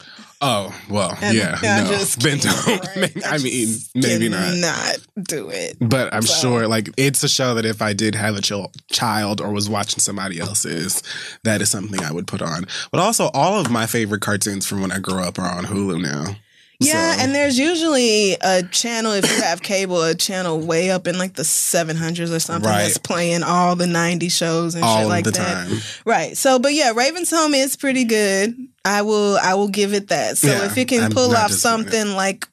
Oh 0.42 0.74
well, 0.90 1.18
And 1.22 1.36
yeah, 1.38 1.58
I 1.62 1.84
no, 1.84 1.90
just 1.90 2.22
then 2.22 2.40
right? 2.40 3.12
I 3.26 3.38
mean, 3.40 3.68
just 3.68 3.94
maybe 3.96 4.30
not. 4.30 4.56
Not 4.56 4.98
do 5.28 5.50
it. 5.50 5.76
But 5.82 6.14
I'm 6.14 6.22
So- 6.22 6.42
sure, 6.42 6.68
like, 6.68 6.90
it's 6.98 7.22
a 7.24 7.30
show 7.30 7.56
that 7.56 7.66
if 7.66 7.82
I 7.82 7.92
did 7.94 8.16
have 8.16 8.36
a 8.38 8.42
chil- 8.42 8.72
child 8.92 9.42
or 9.42 9.52
was 9.52 9.70
watching 9.70 10.00
somebody 10.00 10.40
else's, 10.40 11.04
that 11.44 11.62
is 11.62 11.70
something 11.70 12.02
I 12.02 12.12
would 12.14 12.26
put 12.28 12.42
on. 12.42 12.66
But 12.92 13.02
also, 13.02 13.30
all 13.34 13.60
of 13.60 13.70
my 13.70 13.86
favorite 13.86 14.22
cartoons 14.22 14.66
from 14.66 14.82
when 14.82 14.92
I 14.94 15.00
grew 15.00 15.20
up 15.22 15.38
are 15.40 15.50
on 15.58 15.66
Hulu 15.66 16.02
now. 16.02 16.36
Yeah, 16.82 17.16
So- 17.16 17.22
and 17.24 17.36
there's 17.36 17.60
usually 17.60 18.38
a 18.40 18.64
channel 18.64 19.12
if 19.12 19.30
you 19.30 19.42
have 19.44 19.62
cable, 19.62 20.02
a 20.02 20.16
channel 20.16 20.60
way 20.62 20.90
up 20.92 21.08
in 21.08 21.18
like 21.18 21.34
the 21.34 21.44
700s 21.44 22.32
or 22.32 22.40
something 22.40 22.70
Right. 22.70 22.84
that's 22.84 22.98
playing 22.98 23.44
all 23.44 23.76
the 23.76 23.86
90 23.88 24.30
shows 24.30 24.76
and 24.76 24.84
all 24.86 25.00
shit 25.00 25.08
like 25.08 25.26
the 25.26 25.32
that. 25.32 25.68
time. 25.68 25.82
Right. 26.06 26.38
So, 26.38 26.58
but 26.58 26.74
yeah, 26.74 26.94
Raven's 26.96 27.32
Home 27.32 27.54
is 27.54 27.76
pretty 27.76 28.06
good. 28.06 28.56
I 28.86 29.02
will 29.02 29.38
I 29.40 29.56
will 29.56 29.68
give 29.68 29.94
it 29.94 30.08
that. 30.08 30.38
So 30.38 30.48
Yeah, 30.48 30.66
if 30.68 30.78
it 30.78 30.88
can 30.88 31.04
I'm 31.04 31.12
pull 31.12 31.36
off 31.36 31.52
something 31.52 32.14
like 32.16 32.48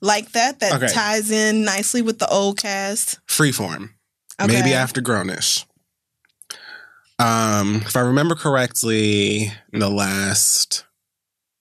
like 0.00 0.32
that 0.32 0.60
that 0.60 0.72
Okay. 0.82 0.88
ties 0.92 1.30
in 1.30 1.64
nicely 1.64 2.00
with 2.00 2.18
the 2.18 2.28
old 2.28 2.56
cast. 2.56 3.18
Freeform. 3.28 3.90
Okay. 4.40 4.52
Maybe 4.54 4.72
after 4.72 5.02
Grownish. 5.02 5.64
Um, 7.18 7.76
if 7.86 7.94
I 7.96 8.00
remember 8.00 8.34
correctly, 8.34 9.52
in 9.72 9.80
the 9.80 9.88
last 9.90 10.84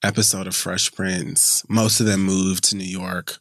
episode 0.06 0.48
of 0.48 0.56
Fresh 0.56 0.94
Prince, 0.94 1.64
most 1.68 2.00
of 2.00 2.06
them 2.06 2.22
moved 2.22 2.64
to 2.66 2.78
New 2.78 2.84
York. 2.84 3.40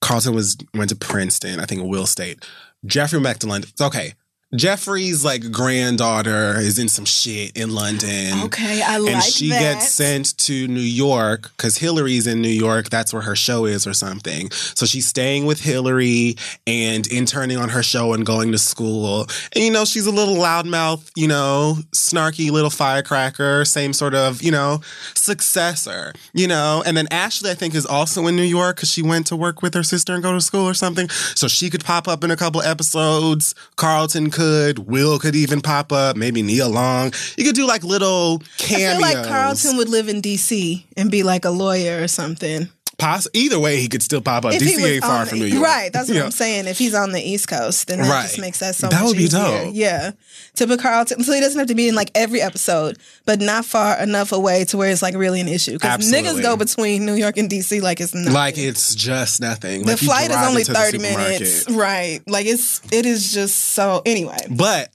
Carlton 0.00 0.34
was 0.34 0.56
went 0.74 0.90
to 0.90 0.96
Princeton, 0.96 1.60
I 1.60 1.64
think 1.64 1.82
Will 1.82 2.06
State. 2.06 2.44
Geoffrey 2.84 3.20
London. 3.48 3.70
Okay. 3.80 4.14
Geoffrey's 4.56 5.26
like 5.26 5.52
granddaughter 5.52 6.54
is 6.56 6.78
in 6.78 6.88
some 6.88 7.04
shit 7.04 7.54
in 7.54 7.74
London. 7.74 8.44
Okay, 8.44 8.80
I 8.82 8.96
like 8.96 9.12
and 9.12 9.22
she 9.22 9.50
that. 9.50 9.60
gets 9.60 9.90
sent 9.90 10.38
to 10.38 10.66
New 10.66 10.80
York 10.80 11.50
because 11.54 11.76
Hilary's 11.76 12.26
in 12.26 12.40
New 12.40 12.48
York. 12.48 12.88
That's 12.88 13.12
where 13.12 13.20
her 13.20 13.36
show 13.36 13.66
is, 13.66 13.86
or 13.86 13.92
something. 13.92 14.50
So 14.50 14.86
she's 14.86 15.06
staying 15.06 15.44
with 15.44 15.60
Hilary 15.60 16.36
and 16.66 17.06
interning 17.08 17.58
on 17.58 17.68
her 17.68 17.82
show 17.82 18.14
and 18.14 18.24
going 18.24 18.50
to 18.52 18.58
school. 18.58 19.26
And 19.54 19.64
you 19.64 19.70
know, 19.70 19.84
she's 19.84 20.06
a 20.06 20.10
little 20.10 20.36
loudmouth, 20.36 21.10
you 21.14 21.28
know, 21.28 21.76
snarky 21.92 22.50
little 22.50 22.70
firecracker, 22.70 23.66
same 23.66 23.92
sort 23.92 24.14
of, 24.14 24.42
you 24.42 24.50
know, 24.50 24.80
successor, 25.12 26.14
you 26.32 26.48
know. 26.48 26.82
And 26.86 26.96
then 26.96 27.06
Ashley, 27.10 27.50
I 27.50 27.54
think, 27.54 27.74
is 27.74 27.84
also 27.84 28.26
in 28.26 28.36
New 28.36 28.42
York 28.44 28.76
because 28.76 28.90
she 28.90 29.02
went 29.02 29.26
to 29.26 29.36
work 29.36 29.60
with 29.60 29.74
her 29.74 29.82
sister 29.82 30.14
and 30.14 30.22
go 30.22 30.32
to 30.32 30.40
school 30.40 30.66
or 30.66 30.74
something. 30.74 31.10
So 31.10 31.48
she 31.48 31.68
could 31.68 31.84
pop 31.84 32.08
up 32.08 32.24
in 32.24 32.30
a 32.30 32.36
couple 32.36 32.62
episodes. 32.62 33.54
Carlton 33.76 34.30
could. 34.38 34.78
Will 34.86 35.18
could 35.18 35.34
even 35.34 35.60
pop 35.60 35.92
up. 35.92 36.16
Maybe 36.16 36.42
Nia 36.42 36.68
Long. 36.68 37.12
You 37.36 37.44
could 37.44 37.56
do 37.56 37.66
like 37.66 37.82
little 37.82 38.40
I 38.60 38.62
feel 38.62 39.00
like 39.00 39.26
Carlton 39.26 39.76
would 39.76 39.88
live 39.88 40.08
in 40.08 40.22
DC 40.22 40.84
and 40.96 41.10
be 41.10 41.24
like 41.24 41.44
a 41.44 41.50
lawyer 41.50 42.00
or 42.00 42.08
something. 42.08 42.68
Poss- 42.98 43.28
either 43.32 43.60
way, 43.60 43.76
he 43.80 43.88
could 43.88 44.02
still 44.02 44.20
pop 44.20 44.44
up. 44.44 44.52
If 44.54 44.60
DC 44.60 44.84
ain't 44.94 45.04
far 45.04 45.24
from 45.24 45.38
New 45.38 45.44
York. 45.46 45.64
Right, 45.64 45.92
that's 45.92 46.08
what 46.08 46.16
Yeah. 46.16 46.24
I'm 46.24 46.32
saying. 46.32 46.66
If 46.66 46.78
he's 46.78 46.94
on 46.94 47.12
the 47.12 47.20
East 47.22 47.46
Coast, 47.46 47.86
then 47.86 47.98
that 48.00 48.08
Right. 48.10 48.22
just 48.26 48.40
makes 48.40 48.58
that 48.58 48.74
so 48.74 48.88
That 48.88 49.04
would 49.04 49.16
be 49.16 49.24
easier. 49.24 49.38
dope. 49.38 49.70
Yeah. 49.72 50.10
To 50.56 50.66
put 50.66 50.80
Carlton, 50.80 51.22
so 51.22 51.32
he 51.32 51.40
doesn't 51.40 51.56
have 51.58 51.68
to 51.68 51.76
be 51.76 51.86
in 51.86 51.94
like 51.94 52.10
every 52.16 52.42
episode, 52.42 52.98
but 53.24 53.40
not 53.40 53.64
far 53.64 53.96
enough 54.02 54.32
away 54.32 54.64
to 54.66 54.76
where 54.76 54.90
it's 54.90 55.00
like 55.00 55.14
really 55.14 55.40
an 55.40 55.46
issue. 55.48 55.74
Because 55.74 56.10
niggas 56.12 56.42
go 56.42 56.56
between 56.56 57.06
New 57.06 57.14
York 57.14 57.36
and 57.36 57.48
DC 57.48 57.80
like 57.80 58.00
it's 58.00 58.14
nothing. 58.14 58.32
Like 58.32 58.58
it's 58.58 58.96
just 58.96 59.40
nothing. 59.40 59.82
the 59.82 59.92
Like, 59.92 59.98
flight 60.00 60.30
is 60.30 60.36
only 60.36 60.64
30 60.64 60.98
minutes. 60.98 61.70
Right. 61.70 62.20
Like 62.26 62.46
it's 62.46 62.80
it 62.90 63.06
is 63.06 63.32
just 63.32 63.74
so 63.74 64.02
anyway. 64.06 64.44
But 64.50 64.90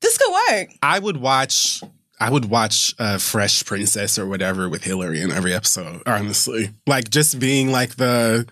This 0.00 0.16
could 0.16 0.32
work. 0.50 0.68
I 0.82 0.98
would 1.00 1.16
watch. 1.16 1.82
I 2.20 2.30
would 2.30 2.44
watch 2.44 2.94
uh, 2.98 3.18
Fresh 3.18 3.64
Princess 3.64 4.18
or 4.18 4.26
whatever 4.26 4.68
with 4.68 4.84
Hilary 4.84 5.22
in 5.22 5.32
every 5.32 5.54
episode. 5.54 6.02
Honestly, 6.06 6.70
like 6.86 7.08
just 7.08 7.38
being 7.38 7.72
like 7.72 7.96
the 7.96 8.46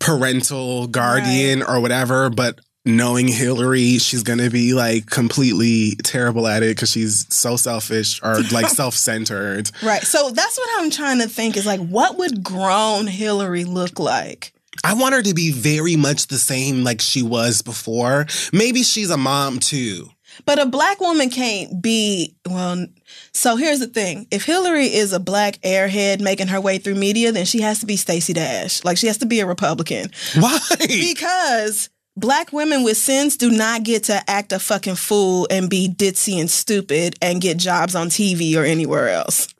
parental 0.00 0.86
guardian 0.86 1.62
or 1.62 1.80
whatever, 1.80 2.30
but. 2.30 2.60
Knowing 2.86 3.28
Hilary, 3.28 3.96
she's 3.96 4.22
gonna 4.22 4.50
be 4.50 4.74
like 4.74 5.06
completely 5.06 5.96
terrible 6.04 6.46
at 6.46 6.62
it 6.62 6.76
because 6.76 6.90
she's 6.90 7.24
so 7.34 7.56
selfish 7.56 8.22
or 8.22 8.42
like 8.52 8.66
self-centered. 8.82 9.70
Right. 9.82 10.02
So 10.02 10.28
that's 10.28 10.58
what 10.58 10.68
I'm 10.76 10.90
trying 10.90 11.20
to 11.20 11.26
think 11.26 11.56
is 11.56 11.64
like 11.64 11.80
what 11.80 12.18
would 12.18 12.44
grown 12.44 13.06
Hilary 13.06 13.64
look 13.64 13.98
like? 13.98 14.52
I 14.84 14.92
want 14.92 15.14
her 15.14 15.22
to 15.22 15.32
be 15.32 15.50
very 15.50 15.96
much 15.96 16.26
the 16.26 16.36
same 16.36 16.84
like 16.84 17.00
she 17.00 17.22
was 17.22 17.62
before. 17.62 18.26
Maybe 18.52 18.82
she's 18.82 19.08
a 19.08 19.16
mom 19.16 19.60
too. 19.60 20.10
But 20.44 20.58
a 20.58 20.66
black 20.66 21.00
woman 21.00 21.30
can't 21.30 21.80
be 21.80 22.34
well. 22.48 22.86
So 23.32 23.56
here's 23.56 23.80
the 23.80 23.86
thing: 23.86 24.26
if 24.30 24.44
Hilary 24.44 24.86
is 24.86 25.12
a 25.12 25.20
black 25.20 25.60
airhead 25.62 26.20
making 26.20 26.48
her 26.48 26.60
way 26.60 26.78
through 26.78 26.96
media, 26.96 27.32
then 27.32 27.46
she 27.46 27.60
has 27.60 27.80
to 27.80 27.86
be 27.86 27.96
Stacey 27.96 28.32
Dash. 28.32 28.82
Like 28.84 28.96
she 28.96 29.06
has 29.06 29.18
to 29.18 29.26
be 29.26 29.40
a 29.40 29.46
Republican 29.46 30.10
Why? 30.38 30.58
because 30.80 31.90
black 32.16 32.52
women 32.52 32.84
with 32.84 32.96
sins 32.96 33.36
do 33.36 33.50
not 33.50 33.82
get 33.82 34.04
to 34.04 34.30
act 34.30 34.52
a 34.52 34.58
fucking 34.58 34.96
fool 34.96 35.46
and 35.50 35.70
be 35.70 35.88
ditzy 35.88 36.40
and 36.40 36.50
stupid 36.50 37.16
and 37.20 37.40
get 37.40 37.56
jobs 37.56 37.94
on 37.94 38.08
TV 38.08 38.56
or 38.56 38.64
anywhere 38.64 39.08
else. 39.08 39.53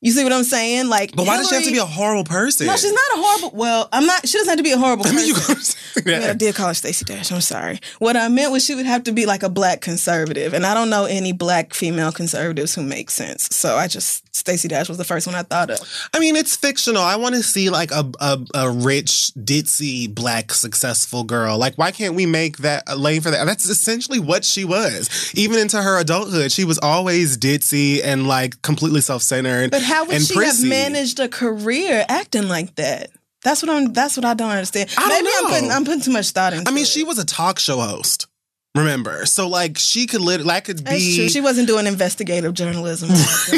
You 0.00 0.12
see 0.12 0.22
what 0.22 0.32
I'm 0.32 0.44
saying? 0.44 0.88
Like, 0.88 1.16
but 1.16 1.26
why 1.26 1.38
does 1.38 1.48
she 1.48 1.56
have 1.56 1.64
to 1.64 1.72
be 1.72 1.78
a 1.78 1.84
horrible 1.84 2.22
person? 2.22 2.68
No, 2.68 2.76
she's 2.76 2.92
not 2.92 3.00
a 3.14 3.20
horrible. 3.20 3.58
Well, 3.58 3.88
I'm 3.92 4.06
not. 4.06 4.28
She 4.28 4.38
doesn't 4.38 4.48
have 4.48 4.58
to 4.58 4.62
be 4.62 4.70
a 4.70 4.78
horrible 4.78 5.04
I 5.08 5.12
mean, 5.12 5.26
you 5.26 5.34
gonna 5.34 5.58
I, 5.96 6.00
mean, 6.04 6.30
I 6.30 6.34
did 6.34 6.54
call 6.54 6.68
her 6.68 6.74
Stacey 6.74 7.04
Dash. 7.04 7.32
I'm 7.32 7.40
sorry. 7.40 7.80
What 7.98 8.16
I 8.16 8.28
meant 8.28 8.52
was 8.52 8.64
she 8.64 8.76
would 8.76 8.86
have 8.86 9.02
to 9.04 9.12
be 9.12 9.26
like 9.26 9.42
a 9.42 9.48
black 9.48 9.80
conservative, 9.80 10.54
and 10.54 10.64
I 10.64 10.72
don't 10.74 10.88
know 10.88 11.06
any 11.06 11.32
black 11.32 11.74
female 11.74 12.12
conservatives 12.12 12.76
who 12.76 12.82
make 12.82 13.10
sense. 13.10 13.48
So 13.50 13.74
I 13.74 13.88
just 13.88 14.36
Stacey 14.36 14.68
Dash 14.68 14.88
was 14.88 14.98
the 14.98 15.04
first 15.04 15.26
one 15.26 15.34
I 15.34 15.42
thought 15.42 15.68
of. 15.68 15.80
I 16.14 16.20
mean, 16.20 16.36
it's 16.36 16.54
fictional. 16.54 17.02
I 17.02 17.16
want 17.16 17.34
to 17.34 17.42
see 17.42 17.68
like 17.68 17.90
a, 17.90 18.08
a 18.20 18.38
a 18.54 18.70
rich, 18.70 19.32
ditzy, 19.36 20.12
black, 20.12 20.52
successful 20.52 21.24
girl. 21.24 21.58
Like, 21.58 21.74
why 21.74 21.90
can't 21.90 22.14
we 22.14 22.24
make 22.24 22.58
that 22.58 22.84
a 22.86 22.96
lane 22.96 23.20
for 23.20 23.32
that? 23.32 23.44
That's 23.46 23.68
essentially 23.68 24.20
what 24.20 24.44
she 24.44 24.64
was. 24.64 25.32
Even 25.34 25.58
into 25.58 25.82
her 25.82 25.98
adulthood, 25.98 26.52
she 26.52 26.64
was 26.64 26.78
always 26.78 27.36
ditzy 27.36 28.00
and 28.04 28.28
like 28.28 28.62
completely 28.62 29.00
self 29.00 29.22
centered. 29.22 29.72
How 29.88 30.04
would 30.04 30.22
she 30.22 30.34
prissy. 30.34 30.62
have 30.62 30.68
managed 30.68 31.20
a 31.20 31.28
career 31.28 32.04
acting 32.08 32.48
like 32.48 32.74
that? 32.76 33.10
That's 33.42 33.62
what 33.62 33.70
I'm. 33.70 33.92
That's 33.92 34.16
what 34.16 34.24
I 34.24 34.34
don't 34.34 34.50
understand. 34.50 34.92
I 34.96 35.08
don't 35.08 35.24
Maybe 35.24 35.34
I'm 35.36 35.50
putting 35.50 35.70
I'm 35.70 35.84
putting 35.84 36.00
too 36.00 36.12
much 36.12 36.30
thought 36.30 36.52
into. 36.52 36.70
I 36.70 36.74
mean, 36.74 36.82
it. 36.82 36.88
she 36.88 37.04
was 37.04 37.18
a 37.18 37.24
talk 37.24 37.58
show 37.58 37.80
host. 37.80 38.26
Remember, 38.74 39.26
so 39.26 39.48
like 39.48 39.78
she 39.78 40.06
could 40.06 40.20
lit 40.20 40.44
like 40.44 40.64
could 40.64 40.84
be. 40.84 41.28
She 41.28 41.40
wasn't 41.40 41.66
doing 41.66 41.86
investigative 41.86 42.54
journalism. 42.54 43.08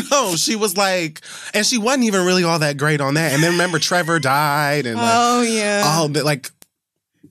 no, 0.10 0.36
she 0.36 0.56
was 0.56 0.76
like, 0.76 1.20
and 1.52 1.66
she 1.66 1.78
wasn't 1.78 2.04
even 2.04 2.24
really 2.24 2.44
all 2.44 2.60
that 2.60 2.78
great 2.78 3.00
on 3.00 3.14
that. 3.14 3.32
And 3.32 3.42
then 3.42 3.52
remember, 3.52 3.78
Trevor 3.78 4.18
died, 4.18 4.86
and 4.86 4.96
like, 4.96 5.12
oh 5.12 5.42
yeah. 5.42 5.82
all 5.84 6.08
the 6.08 6.22
like 6.22 6.50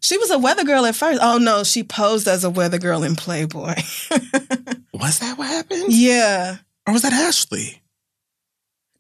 She 0.02 0.18
was 0.18 0.30
a 0.30 0.38
weather 0.38 0.66
girl 0.66 0.86
at 0.86 0.96
first. 0.96 1.20
Oh 1.24 1.38
no, 1.38 1.64
she 1.64 1.84
posed 1.84 2.28
as 2.28 2.44
a 2.44 2.50
weather 2.50 2.78
girl 2.78 3.04
in 3.04 3.16
Playboy. 3.16 3.76
was 4.94 5.20
that 5.20 5.36
what 5.38 5.48
happened, 5.48 5.86
yeah. 5.88 6.58
or 6.86 6.94
was 6.94 7.04
that 7.04 7.14
Ashley? 7.14 7.79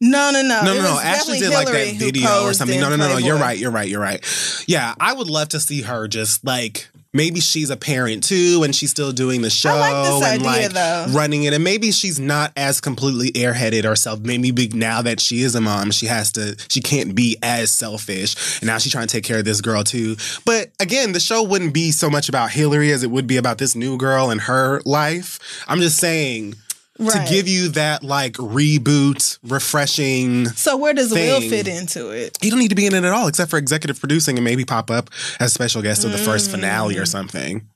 No, 0.02 0.32
no, 0.32 0.42
no. 0.42 0.62
No, 0.64 0.74
no, 0.76 0.82
no. 0.82 1.00
Ashley 1.00 1.40
did 1.40 1.52
like 1.52 1.68
that 1.68 1.96
video 1.96 2.44
or 2.44 2.54
something. 2.54 2.80
No, 2.80 2.90
no, 2.90 2.96
no, 2.96 3.10
no. 3.10 3.18
You're 3.18 3.38
right. 3.38 3.58
You're 3.58 3.72
right. 3.72 3.88
You're 3.88 4.02
right. 4.02 4.24
Yeah, 4.68 4.96
I 5.00 5.14
would 5.14 5.28
love 5.28 5.50
to 5.50 5.60
see 5.60 5.82
her 5.82 6.08
just 6.08 6.46
like 6.46 6.88
maybe 7.14 7.40
she's 7.40 7.70
a 7.70 7.78
parent 7.78 8.24
too, 8.24 8.62
and 8.64 8.76
she's 8.76 8.92
still 8.92 9.12
doing 9.12 9.42
the 9.42 9.50
show 9.50 9.76
like 9.76 10.06
this 10.06 10.24
and 10.24 10.46
idea, 10.46 10.68
like 10.68 10.72
though. 10.72 11.06
running 11.10 11.44
it, 11.44 11.54
and 11.54 11.64
maybe 11.64 11.92
she's 11.92 12.20
not 12.20 12.54
as 12.56 12.80
completely 12.80 13.32
airheaded 13.32 13.84
herself. 13.84 14.20
Maybe 14.22 14.52
big 14.52 14.74
now 14.74 15.02
that 15.02 15.20
she 15.20 15.42
is 15.42 15.56
a 15.56 15.62
mom, 15.62 15.92
she 15.92 16.06
has 16.06 16.32
to. 16.34 16.56
She 16.70 16.82
can't 16.82 17.16
be 17.16 17.38
as 17.42 17.72
selfish, 17.72 18.62
and 18.62 18.68
now 18.68 18.78
she's 18.78 18.92
trying 18.92 19.08
to 19.08 19.12
take 19.12 19.24
care 19.24 19.40
of 19.40 19.46
this 19.46 19.62
girl 19.62 19.84
too. 19.84 20.16
But 20.46 20.72
again, 20.80 21.12
the 21.12 21.20
show 21.20 21.44
wouldn't 21.44 21.74
be 21.74 21.92
so 21.92 22.10
much 22.10 22.30
about 22.30 22.52
Hilary 22.52 22.92
as 22.92 23.04
it 23.04 23.12
would 23.12 23.28
be 23.28 23.38
about 23.38 23.58
this 23.58 23.76
new 23.76 23.98
girl 23.98 24.30
and 24.30 24.42
her 24.42 24.82
life. 24.86 25.40
I'm 25.68 25.80
just 25.80 25.98
saying. 25.98 26.56
Right. 27.00 27.26
To 27.28 27.34
give 27.34 27.48
you 27.48 27.70
that 27.70 28.04
like 28.04 28.34
reboot, 28.34 29.40
refreshing 29.44 30.48
So 30.50 30.76
where 30.78 30.94
does 30.94 31.12
Will 31.12 31.40
fit 31.42 31.68
into 31.68 32.10
it? 32.12 32.38
he 32.42 32.50
don't 32.50 32.60
need 32.60 32.70
to 32.70 32.76
be 32.76 32.86
in 32.86 32.94
it 32.94 33.04
at 33.06 33.12
all, 33.14 33.28
except 33.28 33.50
for 33.50 33.58
executive 33.58 34.00
producing 34.00 34.38
and 34.38 34.44
maybe 34.44 34.66
pop 34.66 34.92
up 34.92 35.10
as 35.40 35.52
a 35.52 35.54
special 35.54 35.82
guest 35.82 36.04
of 36.04 36.12
the 36.12 36.18
first 36.18 36.52
finale 36.52 36.96
Mm. 36.96 37.02
or 37.02 37.06
something. 37.06 37.68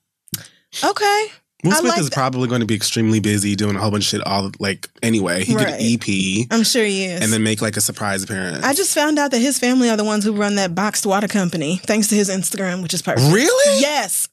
Okay. 0.83 1.27
Will 1.63 1.71
Smith 1.71 1.91
like 1.91 1.99
is 1.99 2.09
that. 2.09 2.13
probably 2.13 2.49
going 2.49 2.59
to 2.59 2.67
be 2.67 2.75
extremely 2.75 3.21
busy 3.21 3.55
doing 3.55 3.77
a 3.77 3.79
whole 3.79 3.89
bunch 3.91 4.03
of 4.03 4.09
shit. 4.09 4.27
All 4.27 4.51
like 4.59 4.89
anyway, 5.01 5.45
he 5.45 5.55
Right. 5.55 5.67
could 5.67 5.75
EP 5.79 6.47
I'm 6.51 6.63
sure 6.63 6.83
he 6.83 7.05
is. 7.05 7.21
and 7.21 7.31
then 7.31 7.41
make 7.41 7.61
like 7.61 7.77
a 7.77 7.81
surprise 7.81 8.21
appearance. 8.23 8.65
I 8.65 8.73
just 8.73 8.93
found 8.93 9.17
out 9.17 9.31
that 9.31 9.39
his 9.39 9.59
family 9.59 9.89
are 9.89 9.95
the 9.95 10.03
ones 10.03 10.25
who 10.25 10.33
run 10.33 10.55
that 10.55 10.75
boxed 10.75 11.05
water 11.05 11.29
company, 11.29 11.79
thanks 11.85 12.07
to 12.09 12.15
his 12.15 12.29
Instagram, 12.29 12.81
which 12.83 12.93
is 12.93 13.01
perfect. 13.01 13.31
really? 13.33 13.79
Yes. 13.79 14.27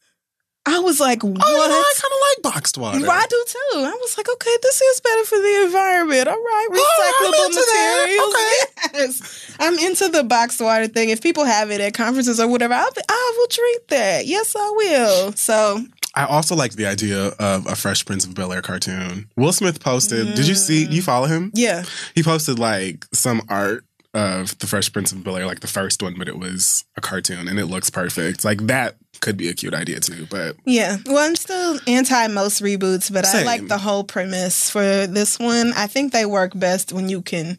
I 0.67 0.79
was 0.81 1.01
like, 1.01 1.25
what? 1.25 1.39
Oh, 1.43 1.51
you 1.63 1.69
know, 1.69 1.75
I 1.75 1.95
kind 1.97 2.13
of 2.13 2.51
like 2.53 2.55
boxed 2.55 2.77
water. 2.79 2.99
I 3.11 3.27
do 3.29 3.45
too. 3.47 3.79
I 3.79 3.97
was 4.01 4.17
like, 4.17 4.29
okay, 4.29 4.57
this 4.63 4.81
is 4.81 5.01
better 5.01 5.25
for 5.25 5.39
the 5.39 5.63
environment. 5.65 6.29
All 6.29 6.35
right, 6.35 6.69
Oh, 6.71 6.75
recyclable 6.77 7.55
that. 7.55 8.91
materials. 8.93 9.21
Yes, 9.21 9.57
I'm 9.59 9.79
into 9.79 10.09
the 10.09 10.23
boxed 10.25 10.61
water 10.61 10.87
thing. 10.87 11.09
If 11.11 11.23
people 11.23 11.45
have 11.45 11.71
it 11.71 11.81
at 11.81 11.95
conferences 11.95 12.39
or 12.41 12.49
whatever, 12.49 12.75
I'll 12.75 12.91
be, 12.93 13.01
I 13.09 13.35
will 13.39 13.47
drink 13.51 13.89
that. 13.89 14.27
Yes, 14.27 14.55
I 14.57 14.71
will. 14.77 15.33
So 15.33 15.85
I 16.15 16.25
also 16.27 16.55
like 16.55 16.73
the 16.73 16.87
idea 16.87 17.29
of 17.39 17.67
a 17.67 17.75
Fresh 17.77 18.05
Prince 18.05 18.25
of 18.27 18.35
Bel 18.35 18.53
Air 18.53 18.63
cartoon. 18.63 19.29
Will 19.37 19.53
Smith 19.53 19.81
posted. 19.81 20.35
Did 20.35 20.47
you 20.49 20.55
see? 20.55 20.87
Mm. 20.87 20.93
You 20.93 21.03
follow 21.03 21.27
him? 21.27 21.51
yeah, 21.55 21.85
He 22.15 22.23
posted 22.23 22.59
like 22.59 23.07
some 23.13 23.43
art 23.49 23.85
of 24.13 24.59
the 24.59 24.67
Fresh 24.67 24.93
Prince 24.93 25.13
of 25.13 25.23
Bel 25.23 25.37
Air, 25.37 25.47
like 25.47 25.61
the 25.61 25.69
first 25.69 26.03
one, 26.03 26.17
but 26.19 26.29
it 26.29 26.37
was 26.39 26.85
a 26.97 27.01
cartoon 27.01 27.47
and 27.49 27.59
it 27.61 27.67
looks 27.67 27.91
perfect. 27.91 28.45
Like 28.45 28.67
that 28.67 28.97
could 29.21 29.37
be 29.37 29.49
a 29.49 29.55
cute 29.55 29.75
idea 29.75 30.01
too. 30.01 30.27
But 30.31 30.57
yeah. 30.65 30.97
Well, 31.07 31.19
I'm 31.19 31.37
still 31.37 31.79
anti 31.87 32.27
most 32.29 32.63
reboots, 32.63 33.13
but 33.13 33.27
I 33.27 33.43
like 33.45 33.69
the 33.69 33.79
whole 33.79 34.05
premise 34.05 34.71
for 34.71 35.07
this 35.07 35.39
one. 35.39 35.73
I 35.75 35.87
think 35.87 36.13
they 36.13 36.27
work 36.27 36.53
best 36.55 36.93
when 36.93 37.09
you 37.09 37.23
can 37.23 37.59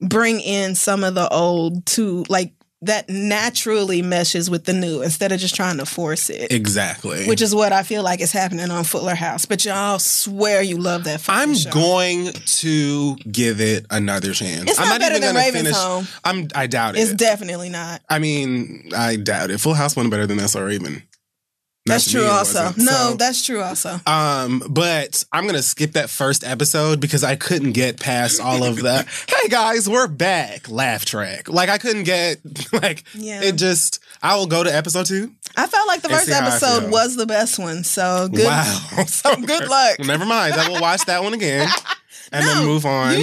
bring 0.00 0.40
in 0.40 0.74
some 0.74 1.04
of 1.04 1.14
the 1.14 1.28
old 1.28 1.84
to 1.86 2.24
like 2.28 2.52
that 2.82 3.08
naturally 3.10 4.00
meshes 4.00 4.48
with 4.48 4.64
the 4.64 4.72
new 4.72 5.02
instead 5.02 5.32
of 5.32 5.38
just 5.38 5.54
trying 5.54 5.76
to 5.76 5.84
force 5.84 6.30
it. 6.30 6.50
exactly. 6.50 7.26
which 7.26 7.42
is 7.42 7.54
what 7.54 7.72
I 7.72 7.82
feel 7.82 8.02
like 8.02 8.20
is 8.20 8.32
happening 8.32 8.70
on 8.70 8.84
Fuller 8.84 9.14
House. 9.14 9.44
But 9.44 9.64
y'all 9.64 9.98
swear 9.98 10.62
you 10.62 10.78
love 10.78 11.04
that. 11.04 11.22
I'm 11.28 11.54
show. 11.54 11.70
going 11.70 12.32
to 12.32 13.16
give 13.16 13.60
it 13.60 13.84
another 13.90 14.32
chance. 14.32 14.70
It's 14.70 14.78
I'm 14.78 14.88
not 14.88 15.00
better 15.00 15.16
even 15.16 15.22
than 15.22 15.34
gonna 15.34 15.44
Raven's 15.44 15.62
finish. 15.64 15.76
Home. 15.76 16.06
I'm. 16.24 16.48
I 16.54 16.66
doubt 16.66 16.96
it. 16.96 17.00
It's 17.00 17.12
definitely 17.12 17.68
not. 17.68 18.00
I 18.08 18.18
mean, 18.18 18.90
I 18.96 19.16
doubt 19.16 19.50
it. 19.50 19.58
Full 19.58 19.74
House 19.74 19.94
wasn't 19.94 20.10
better 20.10 20.26
than 20.26 20.38
this 20.38 20.56
or 20.56 20.70
even. 20.70 21.02
That's 21.90 22.10
true. 22.10 22.24
Also, 22.26 22.72
no, 22.76 22.92
So, 23.10 23.14
that's 23.16 23.44
true. 23.44 23.60
Also, 23.60 24.00
Um, 24.06 24.62
but 24.68 25.24
I'm 25.32 25.46
gonna 25.46 25.62
skip 25.62 25.92
that 25.92 26.10
first 26.10 26.44
episode 26.44 27.00
because 27.00 27.22
I 27.24 27.36
couldn't 27.36 27.72
get 27.72 27.98
past 28.00 28.40
all 28.40 28.62
of 28.64 28.76
the 28.76 29.06
hey 29.28 29.48
guys, 29.48 29.88
we're 29.88 30.08
back 30.08 30.68
laugh 30.70 31.04
track. 31.04 31.48
Like 31.48 31.68
I 31.68 31.78
couldn't 31.78 32.04
get 32.04 32.38
like 32.72 33.04
Yeah. 33.14 33.42
it 33.42 33.56
just 33.56 34.00
I 34.22 34.36
will 34.36 34.46
go 34.46 34.62
to 34.64 34.74
episode 34.74 35.06
two. 35.06 35.32
I 35.56 35.66
felt 35.66 35.88
like 35.88 36.02
the 36.02 36.08
first 36.08 36.26
see 36.26 36.32
how 36.32 36.44
I 36.44 36.48
episode 36.48 36.90
was 36.90 37.16
the 37.16 37.26
best 37.26 37.58
one. 37.58 37.84
So 37.84 38.28
good. 38.28 38.46
Wow. 38.46 38.76
So 39.06 39.34
good 39.36 39.68
luck. 39.68 39.96
Well, 39.98 40.06
never 40.08 40.24
mind. 40.26 40.54
I 40.54 40.68
will 40.68 40.80
watch 40.80 41.04
that 41.06 41.22
one 41.22 41.34
again 41.34 41.68
and 42.32 42.44
No, 42.46 42.54
then 42.54 42.66
move 42.66 42.86
on. 42.86 43.14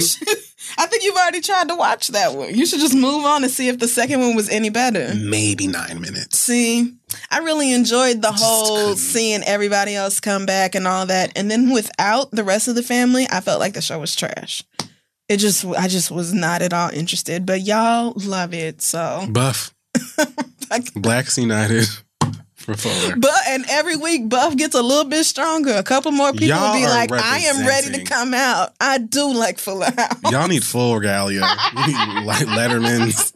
I 0.76 0.86
think 0.86 1.02
you've 1.02 1.16
already 1.16 1.40
tried 1.40 1.68
to 1.68 1.76
watch 1.76 2.08
that 2.08 2.34
one. 2.34 2.54
You 2.54 2.66
should 2.66 2.80
just 2.80 2.94
move 2.94 3.24
on 3.24 3.42
and 3.42 3.50
see 3.50 3.68
if 3.68 3.78
the 3.78 3.88
second 3.88 4.20
one 4.20 4.36
was 4.36 4.50
any 4.50 4.68
better. 4.68 5.14
Maybe 5.14 5.66
nine 5.66 6.00
minutes. 6.00 6.38
See, 6.38 6.92
I 7.30 7.38
really 7.38 7.72
enjoyed 7.72 8.22
the 8.22 8.32
whole 8.32 8.94
seeing 8.94 9.42
everybody 9.42 9.94
else 9.94 10.20
come 10.20 10.46
back 10.46 10.74
and 10.74 10.86
all 10.86 11.06
that. 11.06 11.32
And 11.36 11.50
then 11.50 11.72
without 11.72 12.30
the 12.30 12.44
rest 12.44 12.68
of 12.68 12.74
the 12.74 12.82
family, 12.82 13.26
I 13.30 13.40
felt 13.40 13.60
like 13.60 13.74
the 13.74 13.82
show 13.82 13.98
was 13.98 14.14
trash. 14.14 14.62
It 15.28 15.38
just, 15.38 15.64
I 15.64 15.88
just 15.88 16.10
was 16.10 16.32
not 16.32 16.62
at 16.62 16.72
all 16.72 16.90
interested. 16.90 17.46
But 17.46 17.62
y'all 17.62 18.12
love 18.16 18.54
it, 18.54 18.82
so. 18.82 19.26
Buff. 19.30 19.74
Blacks 20.94 21.38
United 21.38 21.86
for. 22.76 23.16
But 23.16 23.32
and 23.48 23.64
every 23.68 23.96
week, 23.96 24.28
Buff 24.28 24.56
gets 24.56 24.74
a 24.74 24.82
little 24.82 25.04
bit 25.08 25.24
stronger. 25.24 25.72
A 25.74 25.82
couple 25.82 26.12
more 26.12 26.32
people 26.32 26.48
Y'all 26.48 26.72
will 26.72 26.80
be 26.80 26.86
like, 26.86 27.10
"I 27.12 27.38
am 27.40 27.66
ready 27.66 27.92
to 27.92 28.04
come 28.04 28.34
out." 28.34 28.74
I 28.80 28.98
do 28.98 29.32
like 29.34 29.58
Fuller 29.58 29.90
House. 29.96 30.30
Y'all 30.30 30.48
need 30.48 30.64
full 30.64 30.94
regalia. 30.96 31.40
Like 32.24 32.46
Letterman's. 32.46 33.32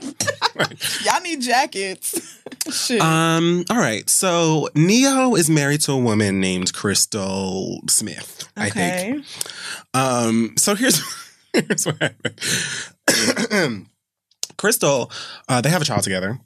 Y'all 1.06 1.20
need 1.22 1.40
jackets. 1.40 2.38
Shit. 2.70 3.00
Um, 3.00 3.64
all 3.70 3.76
right. 3.78 4.08
So 4.10 4.68
Ne-Yo 4.74 5.34
is 5.36 5.48
married 5.50 5.80
to 5.82 5.92
a 5.92 5.98
woman 5.98 6.40
named 6.40 6.72
Crystal 6.72 7.80
Smith, 7.88 8.48
I 8.56 8.70
think. 8.70 9.24
okay. 9.24 9.24
Um, 9.94 10.54
so 10.58 10.74
here's 10.74 11.00
here's 11.52 11.86
what 11.86 11.96
happened. 12.00 13.86
Crystal, 14.56 15.10
uh, 15.48 15.60
they 15.60 15.70
have 15.70 15.82
a 15.82 15.84
child 15.84 16.02
together, 16.04 16.38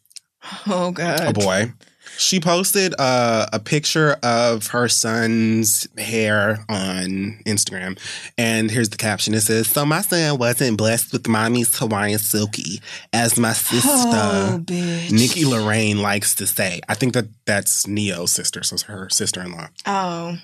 Oh 0.67 0.91
God. 0.93 1.21
a 1.29 1.33
boy. 1.33 1.73
She 2.19 2.41
posted 2.41 2.95
uh, 2.99 3.47
a 3.53 3.59
picture 3.59 4.17
of 4.23 4.69
her 4.69 4.89
son's 4.89 5.87
hair 5.99 6.65
on 6.69 7.41
Instagram, 7.47 7.99
and 8.39 8.71
here's 8.71 8.89
the 8.89 8.97
caption. 8.97 9.35
It 9.35 9.43
says, 9.43 9.69
"So 9.69 9.85
my 9.85 10.01
son 10.01 10.39
wasn't 10.39 10.79
blessed 10.79 11.13
with 11.13 11.29
mommy's 11.29 11.77
Hawaiian 11.79 12.19
silky, 12.19 12.81
as 13.13 13.39
my 13.39 13.53
sister." 13.53 13.89
Oh. 13.91 14.65
Nikki 14.69 15.45
Lorraine 15.45 16.01
likes 16.03 16.35
to 16.37 16.47
say. 16.47 16.81
I 16.89 16.95
think 16.95 17.15
that 17.15 17.27
that's 17.45 17.87
Ne-Yo's 17.87 18.33
sister, 18.33 18.63
so 18.63 18.75
it's 18.75 18.83
her 18.85 19.09
sister 19.11 19.43
in 19.43 19.53
law. 19.53 19.69
Oh. 19.87 20.39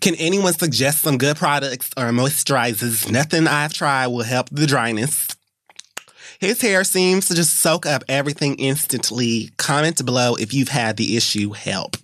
Can 0.00 0.14
anyone 0.16 0.52
suggest 0.54 1.02
some 1.02 1.18
good 1.18 1.36
products 1.36 1.90
or 1.96 2.04
moisturizers? 2.10 3.10
Nothing 3.10 3.46
I've 3.46 3.72
tried 3.72 4.08
will 4.08 4.24
help 4.24 4.48
the 4.50 4.66
dryness. 4.66 5.28
His 6.42 6.60
hair 6.60 6.82
seems 6.82 7.28
to 7.28 7.36
just 7.36 7.58
soak 7.58 7.86
up 7.86 8.02
everything 8.08 8.56
instantly. 8.56 9.52
Comment 9.58 10.04
below 10.04 10.34
if 10.34 10.52
you've 10.52 10.70
had 10.70 10.96
the 10.96 11.16
issue. 11.16 11.52
Help. 11.52 11.96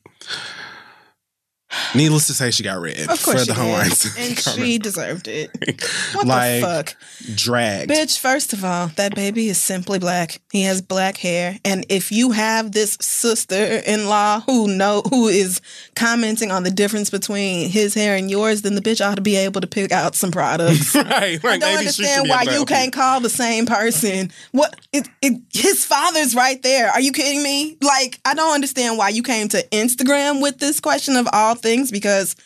Needless 1.94 2.26
to 2.28 2.34
say, 2.34 2.50
she 2.50 2.62
got 2.62 2.80
red 2.80 2.98
Of 3.10 3.22
course 3.22 3.46
for 3.46 3.52
the 3.52 3.54
Hawaiian 3.54 3.90
did. 3.90 4.12
And 4.16 4.38
she 4.38 4.78
deserved 4.78 5.28
it. 5.28 5.50
What 6.14 6.26
like 6.26 6.60
the 6.60 6.66
fuck? 6.66 6.96
dragged. 7.36 7.90
Bitch, 7.90 8.18
first 8.18 8.52
of 8.52 8.64
all, 8.64 8.88
that 8.96 9.14
baby 9.14 9.48
is 9.48 9.58
simply 9.58 9.98
black. 9.98 10.40
He 10.50 10.62
has 10.62 10.80
black 10.80 11.18
hair. 11.18 11.58
And 11.64 11.84
if 11.88 12.10
you 12.10 12.30
have 12.30 12.72
this 12.72 12.96
sister 13.00 13.82
in 13.86 14.08
law 14.08 14.40
who 14.40 14.68
know 14.68 15.02
who 15.10 15.28
is 15.28 15.60
commenting 15.94 16.50
on 16.50 16.62
the 16.62 16.70
difference 16.70 17.10
between 17.10 17.68
his 17.68 17.94
hair 17.94 18.16
and 18.16 18.30
yours, 18.30 18.62
then 18.62 18.74
the 18.74 18.80
bitch 18.80 19.04
ought 19.04 19.16
to 19.16 19.22
be 19.22 19.36
able 19.36 19.60
to 19.60 19.66
pick 19.66 19.92
out 19.92 20.14
some 20.14 20.30
products. 20.30 20.94
right, 20.94 21.42
right. 21.42 21.44
I 21.44 21.58
don't 21.58 21.78
understand 21.78 22.28
why 22.28 22.42
you 22.42 22.64
can't 22.64 22.92
call 22.92 23.20
the 23.20 23.30
same 23.30 23.66
person. 23.66 24.30
What 24.52 24.74
it, 24.92 25.08
it 25.20 25.40
his 25.52 25.84
father's 25.84 26.34
right 26.34 26.62
there. 26.62 26.90
Are 26.90 27.00
you 27.00 27.12
kidding 27.12 27.42
me? 27.42 27.76
Like 27.82 28.18
I 28.24 28.34
don't 28.34 28.54
understand 28.54 28.96
why 28.96 29.10
you 29.10 29.22
came 29.22 29.48
to 29.48 29.62
Instagram 29.68 30.40
with 30.40 30.58
this 30.58 30.80
question 30.80 31.16
of 31.16 31.28
all 31.32 31.54
things 31.59 31.90
because 31.90 32.36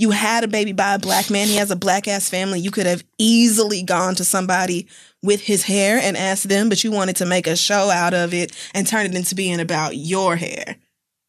you 0.00 0.10
had 0.10 0.44
a 0.44 0.48
baby 0.48 0.72
by 0.72 0.94
a 0.94 0.98
black 0.98 1.28
man. 1.28 1.46
He 1.46 1.56
has 1.56 1.70
a 1.70 1.76
black 1.76 2.08
ass 2.08 2.30
family. 2.30 2.58
You 2.58 2.70
could 2.70 2.86
have 2.86 3.04
easily 3.18 3.82
gone 3.82 4.14
to 4.14 4.24
somebody 4.24 4.88
with 5.22 5.42
his 5.42 5.64
hair 5.64 5.98
and 5.98 6.16
asked 6.16 6.48
them, 6.48 6.70
but 6.70 6.82
you 6.82 6.90
wanted 6.90 7.16
to 7.16 7.26
make 7.26 7.46
a 7.46 7.54
show 7.54 7.90
out 7.90 8.14
of 8.14 8.32
it 8.32 8.56
and 8.74 8.86
turn 8.86 9.04
it 9.04 9.14
into 9.14 9.34
being 9.34 9.60
about 9.60 9.96
your 9.96 10.36
hair. 10.36 10.76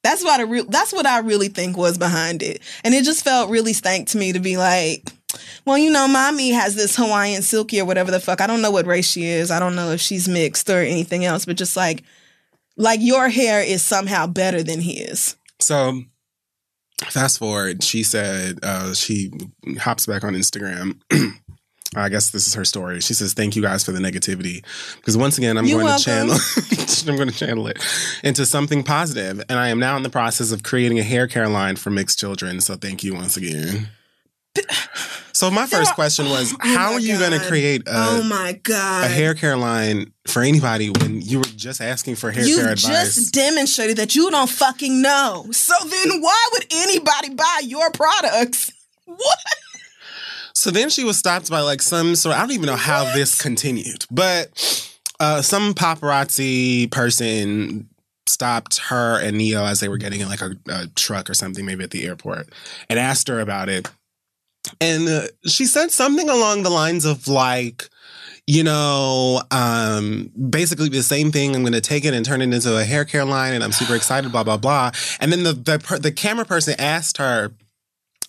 That's 0.04 0.24
what 0.24 0.40
I 0.40 0.44
re- 0.44 0.66
that's 0.68 0.94
what 0.94 1.06
I 1.06 1.20
really 1.20 1.50
think 1.50 1.76
was 1.76 1.98
behind 1.98 2.42
it. 2.42 2.62
And 2.84 2.94
it 2.94 3.04
just 3.04 3.24
felt 3.24 3.50
really 3.52 3.74
stank 3.74 4.08
to 4.10 4.18
me 4.18 4.32
to 4.32 4.40
be 4.40 4.58
like, 4.58 5.12
well, 5.66 5.78
you 5.78 5.92
know, 5.92 6.08
mommy 6.08 6.52
has 6.52 6.76
this 6.76 6.96
Hawaiian 6.96 7.42
silky 7.42 7.80
or 7.80 7.86
whatever 7.86 8.10
the 8.10 8.20
fuck. 8.20 8.42
I 8.42 8.48
don't 8.48 8.62
know 8.62 8.72
what 8.72 8.88
race 8.88 9.10
she 9.10 9.26
is. 9.26 9.52
I 9.52 9.60
don't 9.60 9.76
know 9.76 9.92
if 9.92 10.02
she's 10.02 10.28
mixed 10.28 10.70
or 10.70 10.80
anything 10.80 11.26
else, 11.26 11.46
but 11.46 11.58
just 11.58 11.76
like 11.76 12.04
like 12.78 13.02
your 13.02 13.30
hair 13.30 13.62
is 13.62 13.84
somehow 13.84 14.28
better 14.28 14.64
than 14.64 14.80
his. 14.82 15.36
So 15.60 16.04
fast 17.10 17.40
forward, 17.40 17.84
she 17.84 18.04
said 18.04 18.60
uh, 18.64 18.94
she 18.94 19.32
hops 19.80 20.06
back 20.06 20.24
on 20.24 20.34
Instagram. 20.34 21.00
I 21.94 22.08
guess 22.08 22.30
this 22.30 22.48
is 22.48 22.54
her 22.54 22.64
story. 22.64 23.02
She 23.02 23.14
says, 23.14 23.34
"Thank 23.34 23.58
you 23.58 23.62
guys 23.62 23.84
for 23.84 23.92
the 23.92 24.00
negativity, 24.00 24.64
because 24.96 25.18
once 25.18 25.38
again, 25.38 25.58
I'm 25.58 25.66
You're 25.66 25.80
going 25.80 25.88
welcome. 25.88 26.30
to 26.30 26.38
channel. 26.38 26.38
I'm 27.10 27.16
going 27.18 27.28
to 27.28 27.36
channel 27.36 27.68
it 27.68 27.84
into 28.24 28.46
something 28.46 28.84
positive, 28.84 29.44
and 29.50 29.60
I 29.60 29.68
am 29.68 29.80
now 29.80 29.98
in 29.98 30.04
the 30.04 30.10
process 30.10 30.54
of 30.54 30.64
creating 30.64 31.00
a 31.00 31.04
hair 31.04 31.28
care 31.28 31.50
line 31.50 31.76
for 31.76 31.90
mixed 31.90 32.18
children. 32.18 32.62
So 32.62 32.76
thank 32.76 33.04
you 33.04 33.14
once 33.14 33.36
again." 33.36 33.90
So 35.42 35.50
my 35.50 35.66
There 35.66 35.80
first 35.80 35.94
are- 35.94 35.96
question 35.96 36.30
was, 36.30 36.54
Oh 36.54 36.58
how 36.76 36.94
are 36.94 37.00
you 37.00 37.18
going 37.18 37.32
to 37.32 37.40
create 37.48 37.88
a, 37.88 37.94
oh 37.96 38.22
my 38.22 38.60
god. 38.62 39.06
a 39.06 39.08
hair 39.08 39.34
care 39.34 39.58
line 39.58 40.14
for 40.28 40.44
anybody 40.44 40.92
when 40.92 41.20
you 41.20 41.40
were 41.40 41.44
just 41.56 41.82
asking 41.82 42.18
for 42.18 42.30
hair 42.30 42.46
you 42.46 42.58
care 42.58 42.74
advice? 42.74 42.88
You 42.88 42.94
just 42.94 43.34
demonstrated 43.34 43.98
that 43.98 44.14
you 44.14 44.30
don't 44.30 44.48
fucking 44.48 45.02
know. 45.02 45.48
So 45.50 45.74
then 45.84 46.22
why 46.22 46.50
would 46.52 46.68
anybody 46.70 47.34
buy 47.34 47.62
your 47.64 47.90
products? 47.90 48.72
What? 49.06 49.40
So 50.54 50.70
then 50.70 50.92
she 50.92 51.04
was 51.04 51.18
stopped 51.18 51.50
by 51.50 51.62
like 51.62 51.82
some 51.82 52.14
sort. 52.14 52.36
I 52.36 52.42
don't 52.42 52.52
even 52.52 52.68
know 52.68 52.76
how 52.76 53.12
this 53.16 53.42
continued, 53.42 54.06
but 54.12 54.52
uh, 55.20 55.42
some 55.42 55.74
paparazzi 55.74 56.92
person 56.92 57.90
stopped 58.28 58.78
her 58.78 59.20
and 59.20 59.40
Ne-Yo 59.40 59.66
as 59.66 59.80
they 59.80 59.90
were 59.90 59.98
getting 59.98 60.22
in 60.22 60.30
like 60.30 60.42
a, 60.42 60.52
a 60.70 60.88
truck 60.96 61.32
or 61.32 61.34
something, 61.34 61.66
maybe 61.66 61.84
at 61.84 61.90
the 61.90 62.06
airport, 62.06 62.50
and 62.90 63.00
asked 63.00 63.28
her 63.28 63.40
about 63.40 63.70
it. 63.70 63.90
And 64.80 65.08
uh, 65.08 65.28
she 65.46 65.66
said 65.66 65.92
something 65.92 66.30
along 66.30 66.64
the 66.64 66.70
lines 66.70 67.06
of 67.06 67.28
like, 67.28 67.90
you 68.48 68.64
know, 68.64 69.42
um, 69.52 70.32
basically 70.50 70.90
the 70.90 71.04
same 71.04 71.32
thing. 71.32 71.56
I'm 71.56 71.62
going 71.62 71.74
to 71.74 71.82
take 71.82 72.06
it 72.06 72.14
and 72.14 72.26
turn 72.26 72.42
it 72.42 72.54
into 72.54 72.78
a 72.78 72.84
hair 72.84 73.06
care 73.06 73.26
line, 73.26 73.54
and 73.54 73.64
I'm 73.64 73.72
super 73.72 73.96
excited. 73.96 74.32
Blah 74.32 74.44
blah 74.44 74.58
blah. 74.58 74.92
And 75.20 75.32
then 75.32 75.44
the 75.44 75.54
the, 75.54 76.00
the 76.00 76.12
camera 76.12 76.46
person 76.46 76.76
asked 76.80 77.18
her 77.18 77.54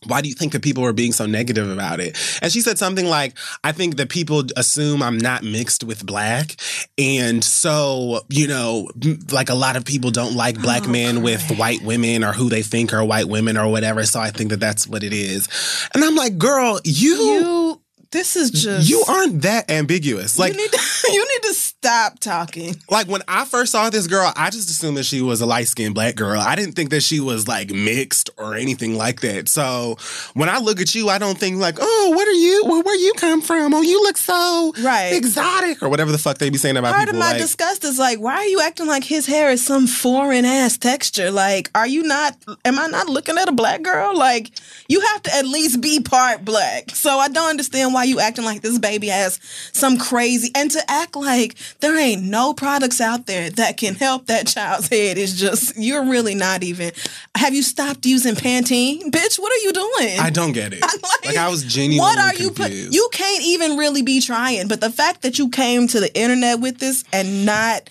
why 0.07 0.21
do 0.21 0.29
you 0.29 0.35
think 0.35 0.53
that 0.53 0.63
people 0.63 0.85
are 0.85 0.93
being 0.93 1.13
so 1.13 1.27
negative 1.27 1.71
about 1.71 2.01
it? 2.01 2.19
And 2.43 2.53
she 2.53 2.61
said 2.61 2.79
something 2.79 3.07
like, 3.07 3.37
I 3.65 3.73
think 3.73 3.97
that 3.97 4.09
people 4.09 4.45
assume 4.57 5.03
I'm 5.03 5.19
not 5.19 5.43
mixed 5.43 5.85
with 5.85 6.05
black. 6.05 6.57
And 6.99 7.45
so, 7.45 8.21
you 8.29 8.49
know, 8.49 8.89
like 9.31 9.51
a 9.51 9.55
lot 9.55 9.77
of 9.77 9.85
people 9.85 10.11
don't 10.11 10.35
like 10.37 10.61
black 10.61 10.83
Oh, 10.85 10.89
men 10.89 11.23
with 11.23 11.59
white 11.59 11.83
women 11.83 12.25
or 12.25 12.33
who 12.33 12.49
they 12.49 12.63
think 12.63 12.93
are 12.93 13.05
white 13.05 13.29
women 13.29 13.57
or 13.57 13.69
whatever. 13.69 14.05
So 14.05 14.19
I 14.21 14.31
think 14.31 14.51
that 14.51 14.61
that's 14.61 14.89
what 14.89 15.05
it 15.05 15.13
is. 15.13 15.49
And 15.95 16.03
I'm 16.03 16.17
like, 16.17 16.39
girl, 16.39 16.81
you, 16.85 17.17
You 17.17 17.82
this 18.13 18.37
is 18.37 18.51
just 18.51 18.89
you 18.89 19.03
aren't 19.09 19.43
that 19.43 19.71
ambiguous. 19.71 20.39
Like, 20.39 20.53
you 20.53 20.59
need 20.59 20.71
to, 20.73 20.81
you 21.13 21.27
need 21.29 21.43
to 21.49 21.55
stop 21.55 22.19
talking. 22.21 22.77
like 22.91 23.09
when 23.09 23.23
I 23.27 23.45
first 23.45 23.73
saw 23.73 23.91
this 23.91 24.07
girl, 24.07 24.33
I 24.37 24.51
just 24.51 24.71
assumed 24.71 24.97
that 24.99 25.05
she 25.05 25.21
was 25.23 25.41
a 25.41 25.47
light 25.47 25.67
skinned 25.69 25.95
black 25.95 26.15
girl. 26.15 26.41
I 26.41 26.55
didn't 26.55 26.75
think 26.75 26.91
that 26.91 27.03
she 27.03 27.21
was 27.21 27.49
like 27.49 27.71
mixed 27.71 28.31
or 28.37 28.55
anything 28.55 28.97
like 28.97 29.21
that. 29.23 29.49
So 29.49 29.97
when 30.35 30.49
I 30.49 30.59
look 30.59 30.81
at 30.81 30.95
you, 30.95 31.09
I 31.09 31.19
don't 31.19 31.39
think 31.39 31.57
like, 31.59 31.79
oh, 31.81 32.13
what 32.15 32.29
are 32.29 32.33
you? 32.33 32.65
Well, 32.67 32.83
where 32.83 32.97
you 32.97 33.13
come 33.17 33.41
from? 33.43 33.75
Oh, 33.75 33.83
you 33.83 34.01
look 34.03 34.17
so 34.17 34.73
Right. 34.81 35.13
exotic 35.15 35.83
or 35.83 35.89
whatever 35.89 36.13
the 36.13 36.19
fuck 36.19 36.39
they 36.39 36.51
be 36.51 36.59
saying 36.59 36.77
about 36.77 36.93
Part 36.95 37.07
people. 37.07 37.21
of 37.21 37.27
my 37.27 37.33
like, 37.33 37.41
disgust 37.41 37.85
is 37.85 37.99
like, 37.99 38.19
why 38.19 38.35
are 38.37 38.45
you 38.47 38.61
acting 38.61 38.87
like 38.87 39.05
his 39.05 39.27
hair 39.27 39.51
is 39.51 39.65
some 39.65 39.87
foreign 39.87 40.45
ass 40.45 40.77
texture? 40.77 41.31
Like, 41.31 41.71
are 41.75 41.87
you 41.87 42.03
not? 42.03 42.37
Am 42.65 42.79
I 42.79 42.87
not 42.89 43.09
looking 43.09 43.39
at 43.39 43.49
a 43.49 43.53
black 43.53 43.83
girl? 43.83 44.17
Like, 44.17 44.51
you 44.89 45.01
have 45.01 45.23
to 45.23 45.35
at 45.35 45.47
least 45.47 45.81
be 45.81 46.01
part 46.01 46.45
black. 46.45 46.91
So 46.91 47.19
I 47.19 47.29
don't 47.29 47.49
understand 47.51 47.95
why 47.95 48.02
you 48.05 48.21
acting 48.21 48.45
like 48.45 48.63
this 48.63 48.79
baby 48.79 49.09
has 49.09 49.39
some 49.73 49.99
crazy 49.99 50.51
and 50.55 50.71
to 50.71 50.81
act 50.91 51.17
like 51.17 51.57
there 51.81 51.99
ain't 51.99 52.23
no 52.23 52.55
products 52.55 53.01
out 53.01 53.27
there 53.27 53.51
that 53.51 53.77
can 53.77 53.95
help 53.95 54.27
that 54.27 54.47
child's 54.47 54.89
head 54.89 55.19
is 55.19 55.39
just 55.39 55.77
you're 55.77 56.05
really 56.05 56.35
not 56.35 56.63
even. 56.63 56.93
Have 57.37 57.55
you 57.55 57.63
stopped 57.63 58.05
using 58.07 58.35
Pantene, 58.35 59.11
bitch? 59.11 59.39
What 59.39 59.53
are 59.53 59.65
you 59.65 59.73
doing? 59.73 60.19
I 60.21 60.31
don't 60.31 60.53
get 60.53 60.73
it. 60.73 60.81
I'm 60.83 61.01
like, 61.25 61.37
I 61.37 61.49
was 61.49 61.65
genuinely 61.65 61.99
What 61.99 62.19
are 62.19 62.35
you 62.35 62.51
put? 62.51 62.67
confused. 62.67 62.95
You 62.95 63.09
can't 63.13 63.45
even 63.45 63.77
really 63.77 64.03
be 64.03 64.21
trying. 64.21 64.69
But 64.69 64.81
the 64.81 64.91
fact 64.91 65.23
that 65.23 65.39
you 65.39 65.49
came 65.49 65.87
to 65.89 66.01
the 66.01 66.15
internet 66.19 66.61
with 66.61 66.79
this 66.79 67.05
and 67.13 67.45
not 67.47 67.89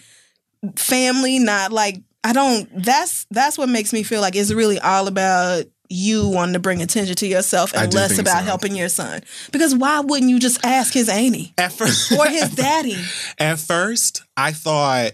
family, 0.75 1.39
not 1.39 1.71
like 1.71 2.01
I 2.23 2.33
don't. 2.33 2.69
That's 2.83 3.25
that's 3.31 3.57
what 3.57 3.69
makes 3.69 3.93
me 3.93 4.03
feel 4.03 4.21
like 4.21 4.35
it's 4.35 4.53
really 4.53 4.79
all 4.79 5.07
about 5.07 5.65
you 5.91 6.27
wanting 6.27 6.53
to 6.53 6.59
bring 6.59 6.81
attention 6.81 7.15
to 7.15 7.27
yourself 7.27 7.73
and 7.75 7.93
less 7.93 8.17
about 8.17 8.39
so. 8.39 8.45
helping 8.45 8.75
your 8.75 8.89
son. 8.89 9.21
Because 9.51 9.75
why 9.75 9.99
wouldn't 9.99 10.29
you 10.29 10.39
just 10.39 10.63
ask 10.65 10.93
his 10.93 11.09
auntie 11.09 11.53
at 11.57 11.73
first, 11.73 12.11
or 12.11 12.27
his 12.27 12.49
daddy? 12.55 12.97
At 13.37 13.59
first, 13.59 14.23
I 14.37 14.51
thought, 14.51 15.11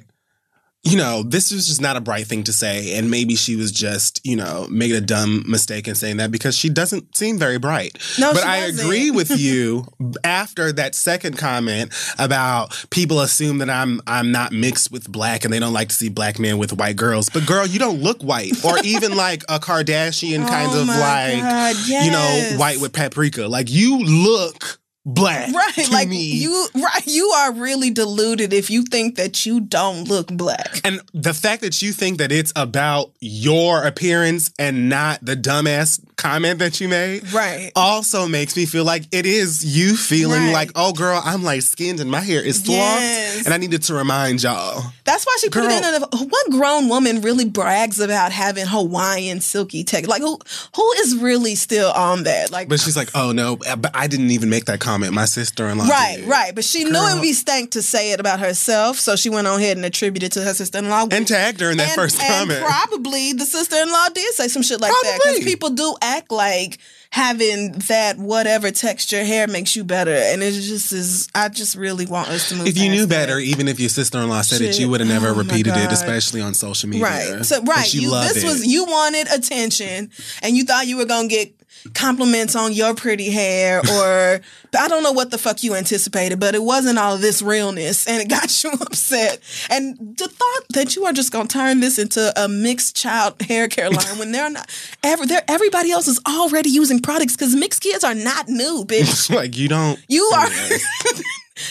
you 0.87 0.97
know, 0.97 1.21
this 1.21 1.51
was 1.51 1.67
just 1.67 1.81
not 1.81 1.97
a 1.97 2.01
bright 2.01 2.27
thing 2.27 2.43
to 2.45 2.53
say. 2.53 2.97
And 2.97 3.11
maybe 3.11 3.35
she 3.35 3.57
was 3.57 3.71
just, 3.73 4.25
you 4.25 4.37
know, 4.37 4.67
made 4.69 4.93
a 4.95 5.01
dumb 5.01 5.43
mistake 5.45 5.87
in 5.87 5.95
saying 5.95 6.17
that 6.17 6.31
because 6.31 6.55
she 6.57 6.69
doesn't 6.69 7.15
seem 7.15 7.37
very 7.37 7.57
bright. 7.57 7.97
No, 8.17 8.33
but 8.33 8.45
I 8.45 8.61
doesn't. 8.67 8.85
agree 8.85 9.11
with 9.19 9.37
you 9.37 9.85
after 10.23 10.71
that 10.71 10.95
second 10.95 11.37
comment 11.37 11.93
about 12.17 12.85
people 12.89 13.19
assume 13.19 13.57
that 13.57 13.69
I'm 13.69 14.01
I'm 14.07 14.31
not 14.31 14.53
mixed 14.53 14.91
with 14.91 15.11
black 15.11 15.43
and 15.43 15.53
they 15.53 15.59
don't 15.59 15.73
like 15.73 15.89
to 15.89 15.95
see 15.95 16.07
black 16.09 16.39
men 16.39 16.57
with 16.57 16.71
white 16.71 16.95
girls. 16.95 17.29
But 17.29 17.45
girl, 17.45 17.65
you 17.65 17.79
don't 17.79 18.01
look 18.01 18.21
white. 18.21 18.63
Or 18.63 18.77
even 18.83 19.15
like 19.17 19.43
a 19.49 19.59
Kardashian 19.59 20.47
kind 20.47 20.71
Oh 20.71 20.81
of 20.81 20.87
like 20.87 21.41
God, 21.41 21.75
you 21.87 22.11
know, 22.11 22.57
white 22.57 22.79
with 22.79 22.93
paprika. 22.93 23.47
Like 23.47 23.69
you 23.69 23.99
look 23.99 24.79
black. 25.07 25.53
Right, 25.53 25.89
like 25.91 26.09
me. 26.09 26.21
you, 26.33 26.67
right, 26.75 27.07
you 27.07 27.27
are 27.29 27.53
really 27.53 27.89
deluded 27.89 28.51
if 28.53 28.69
you 28.69 28.83
think 28.83 29.15
that 29.15 29.45
you 29.45 29.61
don't 29.61 30.03
look 30.03 30.27
black. 30.27 30.81
And 30.83 30.99
the 31.13 31.33
fact 31.33 31.61
that 31.61 31.81
you 31.81 31.93
think 31.93 32.17
that 32.19 32.31
it's 32.31 32.51
about 32.55 33.11
your 33.21 33.83
appearance 33.83 34.51
and 34.59 34.89
not 34.89 35.19
the 35.23 35.35
dumbass 35.35 35.99
comment 36.17 36.59
that 36.59 36.81
you 36.81 36.87
made 36.89 37.31
Right. 37.31 37.71
also 37.75 38.27
makes 38.27 38.57
me 38.57 38.65
feel 38.65 38.83
like 38.83 39.03
it 39.11 39.25
is 39.25 39.63
you 39.63 39.95
feeling 39.95 40.43
Right. 40.45 40.53
like, 40.53 40.71
oh 40.75 40.91
girl, 40.91 41.21
I'm 41.23 41.43
light 41.43 41.63
skinned 41.63 41.99
and 42.01 42.11
my 42.11 42.21
hair 42.21 42.41
is 42.41 42.57
fluffed. 42.57 43.01
Yes. 43.01 43.45
And 43.45 43.53
I 43.53 43.57
needed 43.57 43.83
to 43.83 43.93
remind 43.93 44.43
y'all. 44.43 44.83
That's 45.05 45.25
why 45.25 45.37
she 45.39 45.49
put 45.49 45.63
it 45.63 45.71
in. 45.71 46.03
A, 46.03 46.07
what 46.25 46.49
grown 46.51 46.89
woman 46.89 47.21
really 47.21 47.45
brags 47.45 47.99
about 47.99 48.31
having 48.33 48.65
Hawaiian 48.65 49.39
silky 49.41 49.83
tech? 49.85 50.05
Like 50.07 50.21
who? 50.21 50.37
Who 50.75 50.91
is 50.99 51.15
really 51.17 51.55
still 51.55 51.91
on 51.91 52.23
that? 52.23 52.51
Like, 52.51 52.67
But 52.67 52.79
she's 52.81 52.97
like, 52.97 53.09
oh 53.15 53.31
no, 53.31 53.55
but 53.55 53.91
I 53.95 54.07
didn't 54.07 54.31
even 54.31 54.49
make 54.49 54.65
that 54.65 54.79
comment. 54.81 54.96
My 54.97 55.25
sister 55.25 55.67
in 55.67 55.77
law. 55.77 55.87
right, 55.87 56.23
right. 56.25 56.53
But 56.53 56.63
she 56.63 56.83
knew 56.83 56.89
it 56.89 56.93
Girl. 56.93 57.15
would 57.15 57.21
be 57.21 57.33
stank 57.33 57.71
to 57.71 57.81
say 57.81 58.11
it 58.11 58.19
about 58.19 58.39
herself, 58.39 58.97
so 58.97 59.15
she 59.15 59.29
went 59.29 59.47
on 59.47 59.59
ahead 59.59 59.77
and 59.77 59.85
attributed 59.85 60.31
to 60.33 60.43
her 60.43 60.53
sister 60.53 60.77
in 60.79 60.89
law. 60.89 61.07
And 61.09 61.27
tagged 61.27 61.59
her 61.61 61.71
in 61.71 61.77
that 61.77 61.89
and, 61.89 61.95
first 61.95 62.21
and 62.21 62.47
comment. 62.49 62.65
probably 62.65 63.33
the 63.33 63.45
sister 63.45 63.75
in 63.77 63.91
law 63.91 64.07
did 64.13 64.33
say 64.33 64.47
some 64.47 64.63
shit 64.63 64.81
like 64.81 64.91
that 64.91 65.19
because 65.19 65.37
Probably. 65.37 65.45
people 65.45 65.69
do 65.71 65.95
act 66.01 66.31
like 66.31 66.79
having 67.09 67.71
that 67.87 68.17
whatever 68.17 68.69
texture 68.71 69.23
hair 69.23 69.47
makes 69.47 69.75
you 69.75 69.83
better, 69.83 70.13
and 70.13 70.43
it 70.43 70.51
just 70.51 70.91
is. 70.91 71.29
I 71.33 71.49
just 71.49 71.75
really 71.75 72.05
want 72.05 72.29
us 72.29 72.49
to 72.49 72.55
move. 72.55 72.67
if 72.67 72.77
you 72.77 72.89
knew 72.89 73.05
that. 73.05 73.27
better, 73.27 73.39
even 73.39 73.67
if 73.67 73.79
your 73.79 73.89
sister 73.89 74.19
in 74.19 74.29
law 74.29 74.41
said 74.41 74.61
it, 74.61 74.79
you 74.79 74.89
would 74.89 74.99
have 74.99 75.09
never 75.09 75.29
Oh 75.29 75.35
repeated 75.35 75.75
it, 75.75 75.91
especially 75.91 76.41
on 76.41 76.53
social 76.53 76.89
media. 76.89 77.05
Right. 77.05 77.45
So 77.45 77.61
right. 77.63 77.93
you 77.93 78.11
this 78.11 78.43
it. 78.43 78.45
was 78.45 78.65
you 78.65 78.85
wanted 78.85 79.27
attention 79.31 80.11
and 80.41 80.55
you 80.55 80.65
thought 80.65 80.87
you 80.87 80.97
were 80.97 81.05
gonna 81.05 81.27
get 81.27 81.53
compliments 81.93 82.55
on 82.55 82.73
your 82.73 82.93
pretty 82.93 83.29
hair 83.29 83.79
or 83.79 84.41
I 84.77 84.87
don't 84.87 85.03
know 85.03 85.11
what 85.11 85.31
the 85.31 85.37
fuck 85.37 85.63
you 85.63 85.75
anticipated, 85.75 86.39
but 86.39 86.55
it 86.55 86.63
wasn't 86.63 86.99
all 86.99 87.17
this 87.17 87.41
realness 87.41 88.07
and 88.07 88.21
it 88.21 88.29
got 88.29 88.63
you 88.63 88.71
upset. 88.81 89.39
And 89.69 89.97
the 90.17 90.27
thought 90.27 90.65
that 90.69 90.95
you 90.95 91.05
are 91.05 91.13
just 91.13 91.31
gonna 91.31 91.47
turn 91.47 91.79
this 91.79 91.97
into 91.97 92.31
a 92.41 92.47
mixed 92.47 92.95
child 92.95 93.41
hair 93.47 93.67
care 93.67 93.89
line 93.89 94.17
when 94.17 94.31
they're 94.31 94.49
not 94.49 94.69
ever 95.03 95.25
they're 95.25 95.43
everybody 95.47 95.91
else 95.91 96.07
is 96.07 96.19
already 96.27 96.69
using 96.69 96.99
products 96.99 97.35
because 97.35 97.55
mixed 97.55 97.81
kids 97.81 98.03
are 98.03 98.15
not 98.15 98.47
new, 98.47 98.85
bitch. 98.85 99.33
like 99.33 99.57
you 99.57 99.67
don't. 99.67 99.99
You 100.07 100.23
are 100.35 100.47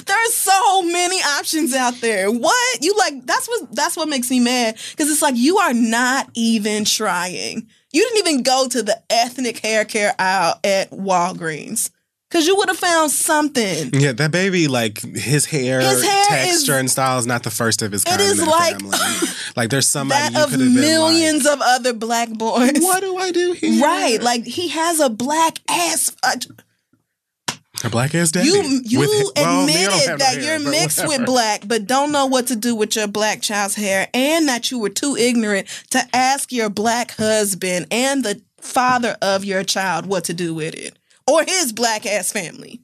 There's 0.07 0.35
so 0.35 0.83
many 0.83 1.17
options 1.17 1.75
out 1.75 2.01
there. 2.01 2.31
What? 2.31 2.83
You 2.83 2.95
like 2.97 3.25
that's 3.25 3.47
what 3.47 3.75
that's 3.75 3.97
what 3.97 4.09
makes 4.09 4.31
me 4.31 4.41
mad 4.41 4.77
cuz 4.97 5.11
it's 5.11 5.23
like 5.23 5.37
you 5.37 5.59
are 5.59 5.75
not 5.75 6.29
even 6.35 6.85
trying. 6.85 7.69
You 7.97 8.03
didn't 8.13 8.29
even 8.29 8.43
go 8.43 8.69
to 8.69 8.83
the 8.83 9.01
ethnic 9.09 9.59
hair 9.61 9.85
care 9.87 10.15
aisle 10.19 10.61
at 10.63 10.91
Walgreens. 10.91 11.91
Cause 12.31 12.45
you 12.47 12.57
would 12.57 12.69
have 12.69 12.77
found 12.77 13.13
something. 13.13 13.91
Yeah, 13.95 14.11
that 14.13 14.33
baby, 14.33 14.67
like 14.67 15.01
his 15.01 15.47
hair, 15.47 15.81
His 15.81 16.03
hair 16.05 16.25
texture 16.27 16.73
is- 16.73 16.79
and 16.81 16.91
style 16.91 17.19
is 17.21 17.27
not 17.27 17.45
the 17.45 17.51
first 17.51 17.83
of 17.83 17.93
his 17.93 18.03
kind 18.05 18.21
is 18.21 18.33
in 18.33 18.39
that 18.39 18.49
like- 18.51 18.81
family. 18.81 18.99
Like 19.57 19.71
there's 19.71 19.87
somebody 19.87 20.21
That 20.21 20.33
you 20.39 20.45
of 20.45 20.51
could 20.51 20.61
have 20.61 20.73
been 20.75 20.81
millions 20.83 21.47
of 21.47 21.61
other 21.63 21.95
black 21.95 22.29
boys. 22.31 22.73
what 22.81 23.01
do 23.01 23.17
I 23.17 23.31
do 23.31 23.53
here? 23.53 23.83
Right. 23.83 24.21
Like 24.21 24.45
he 24.45 24.69
has 24.69 25.01
a 25.01 25.09
black 25.09 25.61
ass. 25.71 26.15
uh, 26.23 26.35
a 27.87 27.91
black 27.91 28.15
ass 28.15 28.31
daddy. 28.31 28.49
You 28.49 28.81
you 28.85 29.01
With 29.01 29.11
well, 29.37 29.63
admitted 29.63 30.09
no 30.09 30.17
that 30.19 30.37
hair, 30.37 30.59
you're 30.59 30.71
mixed 30.71 30.99
whatever. 30.99 31.23
with 31.23 31.27
black, 31.27 31.63
but 31.67 31.87
don't 31.87 32.13
know 32.13 32.27
what 32.27 32.47
to 32.49 32.57
do 32.57 32.75
with 32.75 32.97
your 32.97 33.07
black 33.09 33.43
child's 33.43 33.75
hair, 33.75 34.09
and 34.13 34.49
that 34.49 34.71
you 34.71 34.79
were 34.79 34.91
too 34.91 35.17
ignorant 35.19 35.67
to 35.91 36.03
ask 36.15 36.53
your 36.53 36.69
black 36.69 37.13
husband 37.13 37.87
and 37.91 38.25
the 38.25 38.41
father 38.59 39.17
of 39.23 39.45
your 39.45 39.63
child 39.63 40.07
what 40.07 40.25
to 40.25 40.35
do 40.35 40.55
with 40.55 40.75
it, 40.75 40.99
or 41.27 41.45
his 41.45 41.73
black 41.73 42.05
ass 42.07 42.33
family. 42.33 42.81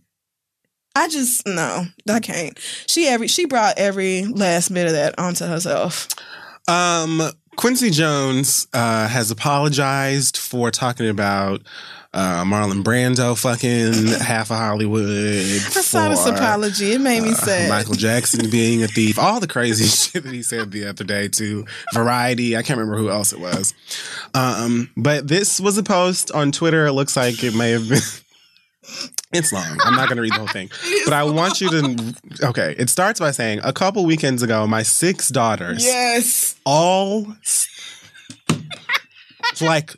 I 0.94 1.08
just 1.08 1.46
no, 1.46 1.84
I 2.08 2.20
can't. 2.20 2.58
She 2.86 3.06
every 3.08 3.28
she 3.28 3.46
brought 3.46 3.78
every 3.78 4.24
last 4.24 4.72
bit 4.72 4.86
of 4.86 4.92
that 4.92 5.18
onto 5.18 5.46
herself. 5.46 6.08
Um, 6.68 7.22
Quincy 7.56 7.90
Jones 7.90 8.66
uh, 8.72 9.08
has 9.08 9.30
apologized 9.30 10.36
for 10.36 10.70
talking 10.70 11.08
about 11.08 11.62
uh, 12.14 12.44
Marlon 12.44 12.82
Brando 12.82 13.38
fucking 13.38 14.20
half 14.20 14.50
of 14.50 14.58
Hollywood. 14.58 15.06
I 15.06 15.80
saw 15.80 16.08
this 16.10 16.26
apology. 16.26 16.92
It 16.92 17.00
made 17.00 17.22
me 17.22 17.30
uh, 17.30 17.34
sad. 17.34 17.70
Michael 17.70 17.94
Jackson 17.94 18.50
being 18.50 18.82
a 18.82 18.88
thief, 18.88 19.18
all 19.18 19.40
the 19.40 19.48
crazy 19.48 19.84
shit 20.12 20.22
that 20.24 20.32
he 20.32 20.42
said 20.42 20.70
the 20.72 20.86
other 20.86 21.04
day 21.04 21.28
to 21.28 21.64
Variety. 21.94 22.56
I 22.56 22.62
can't 22.62 22.78
remember 22.78 22.98
who 22.98 23.10
else 23.10 23.32
it 23.32 23.40
was. 23.40 23.72
Um, 24.34 24.90
but 24.96 25.26
this 25.26 25.58
was 25.60 25.78
a 25.78 25.82
post 25.82 26.30
on 26.32 26.52
Twitter. 26.52 26.86
It 26.86 26.92
looks 26.92 27.16
like 27.16 27.42
it 27.42 27.54
may 27.54 27.70
have 27.70 27.88
been. 27.88 27.98
It's 29.34 29.50
long. 29.50 29.78
I'm 29.82 29.94
not 29.94 30.08
going 30.08 30.16
to 30.16 30.22
read 30.22 30.32
the 30.34 30.38
whole 30.40 30.46
thing. 30.48 30.68
But 31.04 31.14
I 31.14 31.22
want 31.24 31.62
you 31.62 31.70
to. 31.70 32.14
Okay. 32.48 32.74
It 32.76 32.90
starts 32.90 33.18
by 33.18 33.30
saying 33.30 33.60
a 33.64 33.72
couple 33.72 34.04
weekends 34.04 34.42
ago, 34.42 34.66
my 34.66 34.82
six 34.82 35.28
daughters 35.30 35.82
Yes. 35.82 36.56
all 36.66 37.26
like 39.60 39.94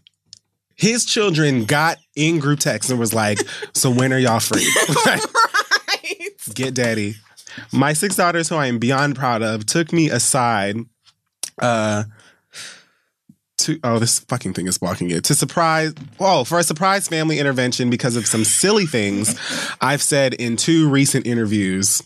his 0.77 1.05
children 1.05 1.65
got 1.65 1.99
in 2.17 2.39
group 2.39 2.61
text 2.61 2.91
and 2.91 2.99
was 2.99 3.15
like, 3.15 3.39
"So 3.75 3.91
when 3.91 4.13
are 4.13 4.19
y'all 4.19 4.41
free? 4.41 4.67
right. 5.07 5.25
Get 6.55 6.75
daddy." 6.75 7.17
My 7.73 7.93
six 7.93 8.17
daughters, 8.17 8.49
who 8.49 8.57
I 8.57 8.67
am 8.67 8.79
beyond 8.79 9.17
proud 9.17 9.43
of, 9.43 9.67
took 9.67 9.93
me 9.93 10.11
aside. 10.11 10.77
Uh, 11.61 12.05
to 13.57 13.79
oh, 13.85 13.99
this 13.99 14.19
fucking 14.21 14.53
thing 14.53 14.67
is 14.67 14.79
blocking 14.79 15.11
it. 15.11 15.25
To 15.25 15.35
surprise, 15.35 15.95
oh, 16.21 16.45
for 16.45 16.59
a 16.59 16.65
surprise 16.65 17.09
family 17.09 17.39
intervention 17.39 17.89
because 17.89 18.17
of 18.17 18.27
some 18.27 18.45
silly 18.45 18.87
things 18.87 19.39
I've 19.81 20.03
said 20.03 20.35
in 20.35 20.57
two 20.57 20.89
recent 20.89 21.27
interviews, 21.27 22.03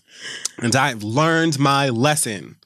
and 0.59 0.75
I've 0.77 1.03
learned 1.03 1.59
my 1.59 1.89
lesson. 1.89 2.57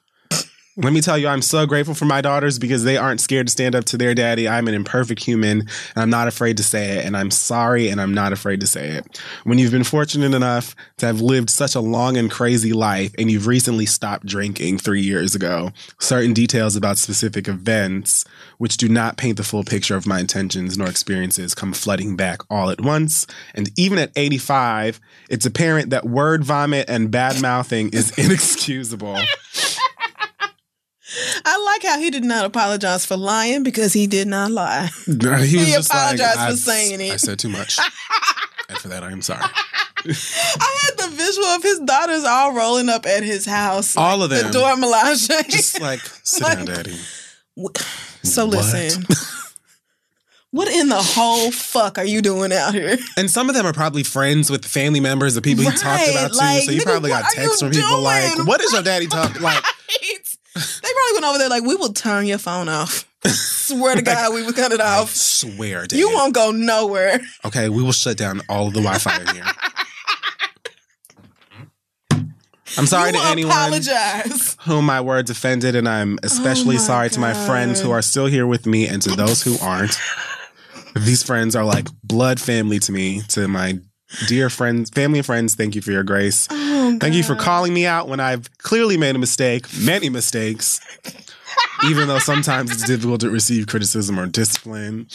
Let 0.78 0.94
me 0.94 1.02
tell 1.02 1.18
you, 1.18 1.28
I'm 1.28 1.42
so 1.42 1.66
grateful 1.66 1.92
for 1.92 2.06
my 2.06 2.22
daughters 2.22 2.58
because 2.58 2.82
they 2.82 2.96
aren't 2.96 3.20
scared 3.20 3.46
to 3.46 3.50
stand 3.50 3.74
up 3.74 3.84
to 3.86 3.98
their 3.98 4.14
daddy. 4.14 4.48
I'm 4.48 4.66
an 4.68 4.72
imperfect 4.72 5.22
human 5.22 5.60
and 5.60 5.68
I'm 5.96 6.08
not 6.08 6.28
afraid 6.28 6.56
to 6.56 6.62
say 6.62 6.96
it. 6.96 7.04
And 7.04 7.14
I'm 7.14 7.30
sorry 7.30 7.88
and 7.88 8.00
I'm 8.00 8.14
not 8.14 8.32
afraid 8.32 8.60
to 8.60 8.66
say 8.66 8.88
it. 8.88 9.20
When 9.44 9.58
you've 9.58 9.70
been 9.70 9.84
fortunate 9.84 10.32
enough 10.32 10.74
to 10.96 11.04
have 11.04 11.20
lived 11.20 11.50
such 11.50 11.74
a 11.74 11.80
long 11.80 12.16
and 12.16 12.30
crazy 12.30 12.72
life 12.72 13.12
and 13.18 13.30
you've 13.30 13.46
recently 13.46 13.84
stopped 13.84 14.24
drinking 14.24 14.78
three 14.78 15.02
years 15.02 15.34
ago, 15.34 15.72
certain 16.00 16.32
details 16.32 16.74
about 16.74 16.96
specific 16.96 17.48
events, 17.48 18.24
which 18.56 18.78
do 18.78 18.88
not 18.88 19.18
paint 19.18 19.36
the 19.36 19.44
full 19.44 19.64
picture 19.64 19.96
of 19.96 20.06
my 20.06 20.20
intentions 20.20 20.78
nor 20.78 20.88
experiences, 20.88 21.54
come 21.54 21.74
flooding 21.74 22.16
back 22.16 22.40
all 22.48 22.70
at 22.70 22.80
once. 22.80 23.26
And 23.54 23.68
even 23.78 23.98
at 23.98 24.10
85, 24.16 25.00
it's 25.28 25.44
apparent 25.44 25.90
that 25.90 26.06
word 26.06 26.44
vomit 26.44 26.88
and 26.88 27.10
bad 27.10 27.42
mouthing 27.42 27.90
is 27.90 28.10
inexcusable. 28.18 29.18
I 31.44 31.56
like 31.64 31.82
how 31.82 31.98
he 31.98 32.10
did 32.10 32.24
not 32.24 32.44
apologize 32.44 33.04
for 33.06 33.16
lying 33.16 33.62
because 33.62 33.92
he 33.92 34.06
did 34.06 34.28
not 34.28 34.50
lie. 34.50 34.88
He 35.06 35.12
was 35.12 35.50
He 35.50 35.72
just 35.72 35.92
like, 35.92 36.14
apologized 36.18 36.50
for 36.50 36.56
saying 36.70 37.00
it. 37.00 37.12
I 37.12 37.16
said 37.16 37.38
too 37.38 37.48
much. 37.48 37.78
and 38.68 38.78
for 38.78 38.88
that, 38.88 39.02
I 39.04 39.10
am 39.12 39.22
sorry. 39.22 39.42
I 39.44 40.84
had 40.84 40.96
the 41.10 41.14
visual 41.16 41.46
of 41.48 41.62
his 41.62 41.78
daughters 41.80 42.24
all 42.24 42.54
rolling 42.54 42.88
up 42.88 43.06
at 43.06 43.22
his 43.22 43.44
house. 43.46 43.96
All 43.96 44.22
of 44.22 44.30
them. 44.30 44.46
The 44.46 44.52
door 44.52 44.76
melange. 44.76 45.28
Just 45.28 45.80
like, 45.80 46.00
sit 46.22 46.42
Like- 46.42 46.56
down, 46.58 46.66
daddy. 46.66 46.96
so 48.22 48.46
What? 48.46 48.56
listen. 48.56 49.04
What 50.50 50.68
in 50.68 50.90
the 50.90 51.00
whole 51.00 51.50
fuck 51.50 51.96
are 51.96 52.04
you 52.04 52.20
doing 52.20 52.52
out 52.52 52.74
here? 52.74 52.98
And 53.16 53.30
some 53.30 53.48
of 53.48 53.54
them 53.54 53.64
are 53.64 53.72
probably 53.72 54.02
friends 54.02 54.50
with 54.50 54.66
family 54.66 55.00
members, 55.00 55.34
the 55.34 55.40
people 55.40 55.64
he 55.64 55.70
talked 55.70 55.84
Right, 55.84 56.10
about 56.10 56.32
too. 56.32 56.36
like, 56.36 56.62
so 56.64 56.72
you 56.72 56.80
nigga, 56.82 56.84
probably 56.84 57.08
got 57.10 57.24
texts 57.32 57.60
from 57.60 57.70
people 57.70 58.00
like, 58.00 58.34
doing? 58.34 58.46
"What 58.46 58.60
is 58.60 58.70
your 58.70 58.82
daddy 58.82 59.06
talk 59.06 59.40
like?" 59.40 59.64
They 60.54 60.60
probably 60.92 61.12
went 61.14 61.24
over 61.24 61.38
there 61.38 61.48
like, 61.48 61.62
we 61.62 61.76
will 61.76 61.92
turn 61.92 62.26
your 62.26 62.38
phone 62.38 62.68
off. 62.68 63.08
Swear 63.26 63.94
to 63.96 64.02
God, 64.02 64.34
we 64.34 64.42
will 64.42 64.52
cut 64.52 64.72
it 64.72 64.80
I 64.80 64.98
off. 64.98 65.10
swear, 65.10 65.86
Dad. 65.86 65.98
You 65.98 66.10
won't 66.10 66.34
go 66.34 66.50
nowhere. 66.50 67.20
Okay, 67.44 67.68
we 67.68 67.82
will 67.82 67.92
shut 67.92 68.16
down 68.16 68.42
all 68.48 68.66
of 68.68 68.74
the 68.74 68.80
Wi-Fi 68.80 69.20
in 69.20 69.26
here. 69.34 69.44
I'm 72.78 72.86
sorry 72.86 73.12
you 73.12 73.18
to 73.18 73.24
anyone 73.26 73.52
apologize. 73.52 74.56
whom 74.62 74.86
my 74.86 75.00
words 75.00 75.30
offended, 75.30 75.74
and 75.76 75.88
I'm 75.88 76.14
oh 76.14 76.26
especially 76.26 76.76
Oh 76.76 76.80
sorry 76.80 77.10
to 77.10 77.20
my 77.20 77.34
friends 77.46 77.80
who 77.80 77.90
are 77.90 78.02
still 78.02 78.26
here 78.26 78.46
with 78.46 78.66
me, 78.66 78.88
and 78.88 79.00
to 79.02 79.10
those 79.10 79.42
who 79.42 79.58
aren't. 79.58 79.98
These 80.96 81.22
friends 81.22 81.54
are 81.54 81.64
like 81.64 81.86
blood 82.02 82.40
family 82.40 82.78
to 82.80 82.92
me. 82.92 83.22
To 83.28 83.46
my 83.46 83.78
dear 84.26 84.50
friends, 84.50 84.90
family 84.90 85.20
and 85.20 85.26
friends, 85.26 85.54
thank 85.54 85.74
you 85.74 85.82
for 85.82 85.92
your 85.92 86.02
grace. 86.02 86.48
Oh, 86.50 86.96
Thank 87.00 87.14
you 87.14 87.22
for 87.22 87.34
calling 87.34 87.72
me 87.72 87.86
out 87.86 88.08
when 88.08 88.20
I've 88.20 88.56
clearly 88.58 88.96
made 88.96 89.14
a 89.16 89.18
mistake, 89.18 89.66
many 89.80 90.08
mistakes, 90.08 90.80
even 91.84 92.08
though 92.08 92.18
sometimes 92.18 92.70
it's 92.70 92.86
difficult 92.86 93.20
to 93.22 93.30
receive 93.30 93.66
criticism 93.66 94.18
or 94.18 94.26
discipline. 94.26 95.06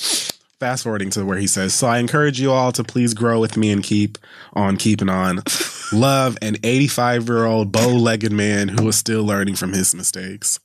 Fast 0.59 0.83
forwarding 0.83 1.11
to 1.11 1.23
where 1.23 1.37
he 1.37 1.45
says, 1.45 1.75
So 1.75 1.85
I 1.87 1.99
encourage 1.99 2.41
you 2.41 2.51
all 2.51 2.71
to 2.71 2.83
please 2.83 3.13
grow 3.13 3.39
with 3.39 3.57
me 3.57 3.71
and 3.71 3.83
keep 3.83 4.17
on 4.53 4.77
keeping 4.77 5.09
on. 5.09 5.43
Love 5.93 6.37
an 6.41 6.57
85 6.63 7.27
year 7.27 7.45
old 7.45 7.71
bow 7.71 7.89
legged 7.89 8.31
man 8.31 8.69
who 8.69 8.87
is 8.87 8.95
still 8.97 9.23
learning 9.23 9.55
from 9.55 9.73
his 9.73 9.93
mistakes. 9.93 10.59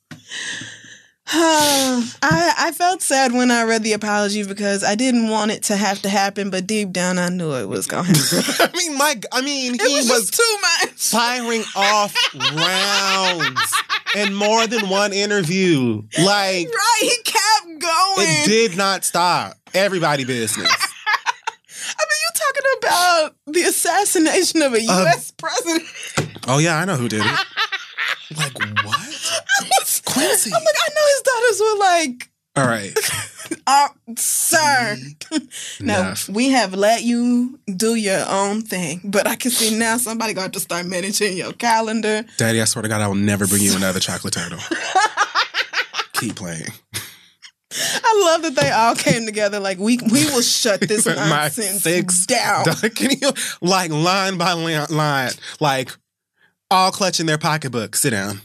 I 1.34 2.52
I 2.58 2.72
felt 2.72 3.00
sad 3.00 3.32
when 3.32 3.50
I 3.50 3.62
read 3.62 3.84
the 3.84 3.92
apology 3.92 4.44
because 4.44 4.82
I 4.82 4.96
didn't 4.96 5.28
want 5.28 5.50
it 5.52 5.62
to 5.64 5.76
have 5.76 6.02
to 6.02 6.08
happen, 6.08 6.50
but 6.50 6.66
deep 6.66 6.90
down 6.90 7.18
I 7.18 7.28
knew 7.28 7.52
it 7.54 7.68
was 7.68 7.86
going 7.86 8.12
to 8.12 8.42
happen. 8.42 8.70
I 8.74 8.76
mean, 8.76 8.98
my, 8.98 9.14
I 9.30 9.40
mean, 9.40 9.74
It 9.80 9.82
he 9.82 9.94
was, 9.94 10.08
was 10.08 10.30
too 10.30 10.56
much. 10.60 10.90
firing 11.10 11.62
off 11.76 12.14
rounds 12.34 13.72
in 14.16 14.34
more 14.34 14.66
than 14.66 14.88
one 14.88 15.12
interview. 15.12 16.02
Like, 16.18 16.66
Right, 16.68 16.98
he 17.00 17.16
kept 17.24 17.80
going. 17.80 18.26
It 18.28 18.46
did 18.46 18.76
not 18.76 19.04
stop. 19.04 19.54
Everybody 19.74 20.24
business. 20.24 20.68
I 21.84 22.04
mean, 22.04 22.18
you're 22.20 22.34
talking 22.34 22.78
about 22.78 23.36
the 23.46 23.62
assassination 23.62 24.62
of 24.62 24.74
a 24.74 24.78
um, 24.78 25.02
U.S. 25.04 25.30
president? 25.30 25.84
Oh 26.48 26.58
yeah, 26.58 26.76
I 26.78 26.84
know 26.84 26.96
who 26.96 27.08
did 27.08 27.22
it. 27.24 27.38
like 28.36 28.58
what? 28.84 29.11
Quincy. 30.26 30.50
I'm 30.54 30.62
like, 30.62 30.74
I 30.76 30.88
know 30.94 31.06
his 31.14 31.22
daughters 31.22 31.60
were 31.60 31.78
like, 31.78 32.30
All 32.56 32.66
right. 32.66 33.58
uh, 33.66 33.88
"Sir, 34.16 34.96
no, 35.80 36.00
Enough. 36.00 36.28
we 36.28 36.50
have 36.50 36.74
let 36.74 37.02
you 37.02 37.58
do 37.76 37.94
your 37.94 38.24
own 38.28 38.62
thing, 38.62 39.00
but 39.04 39.26
I 39.26 39.36
can 39.36 39.50
see 39.50 39.76
now 39.76 39.96
somebody 39.96 40.32
got 40.34 40.52
to 40.54 40.60
start 40.60 40.86
managing 40.86 41.36
your 41.36 41.52
calendar." 41.52 42.24
Daddy, 42.36 42.60
I 42.60 42.64
swear 42.64 42.82
to 42.82 42.88
God, 42.88 43.00
I 43.00 43.08
will 43.08 43.14
never 43.14 43.46
bring 43.46 43.62
you 43.62 43.74
another 43.76 44.00
chocolate 44.00 44.34
turtle. 44.34 44.58
Keep 46.14 46.36
playing. 46.36 46.66
I 47.74 48.22
love 48.26 48.42
that 48.42 48.54
they 48.54 48.70
all 48.70 48.94
came 48.94 49.24
together. 49.26 49.58
Like 49.58 49.78
we 49.78 49.98
we 50.10 50.26
will 50.26 50.42
shut 50.42 50.80
this 50.80 51.06
nonsense 51.06 51.82
six 51.82 52.26
down. 52.26 52.64
Can 52.94 53.10
you 53.20 53.32
like 53.60 53.90
line 53.90 54.36
by 54.36 54.52
line, 54.52 54.86
line, 54.90 55.30
like 55.58 55.90
all 56.70 56.90
clutching 56.92 57.26
their 57.26 57.38
pocketbook? 57.38 57.96
Sit 57.96 58.10
down. 58.10 58.40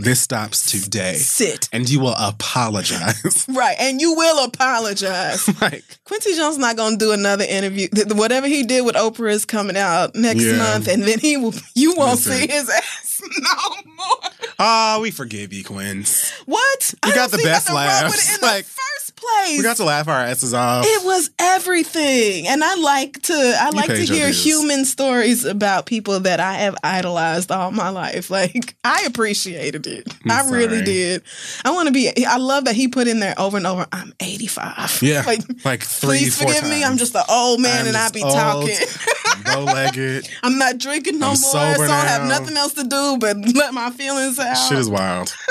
This 0.00 0.20
stops 0.20 0.70
today. 0.70 1.14
Sit. 1.14 1.68
And 1.72 1.90
you 1.90 2.00
will 2.00 2.14
apologize. 2.16 3.46
Right. 3.48 3.76
And 3.80 4.00
you 4.00 4.14
will 4.14 4.44
apologize. 4.44 5.48
like, 5.60 5.82
Quincy 6.04 6.34
Jones 6.36 6.58
not 6.58 6.76
going 6.76 6.92
to 6.92 7.04
do 7.04 7.12
another 7.12 7.44
interview. 7.44 7.88
Whatever 8.12 8.46
he 8.46 8.62
did 8.62 8.84
with 8.84 8.94
Oprah 8.94 9.30
is 9.32 9.44
coming 9.44 9.76
out 9.76 10.14
next 10.14 10.44
Yeah. 10.44 10.56
month, 10.58 10.86
and 10.86 11.02
then 11.02 11.18
he 11.18 11.36
will. 11.36 11.54
You 11.74 11.94
won't 11.96 12.24
Listen. 12.24 12.32
see 12.32 12.46
his 12.46 12.68
ass 12.70 13.07
no 13.38 13.92
more. 13.96 14.30
oh, 14.58 15.00
we 15.02 15.10
forgive 15.10 15.52
you, 15.52 15.64
Quince. 15.64 16.30
What? 16.46 16.94
We 17.04 17.12
I 17.12 17.14
got 17.14 17.30
don't 17.30 17.40
the 17.40 17.46
best 17.46 17.70
laughs. 17.72 18.42
Like, 18.42 18.64
first 18.64 19.16
place. 19.16 19.56
We 19.58 19.62
got 19.62 19.76
to 19.78 19.84
laugh 19.84 20.08
our 20.08 20.20
asses 20.20 20.54
off. 20.54 20.84
It 20.86 21.04
was 21.04 21.30
everything, 21.38 22.46
and 22.46 22.62
I 22.64 22.74
like 22.76 23.20
to. 23.22 23.34
I 23.34 23.70
like 23.70 23.86
to 23.86 23.96
hear 23.96 24.26
dues. 24.26 24.44
human 24.44 24.84
stories 24.84 25.44
about 25.44 25.86
people 25.86 26.20
that 26.20 26.40
I 26.40 26.54
have 26.54 26.76
idolized 26.82 27.50
all 27.50 27.70
my 27.70 27.88
life. 27.90 28.30
Like 28.38 28.76
I 28.84 29.02
appreciated 29.06 29.86
it. 29.86 30.06
I'm 30.24 30.30
I 30.30 30.50
really 30.50 30.76
sorry. 30.78 30.84
did. 30.84 31.22
I 31.64 31.70
want 31.72 31.88
to 31.88 31.92
be. 31.92 32.10
I 32.24 32.36
love 32.36 32.66
that 32.66 32.76
he 32.76 32.86
put 32.88 33.08
in 33.08 33.18
there 33.20 33.34
over 33.38 33.56
and 33.56 33.66
over. 33.66 33.86
I'm 33.90 34.12
85. 34.20 35.00
yeah. 35.02 35.22
Like 35.26 35.40
Like, 35.64 35.82
three, 35.82 36.18
please 36.18 36.38
forgive 36.40 36.62
me. 36.64 36.84
I'm 36.84 36.96
just 36.98 37.14
an 37.16 37.24
old 37.28 37.60
man, 37.60 37.80
I'm 37.82 37.86
and 37.88 37.96
I 37.96 38.10
be 38.10 38.22
old. 38.22 38.32
talking. 38.32 38.76
bow 39.44 39.64
legged. 39.64 40.28
I'm 40.42 40.58
not 40.58 40.78
drinking 40.78 41.18
no 41.18 41.26
I'm 41.26 41.30
more, 41.30 41.36
so 41.36 41.58
I 41.58 41.74
sober 41.74 41.86
have 41.88 42.28
nothing 42.28 42.56
else 42.56 42.74
to 42.74 42.84
do 42.84 43.07
but 43.16 43.36
let 43.54 43.72
my 43.72 43.90
feelings 43.90 44.38
out. 44.38 44.54
Shit 44.54 44.78
is 44.78 44.90
wild. 44.90 45.34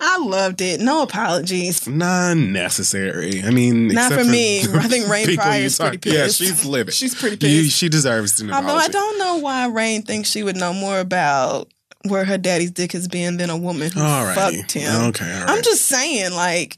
I 0.00 0.18
loved 0.18 0.60
it. 0.60 0.80
No 0.80 1.02
apologies. 1.02 1.88
None 1.88 2.52
necessary. 2.52 3.42
I 3.42 3.50
mean, 3.50 3.88
Not 3.88 4.12
for 4.12 4.22
me. 4.22 4.60
I 4.60 4.64
think 4.88 5.08
Rain 5.08 5.34
Pryor 5.34 5.62
is 5.62 5.78
pretty 5.78 5.96
talk- 5.98 6.12
Yeah, 6.12 6.28
she's 6.28 6.64
livid. 6.66 6.92
She's 6.92 7.14
pretty 7.14 7.46
You- 7.48 7.64
she 7.70 7.88
deserves 7.88 8.36
to 8.36 8.44
know. 8.44 8.54
Although 8.54 8.76
I 8.76 8.88
don't 8.88 9.18
know 9.18 9.38
why 9.38 9.66
Rain 9.68 10.02
thinks 10.02 10.28
she 10.30 10.42
would 10.42 10.56
know 10.56 10.74
more 10.74 10.98
about 11.00 11.72
where 12.06 12.24
her 12.24 12.36
daddy's 12.36 12.70
dick 12.72 12.92
has 12.92 13.08
been 13.08 13.38
than 13.38 13.48
a 13.48 13.56
woman 13.56 13.90
who 13.90 14.00
Alrighty. 14.00 14.34
fucked 14.34 14.72
him. 14.72 15.04
Okay, 15.06 15.24
all 15.32 15.40
right. 15.40 15.48
I'm 15.48 15.62
just 15.62 15.82
saying, 15.86 16.32
like, 16.32 16.76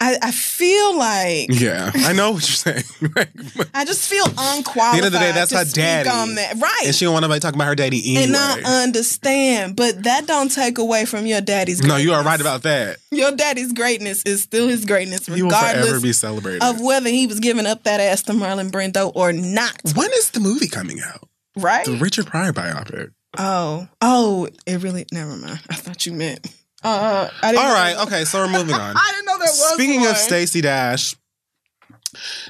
I, 0.00 0.18
I 0.20 0.30
feel 0.32 0.98
like 0.98 1.48
Yeah, 1.48 1.90
I 1.94 2.12
know 2.12 2.32
what 2.32 2.42
you're 2.48 2.56
saying. 2.56 2.82
I 3.74 3.84
just 3.84 4.08
feel 4.08 4.24
unqualified. 4.26 4.92
the 4.92 4.96
end 4.96 5.06
of 5.06 5.12
the 5.12 5.18
day, 5.18 5.32
that's 5.32 5.52
her 5.52 5.64
daddy. 5.64 6.08
that. 6.34 6.56
right? 6.60 6.82
and 6.86 6.94
she 6.94 7.04
don't 7.04 7.14
want 7.14 7.22
nobody 7.22 7.40
talking 7.40 7.56
about 7.56 7.68
her 7.68 7.74
daddy 7.74 8.02
anyway. 8.16 8.24
And 8.24 8.36
I 8.36 8.82
understand, 8.82 9.76
but 9.76 10.02
that 10.02 10.26
don't 10.26 10.50
take 10.50 10.78
away 10.78 11.04
from 11.04 11.26
your 11.26 11.40
daddy's. 11.40 11.80
Greatness. 11.80 11.98
No, 11.98 12.02
you 12.02 12.12
are 12.12 12.22
right 12.22 12.40
about 12.40 12.62
that. 12.64 12.98
your 13.10 13.32
daddy's 13.32 13.72
greatness 13.72 14.22
is 14.24 14.42
still 14.42 14.68
his 14.68 14.84
greatness, 14.84 15.28
regardless 15.28 16.24
of 16.24 16.80
whether 16.80 17.08
he 17.08 17.26
was 17.26 17.40
giving 17.40 17.66
up 17.66 17.84
that 17.84 18.00
ass 18.00 18.22
to 18.24 18.32
Marlon 18.32 18.70
Brando 18.70 19.12
or 19.14 19.32
not. 19.32 19.80
when 19.94 20.10
is 20.12 20.30
the 20.30 20.40
movie 20.40 20.68
coming 20.68 21.00
out? 21.00 21.28
Right? 21.56 21.86
The 21.86 21.96
Richard 21.96 22.26
Pryor 22.26 22.52
biopic. 22.52 23.12
Oh, 23.38 23.88
oh, 24.00 24.48
it 24.66 24.82
really. 24.82 25.06
Never 25.12 25.36
mind. 25.36 25.60
I 25.70 25.74
thought 25.74 26.06
you 26.06 26.12
meant. 26.12 26.46
Uh, 26.84 27.30
I 27.42 27.52
didn't 27.52 27.64
All 27.64 27.94
know 27.94 28.02
okay, 28.02 28.24
so 28.26 28.40
we're 28.40 28.52
moving 28.52 28.74
on. 28.74 28.94
I 28.96 29.12
didn't 29.14 29.26
know 29.26 29.38
there 29.38 29.46
was. 29.46 29.74
Speaking 29.74 30.00
one. 30.02 30.10
of 30.10 30.16
Stacey 30.18 30.60
Dash, 30.60 31.16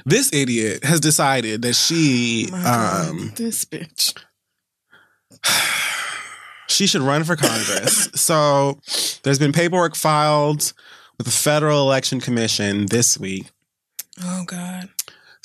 this 0.05 0.31
idiot 0.33 0.83
has 0.83 0.99
decided 0.99 1.61
that 1.61 1.73
she 1.73 2.47
God, 2.51 3.09
um 3.09 3.33
this 3.35 3.63
bitch. 3.63 4.13
she 6.67 6.85
should 6.85 7.01
run 7.01 7.23
for 7.23 7.35
Congress. 7.35 8.09
so 8.15 8.79
there's 9.23 9.39
been 9.39 9.53
paperwork 9.53 9.95
filed 9.95 10.73
with 11.17 11.25
the 11.25 11.31
Federal 11.31 11.81
Election 11.81 12.19
Commission 12.19 12.87
this 12.87 13.17
week. 13.17 13.45
Oh 14.21 14.43
God. 14.45 14.89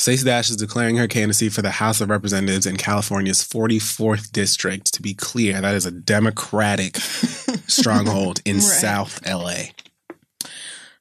Stacey 0.00 0.24
Dash 0.24 0.48
is 0.48 0.56
declaring 0.56 0.96
her 0.96 1.06
candidacy 1.06 1.50
for 1.50 1.60
the 1.60 1.72
House 1.72 2.00
of 2.00 2.08
Representatives 2.08 2.64
in 2.64 2.78
California's 2.78 3.42
44th 3.42 4.32
district. 4.32 4.94
To 4.94 5.02
be 5.02 5.12
clear, 5.12 5.60
that 5.60 5.74
is 5.74 5.84
a 5.84 5.90
Democratic 5.90 6.96
stronghold 7.66 8.40
in 8.46 8.56
Right. 8.56 8.62
South 8.62 9.20
LA. 9.28 9.64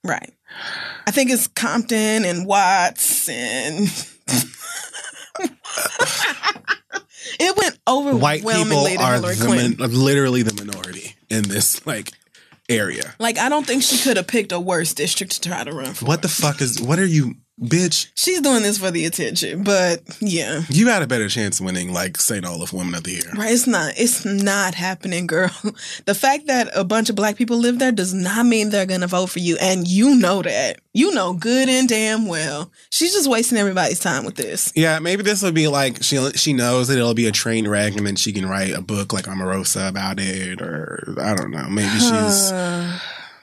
Right. 0.03 0.33
I 1.07 1.11
think 1.11 1.31
it's 1.31 1.47
Compton 1.47 2.25
and 2.25 2.45
Watts 2.45 3.29
and. 3.29 3.87
it 7.39 7.55
went 7.57 7.77
White 8.21 8.41
people 8.41 8.51
overwhelmingly 8.51 8.97
are 8.97 9.19
the 9.19 9.77
min- 9.79 9.91
literally 9.93 10.41
the 10.43 10.53
minority 10.61 11.15
in 11.29 11.43
this 11.43 11.85
like 11.87 12.11
area. 12.67 13.13
like 13.17 13.37
I 13.37 13.47
don't 13.47 13.65
think 13.65 13.81
she 13.83 13.97
could 13.97 14.17
have 14.17 14.27
picked 14.27 14.51
a 14.51 14.59
worse 14.59 14.93
district 14.93 15.31
to 15.41 15.49
try 15.49 15.63
to 15.63 15.71
run 15.71 15.93
for. 15.93 16.05
What 16.05 16.21
the 16.21 16.27
fuck 16.27 16.61
is? 16.61 16.81
What 16.81 16.99
are 16.99 17.05
you, 17.05 17.35
bitch? 17.61 18.07
She's 18.15 18.41
doing 18.41 18.63
this 18.63 18.77
for 18.77 18.91
the 18.91 19.05
attention, 19.05 19.63
but 19.63 20.01
yeah. 20.19 20.61
You 20.69 20.87
had 20.87 21.01
a 21.01 21.07
better 21.07 21.29
chance 21.29 21.59
of 21.59 21.65
winning 21.65 21.93
like 21.93 22.17
St. 22.17 22.45
Olaf 22.45 22.73
Woman 22.73 22.95
of 22.95 23.03
the 23.03 23.11
Year. 23.11 23.31
Right, 23.35 23.51
it's 23.51 23.67
not. 23.67 23.93
It's 23.97 24.25
not 24.25 24.75
happening, 24.75 25.27
girl. 25.27 25.51
The 26.05 26.15
fact 26.15 26.47
that 26.47 26.69
a 26.75 26.83
bunch 26.83 27.09
of 27.09 27.15
black 27.15 27.35
people 27.35 27.57
live 27.57 27.79
there 27.79 27.91
does 27.91 28.13
not 28.13 28.45
mean 28.45 28.69
they're 28.69 28.85
gonna 28.85 29.07
vote 29.07 29.27
for 29.27 29.39
you, 29.39 29.57
and 29.61 29.87
you 29.87 30.15
know 30.15 30.41
that. 30.41 30.79
You 30.93 31.13
know 31.13 31.33
good 31.33 31.69
and 31.69 31.87
damn 31.87 32.25
well. 32.25 32.71
She's 32.89 33.13
just 33.13 33.29
wasting 33.29 33.57
everybody's 33.57 33.99
time 33.99 34.25
with 34.25 34.35
this. 34.35 34.73
Yeah, 34.75 34.99
maybe 34.99 35.21
this 35.23 35.41
will 35.41 35.51
be 35.51 35.67
like 35.67 36.01
she 36.01 36.17
she 36.31 36.53
knows 36.53 36.87
that 36.87 36.97
it'll 36.97 37.13
be 37.13 37.27
a 37.27 37.31
train 37.31 37.67
wreck, 37.67 37.95
and 37.95 38.07
then 38.07 38.15
she 38.15 38.31
can 38.33 38.47
write 38.47 38.73
a 38.73 38.81
book 38.81 39.13
like 39.13 39.25
Omarosa 39.25 39.87
about 39.89 40.19
it, 40.19 40.61
or 40.61 41.15
I 41.21 41.35
don't 41.35 41.51
know. 41.51 41.67
Maybe 41.69 41.99
she's 41.99 42.51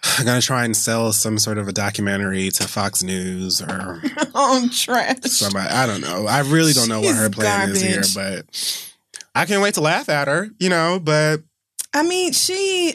gonna 0.24 0.40
try 0.40 0.64
and 0.64 0.76
sell 0.76 1.12
some 1.12 1.38
sort 1.38 1.58
of 1.58 1.68
a 1.68 1.72
documentary 1.72 2.50
to 2.50 2.68
Fox 2.68 3.02
News 3.02 3.60
or 3.60 3.66
on 4.18 4.30
oh, 4.34 4.68
trash. 4.72 5.18
somebody. 5.24 5.68
I 5.68 5.86
don't 5.86 6.00
know. 6.00 6.26
I 6.26 6.40
really 6.40 6.72
don't 6.72 6.88
know 6.88 7.00
what 7.00 7.16
her 7.16 7.30
plan 7.30 7.70
is 7.70 7.80
here, 7.80 8.02
but 8.14 8.94
I 9.34 9.44
can't 9.44 9.62
wait 9.62 9.74
to 9.74 9.80
laugh 9.80 10.08
at 10.08 10.28
her. 10.28 10.48
You 10.58 10.68
know, 10.68 11.00
but 11.02 11.42
I 11.94 12.02
mean, 12.02 12.32
she. 12.32 12.94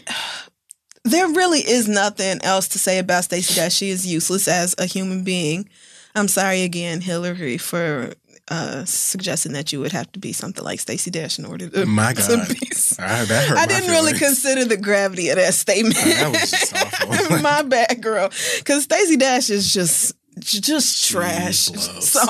There 1.04 1.28
really 1.28 1.62
is 1.62 1.88
nothing 1.88 2.40
else 2.44 2.68
to 2.70 2.80
say 2.80 3.00
about 3.00 3.24
Stacey 3.24 3.56
Dash. 3.56 3.74
She 3.74 3.90
is 3.90 4.06
useless 4.06 4.48
as 4.48 4.76
a 4.78 4.86
human 4.86 5.24
being. 5.24 5.68
I'm 6.14 6.28
sorry 6.28 6.62
again, 6.62 7.02
Hilary, 7.02 7.58
for 7.58 8.14
uh, 8.50 8.86
suggesting 8.86 9.54
that 9.54 9.72
you 9.72 9.80
would 9.80 9.92
have 9.92 10.12
to 10.12 10.20
be 10.20 10.34
something 10.34 10.64
like 10.64 10.80
Stacey 10.80 11.12
Dash 11.12 11.40
in 11.40 11.46
order 11.46 11.70
to, 11.70 11.86
My 11.86 12.14
to 12.14 12.22
God. 12.22 12.48
be 12.48 12.60
I, 13.00 13.26
that 13.26 13.48
hurt 13.48 13.58
I 13.58 13.62
my 13.62 13.66
didn't 13.68 13.90
really 13.92 14.14
consider 14.14 14.66
the 14.66 14.78
gravity 14.78 15.30
of 15.30 15.38
that 15.38 15.54
statement. 15.54 15.96
That 15.96 16.32
was 16.32 16.52
just 16.52 16.76
awful. 17.06 17.40
My 17.40 17.62
bad, 17.62 18.02
girl. 18.02 18.30
Because 18.58 18.84
Stacey 18.84 19.18
Dash 19.18 19.50
is 19.50 19.74
just 19.74 20.16
just 20.40 21.10
trash. 21.10 21.70
So, 22.02 22.22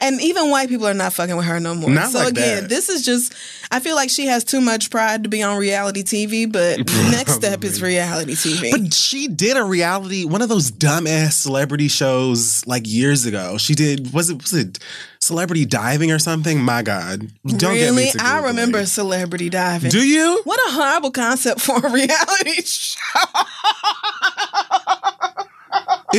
and 0.00 0.20
even 0.20 0.50
white 0.50 0.68
people 0.68 0.86
are 0.86 0.94
not 0.94 1.12
fucking 1.12 1.36
with 1.36 1.46
her 1.46 1.60
no 1.60 1.74
more. 1.74 1.88
Not 1.88 2.10
so 2.10 2.18
like 2.18 2.28
again, 2.30 2.64
that. 2.64 2.68
this 2.68 2.88
is 2.88 3.04
just. 3.04 3.32
I 3.70 3.80
feel 3.80 3.94
like 3.94 4.10
she 4.10 4.26
has 4.26 4.44
too 4.44 4.60
much 4.60 4.90
pride 4.90 5.22
to 5.22 5.28
be 5.28 5.42
on 5.42 5.56
reality 5.58 6.02
TV. 6.02 6.50
But 6.50 6.78
next 7.10 7.34
step 7.34 7.64
is 7.64 7.80
reality 7.80 8.34
TV. 8.34 8.70
But 8.70 8.92
she 8.92 9.28
did 9.28 9.56
a 9.56 9.64
reality, 9.64 10.24
one 10.24 10.42
of 10.42 10.48
those 10.48 10.70
dumbass 10.70 11.32
celebrity 11.32 11.88
shows 11.88 12.66
like 12.66 12.82
years 12.86 13.24
ago. 13.24 13.56
She 13.56 13.74
did 13.74 14.12
was 14.12 14.30
it 14.30 14.42
was 14.42 14.52
it 14.52 14.78
celebrity 15.20 15.64
diving 15.64 16.10
or 16.10 16.18
something? 16.18 16.60
My 16.60 16.82
God, 16.82 17.28
don't 17.46 17.74
get 17.74 17.94
me 17.94 18.08
really, 18.08 18.20
I 18.20 18.40
remember 18.46 18.84
celebrity 18.86 19.48
diving. 19.48 19.90
Do 19.90 20.06
you? 20.06 20.42
what 20.44 20.58
a 20.68 20.72
horrible 20.72 21.10
concept 21.10 21.60
for 21.60 21.76
a 21.76 21.92
reality 21.92 22.62
show. 22.62 23.20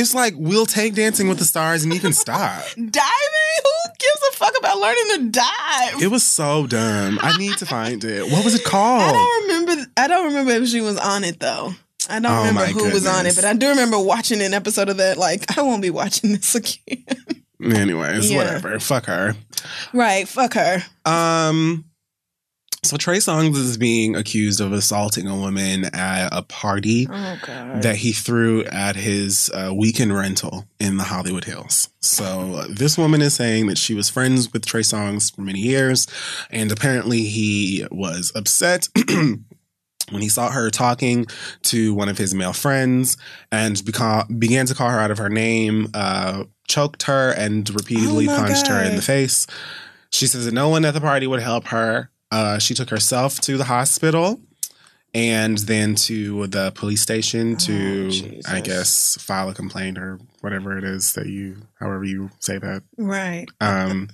It's 0.00 0.14
like 0.14 0.34
we'll 0.36 0.66
take 0.66 0.94
Dancing 0.94 1.28
with 1.28 1.38
the 1.38 1.44
Stars 1.44 1.84
and 1.84 1.92
you 1.92 2.00
can 2.00 2.12
stop. 2.12 2.64
Diving? 2.74 3.60
Who 3.64 3.90
gives 3.98 4.22
a 4.30 4.36
fuck 4.36 4.54
about 4.58 4.78
learning 4.78 5.04
to 5.16 5.30
dive? 5.30 6.02
It 6.02 6.10
was 6.10 6.22
so 6.24 6.66
dumb. 6.66 7.18
I 7.22 7.36
need 7.36 7.58
to 7.58 7.66
find 7.66 8.02
it. 8.02 8.30
What 8.30 8.44
was 8.44 8.54
it 8.54 8.64
called? 8.64 9.02
I 9.02 9.12
don't 9.12 9.42
remember. 9.66 9.90
I 9.96 10.08
don't 10.08 10.26
remember 10.28 10.52
if 10.52 10.68
she 10.68 10.80
was 10.80 10.96
on 10.98 11.24
it 11.24 11.38
though. 11.40 11.74
I 12.08 12.18
don't 12.18 12.32
Oh, 12.32 12.38
remember 12.48 12.64
who 12.66 12.90
was 12.90 13.06
on 13.06 13.26
it, 13.26 13.36
but 13.36 13.44
I 13.44 13.52
do 13.52 13.68
remember 13.68 13.98
watching 13.98 14.40
an 14.40 14.54
episode 14.54 14.88
of 14.88 14.96
that. 14.96 15.18
Like, 15.18 15.56
I 15.58 15.62
won't 15.62 15.82
be 15.82 15.90
watching 15.90 16.32
this 16.32 16.54
again. 16.56 17.04
Anyways, 17.62 18.30
Yeah. 18.30 18.38
whatever. 18.38 18.80
Fuck 18.80 19.04
her. 19.06 19.34
right? 19.92 20.26
Fuck 20.26 20.54
her. 20.54 20.82
Um. 21.04 21.84
So 22.82 22.96
Trey 22.96 23.18
Songz 23.18 23.56
is 23.56 23.76
being 23.76 24.16
accused 24.16 24.58
of 24.60 24.72
assaulting 24.72 25.26
a 25.28 25.36
woman 25.36 25.84
at 25.94 26.30
a 26.32 26.42
party. 26.42 27.06
Oh 27.10 27.36
that 27.82 27.96
he 27.96 28.12
threw 28.12 28.64
at 28.64 28.96
his 28.96 29.50
uh, 29.52 29.72
weekend 29.74 30.14
rental 30.14 30.66
in 30.78 30.96
the 30.96 31.04
Hollywood 31.04 31.44
Hills. 31.44 31.90
So 32.00 32.54
uh, 32.54 32.66
this 32.70 32.96
woman 32.96 33.20
is 33.20 33.34
saying 33.34 33.66
that 33.66 33.76
she 33.76 33.92
was 33.92 34.08
friends 34.08 34.50
with 34.52 34.64
Trey 34.64 34.80
Songz 34.80 35.34
for 35.34 35.42
many 35.42 35.60
years, 35.60 36.06
and 36.50 36.72
apparently 36.72 37.22
he 37.24 37.86
was 37.90 38.32
upset. 38.34 38.88
When 40.10 40.22
he 40.22 40.28
saw 40.28 40.50
her 40.50 40.70
talking 40.70 41.26
to 41.64 41.94
one 41.94 42.08
of 42.08 42.18
his 42.18 42.34
male 42.34 42.52
friends 42.52 43.16
and 43.52 43.76
beca- 43.76 44.40
began 44.40 44.66
to 44.66 44.74
call 44.74 44.90
her 44.90 44.98
out 44.98 45.12
of 45.12 45.18
her 45.18 45.28
name, 45.28 45.86
uh, 45.94 46.44
choked 46.66 47.04
her, 47.04 47.30
and 47.30 47.70
repeatedly 47.72 48.28
Oh 48.28 48.36
punched 48.36 48.66
her 48.66 48.82
in 48.82 48.96
the 48.96 49.02
face. 49.02 49.46
She 50.10 50.26
says 50.26 50.46
that 50.46 50.54
no 50.54 50.68
one 50.68 50.84
at 50.84 50.94
the 50.94 51.00
party 51.00 51.28
would 51.28 51.40
help 51.42 51.68
her. 51.68 52.10
Uh, 52.30 52.58
she 52.58 52.74
took 52.74 52.90
herself 52.90 53.40
to 53.40 53.56
the 53.56 53.64
hospital 53.64 54.40
and 55.12 55.58
then 55.58 55.94
to 55.96 56.46
the 56.46 56.70
police 56.76 57.02
station 57.02 57.56
to, 57.56 58.10
Oh, 58.12 58.40
I 58.52 58.60
guess, 58.60 59.16
file 59.20 59.48
a 59.48 59.54
complaint 59.54 59.98
or 59.98 60.20
whatever 60.40 60.78
it 60.78 60.84
is 60.84 61.14
that 61.14 61.26
you, 61.26 61.56
however 61.80 62.04
you 62.04 62.30
say 62.38 62.58
that. 62.58 62.82
right. 62.96 63.46
Um, 63.60 64.10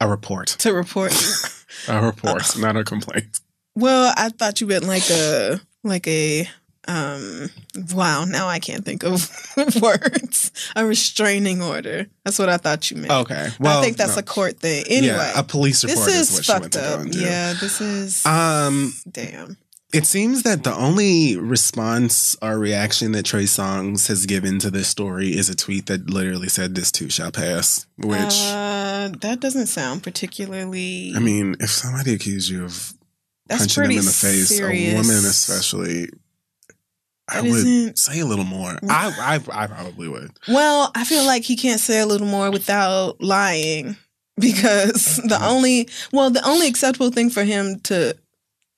a 0.00 0.08
report. 0.08 0.48
To 0.60 0.72
report. 0.72 1.12
A 1.88 2.04
report, 2.04 2.58
not 2.58 2.76
a 2.76 2.82
complaint. 2.84 3.40
Well, 3.76 4.12
I 4.16 4.30
thought 4.30 4.60
you 4.60 4.66
meant 4.66 4.84
like 4.84 5.08
a 5.08 5.60
like 5.84 6.06
a 6.08 6.48
um 6.90 7.50
wow, 7.94 8.24
now 8.24 8.48
I 8.48 8.58
can't 8.58 8.84
think 8.84 9.04
of 9.04 9.30
words. 9.82 10.50
A 10.74 10.84
restraining 10.84 11.62
order. 11.62 12.06
That's 12.24 12.38
what 12.38 12.48
I 12.48 12.56
thought 12.56 12.90
you 12.90 12.96
meant. 12.96 13.12
Okay. 13.12 13.48
Well, 13.60 13.78
I 13.78 13.82
think 13.82 13.96
that's 13.96 14.16
no. 14.16 14.20
a 14.20 14.22
court 14.22 14.58
thing. 14.58 14.84
Anyway. 14.88 15.14
Yeah, 15.14 15.38
a 15.38 15.42
police 15.42 15.82
this 15.82 15.92
report 15.92 16.08
is, 16.08 16.30
is 16.30 16.34
what 16.34 16.44
she 16.44 16.52
went 16.52 16.62
fucked 16.64 16.74
to 16.74 17.00
up. 17.00 17.06
Yeah, 17.10 17.52
this 17.54 17.80
is 17.80 18.26
Um, 18.26 18.94
damn. 19.10 19.56
It 19.92 20.06
seems 20.06 20.44
that 20.44 20.62
the 20.62 20.74
only 20.74 21.36
response 21.36 22.36
or 22.40 22.56
reaction 22.58 23.10
that 23.12 23.24
Trey 23.24 23.44
Songz 23.44 24.06
has 24.06 24.24
given 24.24 24.60
to 24.60 24.70
this 24.70 24.86
story 24.86 25.30
is 25.30 25.48
a 25.48 25.56
tweet 25.56 25.86
that 25.86 26.08
literally 26.08 26.48
said, 26.48 26.76
"This 26.76 26.92
too 26.92 27.10
shall 27.10 27.32
pass." 27.32 27.86
Which, 27.98 28.38
uh, 28.52 29.10
that 29.20 29.38
doesn't 29.40 29.66
sound 29.66 30.04
particularly 30.04 31.12
I 31.16 31.18
mean, 31.18 31.56
if 31.58 31.70
somebody 31.70 32.14
accused 32.14 32.50
you 32.50 32.64
of 32.66 32.94
that's 33.48 33.62
punching 33.62 33.82
them 33.82 33.98
in 33.98 34.04
the 34.04 34.12
face, 34.12 34.48
serious. 34.56 34.92
a 34.92 34.96
woman 34.96 35.28
especially, 35.28 36.10
I 37.32 37.40
would 37.42 37.98
say 37.98 38.20
a 38.20 38.26
little 38.26 38.44
more. 38.44 38.78
I, 38.88 39.40
I, 39.52 39.62
I 39.64 39.66
probably 39.66 40.08
would. 40.08 40.32
Well, 40.48 40.90
I 40.94 41.04
feel 41.04 41.24
like 41.24 41.42
he 41.44 41.56
can't 41.56 41.80
say 41.80 42.00
a 42.00 42.06
little 42.06 42.26
more 42.26 42.50
without 42.50 43.20
lying 43.20 43.96
because 44.38 45.16
the 45.16 45.36
Mm-hmm. 45.36 45.44
only 45.44 45.88
well, 46.12 46.30
the 46.30 46.46
only 46.46 46.66
acceptable 46.68 47.10
thing 47.10 47.30
for 47.30 47.44
him 47.44 47.80
to 47.80 48.16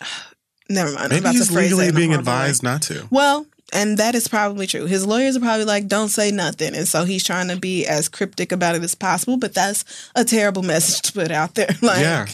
never 0.69 0.93
mind. 0.93 1.11
Maybe 1.11 1.21
about 1.21 1.35
he's 1.35 1.49
to 1.49 1.53
phrase 1.55 1.73
it 1.73 1.77
legally 1.77 1.93
being 2.01 2.11
horrible 2.11 2.33
way. 2.33 2.39
advised 2.39 2.63
not 2.63 2.83
to. 2.83 3.07
Well, 3.11 3.47
and 3.73 3.97
that 3.99 4.15
is 4.15 4.29
probably 4.29 4.67
true. 4.67 4.85
His 4.87 5.07
lawyers 5.07 5.37
are 5.37 5.41
probably 5.41 5.65
like, 5.65 5.89
"Don't 5.89 6.09
say 6.11 6.31
nothing," 6.31 6.75
and 6.77 6.87
so 6.87 7.05
he's 7.05 7.25
trying 7.25 7.49
to 7.49 7.57
be 7.57 7.87
as 7.87 8.09
cryptic 8.09 8.53
about 8.53 8.75
it 8.75 8.83
as 8.83 8.95
possible. 8.95 9.37
But 9.39 9.55
that's 9.55 9.85
a 10.15 10.25
terrible 10.25 10.63
message 10.73 11.03
to 11.03 11.13
put 11.13 11.31
out 11.31 11.55
there. 11.55 11.71
Like, 11.81 12.01
Yeah. 12.01 12.27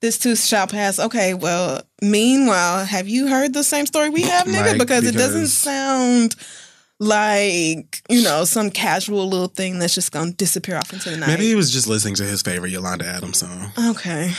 This 0.00 0.18
too 0.18 0.36
shall 0.36 0.66
pass. 0.66 0.98
Okay, 0.98 1.34
well, 1.34 1.82
meanwhile, 2.02 2.84
have 2.84 3.08
you 3.08 3.28
heard 3.28 3.52
the 3.52 3.64
same 3.64 3.86
story 3.86 4.08
we 4.10 4.22
have, 4.22 4.46
nigga? 4.46 4.70
Like, 4.72 4.78
because, 4.78 5.04
it 5.06 5.12
doesn't 5.14 5.48
sound 5.48 6.34
like 7.02 8.02
you 8.10 8.22
know 8.22 8.44
some 8.44 8.70
casual 8.70 9.26
little 9.28 9.48
thing 9.48 9.78
that's 9.78 9.94
just 9.94 10.12
gonna 10.12 10.32
disappear 10.32 10.76
off 10.76 10.92
into 10.92 11.10
the 11.10 11.16
night. 11.16 11.28
Maybe 11.28 11.46
he 11.46 11.54
was 11.54 11.70
just 11.70 11.86
listening 11.88 12.14
to 12.16 12.24
his 12.24 12.42
favorite 12.42 12.70
Yolanda 12.70 13.06
Adams 13.06 13.38
song. 13.38 13.72
Okay. 13.90 14.32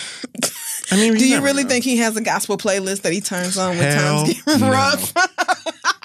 I 0.91 0.95
mean, 0.95 1.13
Do 1.15 1.27
you 1.27 1.41
really 1.41 1.63
know. 1.63 1.69
think 1.69 1.85
he 1.85 1.97
has 1.97 2.17
a 2.17 2.21
gospel 2.21 2.57
playlist 2.57 3.01
that 3.01 3.13
he 3.13 3.21
turns 3.21 3.57
on 3.57 3.77
when 3.77 3.91
Hell 3.91 4.25
times 4.25 4.43
get 4.43 4.59
no. 4.59 4.71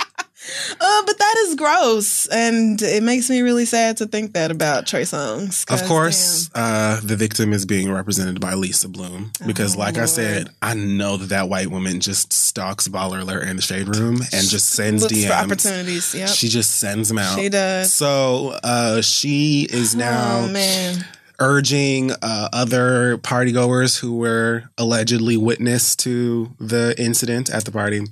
uh, 0.81 1.03
but 1.07 1.19
that 1.19 1.35
is 1.47 1.55
gross, 1.55 2.27
and 2.27 2.81
it 2.83 3.03
makes 3.03 3.29
me 3.31 3.41
really 3.41 3.65
sad 3.65 3.97
to 3.99 4.07
think 4.07 4.33
that 4.35 4.51
about 4.51 4.87
Trey 4.87 5.03
Songz. 5.03 5.65
Of 5.73 5.87
course, 5.89 6.51
uh, 6.55 7.01
the 7.03 7.17
victim 7.17 7.53
is 7.53 7.67
being 7.67 7.91
represented 7.91 8.41
by 8.41 8.55
Lisa 8.55 8.89
Bloom 8.89 9.33
because, 9.47 9.77
Oh, 9.77 9.81
like 9.81 9.99
I 9.99 10.05
said, 10.07 10.49
I 10.63 10.75
know 10.75 11.17
that 11.17 11.29
that 11.31 11.49
white 11.49 11.69
woman 11.69 12.01
just 12.01 12.33
stalks 12.33 12.89
Baller 12.89 13.21
Alert 13.23 13.49
in 13.49 13.57
the 13.57 13.63
shade 13.63 13.89
room 13.89 14.17
and 14.33 14.49
just 14.49 14.71
sends 14.71 15.03
looks 15.03 15.15
DMs. 15.15 15.31
opportunities. 15.45 16.15
Yep, 16.15 16.29
She 16.29 16.49
just 16.49 16.77
sends 16.79 17.09
them 17.09 17.19
out. 17.19 17.39
she 17.39 17.49
does. 17.49 17.93
So 17.93 18.59
uh, 18.63 19.01
she 19.03 19.67
is 19.71 19.95
now 19.95 20.45
oh 20.45 20.49
man, 20.49 21.05
urging 21.39 22.13
uh, 22.23 22.49
other 22.53 23.19
partygoers 23.19 23.99
who 24.01 24.17
were 24.17 24.65
allegedly 24.79 25.37
witness 25.37 25.95
to 25.97 26.51
the 26.59 26.95
incident 26.99 27.51
at 27.51 27.65
the 27.65 27.71
party 27.73 28.05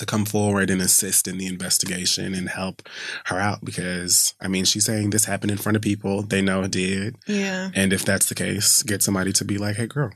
to 0.00 0.06
come 0.06 0.24
forward 0.24 0.70
and 0.70 0.82
assist 0.82 1.28
in 1.28 1.38
the 1.38 1.46
investigation 1.46 2.34
and 2.34 2.48
help 2.48 2.82
her 3.26 3.38
out 3.38 3.64
because 3.64 4.34
I 4.40 4.48
mean 4.48 4.64
she's 4.64 4.84
saying 4.84 5.10
this 5.10 5.26
happened 5.26 5.52
in 5.52 5.58
front 5.58 5.76
of 5.76 5.82
people. 5.82 6.22
They 6.22 6.42
know 6.42 6.62
it 6.62 6.72
did. 6.72 7.16
Yeah. 7.26 7.70
and 7.74 7.92
if 7.92 8.04
that's 8.04 8.28
the 8.28 8.34
case 8.34 8.82
get 8.82 9.02
somebody 9.02 9.32
to 9.34 9.44
be 9.44 9.58
like 9.58 9.76
hey 9.76 9.86
girl. 9.86 10.10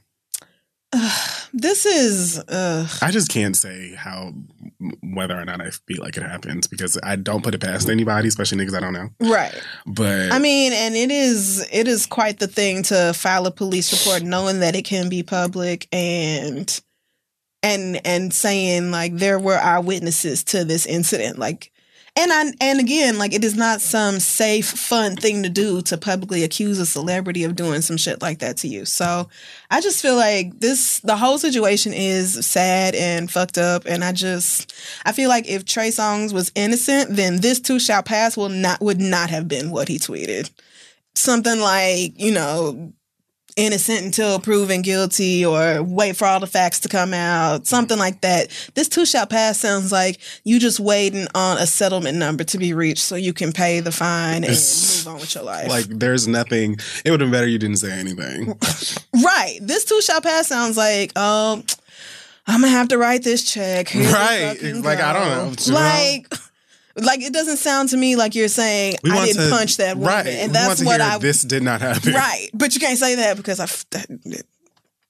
This 1.56 1.86
is 1.86 2.38
uh, 2.38 2.88
I 3.00 3.12
just 3.12 3.30
can't 3.30 3.56
say 3.56 3.94
how 3.94 4.32
whether 5.02 5.38
or 5.38 5.44
not 5.44 5.60
I 5.60 5.70
feel 5.70 6.02
like 6.02 6.16
it 6.16 6.22
happens 6.24 6.66
because 6.66 6.98
I 7.02 7.14
don't 7.14 7.44
put 7.44 7.54
it 7.54 7.60
past 7.60 7.88
anybody 7.88 8.26
especially 8.26 8.58
niggas 8.58 8.76
I 8.76 8.80
don't 8.80 8.92
know. 8.92 9.08
Right. 9.20 9.54
but 9.86 10.32
I 10.32 10.38
mean, 10.40 10.72
and 10.72 10.96
it 10.96 11.12
is 11.12 11.66
it 11.72 11.86
is 11.86 12.06
quite 12.06 12.40
the 12.40 12.48
thing 12.48 12.82
to 12.84 13.12
file 13.14 13.46
a 13.46 13.52
police 13.52 13.92
report 13.92 14.22
knowing 14.22 14.60
that 14.60 14.74
it 14.74 14.84
can 14.84 15.08
be 15.08 15.22
public 15.22 15.86
and 15.92 16.80
and 17.64 18.06
and 18.06 18.32
saying 18.32 18.90
like 18.90 19.16
there 19.16 19.38
were 19.38 19.56
eyewitnesses 19.56 20.44
to 20.44 20.64
this 20.64 20.84
incident 20.84 21.38
like 21.38 21.72
and 22.14 22.30
I 22.32 22.52
and 22.60 22.78
again 22.78 23.18
like 23.18 23.32
it 23.32 23.42
is 23.42 23.56
not 23.56 23.80
some 23.80 24.20
safe 24.20 24.68
fun 24.68 25.16
thing 25.16 25.42
to 25.42 25.48
do 25.48 25.80
to 25.82 25.96
publicly 25.96 26.44
accuse 26.44 26.78
a 26.78 26.86
celebrity 26.86 27.42
of 27.42 27.56
doing 27.56 27.80
some 27.80 27.96
shit 27.96 28.22
like 28.22 28.38
that 28.38 28.58
to 28.58 28.68
you. 28.68 28.84
So 28.84 29.28
I 29.70 29.80
just 29.80 30.00
feel 30.00 30.14
like 30.14 30.60
this 30.60 31.00
the 31.00 31.16
whole 31.16 31.38
situation 31.38 31.92
is 31.92 32.46
sad 32.46 32.94
and 32.94 33.30
fucked 33.30 33.58
up 33.58 33.86
and 33.86 34.04
I 34.04 34.12
just 34.12 34.72
I 35.04 35.12
feel 35.12 35.30
like 35.30 35.48
if 35.48 35.64
Trey 35.64 35.88
Songz 35.88 36.32
was 36.32 36.52
innocent 36.54 37.16
then 37.16 37.40
this 37.40 37.58
too 37.60 37.80
shall 37.80 38.02
pass 38.02 38.36
will 38.36 38.50
not 38.50 38.80
would 38.80 39.00
not 39.00 39.30
have 39.30 39.48
been 39.48 39.70
what 39.70 39.88
he 39.88 39.98
tweeted. 39.98 40.50
Something 41.16 41.60
like, 41.60 42.20
you 42.20 42.32
know, 42.32 42.92
innocent 43.56 44.02
until 44.04 44.38
proven 44.40 44.82
guilty 44.82 45.44
or 45.44 45.82
wait 45.82 46.16
for 46.16 46.26
all 46.26 46.40
the 46.40 46.46
facts 46.46 46.80
to 46.80 46.88
come 46.88 47.14
out, 47.14 47.66
something 47.66 47.98
like 47.98 48.20
that. 48.22 48.48
This 48.74 48.88
too 48.88 49.06
shall 49.06 49.26
pass 49.26 49.60
sounds 49.60 49.92
like 49.92 50.18
you 50.44 50.58
just 50.58 50.80
waiting 50.80 51.26
on 51.34 51.58
a 51.58 51.66
settlement 51.66 52.18
number 52.18 52.42
to 52.44 52.58
be 52.58 52.74
reached 52.74 53.02
so 53.02 53.14
you 53.14 53.32
can 53.32 53.52
pay 53.52 53.80
the 53.80 53.92
fine 53.92 54.44
and 54.44 54.52
move 54.52 55.06
on 55.06 55.14
with 55.20 55.34
your 55.34 55.44
life. 55.44 55.68
like 55.68 55.84
there's 55.86 56.26
nothing 56.26 56.76
it 57.04 57.10
would 57.10 57.20
have 57.20 57.30
been 57.30 57.32
better 57.32 57.46
you 57.46 57.58
didn't 57.58 57.76
say 57.76 57.92
anything 57.92 58.48
right. 59.24 59.58
This 59.62 59.84
too 59.84 60.00
shall 60.02 60.20
pass 60.20 60.48
sounds 60.48 60.76
like, 60.76 61.16
um, 61.18 61.64
I'm 62.46 62.60
gonna 62.60 62.68
have 62.72 62.88
to 62.88 62.98
write 62.98 63.22
this 63.22 63.42
check. 63.50 63.88
Here 63.88 64.10
Right. 64.12 64.56
Like, 64.74 65.00
I 65.00 65.12
don't 65.12 65.68
know? 65.68 65.74
Like 65.74 66.34
like 66.96 67.20
it 67.22 67.32
doesn't 67.32 67.56
sound 67.56 67.88
to 67.90 67.96
me 67.96 68.16
like 68.16 68.34
you're 68.34 68.48
saying 68.48 68.96
We 69.02 69.10
I 69.10 69.24
didn't 69.26 69.44
to- 69.44 69.50
punch 69.50 69.76
that 69.78 69.96
woman. 69.96 70.12
right 70.14 70.26
And 70.26 70.50
we 70.50 70.54
that's 70.54 70.66
want 70.68 70.78
to 70.80 70.84
what 70.86 71.00
I 71.00 71.18
this 71.18 71.42
did 71.42 71.62
not 71.62 71.80
happen 71.80 72.12
Right. 72.12 72.48
But 72.54 72.74
you 72.74 72.80
can't 72.80 72.98
say 72.98 73.16
that 73.16 73.36
because 73.36 73.58
I. 73.60 73.66
That, 73.90 74.42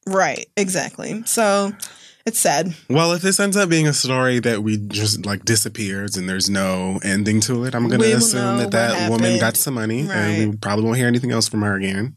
right. 0.07 0.47
Exactly. 0.57 1.23
So 1.27 1.73
it's 2.27 2.39
sad. 2.39 2.75
Well, 2.89 3.13
if 3.13 3.21
this 3.21 3.39
ends 3.39 3.55
up 3.55 3.69
being 3.69 3.87
a 3.87 3.93
story 3.93 4.39
that 4.39 4.63
we 4.63 4.79
just 4.79 5.27
like 5.27 5.45
disappears 5.45 6.17
and 6.17 6.27
there's 6.27 6.49
no 6.49 6.99
ending 7.05 7.41
to 7.41 7.65
it, 7.65 7.75
I'm 7.75 7.87
going 7.87 8.01
to 8.01 8.13
assume 8.13 8.59
that 8.59 8.71
that 8.71 9.11
woman 9.11 9.39
got 9.39 9.59
some 9.59 9.75
money 9.75 10.09
and 10.11 10.53
we 10.53 10.57
probably 10.57 10.87
won't 10.87 10.97
hear 10.97 11.07
anything 11.07 11.33
else 11.33 11.49
from 11.49 11.61
her 11.61 11.75
again. 11.77 12.17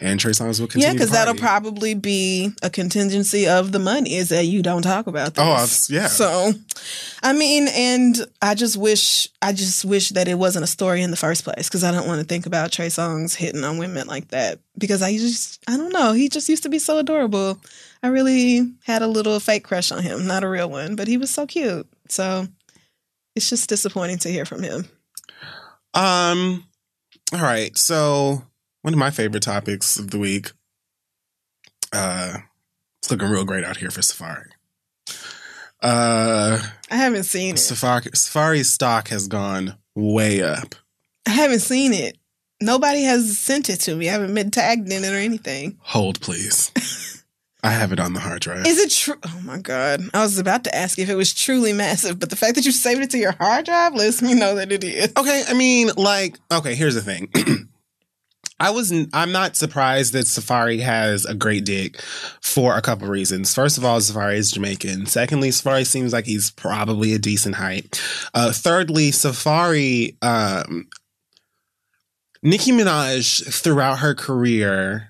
And 0.00 0.20
Trey 0.20 0.30
Songz 0.30 0.60
will 0.60 0.68
continue. 0.68 0.86
yeah, 0.86 0.92
because 0.92 1.10
that'll 1.10 1.34
probably 1.34 1.94
be 1.94 2.52
a 2.62 2.70
contingency 2.70 3.48
of 3.48 3.72
the 3.72 3.80
money 3.80 4.14
is 4.14 4.28
that 4.28 4.46
you 4.46 4.62
don't 4.62 4.82
talk 4.82 5.08
about 5.08 5.36
oh, 5.36 5.56
this. 5.62 5.90
Oh, 5.90 5.94
I've- 5.96 6.00
yeah. 6.00 6.06
So, 6.06 6.52
I 7.20 7.32
mean, 7.32 7.66
and 7.74 8.24
I 8.40 8.54
just 8.54 8.76
wish, 8.76 9.30
I 9.42 9.52
just 9.52 9.84
wish 9.84 10.10
that 10.10 10.28
it 10.28 10.38
wasn't 10.38 10.62
a 10.62 10.68
story 10.68 11.02
in 11.02 11.10
the 11.10 11.16
first 11.16 11.42
place 11.42 11.68
because 11.68 11.82
I 11.82 11.90
don't 11.90 12.06
want 12.06 12.20
to 12.20 12.26
think 12.26 12.46
about 12.46 12.70
Trey 12.70 12.86
Songz 12.86 13.34
hitting 13.34 13.64
on 13.64 13.78
women 13.78 14.06
like 14.06 14.28
that 14.28 14.60
because 14.78 15.02
I 15.02 15.16
just, 15.16 15.60
I 15.68 15.76
don't 15.76 15.92
know, 15.92 16.12
he 16.12 16.28
just 16.28 16.48
used 16.48 16.62
to 16.62 16.68
be 16.68 16.78
so 16.78 16.98
adorable. 16.98 17.58
I 18.02 18.08
really 18.08 18.72
had 18.84 19.02
a 19.02 19.06
little 19.06 19.38
fake 19.40 19.64
crush 19.64 19.92
on 19.92 20.02
him, 20.02 20.26
not 20.26 20.44
a 20.44 20.48
real 20.48 20.70
one, 20.70 20.96
but 20.96 21.08
he 21.08 21.18
was 21.18 21.30
so 21.30 21.46
cute. 21.46 21.86
So, 22.08 22.46
it's 23.36 23.48
just 23.50 23.68
disappointing 23.68 24.18
to 24.18 24.30
hear 24.30 24.44
from 24.44 24.62
him. 24.62 24.86
Um. 25.94 26.64
All 27.32 27.40
right. 27.40 27.76
So 27.76 28.42
one 28.82 28.94
of 28.94 28.98
my 28.98 29.10
favorite 29.10 29.42
topics 29.42 29.98
of 29.98 30.10
the 30.10 30.18
week. 30.18 30.52
Uh, 31.92 32.38
it's 32.98 33.10
looking 33.10 33.28
real 33.28 33.44
great 33.44 33.64
out 33.64 33.78
here 33.78 33.90
for 33.90 34.00
Safaree. 34.00 34.50
Uh, 35.82 36.60
I 36.90 36.96
haven't 36.96 37.24
seen 37.24 37.54
it. 37.54 37.58
Safaree 37.58 38.10
Safaree's 38.10 38.70
stock 38.70 39.08
has 39.08 39.26
gone 39.28 39.76
way 39.94 40.42
up. 40.42 40.74
I 41.26 41.30
haven't 41.30 41.60
seen 41.60 41.92
it. 41.92 42.18
Nobody 42.60 43.02
has 43.02 43.38
sent 43.38 43.70
it 43.70 43.80
to 43.80 43.96
me. 43.96 44.08
I 44.08 44.12
haven't 44.12 44.34
been 44.34 44.50
tagged 44.50 44.92
in 44.92 45.04
it 45.04 45.12
or 45.12 45.16
anything. 45.16 45.78
Hold, 45.80 46.20
please. 46.20 46.70
I 47.62 47.70
have 47.70 47.92
it 47.92 48.00
on 48.00 48.14
the 48.14 48.20
hard 48.20 48.40
drive. 48.40 48.66
Is 48.66 48.78
it 48.78 48.90
true? 48.90 49.18
Oh 49.24 49.40
my 49.44 49.58
god! 49.58 50.00
I 50.14 50.22
was 50.22 50.38
about 50.38 50.64
to 50.64 50.74
ask 50.74 50.98
if 50.98 51.08
it 51.08 51.14
was 51.14 51.34
truly 51.34 51.72
massive, 51.72 52.18
but 52.18 52.30
the 52.30 52.36
fact 52.36 52.54
that 52.54 52.64
you 52.64 52.72
saved 52.72 53.02
it 53.02 53.10
to 53.10 53.18
your 53.18 53.32
hard 53.32 53.66
drive 53.66 53.94
lets 53.94 54.22
me 54.22 54.34
know 54.34 54.54
that 54.54 54.72
it 54.72 54.82
is. 54.82 55.12
Okay, 55.16 55.44
I 55.48 55.54
mean, 55.54 55.90
like, 55.96 56.38
okay, 56.50 56.74
here's 56.74 56.94
the 56.94 57.02
thing. 57.02 57.30
I 58.60 58.70
was 58.70 58.92
I'm 59.14 59.32
not 59.32 59.56
surprised 59.56 60.12
that 60.12 60.26
Safaree 60.26 60.80
has 60.80 61.24
a 61.24 61.34
great 61.34 61.64
dick 61.64 62.00
for 62.42 62.76
a 62.76 62.82
couple 62.82 63.08
reasons. 63.08 63.54
First 63.54 63.78
of 63.78 63.84
all, 63.86 63.98
Safaree 64.00 64.36
is 64.36 64.50
Jamaican. 64.50 65.06
Secondly, 65.06 65.48
Safaree 65.48 65.86
seems 65.86 66.12
like 66.12 66.26
he's 66.26 66.50
probably 66.50 67.14
a 67.14 67.18
decent 67.18 67.54
height. 67.54 68.00
Uh, 68.34 68.52
thirdly, 68.52 69.10
Safaree, 69.10 70.16
um, 70.22 70.88
Nicki 72.42 72.70
Minaj 72.72 73.50
throughout 73.50 74.00
her 74.00 74.14
career 74.14 75.09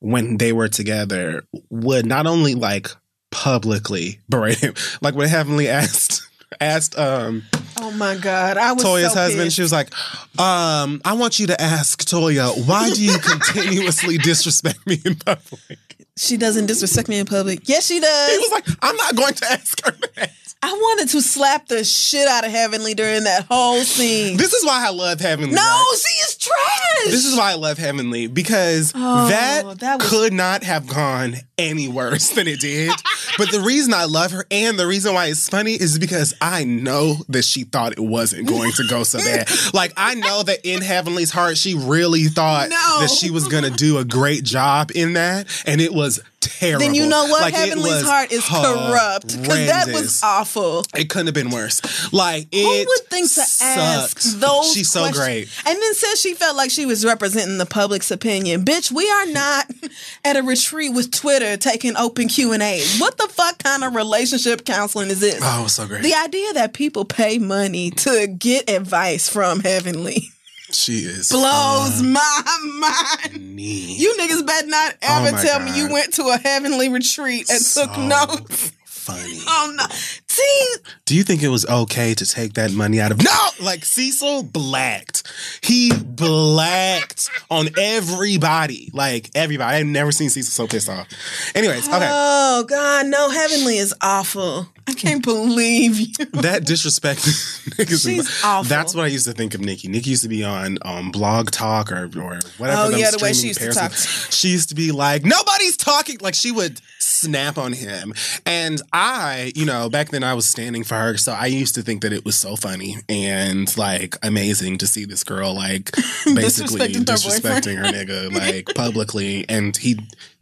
when 0.00 0.36
they 0.38 0.52
were 0.52 0.68
together 0.68 1.44
would 1.70 2.06
not 2.06 2.26
only 2.26 2.54
like 2.54 2.88
publicly 3.30 4.20
berate 4.28 4.58
him, 4.58 4.74
like 5.00 5.14
when 5.14 5.28
Heavenly 5.28 5.68
asked 5.68 6.22
asked 6.60 6.98
um 6.98 7.42
Oh 7.78 7.90
my 7.90 8.16
god! 8.16 8.56
I 8.56 8.72
was 8.72 8.82
Toya's 8.82 9.12
so 9.12 9.18
husband. 9.20 9.44
pissed. 9.44 9.56
She 9.56 9.62
was 9.62 9.70
like, 9.72 9.92
um, 10.40 11.02
I 11.04 11.12
want 11.12 11.38
you 11.38 11.48
to 11.48 11.60
ask 11.60 12.02
Toya, 12.08 12.66
why 12.66 12.88
do 12.90 13.04
you 13.04 13.18
continuously 13.22 14.16
disrespect 14.16 14.86
me 14.86 14.98
in 15.04 15.14
public? 15.16 15.85
She 16.16 16.36
doesn't 16.36 16.66
disrespect 16.66 17.08
me 17.08 17.18
in 17.18 17.26
public. 17.26 17.68
Yes, 17.68 17.86
she 17.86 18.00
does. 18.00 18.30
He 18.30 18.38
was 18.38 18.50
like, 18.52 18.66
I'm 18.82 18.96
not 18.96 19.16
going 19.16 19.34
to 19.34 19.52
ask 19.52 19.84
her 19.84 19.92
that. 20.16 20.30
I 20.62 20.72
wanted 20.72 21.10
to 21.10 21.20
slap 21.20 21.68
the 21.68 21.84
shit 21.84 22.26
out 22.26 22.44
of 22.44 22.50
Heavenly 22.50 22.94
during 22.94 23.24
that 23.24 23.44
whole 23.48 23.78
scene. 23.82 24.36
This 24.38 24.52
is 24.54 24.64
why 24.64 24.86
I 24.86 24.90
love 24.90 25.20
Heavenly. 25.20 25.54
no, 25.54 25.60
right? 25.60 25.94
she 25.96 26.18
is 26.22 26.36
trash. 26.38 27.04
This 27.04 27.24
is 27.26 27.36
why 27.36 27.52
I 27.52 27.54
love 27.56 27.76
Heavenly 27.78 28.26
because 28.26 28.90
Oh, 28.94 29.28
that, 29.28 29.78
that 29.80 30.00
was- 30.00 30.08
could 30.10 30.32
not 30.32 30.64
have 30.64 30.86
gone 30.88 31.36
any 31.58 31.88
worse 31.88 32.30
than 32.30 32.48
it 32.48 32.60
did. 32.60 32.90
but 33.38 33.50
the 33.50 33.60
reason 33.60 33.92
I 33.94 34.04
love 34.06 34.32
her 34.32 34.44
and 34.50 34.78
the 34.78 34.86
reason 34.86 35.14
why 35.14 35.26
it's 35.26 35.48
funny 35.48 35.74
is 35.74 35.98
because 35.98 36.34
I 36.40 36.64
know 36.64 37.16
that 37.28 37.44
she 37.44 37.64
thought 37.64 37.92
it 37.92 38.00
wasn't 38.00 38.48
going 38.48 38.72
to 38.72 38.84
go 38.88 39.02
so 39.04 39.18
bad. 39.18 39.48
like 39.74 39.92
I 39.96 40.14
know 40.14 40.42
that 40.42 40.60
in 40.64 40.80
Heavenly's 40.82 41.30
heart, 41.30 41.58
she 41.58 41.74
really 41.74 42.24
thought 42.24 42.70
No. 42.70 43.00
that 43.00 43.10
she 43.10 43.30
was 43.30 43.46
going 43.46 43.64
to 43.64 43.70
do 43.70 43.98
a 43.98 44.04
great 44.04 44.42
job 44.42 44.90
in 44.94 45.12
that, 45.12 45.46
and 45.66 45.80
it 45.80 45.92
was 45.92 46.05
terrible. 46.40 46.80
then 46.84 46.94
you 46.94 47.06
know 47.06 47.26
what? 47.26 47.42
Like, 47.42 47.54
Heavenly's 47.54 48.02
heart 48.02 48.32
is 48.32 48.44
corrupt 48.44 49.28
because 49.28 49.66
that 49.66 49.88
was 49.88 50.22
awful. 50.22 50.84
It 50.94 51.08
couldn't 51.08 51.26
have 51.26 51.34
been 51.34 51.50
worse. 51.50 51.80
Like 52.12 52.48
it 52.52 52.62
Who 52.62 52.84
would 52.86 53.10
think 53.10 53.30
to 53.34 53.42
ask 53.62 54.20
those? 54.38 54.72
She's 54.72 54.90
so 54.90 55.00
questions? 55.00 55.24
great. 55.24 55.48
And 55.66 55.80
then 55.80 55.94
says 55.94 56.20
she 56.20 56.34
felt 56.34 56.56
like 56.56 56.70
she 56.70 56.86
was 56.86 57.04
representing 57.04 57.58
the 57.58 57.66
public's 57.66 58.10
opinion. 58.10 58.64
Bitch, 58.64 58.90
we 58.92 59.08
are 59.10 59.26
not 59.26 59.66
at 60.24 60.36
a 60.36 60.42
retreat 60.42 60.92
with 60.94 61.10
Twitter 61.10 61.56
taking 61.56 61.96
open 61.96 62.28
Q 62.28 62.52
and 62.52 62.62
A's. 62.62 62.98
What 63.00 63.18
the 63.18 63.28
fuck 63.28 63.62
kind 63.62 63.84
of 63.84 63.94
relationship 63.94 64.64
counseling 64.64 65.08
is 65.10 65.20
this? 65.20 65.40
Oh, 65.42 65.62
was 65.64 65.74
so 65.74 65.86
great. 65.86 66.02
The 66.02 66.14
idea 66.14 66.52
that 66.54 66.72
people 66.74 67.04
pay 67.04 67.38
money 67.38 67.90
to 67.90 68.26
get 68.26 68.70
advice 68.70 69.28
from 69.28 69.60
Heavenly 69.60 70.30
she 70.72 70.98
is 71.00 71.30
blows 71.30 72.00
uh, 72.00 72.04
my 72.04 72.58
mind. 72.78 73.60
You 73.60 74.16
niggas 74.18 74.46
better 74.46 74.66
not 74.66 74.94
oh 75.02 75.24
ever 75.24 75.36
Oh 75.36 75.42
tell 75.42 75.60
me 75.60 75.76
you 75.76 75.90
went 75.92 76.14
to 76.14 76.24
a 76.24 76.38
heavenly 76.38 76.88
retreat 76.88 77.48
and 77.50 77.64
took 77.64 77.96
notes. 77.98 78.72
Funny. 78.84 79.38
Oh 79.48 79.72
no. 79.76 79.84
See, 80.26 80.74
Do 81.04 81.14
you 81.14 81.22
think 81.22 81.42
it 81.44 81.48
was 81.48 81.64
okay 81.66 82.12
to 82.14 82.26
take 82.26 82.54
that 82.54 82.72
money 82.72 83.00
out 83.00 83.12
of 83.12 83.22
No? 83.22 83.30
Like 83.62 83.84
Cecil 83.84 84.42
blacked. 84.42 85.22
He 85.62 85.92
blacked 85.94 87.30
on 87.48 87.68
everybody. 87.78 88.90
Like 88.92 89.30
everybody. 89.36 89.76
I've 89.76 89.86
never 89.86 90.10
seen 90.10 90.28
Cecil 90.28 90.50
so 90.50 90.66
pissed 90.66 90.88
off. 90.88 91.06
Anyways, 91.54 91.86
okay. 91.88 92.08
Oh 92.10 92.64
God, 92.68 93.06
no, 93.06 93.30
Heavenly 93.30 93.78
is 93.78 93.94
awful. 94.02 94.66
I 94.88 94.92
can't 94.92 95.22
believe 95.22 95.98
you. 95.98 96.24
that 96.42 96.64
disrespect 96.64 97.20
She's 97.88 98.44
awful. 98.44 98.68
That's 98.68 98.94
what 98.94 99.04
I 99.04 99.08
used 99.08 99.26
to 99.26 99.32
think 99.32 99.54
of 99.54 99.60
Nicki. 99.60 99.88
Nicki 99.88 100.10
used 100.10 100.22
to 100.22 100.28
be 100.28 100.44
on 100.44 100.78
um, 100.82 101.10
Blog 101.10 101.50
Talk 101.50 101.90
or 101.90 102.04
or 102.16 102.38
whatever. 102.58 102.82
Oh, 102.82 102.88
yeah, 102.96 103.10
the 103.10 103.18
way 103.20 103.32
she 103.32 103.48
used 103.48 103.60
to 103.60 103.72
talk. 103.72 103.92
She 104.36 104.48
used 104.48 104.68
to 104.68 104.74
be 104.74 104.92
like, 104.92 105.24
nobody's 105.24 105.76
talking. 105.76 106.18
Like 106.20 106.34
she 106.34 106.52
would 106.52 106.80
snap 106.98 107.58
on 107.58 107.72
him, 107.72 108.12
and 108.44 108.80
I, 108.92 109.52
you 109.54 109.64
know, 109.64 109.88
back 109.88 110.10
then 110.10 110.22
I 110.22 110.34
was 110.34 110.46
standing 110.46 110.84
for 110.84 110.94
her, 110.94 111.16
so 111.16 111.32
I 111.32 111.46
used 111.46 111.74
to 111.76 111.82
think 111.82 112.02
that 112.02 112.12
it 112.12 112.24
was 112.24 112.36
so 112.36 112.56
funny 112.56 112.96
and 113.08 113.74
like 113.76 114.16
amazing 114.22 114.78
to 114.78 114.86
see 114.86 115.04
this 115.04 115.24
girl 115.24 115.54
like 115.54 115.92
basically 116.24 116.92
Disrespecting 116.92 116.96
her 116.96 117.04
disrespecting 117.04 117.76
her 117.76 117.84
nigga 117.84 118.32
like 118.32 118.74
publicly, 118.74 119.44
and 119.48 119.76
he 119.76 119.98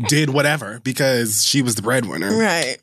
did 0.09 0.31
whatever 0.31 0.81
because 0.83 1.45
she 1.45 1.63
was 1.63 1.75
the 1.75 1.83
breadwinner. 1.83 2.37
Right. 2.37 2.79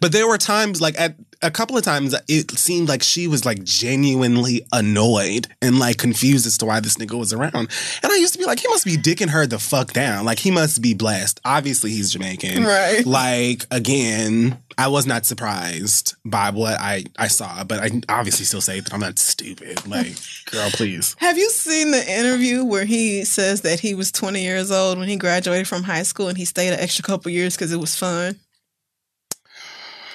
But 0.00 0.12
there 0.12 0.26
were 0.26 0.38
times, 0.38 0.80
like 0.80 0.89
at 0.96 1.16
a 1.42 1.50
couple 1.50 1.76
of 1.76 1.82
times, 1.82 2.14
it 2.28 2.50
seemed 2.52 2.88
like 2.88 3.02
she 3.02 3.26
was 3.26 3.44
like 3.44 3.62
genuinely 3.64 4.66
annoyed 4.72 5.48
and 5.62 5.78
like 5.78 5.98
confused 5.98 6.46
as 6.46 6.58
to 6.58 6.66
why 6.66 6.80
this 6.80 6.96
nigga 6.96 7.18
was 7.18 7.32
around. 7.32 7.54
And 7.54 8.12
I 8.12 8.16
used 8.16 8.34
to 8.34 8.38
be 8.38 8.44
like, 8.44 8.60
he 8.60 8.68
must 8.68 8.84
be 8.84 8.96
dicking 8.96 9.30
her 9.30 9.46
the 9.46 9.58
fuck 9.58 9.92
down. 9.92 10.24
Like 10.24 10.38
he 10.38 10.50
must 10.50 10.82
be 10.82 10.94
blessed. 10.94 11.40
Obviously, 11.44 11.90
he's 11.90 12.12
Jamaican. 12.12 12.64
Right. 12.64 13.06
Like 13.06 13.66
again, 13.70 14.58
I 14.76 14.88
was 14.88 15.06
not 15.06 15.26
surprised 15.26 16.14
by 16.24 16.50
what 16.50 16.78
I 16.78 17.04
I 17.16 17.28
saw, 17.28 17.64
but 17.64 17.80
I 17.80 17.90
obviously 18.08 18.44
still 18.44 18.60
say 18.60 18.80
that 18.80 18.92
I'm 18.92 19.00
not 19.00 19.18
stupid. 19.18 19.86
Like, 19.86 20.14
girl, 20.50 20.70
please. 20.70 21.16
Have 21.18 21.38
you 21.38 21.48
seen 21.50 21.90
the 21.90 22.10
interview 22.10 22.64
where 22.64 22.84
he 22.84 23.24
says 23.24 23.62
that 23.62 23.80
he 23.80 23.94
was 23.94 24.12
20 24.12 24.42
years 24.42 24.70
old 24.70 24.98
when 24.98 25.08
he 25.08 25.16
graduated 25.16 25.68
from 25.68 25.82
high 25.82 26.02
school 26.02 26.28
and 26.28 26.36
he 26.36 26.44
stayed 26.44 26.72
an 26.72 26.80
extra 26.80 27.02
couple 27.02 27.30
years 27.30 27.56
because 27.56 27.72
it 27.72 27.78
was 27.78 27.96
fun? 27.96 28.38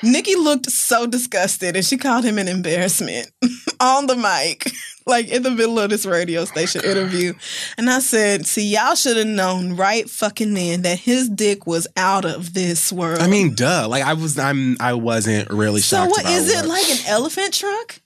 Nicki 0.05 0.35
looked 0.35 0.69
so 0.71 1.05
disgusted 1.07 1.75
and 1.75 1.85
she 1.85 1.97
called 1.97 2.23
him 2.23 2.37
an 2.37 2.47
embarrassment 2.47 3.31
on 3.79 4.07
the 4.07 4.15
mic, 4.15 4.71
like 5.07 5.27
in 5.29 5.43
the 5.43 5.51
middle 5.51 5.79
of 5.79 5.89
this 5.89 6.05
radio 6.05 6.41
oh 6.41 6.45
station 6.45 6.83
interview. 6.83 7.33
And 7.77 7.89
I 7.89 7.99
said, 7.99 8.45
See, 8.45 8.67
y'all 8.73 8.95
should 8.95 9.17
have 9.17 9.27
known 9.27 9.75
right 9.75 10.09
fucking 10.09 10.53
then 10.53 10.83
that 10.83 10.99
his 10.99 11.27
dick 11.29 11.65
was 11.67 11.87
out 11.97 12.23
of 12.25 12.53
this 12.53 12.93
world. 12.93 13.19
I 13.19 13.27
mean, 13.27 13.55
duh. 13.55 13.87
Like 13.89 14.03
I 14.03 14.13
was, 14.13 14.37
I'm, 14.37 14.77
I 14.79 14.93
wasn't 14.93 15.49
really 15.49 15.81
so 15.81 15.97
shocked. 15.97 16.11
what 16.11 16.21
about 16.21 16.33
is 16.33 16.49
it 16.49 16.57
what- 16.57 16.69
like 16.69 16.89
an 16.89 17.05
elephant 17.07 17.53
trunk? 17.53 18.01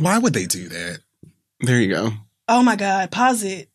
Why 0.00 0.18
would 0.18 0.34
they 0.34 0.46
do 0.46 0.68
that? 0.68 1.00
There 1.60 1.80
you 1.80 1.88
go, 1.88 2.12
Oh 2.48 2.62
my 2.62 2.76
God, 2.76 3.10
pause 3.10 3.42
it. 3.42 3.68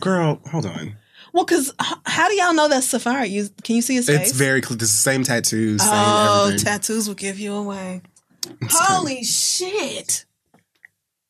girl. 0.00 0.40
Hold 0.50 0.66
on. 0.66 0.96
Well, 1.32 1.44
because 1.44 1.72
how 2.06 2.28
do 2.28 2.34
y'all 2.34 2.54
know 2.54 2.68
that's 2.68 2.92
Safaree? 2.92 3.30
You, 3.30 3.48
can 3.62 3.76
you 3.76 3.82
see 3.82 3.94
his 3.96 4.06
face? 4.06 4.30
It's 4.30 4.32
very 4.38 4.60
clear. 4.60 4.76
It's 4.76 4.82
the 4.84 4.88
same 4.88 5.24
tattoos, 5.24 5.80
same 5.82 5.90
Oh, 5.92 6.44
everything. 6.46 6.64
tattoos 6.64 7.06
will 7.08 7.14
give 7.14 7.38
you 7.38 7.54
away. 7.54 8.02
Holy 8.70 9.24
shit. 9.24 10.24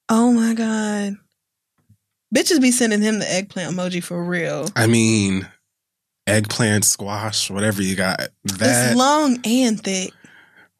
Oh 0.08 0.32
my 0.32 0.54
God. 0.54 1.16
Bitches 2.34 2.60
be 2.60 2.70
sending 2.70 3.00
him 3.02 3.18
the 3.18 3.30
eggplant 3.32 3.74
emoji 3.74 4.02
for 4.02 4.22
real. 4.22 4.68
I 4.76 4.86
mean, 4.86 5.48
eggplant, 6.26 6.84
squash, 6.84 7.50
whatever 7.50 7.82
you 7.82 7.96
got. 7.96 8.20
That 8.44 8.90
it's 8.90 8.96
long 8.96 9.38
and 9.44 9.82
thick. 9.82 10.12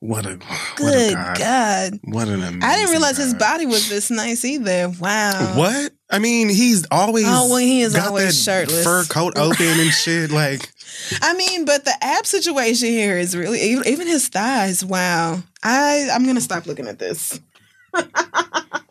what 0.01 0.27
a 0.27 0.35
what 0.36 0.40
a 0.40 0.74
Good 0.77 1.15
god. 1.15 1.39
God. 1.39 2.01
What 2.05 2.28
an 2.28 2.35
amazing. 2.43 2.62
I 2.62 2.77
didn't 2.77 2.90
realize 2.90 3.16
his 3.16 3.35
body 3.35 3.65
was 3.66 3.89
this 3.89 4.11
nice 4.11 4.45
either. 4.45 4.93
Wow. 5.01 5.55
What? 5.57 5.93
I 6.11 6.19
mean, 6.19 6.49
he's 6.49 6.87
always 6.91 7.27
Oh, 7.29 7.49
well, 7.49 7.57
he 7.59 7.83
is 7.83 7.95
got 7.95 8.09
always 8.09 8.43
shirtless. 8.43 8.83
fur 8.85 9.05
coat 9.05 9.37
open 9.37 9.67
and 9.67 9.91
shit. 9.91 10.31
Like, 10.31 10.71
I 11.23 11.35
mean, 11.35 11.65
but 11.65 11.85
the 11.85 11.93
ab 12.01 12.25
situation 12.27 12.89
here 12.89 13.19
is 13.19 13.37
really 13.37 13.61
even, 13.61 13.87
even 13.87 14.07
his 14.07 14.29
thighs. 14.29 14.85
Wow. 14.85 15.43
I 15.63 16.09
I'm 16.13 16.25
gonna 16.25 16.41
stop 16.41 16.67
looking 16.67 16.87
at 16.89 16.99
this. 16.99 17.39
A 17.99 18.09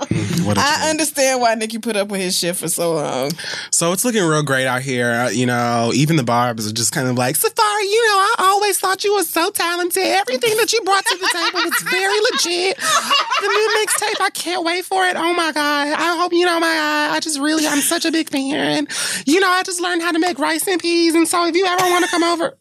I 0.59 0.89
understand 0.89 1.41
why 1.41 1.53
Nicki 1.55 1.77
put 1.77 1.95
up 1.97 2.07
with 2.07 2.21
his 2.21 2.37
shit 2.37 2.55
for 2.55 2.67
so 2.69 2.93
long. 2.95 3.31
So 3.71 3.91
it's 3.91 4.05
looking 4.05 4.23
real 4.23 4.43
great 4.43 4.65
out 4.65 4.81
here. 4.81 5.11
Uh, 5.11 5.29
You 5.29 5.45
know, 5.45 5.91
even 5.93 6.15
the 6.15 6.23
barbs 6.23 6.67
are 6.69 6.73
just 6.73 6.93
kind 6.93 7.07
of 7.07 7.17
like, 7.17 7.35
Safaree, 7.35 7.83
you 7.83 8.05
know, 8.07 8.17
I 8.17 8.35
always 8.39 8.79
thought 8.79 9.03
you 9.03 9.13
were 9.15 9.23
so 9.23 9.49
talented. 9.51 10.03
Everything 10.03 10.55
that 10.57 10.71
you 10.71 10.81
brought 10.83 11.05
to 11.05 11.17
the 11.17 11.29
table 11.33 11.59
was 11.69 11.81
very 11.83 12.19
legit. 12.31 12.77
The 12.77 13.47
new 13.47 13.85
mixtape, 13.85 14.21
I 14.21 14.29
can't 14.33 14.63
wait 14.63 14.85
for 14.85 15.05
it. 15.05 15.15
Oh 15.17 15.33
my 15.33 15.51
God. 15.51 15.87
I 15.87 16.17
hope, 16.17 16.31
you 16.31 16.45
know, 16.45 16.59
my 16.59 16.73
God, 16.73 17.15
I 17.15 17.19
just 17.19 17.39
really, 17.39 17.67
I'm 17.67 17.81
such 17.81 18.05
a 18.05 18.11
big 18.11 18.29
fan. 18.29 18.87
You 19.25 19.39
know, 19.41 19.49
I 19.49 19.63
just 19.63 19.81
learned 19.81 20.01
how 20.01 20.11
to 20.13 20.19
make 20.19 20.39
rice 20.39 20.67
and 20.67 20.79
peas. 20.81 21.13
And 21.13 21.27
so 21.27 21.45
if 21.45 21.55
you 21.55 21.65
ever 21.65 21.83
want 21.89 22.05
to 22.05 22.11
come 22.11 22.23
over, 22.23 22.57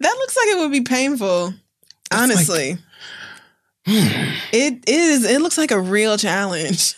That 0.00 0.14
looks 0.18 0.36
like 0.36 0.48
it 0.48 0.58
would 0.58 0.72
be 0.72 0.82
painful. 0.82 1.54
Honestly. 2.12 2.72
Hmm. 2.74 2.80
It 3.88 4.88
is 4.88 5.24
it 5.24 5.40
looks 5.40 5.58
like 5.58 5.70
a 5.70 5.80
real 5.80 6.16
challenge 6.18 6.94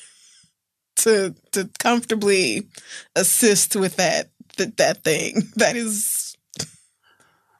to 0.96 1.34
to 1.52 1.68
comfortably 1.78 2.66
assist 3.16 3.76
with 3.76 3.96
that 3.96 4.30
that, 4.58 4.76
that 4.78 5.04
thing. 5.04 5.42
That 5.56 5.76
is 5.76 6.36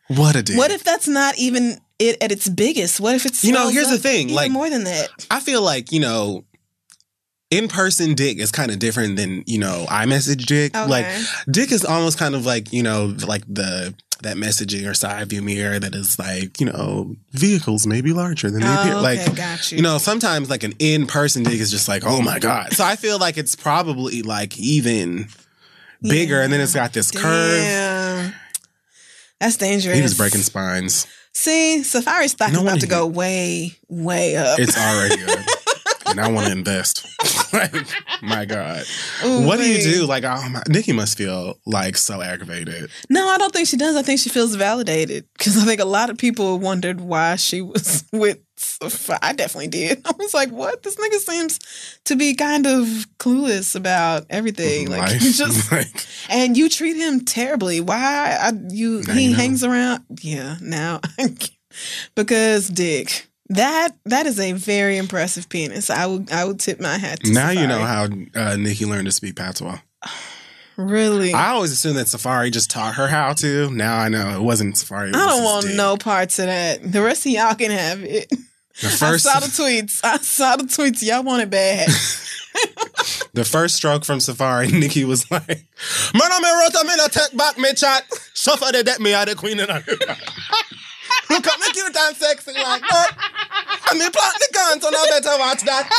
what 0.08 0.34
a 0.36 0.42
dude. 0.42 0.56
what 0.58 0.70
if 0.70 0.82
that's 0.82 1.06
not 1.06 1.38
even 1.38 1.78
it 1.98 2.20
at 2.22 2.32
its 2.32 2.48
biggest? 2.48 2.98
What 3.00 3.14
if 3.14 3.26
it's 3.26 3.44
You 3.44 3.52
know, 3.52 3.68
here's 3.68 3.90
the 3.90 3.98
thing, 3.98 4.28
like- 4.32 4.50
more 4.50 4.68
than 4.68 4.84
that. 4.84 5.08
I 5.30 5.38
feel 5.40 5.62
like, 5.62 5.92
you 5.92 6.00
know, 6.00 6.44
in 7.50 7.68
person 7.68 8.14
dick 8.14 8.38
is 8.38 8.50
kind 8.50 8.70
of 8.70 8.78
different 8.78 9.16
than, 9.16 9.44
you 9.46 9.58
know, 9.58 9.86
iMessage 9.88 10.46
dick. 10.46 10.74
Like, 10.74 11.06
dick 11.50 11.70
is 11.72 11.84
almost 11.84 12.18
kind 12.18 12.34
of 12.34 12.46
like, 12.46 12.72
you 12.72 12.82
know, 12.82 13.14
like 13.26 13.42
the 13.48 13.94
that 14.22 14.36
messaging 14.36 14.88
or 14.88 14.94
side 14.94 15.28
view 15.28 15.42
mirror 15.42 15.78
that 15.78 15.94
is 15.94 16.18
like, 16.18 16.60
you 16.60 16.66
know, 16.66 17.16
vehicles 17.32 17.86
may 17.86 18.00
be 18.00 18.12
larger 18.12 18.50
than 18.50 18.60
they 18.60 18.66
appear. 18.66 18.94
Oh, 18.94 18.98
okay, 18.98 19.18
Like, 19.24 19.36
got 19.36 19.70
you. 19.72 19.76
you 19.78 19.82
know, 19.82 19.98
sometimes 19.98 20.48
like 20.50 20.62
an 20.62 20.74
in 20.78 21.06
person 21.06 21.42
dick 21.42 21.60
is 21.60 21.70
just 21.70 21.88
like, 21.88 22.02
oh 22.04 22.20
my 22.22 22.38
God. 22.38 22.72
So 22.72 22.84
I 22.84 22.96
feel 22.96 23.18
like 23.18 23.38
it's 23.38 23.54
probably 23.56 24.22
like 24.22 24.58
even 24.58 25.28
bigger 26.02 26.40
and 26.40 26.52
then 26.52 26.60
it's 26.60 26.74
got 26.74 26.92
this 26.92 27.10
curve. 27.10 28.34
That's 29.40 29.56
dangerous. 29.56 29.96
He 29.96 30.02
was 30.02 30.16
breaking 30.16 30.42
spines. 30.42 31.06
See, 31.32 31.80
Safaree 31.82 32.28
stock 32.28 32.52
No 32.52 32.58
is 32.58 32.62
about 32.64 32.80
to 32.80 32.86
go 32.86 33.06
way, 33.06 33.72
way 33.88 34.36
up. 34.36 34.58
It's 34.58 34.76
already 34.76 35.22
up. 35.24 35.38
and 36.10 36.20
I 36.20 36.28
want 36.28 36.46
to 36.46 36.52
invest. 36.52 37.06
like, 37.52 37.74
my 38.22 38.44
God. 38.44 38.84
Ooh, 39.24 39.46
what 39.46 39.58
do 39.58 39.70
you 39.70 39.82
do? 39.82 40.06
Like, 40.06 40.24
oh 40.24 40.48
my, 40.48 40.62
Nicki 40.68 40.92
must 40.92 41.16
feel 41.16 41.58
like 41.66 41.96
so 41.96 42.22
aggravated. 42.22 42.90
No, 43.08 43.28
I 43.28 43.38
don't 43.38 43.52
think 43.52 43.68
she 43.68 43.76
does. 43.76 43.96
I 43.96 44.02
think 44.02 44.20
she 44.20 44.28
feels 44.28 44.54
validated 44.54 45.26
because 45.36 45.56
I 45.56 45.64
think 45.64 45.80
a 45.80 45.84
lot 45.86 46.10
of 46.10 46.18
people 46.18 46.58
wondered 46.58 47.00
why 47.00 47.36
she 47.36 47.62
was 47.62 48.04
with 48.12 48.38
I 49.22 49.32
definitely 49.32 49.68
did. 49.68 50.02
I 50.04 50.12
was 50.18 50.34
like, 50.34 50.50
"What? 50.50 50.82
This 50.82 50.96
nigga 50.96 51.18
seems 51.18 51.58
to 52.04 52.14
be 52.14 52.34
kind 52.34 52.66
of 52.66 52.86
clueless 53.18 53.74
about 53.74 54.26
everything. 54.28 54.88
Mm-hmm. 54.88 54.92
Like, 54.92 55.12
Life. 55.12 55.20
just 55.20 55.72
like, 55.72 56.06
and 56.28 56.56
you 56.56 56.68
treat 56.68 56.96
him 56.96 57.24
terribly. 57.24 57.80
Why? 57.80 58.36
I, 58.38 58.52
you 58.68 59.00
he 59.00 59.28
know. 59.28 59.36
hangs 59.36 59.64
around. 59.64 60.04
Yeah, 60.20 60.56
now 60.60 61.00
because 62.14 62.68
Dick, 62.68 63.29
that 63.50 63.90
that 64.04 64.26
is 64.26 64.40
a 64.40 64.52
very 64.52 64.96
impressive 64.96 65.48
penis. 65.48 65.90
I 65.90 66.06
would 66.06 66.30
I 66.32 66.44
would 66.44 66.58
tip 66.58 66.80
my 66.80 66.98
hat. 66.98 67.20
to 67.24 67.32
now 67.32 67.50
you 67.50 67.66
know 67.66 67.80
how 67.80 68.08
uh, 68.34 68.56
Nicki 68.56 68.86
learned 68.86 69.06
to 69.06 69.12
speak 69.12 69.36
patois. 69.36 69.78
Really, 70.76 71.34
I 71.34 71.50
always 71.50 71.72
assumed 71.72 71.96
that 71.98 72.06
Safaree 72.06 72.50
just 72.50 72.70
taught 72.70 72.94
her 72.94 73.06
how 73.06 73.34
to. 73.34 73.70
Now 73.70 73.98
I 73.98 74.08
know 74.08 74.30
it 74.30 74.42
wasn't 74.42 74.76
Safaree. 74.76 75.10
It 75.10 75.16
I 75.16 75.26
don't 75.26 75.42
his 75.42 75.44
want 75.44 75.66
dick. 75.66 75.76
no 75.76 75.96
parts 75.96 76.38
of 76.38 76.46
that. 76.46 76.90
The 76.90 77.02
rest 77.02 77.26
of 77.26 77.32
y'all 77.32 77.54
can 77.54 77.70
have 77.70 78.02
it. 78.02 78.30
The 78.30 78.88
first, 78.88 79.26
I 79.26 79.40
saw 79.40 79.40
the 79.40 79.46
tweets. 79.46 80.00
I 80.02 80.16
saw 80.18 80.56
the 80.56 80.62
tweets. 80.64 81.02
Y'all 81.02 81.22
want 81.22 81.42
it 81.42 81.50
bad. 81.50 81.88
the 83.34 83.44
first 83.44 83.76
stroke 83.76 84.04
from 84.04 84.18
Safaree, 84.18 84.72
Nicki 84.80 85.04
was 85.04 85.30
like, 85.30 85.46
"Man, 86.14 86.22
I'm 86.32 86.44
a 86.44 86.62
rota, 86.64 86.84
me 86.86 86.96
no 86.96 87.08
take 87.08 87.36
back 87.36 87.58
me 87.58 87.72
chat. 87.74 88.04
Suffer 88.34 88.72
the 88.72 88.82
death 88.82 89.00
me 89.00 89.12
are 89.12 89.26
the 89.26 89.34
queen 89.34 89.60
and 89.60 89.70
I." 89.70 89.82
Look 91.30 91.46
at 91.46 91.60
me 91.60 91.66
cute 91.72 91.96
and 91.96 92.16
sexy 92.16 92.52
like 92.52 92.82
that. 92.82 93.80
And 93.90 93.98
me 93.98 94.08
plant 94.10 94.34
the 94.38 94.48
gun, 94.52 94.80
so 94.80 94.90
now 94.90 95.04
better 95.08 95.38
watch 95.38 95.62
that. 95.62 95.90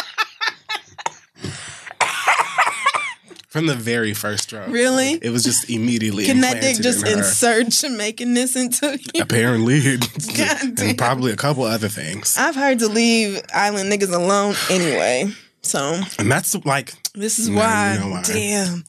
From 3.48 3.66
the 3.66 3.76
very 3.76 4.14
first 4.14 4.44
stroke. 4.44 4.70
Really? 4.70 5.20
It 5.22 5.30
was 5.30 5.44
just 5.44 5.70
immediately 5.70 6.26
Can 6.26 6.40
that 6.40 6.62
dick 6.62 6.78
just 6.78 7.06
in 7.06 7.18
insert 7.20 7.66
Jamaicanness 7.68 8.56
into 8.56 8.98
you? 9.14 9.22
Apparently, 9.22 9.98
God 10.38 10.58
damn. 10.76 10.88
and 10.90 10.98
probably 10.98 11.34
a 11.34 11.36
couple 11.36 11.64
other 11.64 11.90
things. 11.90 12.38
I've 12.38 12.56
heard 12.56 12.80
to 12.80 12.88
leave 12.88 13.42
island 13.54 13.92
niggas 13.92 14.14
alone 14.14 14.56
anyway. 14.70 15.34
So 15.64 16.00
And 16.18 16.32
that's 16.32 16.56
like, 16.66 16.94
this 17.14 17.40
is 17.40 17.50
why. 17.52 17.96
you 17.96 18.00
know 18.00 18.10
why. 18.12 18.22
Damn. 18.24 18.86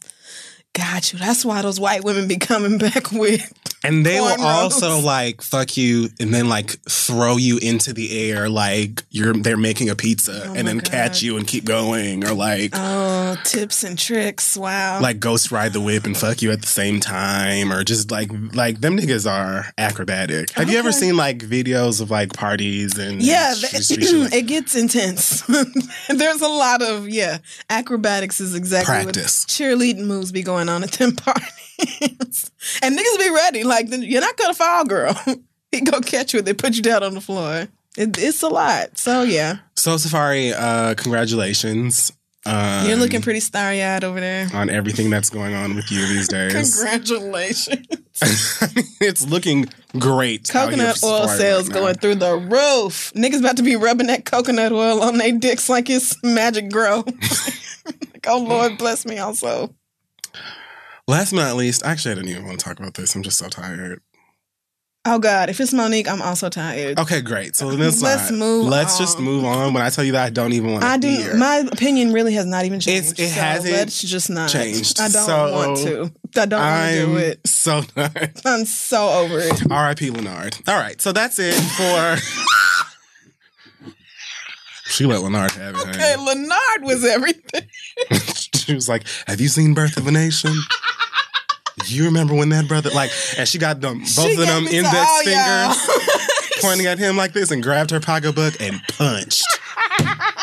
Got 0.74 1.12
you. 1.12 1.19
That's 1.19 1.44
why 1.44 1.60
those 1.62 1.81
white 1.81 2.05
women 2.05 2.28
be 2.28 2.36
coming 2.36 2.78
back 2.78 3.10
with. 3.12 3.52
And 3.84 4.06
they 4.06 4.20
will 4.20 4.28
Cornrows. 4.36 4.40
also 4.44 5.00
like 5.00 5.42
fuck 5.42 5.76
you 5.76 6.09
and 6.20 6.32
then 6.32 6.48
like 6.48 6.70
throw 6.88 7.36
you 7.36 7.59
into 7.59 7.92
the 7.92 8.30
air 8.30 8.48
like 8.48 9.02
you're 9.10 9.32
they're 9.34 9.56
making 9.56 9.90
a 9.90 9.96
pizza 9.96 10.42
Oh 10.46 10.54
and 10.54 10.66
then 10.68 10.78
God. 10.78 10.84
catch 10.90 11.22
you 11.22 11.36
and 11.36 11.46
keep 11.46 11.64
going 11.64 12.24
or 12.26 12.32
like 12.34 12.70
Oh, 12.74 13.36
tips 13.44 13.82
and 13.84 13.98
tricks. 13.98 14.56
Wow. 14.56 15.00
like 15.00 15.18
ghost 15.20 15.50
ride 15.50 15.72
the 15.72 15.80
whip 15.80 16.04
and 16.04 16.16
fuck 16.16 16.42
you 16.42 16.52
at 16.52 16.60
the 16.60 16.66
same 16.68 17.00
time 17.00 17.72
or 17.72 17.82
just 17.84 18.10
like 18.10 18.30
like 18.54 18.80
them 18.80 18.96
niggas 18.96 19.30
are 19.30 19.66
acrobatic. 19.78 20.50
Have 20.52 20.70
you 20.70 20.78
ever 20.78 20.92
seen 20.92 21.16
like 21.16 21.38
videos 21.38 22.00
of 22.00 22.10
like 22.10 22.32
parties 22.32 22.98
and 22.98 23.20
yeah, 23.22 23.54
like- 23.60 23.72
it 23.90 24.46
gets 24.46 24.74
intense. 24.76 25.40
There's 26.09 26.40
a 26.40 26.48
lot 26.48 26.82
of 26.82 27.09
yeah. 27.09 27.38
Acrobatics 27.70 28.40
is 28.40 28.54
exactly 28.54 29.02
Practice. 29.02 29.44
what 29.44 29.48
cheerleading 29.48 30.04
moves 30.06 30.30
be 30.32 30.42
going 30.42 30.68
on 30.68 30.82
at 30.82 30.92
them 30.92 31.12
parties, 31.16 31.71
and 32.82 32.98
niggas 32.98 33.18
be 33.18 33.30
ready. 33.30 33.64
Like 33.64 33.86
you're 33.90 34.20
not 34.20 34.36
gonna 34.36 34.54
fall, 34.54 34.84
girl. 34.84 35.20
he 35.72 35.80
go 35.80 36.00
catch 36.00 36.34
you. 36.34 36.42
They 36.42 36.54
put 36.54 36.74
you 36.74 36.82
down 36.82 37.02
on 37.02 37.14
the 37.14 37.20
floor. 37.20 37.68
It, 37.96 38.18
it's 38.18 38.42
a 38.42 38.48
lot. 38.48 38.98
So 38.98 39.22
yeah, 39.22 39.59
So 39.76 39.96
Safaree, 39.96 40.54
uh 40.56 40.94
congratulations. 40.94 42.12
Um, 42.44 42.88
you're 42.88 42.96
looking 42.96 43.22
pretty 43.22 43.38
starry 43.38 43.80
eyed 43.84 44.02
over 44.02 44.18
there. 44.18 44.48
on 44.52 44.68
everything 44.68 45.10
that's 45.10 45.30
going 45.30 45.54
on 45.54 45.76
with 45.76 45.92
you 45.92 46.04
these 46.09 46.26
days. 46.26 46.52
Congratulations. 46.52 47.86
it's 49.00 49.26
looking 49.28 49.66
great. 49.98 50.48
Coconut 50.48 50.98
oil 51.04 51.28
sales 51.28 51.68
right 51.68 51.74
going 51.74 51.94
through 51.94 52.16
the 52.16 52.36
roof. 52.36 53.12
Niggas 53.14 53.38
about 53.38 53.59
to 53.59 53.62
be 53.62 53.76
rubbing 53.76 54.09
that 54.09 54.24
coconut 54.24 54.72
oil 54.72 55.02
on 55.02 55.18
their 55.18 55.30
dicks 55.32 55.68
like 55.68 55.88
it's 55.88 56.20
magic 56.24 56.70
grow. 56.70 57.04
like, 57.86 58.26
oh 58.26 58.40
Lord, 58.42 58.76
bless 58.76 59.06
me 59.06 59.18
also. 59.18 59.72
Last 61.08 61.32
but 61.32 61.38
not 61.38 61.56
least, 61.56 61.84
actually, 61.84 62.12
I 62.12 62.14
didn't 62.16 62.30
even 62.30 62.46
want 62.46 62.58
to 62.60 62.64
talk 62.64 62.78
about 62.78 62.94
this. 62.94 63.14
I'm 63.14 63.22
just 63.22 63.38
so 63.38 63.48
tired. 63.48 64.00
Oh 65.04 65.18
God, 65.18 65.50
if 65.50 65.58
it's 65.60 65.72
Mo'Nique, 65.74 66.06
I'm 66.06 66.22
also 66.22 66.48
tired. 66.48 66.96
Okay, 66.96 67.20
great. 67.22 67.56
So 67.56 67.66
let's 67.66 68.00
Let's 68.00 68.30
not- 68.30 68.38
move 68.38 68.66
Let's 68.68 68.98
just 68.98 69.18
move 69.18 69.44
on. 69.44 69.74
When 69.74 69.82
I 69.82 69.90
tell 69.90 70.04
you 70.04 70.12
that, 70.12 70.24
I 70.26 70.30
don't 70.30 70.52
even 70.52 70.70
want 70.70 70.82
to 70.84 70.88
I 70.88 70.96
do. 70.96 71.08
hear. 71.08 71.34
My 71.36 71.56
opinion 71.56 72.12
really 72.12 72.34
has 72.34 72.46
not 72.46 72.66
even 72.66 72.78
changed. 72.78 73.18
It's- 73.18 73.30
it 73.32 73.34
so 73.34 73.40
hasn't 73.40 73.72
Let's 73.74 74.00
just 74.00 74.30
not. 74.30 74.48
changed. 74.48 75.00
I 75.00 75.08
don't 75.08 75.26
So, 75.26 75.52
want 75.52 75.76
to. 75.78 76.12
I 76.40 76.46
don't 76.46 76.60
want 76.60 76.90
to 76.94 77.06
do 77.06 77.16
it. 77.16 77.44
so 77.48 77.82
done. 77.96 78.12
I'm 78.44 78.64
so 78.64 79.08
over 79.08 79.40
it. 79.40 79.68
R.I.P. 79.72 80.10
Leonard. 80.10 80.56
All 80.68 80.78
right, 80.78 81.00
so 81.02 81.10
that's 81.10 81.36
it 81.40 81.54
for. 81.54 82.16
she 84.88 85.04
let 85.04 85.20
Leonard 85.20 85.50
have 85.50 85.74
it. 85.74 85.80
Okay, 85.88 86.12
honey. 86.14 86.26
Leonard 86.26 86.82
was 86.82 87.04
everything. 87.04 87.68
she 88.66 88.74
was 88.74 88.89
like, 88.89 89.05
"Have 89.26 89.40
you 89.40 89.48
seen 89.48 89.74
Birth 89.74 89.97
of 89.97 90.06
a 90.06 90.10
Nation?" 90.12 90.55
You 91.86 92.05
remember 92.05 92.34
when 92.34 92.51
that 92.51 92.68
brother 92.68 92.90
like, 92.90 93.10
and 93.36 93.48
she 93.48 93.59
got 93.59 93.80
them 93.80 94.01
both 94.01 94.09
She 94.09 94.32
of 94.34 94.47
them 94.47 94.64
me 94.64 94.70
to 94.70 94.76
index 94.76 95.22
fingers 95.22 96.59
pointing 96.60 96.86
at 96.86 96.98
him 96.98 97.16
like 97.16 97.32
this, 97.32 97.51
and 97.51 97.62
grabbed 97.62 97.90
her 97.90 98.01
pocketbook 98.01 98.60
and 98.60 98.80
punched. 98.89 99.44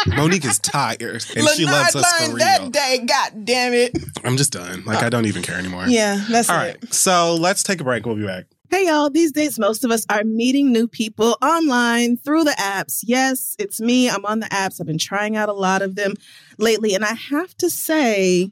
Mo'Nique 0.07 0.45
is 0.45 0.59
tired, 0.59 1.01
and 1.35 1.47
she 1.49 1.65
Leonard 1.65 1.93
loves 1.93 1.95
us 1.95 2.17
for 2.17 2.23
learned 2.23 2.33
real. 2.35 2.45
that 2.45 2.71
day. 2.71 3.05
God 3.05 3.45
damn 3.45 3.73
it. 3.73 3.97
I'm 4.23 4.37
just 4.37 4.51
done. 4.51 4.83
Like 4.85 5.03
I 5.03 5.09
don't 5.09 5.25
even 5.27 5.43
care 5.43 5.57
anymore. 5.57 5.85
Yeah, 5.87 6.23
that's 6.29 6.49
All 6.49 6.59
it. 6.59 6.59
right, 6.81 6.93
so 6.93 7.35
let's 7.35 7.63
take 7.63 7.79
a 7.79 7.83
break. 7.83 8.05
We'll 8.05 8.15
be 8.15 8.25
back. 8.25 8.45
Hey 8.71 8.85
y'all, 8.85 9.09
these 9.09 9.31
days 9.31 9.57
most 9.57 9.83
of 9.83 9.89
us 9.91 10.05
are 10.11 10.23
meeting 10.23 10.71
new 10.71 10.87
people 10.87 11.37
online 11.41 12.17
through 12.17 12.43
the 12.43 12.51
apps. 12.59 12.99
Yes, 13.03 13.55
it's 13.57 13.81
me. 13.81 14.09
I'm 14.09 14.23
on 14.25 14.39
the 14.41 14.45
apps. 14.47 14.79
I've 14.79 14.85
been 14.87 14.99
trying 14.99 15.35
out 15.35 15.49
a 15.49 15.53
lot 15.53 15.81
of 15.81 15.95
them 15.95 16.13
lately. 16.59 16.93
And 16.93 17.03
I 17.03 17.13
have 17.13 17.55
to 17.57 17.69
say, 17.69 18.51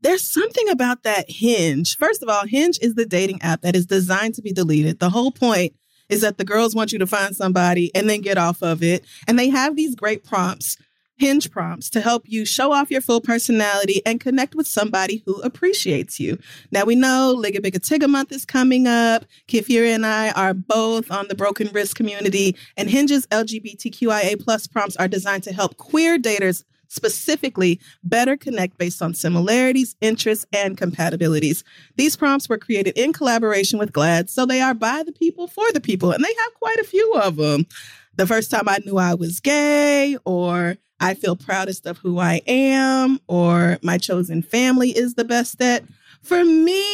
there's 0.00 0.30
something 0.30 0.68
about 0.68 1.02
that 1.02 1.28
Hinge. 1.28 1.96
First 1.96 2.22
of 2.22 2.28
all, 2.28 2.46
Hinge 2.46 2.78
is 2.80 2.94
the 2.94 3.06
dating 3.06 3.42
app 3.42 3.62
that 3.62 3.76
is 3.76 3.86
designed 3.86 4.34
to 4.34 4.42
be 4.42 4.52
deleted. 4.52 5.00
The 5.00 5.10
whole 5.10 5.32
point 5.32 5.74
is 6.08 6.20
that 6.20 6.38
the 6.38 6.44
girls 6.44 6.74
want 6.74 6.92
you 6.92 6.98
to 6.98 7.06
find 7.06 7.34
somebody 7.34 7.90
and 7.94 8.08
then 8.08 8.20
get 8.20 8.38
off 8.38 8.62
of 8.62 8.82
it. 8.82 9.04
And 9.26 9.38
they 9.38 9.48
have 9.48 9.76
these 9.76 9.94
great 9.94 10.24
prompts. 10.24 10.76
Hinge 11.18 11.50
prompts 11.50 11.88
to 11.90 12.02
help 12.02 12.24
you 12.26 12.44
show 12.44 12.72
off 12.72 12.90
your 12.90 13.00
full 13.00 13.22
personality 13.22 14.02
and 14.04 14.20
connect 14.20 14.54
with 14.54 14.66
somebody 14.66 15.22
who 15.24 15.40
appreciates 15.40 16.20
you. 16.20 16.38
Now 16.70 16.84
we 16.84 16.94
know 16.94 17.34
Liga 17.34 17.58
Bigga 17.58 17.78
Tigga 17.78 18.06
month 18.06 18.32
is 18.32 18.44
coming 18.44 18.86
up. 18.86 19.24
Kid 19.46 19.64
Fury 19.64 19.92
and 19.92 20.04
I 20.04 20.30
are 20.32 20.52
both 20.52 21.10
on 21.10 21.28
the 21.28 21.34
broken 21.34 21.70
wrist 21.72 21.96
community, 21.96 22.54
and 22.76 22.90
Hinge's 22.90 23.26
LGBTQIA 23.28 24.38
plus 24.44 24.66
prompts 24.66 24.94
are 24.96 25.08
designed 25.08 25.44
to 25.44 25.54
help 25.54 25.78
queer 25.78 26.18
daters 26.18 26.64
specifically 26.88 27.80
better 28.02 28.36
connect 28.36 28.78
based 28.78 29.02
on 29.02 29.14
similarities, 29.14 29.96
interests, 30.00 30.46
and 30.52 30.76
compatibilities. 30.76 31.62
These 31.96 32.16
prompts 32.16 32.48
were 32.48 32.58
created 32.58 32.96
in 32.96 33.12
collaboration 33.12 33.78
with 33.78 33.92
GLAAD, 33.92 34.28
so 34.30 34.46
they 34.46 34.60
are 34.60 34.74
by 34.74 35.02
the 35.04 35.12
people 35.12 35.46
for 35.46 35.70
the 35.72 35.80
people, 35.80 36.12
and 36.12 36.22
they 36.24 36.34
have 36.44 36.54
quite 36.54 36.78
a 36.78 36.84
few 36.84 37.14
of 37.14 37.36
them. 37.36 37.66
The 38.16 38.26
first 38.26 38.50
time 38.50 38.68
I 38.68 38.78
knew 38.84 38.98
I 38.98 39.14
was 39.14 39.40
gay, 39.40 40.16
or 40.24 40.76
I 41.00 41.14
feel 41.14 41.36
proudest 41.36 41.86
of 41.86 41.98
who 41.98 42.18
I 42.18 42.40
am, 42.46 43.20
or 43.26 43.78
my 43.82 43.98
chosen 43.98 44.42
family 44.42 44.90
is 44.90 45.14
the 45.14 45.24
best 45.24 45.60
at. 45.60 45.84
For 46.26 46.44
me, 46.44 46.84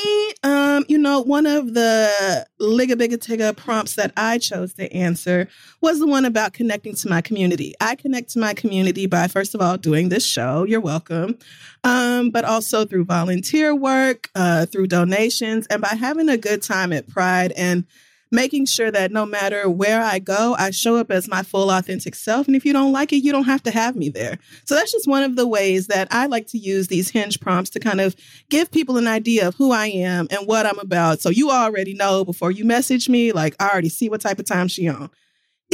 um, 0.43 0.85
you 0.89 0.99
know, 0.99 1.23
one 1.23 1.47
of 1.47 1.73
the 1.73 2.47
Liga 2.59 2.97
Biga 2.97 3.17
Tigga 3.17 3.57
prompts 3.57 3.95
that 3.95 4.13
I 4.15 4.37
chose 4.37 4.75
to 4.75 4.93
answer 4.93 5.49
was 5.81 6.01
the 6.01 6.07
one 6.07 6.27
about 6.27 6.53
connecting 6.53 6.95
to 6.97 7.09
my 7.09 7.23
community. 7.23 7.73
I 7.81 7.95
connect 7.95 8.29
to 8.33 8.39
my 8.39 8.53
community 8.53 9.07
by, 9.07 9.29
first 9.29 9.55
of 9.55 9.63
all, 9.63 9.79
doing 9.79 10.11
this 10.11 10.27
show. 10.27 10.65
You're 10.65 10.83
welcome. 10.83 11.39
Um, 11.83 12.29
but 12.29 12.45
also 12.45 12.85
through 12.85 13.07
volunteer 13.07 13.75
work, 13.75 14.29
uh, 14.35 14.67
through 14.67 14.89
donations, 14.89 15.67
and 15.69 15.81
by 15.81 15.97
having 15.99 16.29
a 16.29 16.37
good 16.37 16.61
time 16.61 16.93
at 16.93 17.09
Pride 17.09 17.53
and 17.53 17.87
making 18.33 18.65
sure 18.65 18.91
that 18.91 19.13
no 19.13 19.27
matter 19.27 19.69
where 19.69 20.03
I 20.03 20.19
go, 20.19 20.57
I 20.59 20.71
show 20.71 20.97
up 20.97 21.11
as 21.11 21.29
my 21.29 21.43
full 21.43 21.71
authentic 21.71 22.15
self. 22.15 22.47
And 22.47 22.57
if 22.57 22.65
you 22.65 22.73
don't 22.73 22.93
like 22.93 23.13
it, 23.13 23.19
you 23.19 23.31
don't 23.31 23.45
have 23.45 23.63
to 23.65 23.71
have 23.71 23.95
me 23.95 24.09
there. 24.09 24.39
So 24.65 24.75
that's 24.75 24.91
just 24.91 25.07
one 25.07 25.23
of 25.23 25.37
the 25.37 25.47
ways 25.47 25.87
that 25.89 26.09
I 26.11 26.27
like 26.27 26.47
to 26.49 26.59
use 26.59 26.89
these 26.89 27.11
hinge 27.11 27.39
prompts 27.41 27.71
to 27.71 27.81
kind 27.81 28.01
of 28.01 28.17
give 28.49 28.71
people 28.71 28.97
an 28.97 29.07
idea 29.07 29.47
of 29.47 29.55
who 29.57 29.71
I 29.71 29.87
am 29.87 30.27
and 30.31 30.49
what 30.49 30.67
I'm 30.67 30.79
about. 30.79 31.21
So 31.21 31.29
you 31.29 31.51
already 31.51 31.95
know 31.95 32.25
before 32.25 32.51
you 32.51 32.65
message 32.65 33.09
me, 33.09 33.33
like 33.33 33.55
I 33.61 33.69
already 33.69 33.91
see 33.91 34.09
what 34.09 34.23
type 34.23 34.39
of 34.39 34.47
time 34.47 34.67
she 34.67 34.89
on. 34.89 35.11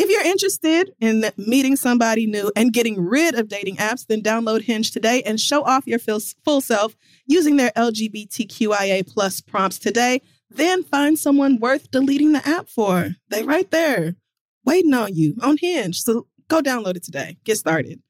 If 0.01 0.09
you're 0.09 0.23
interested 0.23 0.95
in 1.01 1.25
meeting 1.37 1.75
somebody 1.75 2.27
new 2.27 2.53
and 2.55 2.73
getting 2.73 3.01
rid 3.01 3.35
of 3.35 3.49
dating 3.49 3.77
apps, 3.77 4.07
then 4.07 4.23
download 4.23 4.63
Hinge 4.63 4.93
today 4.93 5.23
and 5.23 5.41
show 5.41 5.65
off 5.65 5.89
your 5.89 5.99
full 5.99 6.61
self 6.61 6.97
using 7.27 7.57
their 7.57 7.71
LGBTQIA 7.71 9.13
plus 9.13 9.41
prompts 9.41 9.77
today. 9.77 10.23
Then 10.51 10.83
find 10.83 11.19
someone 11.19 11.59
worth 11.59 11.91
deleting 11.91 12.33
the 12.33 12.47
app 12.49 12.69
for. 12.69 13.11
They 13.29 13.43
right 13.43 13.71
there, 13.71 14.15
waiting 14.65 14.95
on 14.95 15.15
you 15.15 15.37
on 15.43 15.59
Hinge. 15.59 16.01
So 16.01 16.27
go 16.49 16.61
download 16.61 16.97
it 16.97 17.05
today. 17.05 17.37
Get 17.45 17.59
started. 17.59 18.01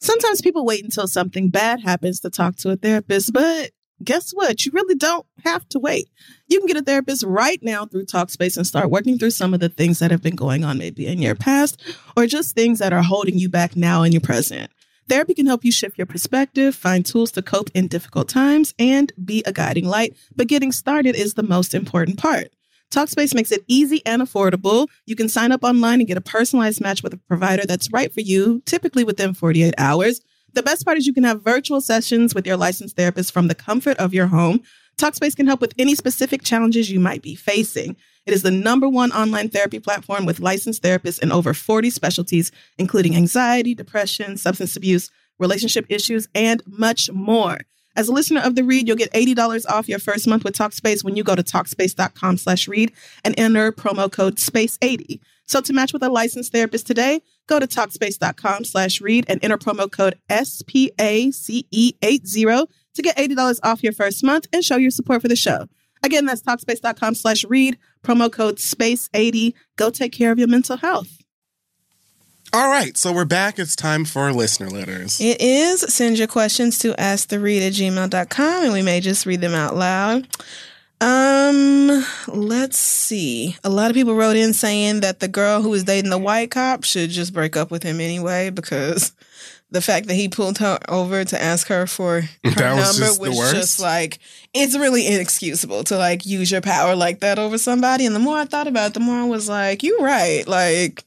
Sometimes 0.00 0.42
people 0.42 0.64
wait 0.64 0.82
until 0.82 1.06
something 1.06 1.48
bad 1.48 1.80
happens 1.80 2.20
to 2.20 2.30
talk 2.30 2.56
to 2.56 2.70
a 2.70 2.76
therapist, 2.76 3.32
but 3.32 3.70
guess 4.02 4.32
what? 4.32 4.64
You 4.64 4.72
really 4.72 4.96
don't 4.96 5.26
have 5.44 5.68
to 5.70 5.78
wait. 5.78 6.08
You 6.48 6.58
can 6.58 6.66
get 6.66 6.76
a 6.76 6.82
therapist 6.82 7.22
right 7.22 7.60
now 7.62 7.86
through 7.86 8.06
Talkspace 8.06 8.56
and 8.56 8.66
start 8.66 8.90
working 8.90 9.18
through 9.18 9.30
some 9.30 9.54
of 9.54 9.60
the 9.60 9.68
things 9.68 10.00
that 10.00 10.10
have 10.10 10.22
been 10.22 10.34
going 10.34 10.64
on 10.64 10.78
maybe 10.78 11.06
in 11.06 11.20
your 11.20 11.36
past 11.36 11.80
or 12.16 12.26
just 12.26 12.54
things 12.54 12.80
that 12.80 12.92
are 12.92 13.02
holding 13.02 13.38
you 13.38 13.48
back 13.48 13.76
now 13.76 14.02
in 14.02 14.10
your 14.12 14.20
present. 14.20 14.70
Therapy 15.08 15.34
can 15.34 15.46
help 15.46 15.64
you 15.64 15.72
shift 15.72 15.98
your 15.98 16.06
perspective, 16.06 16.74
find 16.74 17.04
tools 17.04 17.32
to 17.32 17.42
cope 17.42 17.70
in 17.74 17.88
difficult 17.88 18.28
times, 18.28 18.72
and 18.78 19.12
be 19.22 19.42
a 19.46 19.52
guiding 19.52 19.86
light. 19.86 20.16
But 20.34 20.48
getting 20.48 20.72
started 20.72 21.16
is 21.16 21.34
the 21.34 21.42
most 21.42 21.74
important 21.74 22.18
part. 22.18 22.52
Talkspace 22.90 23.34
makes 23.34 23.50
it 23.50 23.64
easy 23.68 24.02
and 24.04 24.20
affordable. 24.20 24.86
You 25.06 25.16
can 25.16 25.28
sign 25.28 25.50
up 25.50 25.64
online 25.64 26.00
and 26.00 26.06
get 26.06 26.18
a 26.18 26.22
personalized 26.22 26.80
match 26.80 27.02
with 27.02 27.14
a 27.14 27.16
provider 27.16 27.64
that's 27.66 27.90
right 27.90 28.12
for 28.12 28.20
you, 28.20 28.62
typically 28.66 29.02
within 29.02 29.32
48 29.34 29.74
hours. 29.78 30.20
The 30.52 30.62
best 30.62 30.84
part 30.84 30.98
is 30.98 31.06
you 31.06 31.14
can 31.14 31.24
have 31.24 31.42
virtual 31.42 31.80
sessions 31.80 32.34
with 32.34 32.46
your 32.46 32.58
licensed 32.58 32.96
therapist 32.96 33.32
from 33.32 33.48
the 33.48 33.54
comfort 33.54 33.96
of 33.96 34.12
your 34.12 34.26
home. 34.26 34.60
Talkspace 34.98 35.34
can 35.34 35.46
help 35.46 35.62
with 35.62 35.72
any 35.78 35.94
specific 35.94 36.42
challenges 36.42 36.90
you 36.90 37.00
might 37.00 37.22
be 37.22 37.34
facing. 37.34 37.96
It 38.24 38.32
is 38.32 38.42
the 38.42 38.50
number 38.50 38.88
one 38.88 39.12
online 39.12 39.48
therapy 39.48 39.80
platform 39.80 40.26
with 40.26 40.40
licensed 40.40 40.82
therapists 40.82 41.20
in 41.20 41.32
over 41.32 41.54
40 41.54 41.90
specialties, 41.90 42.52
including 42.78 43.16
anxiety, 43.16 43.74
depression, 43.74 44.36
substance 44.36 44.76
abuse, 44.76 45.10
relationship 45.38 45.86
issues, 45.88 46.28
and 46.34 46.62
much 46.66 47.10
more. 47.10 47.58
As 47.94 48.08
a 48.08 48.12
listener 48.12 48.40
of 48.40 48.54
the 48.54 48.64
read, 48.64 48.88
you'll 48.88 48.96
get 48.96 49.12
$80 49.12 49.66
off 49.68 49.86
your 49.88 49.98
first 49.98 50.26
month 50.26 50.44
with 50.44 50.56
Talkspace 50.56 51.04
when 51.04 51.14
you 51.16 51.24
go 51.24 51.34
to 51.34 51.42
Talkspace.com 51.42 52.38
slash 52.38 52.66
read 52.66 52.90
and 53.24 53.38
enter 53.38 53.70
promo 53.72 54.10
code 54.10 54.36
SPACE80. 54.36 55.20
So 55.46 55.60
to 55.60 55.72
match 55.74 55.92
with 55.92 56.02
a 56.02 56.08
licensed 56.08 56.52
therapist 56.52 56.86
today, 56.86 57.20
go 57.48 57.58
to 57.58 57.66
Talkspace.com 57.66 58.64
slash 58.64 59.02
read 59.02 59.26
and 59.28 59.44
enter 59.44 59.58
promo 59.58 59.90
code 59.90 60.18
SPACE80 60.30 62.66
to 62.94 63.02
get 63.02 63.16
$80 63.16 63.58
off 63.62 63.82
your 63.82 63.92
first 63.92 64.24
month 64.24 64.46
and 64.52 64.64
show 64.64 64.76
your 64.76 64.90
support 64.90 65.20
for 65.20 65.28
the 65.28 65.36
show. 65.36 65.66
Again, 66.02 66.24
that's 66.24 66.42
Talkspace.com 66.42 67.14
slash 67.14 67.44
read, 67.44 67.76
promo 68.02 68.30
code 68.30 68.56
SPACE80. 68.56 69.54
Go 69.76 69.90
take 69.90 70.12
care 70.12 70.32
of 70.32 70.38
your 70.38 70.48
mental 70.48 70.76
health. 70.76 71.18
All 72.54 72.68
right, 72.68 72.96
so 72.98 73.12
we're 73.14 73.24
back. 73.24 73.58
It's 73.58 73.74
time 73.74 74.04
for 74.04 74.30
listener 74.30 74.68
letters. 74.68 75.18
It 75.22 75.40
is. 75.40 75.80
Send 75.80 76.18
your 76.18 76.28
questions 76.28 76.78
to 76.80 76.92
asktheread 76.94 77.66
at 77.66 77.72
gmail.com 77.72 78.64
and 78.64 78.72
we 78.74 78.82
may 78.82 79.00
just 79.00 79.24
read 79.24 79.40
them 79.40 79.54
out 79.54 79.74
loud. 79.74 80.28
Um, 81.00 82.04
let's 82.28 82.76
see. 82.76 83.56
A 83.64 83.70
lot 83.70 83.90
of 83.90 83.94
people 83.94 84.14
wrote 84.14 84.36
in 84.36 84.52
saying 84.52 85.00
that 85.00 85.20
the 85.20 85.28
girl 85.28 85.62
who 85.62 85.70
was 85.70 85.84
dating 85.84 86.10
the 86.10 86.18
white 86.18 86.50
cop 86.50 86.84
should 86.84 87.08
just 87.08 87.32
break 87.32 87.56
up 87.56 87.70
with 87.70 87.82
him 87.82 88.00
anyway 88.00 88.50
because 88.50 89.12
the 89.72 89.80
fact 89.82 90.06
that 90.08 90.14
he 90.14 90.28
pulled 90.28 90.58
her 90.58 90.78
over 90.88 91.24
to 91.24 91.42
ask 91.42 91.66
her 91.68 91.86
for 91.86 92.20
her 92.20 92.50
That 92.50 92.76
was 92.76 92.98
number 93.00 93.06
just 93.06 93.20
was 93.20 93.52
just 93.52 93.80
like 93.80 94.18
it's 94.54 94.76
really 94.76 95.06
inexcusable 95.06 95.82
to 95.84 95.96
like 95.96 96.24
use 96.26 96.50
your 96.50 96.60
power 96.60 96.94
like 96.94 97.20
that 97.20 97.38
over 97.38 97.58
somebody. 97.58 98.04
And 98.06 98.14
the 98.14 98.20
more 98.20 98.36
I 98.38 98.44
thought 98.44 98.66
about 98.68 98.88
it, 98.88 98.94
the 98.94 99.00
more 99.00 99.16
I 99.16 99.24
was 99.24 99.48
like, 99.48 99.82
"You're 99.82 100.00
right." 100.02 100.46
Like, 100.46 101.02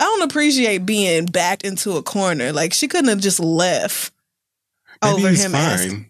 I 0.00 0.04
don't 0.04 0.22
appreciate 0.28 0.84
being 0.84 1.26
backed 1.26 1.64
into 1.64 1.96
a 1.96 2.02
corner. 2.02 2.52
Like, 2.52 2.72
she 2.72 2.88
couldn't 2.88 3.08
have 3.08 3.20
just 3.20 3.38
left 3.40 4.12
Maybe 5.02 5.14
over 5.14 5.28
he's 5.30 5.44
him. 5.44 5.54
asking- 5.54 5.90
fine. 5.90 6.07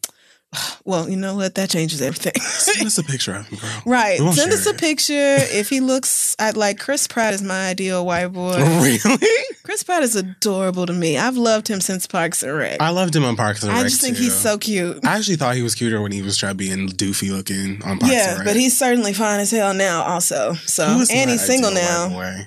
Well, 0.85 1.07
you 1.07 1.17
know 1.17 1.37
what? 1.37 1.55
That 1.57 1.69
changes 1.69 2.01
everything. 2.01 2.33
Send 2.41 2.87
us 2.87 2.97
a 2.97 3.05
picture 3.13 3.35
of 3.35 3.47
him, 3.49 3.59
girl. 3.59 3.83
right. 3.85 4.19
Send 4.33 4.53
us 4.53 4.67
a 4.67 4.71
it. 4.71 4.79
picture. 4.79 5.37
If 5.59 5.69
he 5.69 5.81
looks 5.81 6.35
I 6.39 6.51
like 6.53 6.79
Chris 6.79 7.07
Pratt 7.07 7.35
is 7.35 7.43
my 7.43 7.69
ideal 7.69 8.07
white 8.07 8.29
boy. 8.29 8.57
Really? 8.57 8.99
Chris 9.65 9.83
Pratt 9.83 10.03
is 10.03 10.17
adorable 10.17 10.87
to 10.87 10.95
me. 10.95 11.19
I've 11.19 11.37
loved 11.37 11.69
him 11.69 11.83
since 11.83 12.07
Parks 12.07 12.43
and 12.43 12.57
Rec. 12.57 12.81
I 12.81 12.89
loved 12.89 13.15
him 13.15 13.25
on 13.25 13.37
Parks 13.37 13.63
and 13.63 13.71
Rec. 13.71 13.81
I 13.81 13.83
just 13.85 14.01
think 14.01 14.17
too. 14.17 14.23
he's 14.23 14.35
so 14.35 14.57
cute. 14.57 15.05
I 15.05 15.19
actually 15.19 15.37
thought 15.37 15.57
he 15.57 15.63
was 15.63 15.75
cuter 15.75 16.01
when 16.01 16.13
he 16.13 16.23
was 16.23 16.39
trying 16.39 16.57
being 16.57 16.89
doofy 16.89 17.31
looking 17.31 17.83
on 17.83 17.99
Parks 17.99 18.15
yeah, 18.15 18.31
and 18.31 18.39
Rec. 18.39 18.47
Yeah, 18.47 18.53
but 18.55 18.57
he's 18.57 18.79
certainly 18.79 19.13
fine 19.13 19.41
as 19.41 19.51
hell 19.51 19.75
now, 19.75 20.05
also. 20.05 20.55
So, 20.55 20.85
and 21.13 21.29
he's 21.29 21.45
single 21.45 21.71
now. 21.73 22.47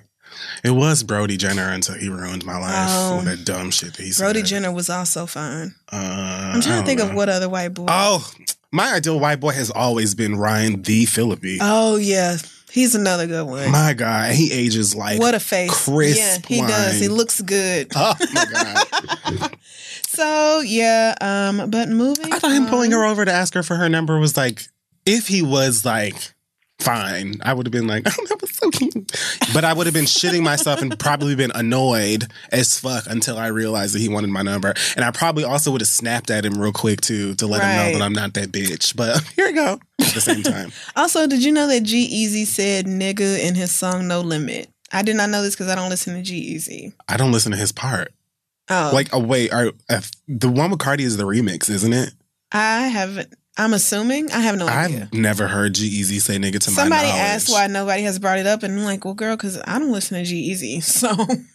It 0.64 0.72
was 0.72 1.04
Brody 1.04 1.38
Jenner 1.38 1.70
until 1.70 1.96
he 1.96 2.10
ruined 2.10 2.46
my 2.46 2.58
life 2.58 2.88
Oh. 2.90 3.16
with 3.18 3.26
that 3.26 3.46
dumb 3.46 3.72
shit 3.72 3.94
that 3.96 4.04
he 4.04 4.12
said. 4.12 4.24
Brody 4.24 4.44
Jenner 4.44 4.72
was 4.72 4.90
also 4.90 5.26
fine. 5.26 5.74
Uh, 5.92 6.52
I'm 6.56 6.62
trying 6.62 6.82
to 6.82 6.86
think 6.86 7.00
don't 7.00 7.10
of 7.12 7.16
what 7.16 7.30
other 7.30 7.50
white 7.50 7.74
boy. 7.74 7.88
Oh, 7.90 8.30
my 8.72 8.94
ideal 8.94 9.20
white 9.20 9.40
boy 9.40 9.52
has 9.52 9.70
always 9.72 10.16
been 10.16 10.36
Ryan 10.38 10.82
the 10.82 11.06
Phillippe. 11.06 11.58
Oh, 11.62 11.98
yeah, 11.98 12.38
he's 12.72 12.96
another 12.96 13.28
good 13.28 13.46
one. 13.48 13.70
my 13.72 13.94
God, 13.94 14.32
he 14.34 14.52
ages 14.54 14.96
like 14.96 15.20
what 15.20 15.36
a 15.36 15.40
face! 15.40 15.70
crisp 15.86 16.20
yeah, 16.20 16.38
he 16.48 16.62
does. 16.62 17.00
He 17.00 17.08
looks 17.08 17.42
good. 17.42 17.92
Oh 17.96 18.14
my 18.34 18.46
God! 18.46 19.56
So 20.08 20.60
yeah, 20.60 21.16
um, 21.22 21.70
but 21.70 21.88
moving. 21.90 22.34
I 22.34 22.40
thought 22.40 22.52
him 22.52 22.68
pulling 22.68 22.92
her 22.92 23.06
over 23.06 23.24
to 23.24 23.32
ask 23.32 23.54
her 23.54 23.64
for 23.64 23.76
her 23.76 23.88
number 23.88 24.20
was 24.20 24.36
like, 24.36 24.62
if 25.06 25.28
he 25.28 25.42
was 25.42 25.86
like 25.86 26.34
fine, 26.82 27.36
I 27.44 27.54
would 27.54 27.66
have 27.66 27.72
been 27.72 27.88
like, 27.88 28.04
oh, 28.08 28.26
that 28.28 28.42
was 28.42 28.52
so 28.52 28.70
cute. 28.72 28.94
But 29.54 29.64
I 29.64 29.74
would 29.74 29.88
have 29.88 29.94
been 29.94 30.06
shitting 30.06 30.44
myself 30.44 30.82
and 30.82 30.98
probably 31.00 31.36
been 31.36 31.52
annoyed 31.54 32.32
as 32.52 32.80
fuck 32.80 33.06
until 33.08 33.38
I 33.38 33.48
realized 33.48 33.96
that 33.96 34.00
he 34.00 34.10
wanted 34.10 34.30
my 34.30 34.42
number. 34.42 34.74
And 34.96 35.06
I 35.06 35.12
probably 35.12 35.44
also 35.44 35.72
would 35.72 35.82
have 35.82 35.88
snapped 35.88 36.30
at 36.30 36.46
him 36.46 36.60
real 36.60 36.72
quick 36.72 37.02
too 37.02 37.36
to 37.36 37.48
let 37.48 37.62
him 37.62 37.76
know 37.76 38.00
that 38.00 38.04
I'm 38.06 38.14
not 38.14 38.34
that 38.34 38.52
bitch. 38.52 38.96
But 38.96 39.24
here 39.36 39.48
we 39.48 39.54
go. 39.54 39.80
At 40.00 40.14
the 40.14 40.22
same 40.22 40.44
time, 40.44 40.72
Also, 40.96 41.28
did 41.28 41.44
you 41.44 41.52
know 41.52 41.68
that 41.68 41.84
G-Eazy 41.84 42.46
said 42.46 42.86
nigga 42.86 43.40
in 43.40 43.56
his 43.56 43.72
song 43.72 44.08
No 44.08 44.22
Limit? 44.22 44.70
I 44.92 45.04
did 45.04 45.16
not 45.16 45.30
know 45.30 45.42
this 45.42 45.56
because 45.56 45.70
I 45.70 45.76
don't 45.76 45.90
listen 45.90 46.16
to 46.16 46.22
G-Eazy. 46.22 46.94
I 47.08 47.18
don't 47.18 47.32
listen 47.32 47.52
to 47.52 47.58
his 47.58 47.72
part. 47.72 48.12
Oh, 48.70 48.92
Like, 48.94 49.10
oh 49.14 49.20
wait, 49.20 49.52
are, 49.54 49.72
if, 49.90 50.12
the 50.28 50.50
one 50.50 50.72
with 50.72 50.80
Cardi 50.80 51.04
is 51.04 51.18
the 51.18 51.24
remix, 51.24 51.70
isn't 51.70 51.94
it? 51.94 52.14
I 52.52 52.88
haven't. 52.88 53.34
I'm 53.62 53.74
assuming. 53.74 54.32
I 54.32 54.40
have 54.42 54.58
no 54.58 54.68
idea. 54.68 55.04
I've 55.04 55.14
never 55.14 55.48
heard 55.48 55.76
G-Eazy 55.76 56.20
say 56.22 56.38
nigga 56.38 56.60
to 56.60 56.72
Somebody 56.72 56.90
my 56.90 57.02
knowledge. 57.04 57.22
asked 57.22 57.50
why 57.50 57.68
nobody 57.68 58.04
has 58.04 58.18
brought 58.20 58.40
it 58.40 58.48
up, 58.48 58.64
and 58.64 58.78
I'm 58.80 58.84
like, 58.86 59.06
well, 59.06 59.14
girl, 59.14 59.36
because 59.36 59.62
I 59.68 59.78
don't 59.80 59.92
listen 59.92 60.18
to 60.18 60.24
G-Eazy, 60.26 60.82
so 60.84 61.10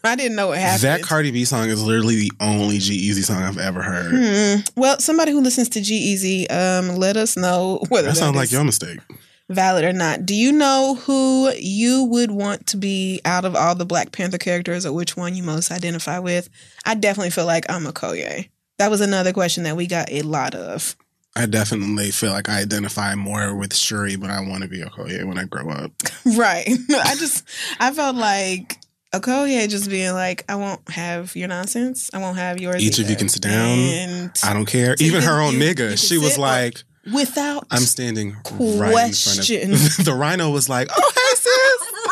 I 0.05 0.15
didn't 0.16 0.37
know 0.37 0.49
what 0.49 0.59
happened. 0.59 0.83
That 0.83 1.03
Cardi 1.03 1.31
B 1.33 1.45
song 1.45 1.69
is 1.69 1.83
literally 1.83 2.16
the 2.16 2.33
only 2.41 2.78
G-Eazy 2.78 3.24
song 3.24 3.43
I've 3.43 3.59
ever 3.59 3.83
heard. 3.83 4.12
Hmm. 4.12 4.61
Well, 4.81 4.99
somebody 5.01 5.33
who 5.33 5.41
listens 5.41 5.69
to 5.70 5.81
G-Eazy, 5.81 6.51
um, 6.53 6.97
let 6.97 7.16
us 7.16 7.37
know 7.37 7.81
whether 7.89 8.09
That 8.09 8.15
that 8.15 8.20
sounds 8.20 8.37
like 8.37 8.53
your 8.53 8.62
mistake. 8.65 9.01
valid 9.49 9.85
or 9.85 9.93
not. 9.93 10.24
Do 10.24 10.35
you 10.35 10.53
know 10.53 10.99
who 11.03 11.51
you 11.59 12.05
would 12.05 12.31
want 12.31 12.66
to 12.69 12.77
be 12.77 13.20
out 13.24 13.45
of 13.45 13.57
all 13.57 13.74
the 13.74 13.87
Black 13.87 14.12
Panther 14.12 14.39
characters, 14.39 14.87
or 14.87 14.93
which 14.93 15.16
one 15.16 15.35
you 15.35 15.43
most 15.43 15.70
identify 15.73 16.19
with? 16.20 16.49
I 16.85 16.95
definitely 16.95 17.31
feel 17.31 17.47
like 17.47 17.65
I'm 17.69 17.85
Okoye. 17.85 18.49
That 18.78 18.91
was 18.91 19.01
another 19.01 19.33
question 19.33 19.65
that 19.65 19.77
we 19.77 19.87
got 19.87 20.11
a 20.12 20.23
lot 20.23 20.55
of. 20.55 20.95
I 21.37 21.47
definitely 21.47 22.11
feel 22.11 22.33
like 22.33 22.49
I 22.49 22.61
identify 22.61 23.15
more 23.15 23.55
with 23.55 23.75
Shuri, 23.75 24.17
but 24.17 24.31
I 24.31 24.41
want 24.41 24.63
to 24.63 24.69
be 24.69 24.81
Okoye 24.81 25.25
when 25.25 25.39
I 25.39 25.45
grow 25.45 25.69
up. 25.71 25.93
Right. 26.37 26.67
I 26.91 27.15
just 27.17 27.45
I 27.79 27.93
felt 27.93 28.17
like 28.17 28.79
Okoye 29.15 29.69
just 29.69 29.89
being 29.89 30.13
like, 30.13 30.45
I 30.49 30.57
won't 30.57 30.89
have 30.91 31.37
your 31.37 31.49
nonsense. 31.49 32.11
I 32.13 32.19
won't 32.19 32.37
have 32.37 32.61
yours. 32.61 32.83
Each 32.83 32.99
of 32.99 33.09
you 33.09 33.17
can 33.17 33.29
sit 33.29 33.43
down. 33.43 33.53
And 33.79 34.33
I 34.43 34.53
don't 34.53 34.67
care. 34.67 34.97
Even 34.99 35.23
her 35.23 35.41
own 35.41 35.55
you- 35.55 35.61
you 35.61 35.75
nigga, 35.75 35.89
can 35.89 35.97
she 35.97 36.19
was 36.19 36.37
like, 36.39 36.83
without 37.15 37.67
I'm 37.71 37.83
standing 37.83 38.33
right 38.61 38.91
Question. 38.93 39.71
in 39.71 39.77
front 39.77 39.99
of 40.01 40.05
the 40.07 40.15
rhino 40.15 40.51
was 40.51 40.69
like, 40.69 40.89
Oh 40.91 41.13
hey 41.15 41.37
sis. 41.37 42.06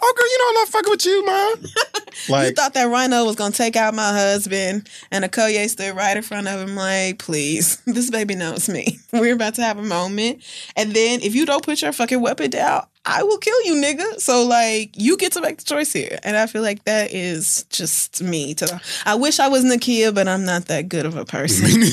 Oh 0.00 0.14
girl, 0.16 0.26
you 0.26 0.38
know 0.38 0.48
I'm 0.48 0.54
not 0.54 0.68
fucking 0.68 0.90
with 0.90 1.04
you, 1.06 1.26
mom. 1.26 2.44
you 2.46 2.52
thought 2.52 2.74
that 2.74 2.84
rhino 2.84 3.24
was 3.24 3.36
gonna 3.36 3.52
take 3.52 3.74
out 3.74 3.94
my 3.94 4.12
husband, 4.12 4.88
and 5.10 5.24
a 5.24 5.28
Okoye 5.28 5.68
stood 5.68 5.96
right 5.96 6.16
in 6.16 6.22
front 6.22 6.46
of 6.46 6.60
him, 6.60 6.76
like, 6.76 7.18
please, 7.18 7.76
this 7.86 8.10
baby 8.10 8.34
knows 8.34 8.68
me. 8.68 8.98
We're 9.12 9.34
about 9.34 9.54
to 9.56 9.62
have 9.62 9.78
a 9.78 9.82
moment, 9.82 10.42
and 10.76 10.92
then 10.92 11.20
if 11.22 11.34
you 11.34 11.46
don't 11.46 11.64
put 11.64 11.82
your 11.82 11.92
fucking 11.92 12.20
weapon 12.20 12.50
down, 12.50 12.86
I 13.08 13.22
will 13.22 13.38
kill 13.38 13.64
you, 13.64 13.74
nigga. 13.76 14.20
So 14.20 14.44
like, 14.46 14.90
you 14.94 15.16
get 15.16 15.32
to 15.32 15.40
make 15.40 15.56
the 15.56 15.64
choice 15.64 15.92
here, 15.92 16.18
and 16.22 16.36
I 16.36 16.46
feel 16.46 16.60
like 16.62 16.84
that 16.84 17.12
is 17.12 17.64
just 17.70 18.22
me. 18.22 18.54
To 18.54 18.80
I 19.06 19.14
wish 19.14 19.40
I 19.40 19.48
was 19.48 19.64
Nakia, 19.64 20.14
but 20.14 20.28
I'm 20.28 20.44
not 20.44 20.66
that 20.66 20.88
good 20.90 21.06
of 21.06 21.16
a 21.16 21.24
person. 21.24 21.80
me 21.80 21.90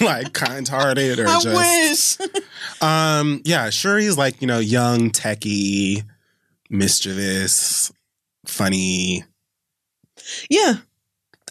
like 0.00 0.32
kind 0.34 0.68
hearted 0.68 1.18
or 1.18 1.26
I 1.26 1.40
just 1.40 2.18
wish. 2.20 2.30
Um, 2.82 3.42
yeah, 3.44 3.68
Shuri's 3.68 4.16
like, 4.16 4.40
you 4.40 4.46
know, 4.46 4.58
young, 4.58 5.10
techie, 5.10 6.02
mischievous, 6.70 7.92
funny, 8.46 9.22
yeah. 10.48 10.76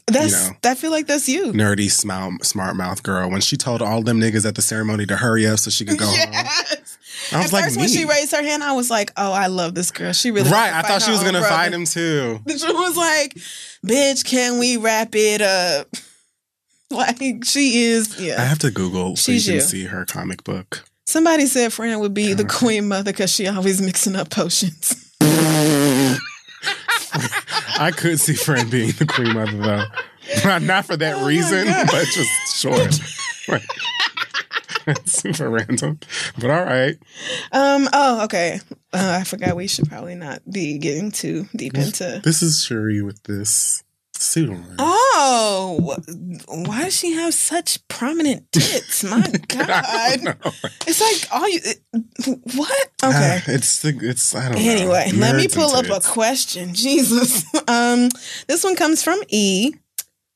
That's 0.07 0.47
You 0.47 0.51
know. 0.51 0.57
I 0.71 0.75
feel 0.75 0.89
like 0.89 1.05
that's 1.05 1.29
you. 1.29 1.51
nerdy, 1.53 1.89
smart, 1.91 2.43
smart 2.45 2.75
mouth 2.75 3.03
girl. 3.03 3.29
When 3.29 3.41
she 3.41 3.57
told 3.57 3.81
all 3.83 4.01
them 4.01 4.19
niggas 4.19 4.47
at 4.47 4.55
the 4.55 4.61
ceremony 4.63 5.05
to 5.05 5.17
hurry 5.17 5.45
up 5.45 5.59
so 5.59 5.69
she 5.69 5.85
could 5.85 5.99
go 5.99 6.07
home. 6.07 6.33
I 7.31 7.37
was 7.37 7.47
At 7.47 7.53
like, 7.53 7.63
first, 7.65 7.77
when 7.77 7.87
she 7.89 8.05
raised 8.05 8.31
her 8.31 8.41
hand, 8.43 8.63
I 8.63 8.73
was 8.73 8.89
like, 8.89 9.11
"Oh, 9.17 9.31
I 9.31 9.47
love 9.47 9.75
this 9.75 9.91
girl. 9.91 10.13
She 10.13 10.31
really 10.31 10.49
right, 10.49 10.73
I 10.73 10.81
thought 10.81 11.01
she 11.01 11.11
was 11.11 11.19
gonna 11.23 11.39
brother." 11.39 11.47
fight 11.55 11.73
him 11.73 11.85
too. 11.85 12.39
She 12.47 12.73
was 12.73 12.97
like, 12.97 13.33
"Bitch, 13.85 14.25
can 14.25 14.57
we 14.59 14.77
wrap 14.77 15.09
it 15.13 15.41
up?" 15.41 15.87
Like 16.91 17.19
she 17.45 17.83
is, 17.83 18.19
Yeah. 18.19 18.41
I 18.41 18.45
have 18.45 18.57
to 18.59 18.71
Google 18.71 19.15
so 19.15 19.31
She's 19.31 19.45
you 19.45 19.51
can 19.51 19.55
you. 19.57 19.61
see 19.61 19.83
her 19.83 20.05
comic 20.05 20.43
book. 20.43 20.83
Somebody 21.05 21.45
said 21.45 21.71
Fran 21.71 21.99
would 21.99 22.15
be 22.15 22.33
the 22.33 22.45
queen 22.45 22.87
mother 22.87 23.11
because 23.11 23.31
she 23.31 23.47
always 23.47 23.79
mixing 23.79 24.15
up 24.15 24.31
potions. 24.31 24.95
I 27.79 27.91
could 27.95 28.19
see 28.19 28.33
Fran 28.33 28.69
being 28.69 28.89
the 28.91 29.05
queen 29.05 29.33
mother 29.33 29.57
though. 29.57 29.85
Not, 30.43 30.61
not 30.63 30.85
for 30.85 30.97
that 30.97 31.17
Oh 31.17 31.25
reason, 31.27 31.65
but 31.91 32.05
just. 32.07 32.65
Right. 33.47 33.65
Super 35.05 35.49
random, 35.49 35.99
but 36.37 36.49
all 36.49 36.63
right. 36.63 36.97
Um. 37.51 37.87
Oh, 37.93 38.23
okay. 38.25 38.59
Uh, 38.93 39.17
I 39.21 39.23
forgot 39.23 39.55
we 39.55 39.67
should 39.67 39.87
probably 39.89 40.15
not 40.15 40.41
be 40.49 40.77
getting 40.77 41.11
too 41.11 41.45
deep 41.55 41.75
into. 41.75 42.21
This 42.23 42.41
is 42.41 42.63
Shuri 42.63 43.01
with 43.01 43.23
this 43.23 43.83
suit 44.19 44.49
on. 44.49 44.75
Oh, 44.77 45.95
why 46.47 46.83
does 46.83 46.95
she 46.95 47.13
have 47.13 47.33
such 47.33 47.85
prominent 47.87 48.51
tits? 48.51 49.03
My 49.09 49.21
God, 49.47 50.23
know. 50.23 50.51
it's 50.85 51.01
like 51.01 51.31
all 51.31 51.47
you. 51.49 51.59
What? 52.55 52.89
Okay. 53.03 53.35
Uh, 53.37 53.41
it's 53.47 53.81
the 53.81 53.97
it's 54.01 54.35
I 54.35 54.49
don't 54.49 54.63
know. 54.63 54.71
Anyway, 54.71 55.11
let 55.15 55.35
me 55.35 55.47
pull 55.47 55.75
up 55.75 55.89
a 55.89 56.05
question. 56.05 56.73
Jesus. 56.73 57.43
Um, 57.67 58.09
this 58.47 58.63
one 58.63 58.75
comes 58.75 59.03
from 59.03 59.19
E, 59.29 59.73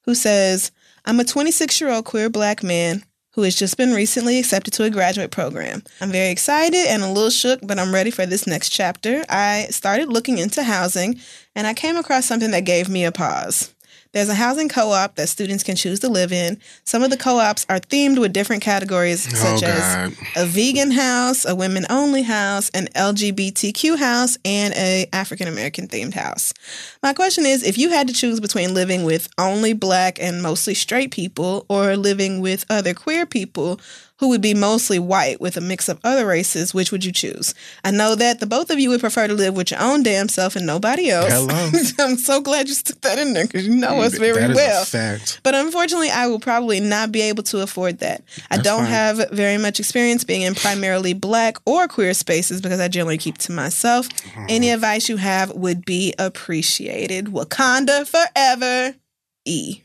who 0.06 0.16
says, 0.16 0.72
I'm 1.06 1.20
a 1.20 1.26
26 1.26 1.82
year 1.82 1.92
old 1.92 2.06
queer 2.06 2.30
black 2.30 2.64
man 2.64 3.04
who 3.34 3.41
has 3.43 3.55
just 3.55 3.77
been 3.77 3.91
recently 3.91 4.39
accepted 4.39 4.73
to 4.73 4.84
a 4.84 4.89
graduate 4.89 5.31
program. 5.31 5.84
I'm 5.99 6.11
very 6.11 6.30
excited 6.30 6.85
and 6.88 7.03
a 7.03 7.07
little 7.07 7.30
shook, 7.30 7.60
but 7.64 7.80
I'm 7.80 7.93
ready 7.93 8.11
for 8.11 8.26
this 8.26 8.45
next 8.45 8.69
chapter. 8.69 9.23
I 9.27 9.68
started 9.69 10.10
looking 10.10 10.38
into 10.38 10.64
housing 10.64 11.19
and 11.55 11.65
I 11.65 11.73
came 11.73 11.97
across 11.97 12.26
something 12.26 12.51
that 12.51 12.65
gave 12.65 12.89
me 12.89 13.05
a 13.05 13.11
pause. 13.11 13.73
There's 14.14 14.30
a 14.30 14.35
housing 14.35 14.69
co 14.69 14.91
op 14.91 15.15
that 15.15 15.27
students 15.27 15.64
can 15.64 15.76
choose 15.76 15.99
to 16.02 16.07
live 16.07 16.31
in. 16.31 16.60
Some 16.84 17.02
of 17.02 17.10
the 17.10 17.18
co 17.18 17.40
ops 17.40 17.65
are 17.68 17.80
themed 17.80 18.19
with 18.19 18.31
different 18.31 18.61
categories, 18.61 19.27
Oh 19.34 19.35
such 19.35 19.64
as 19.64 20.18
a 20.35 20.45
vegan 20.45 20.91
house, 20.91 21.45
a 21.45 21.56
women 21.56 21.85
only 21.90 22.22
house, 22.22 22.69
an 22.69 22.88
LGBTQ 22.95 23.98
house, 23.98 24.38
and 24.45 24.73
a 24.76 25.07
African 25.11 25.48
American 25.48 25.88
themed 25.88 26.14
house. 26.14 26.53
My 27.02 27.14
question 27.14 27.45
is 27.48 27.64
if 27.64 27.77
you 27.77 27.90
had 27.90 28.07
to 28.07 28.14
choose 28.14 28.40
between 28.40 28.76
living 28.76 29.03
with 29.03 29.27
only 29.40 29.73
black 29.73 30.22
and 30.22 30.44
mostly 30.44 30.76
straight 30.76 31.10
people 31.11 31.65
or 31.68 31.98
living 31.98 32.40
with 32.40 32.65
other 32.69 32.94
queer 32.94 33.26
people 33.26 33.80
who 34.24 34.30
would 34.30 34.41
be 34.41 34.54
mostly 34.54 35.00
white 35.00 35.41
with 35.41 35.58
a 35.58 35.62
mix 35.62 35.90
of 35.90 36.00
other 36.02 36.26
races, 36.26 36.74
which 36.74 36.94
would 36.94 37.04
you 37.04 37.12
choose? 37.12 37.54
I 37.84 37.91
know 37.91 38.16
that 38.16 38.40
the 38.40 38.45
both 38.45 38.70
of 38.70 38.80
you 38.80 38.90
would 38.90 39.02
prefer 39.02 39.28
to 39.28 39.34
live 39.34 39.54
with 39.54 39.70
your 39.72 39.82
own 39.82 40.02
damn 40.02 40.30
self 40.30 40.56
and 40.56 40.66
nobody 40.66 41.10
else. 41.10 41.34
Hello. 41.34 41.70
I'm 42.00 42.16
so 42.16 42.40
glad 42.40 42.70
you 42.70 42.74
stuck 42.74 43.02
that 43.02 43.20
in 43.20 43.34
there 43.34 43.44
because 43.45 43.68
you 43.68 43.76
know 43.76 44.00
us 44.02 44.18
very 44.18 44.40
That 44.48 44.56
well. 44.56 44.86
fact. 44.86 45.41
But 45.44 45.56
unfortunately, 45.56 46.10
I 46.10 46.28
will 46.28 46.40
probably 46.40 46.80
not 46.80 47.12
be 47.12 47.20
able 47.24 47.44
to 47.44 47.60
afford 47.64 48.00
that. 48.00 48.24
I 48.50 48.56
That's 48.56 48.64
don't 48.70 48.84
fine. 48.84 48.91
have 48.91 49.30
very 49.32 49.58
much 49.58 49.78
experience 49.82 50.24
being 50.24 50.44
in 50.44 50.56
primarily 50.56 51.14
black 51.14 51.58
or 51.66 51.90
queer 51.90 52.14
spaces 52.14 52.62
because 52.62 52.80
I 52.80 52.88
generally 52.88 53.18
keep 53.18 53.38
to 53.40 53.52
myself. 53.52 54.08
Any 54.48 54.68
Mm-hmm. 54.68 54.74
advice 54.76 55.10
you 55.10 55.18
have 55.18 55.52
would 55.52 55.84
be 55.84 56.14
appreciated. 56.18 57.26
Wakanda 57.26 58.08
forever. 58.08 58.95
E. 59.44 59.82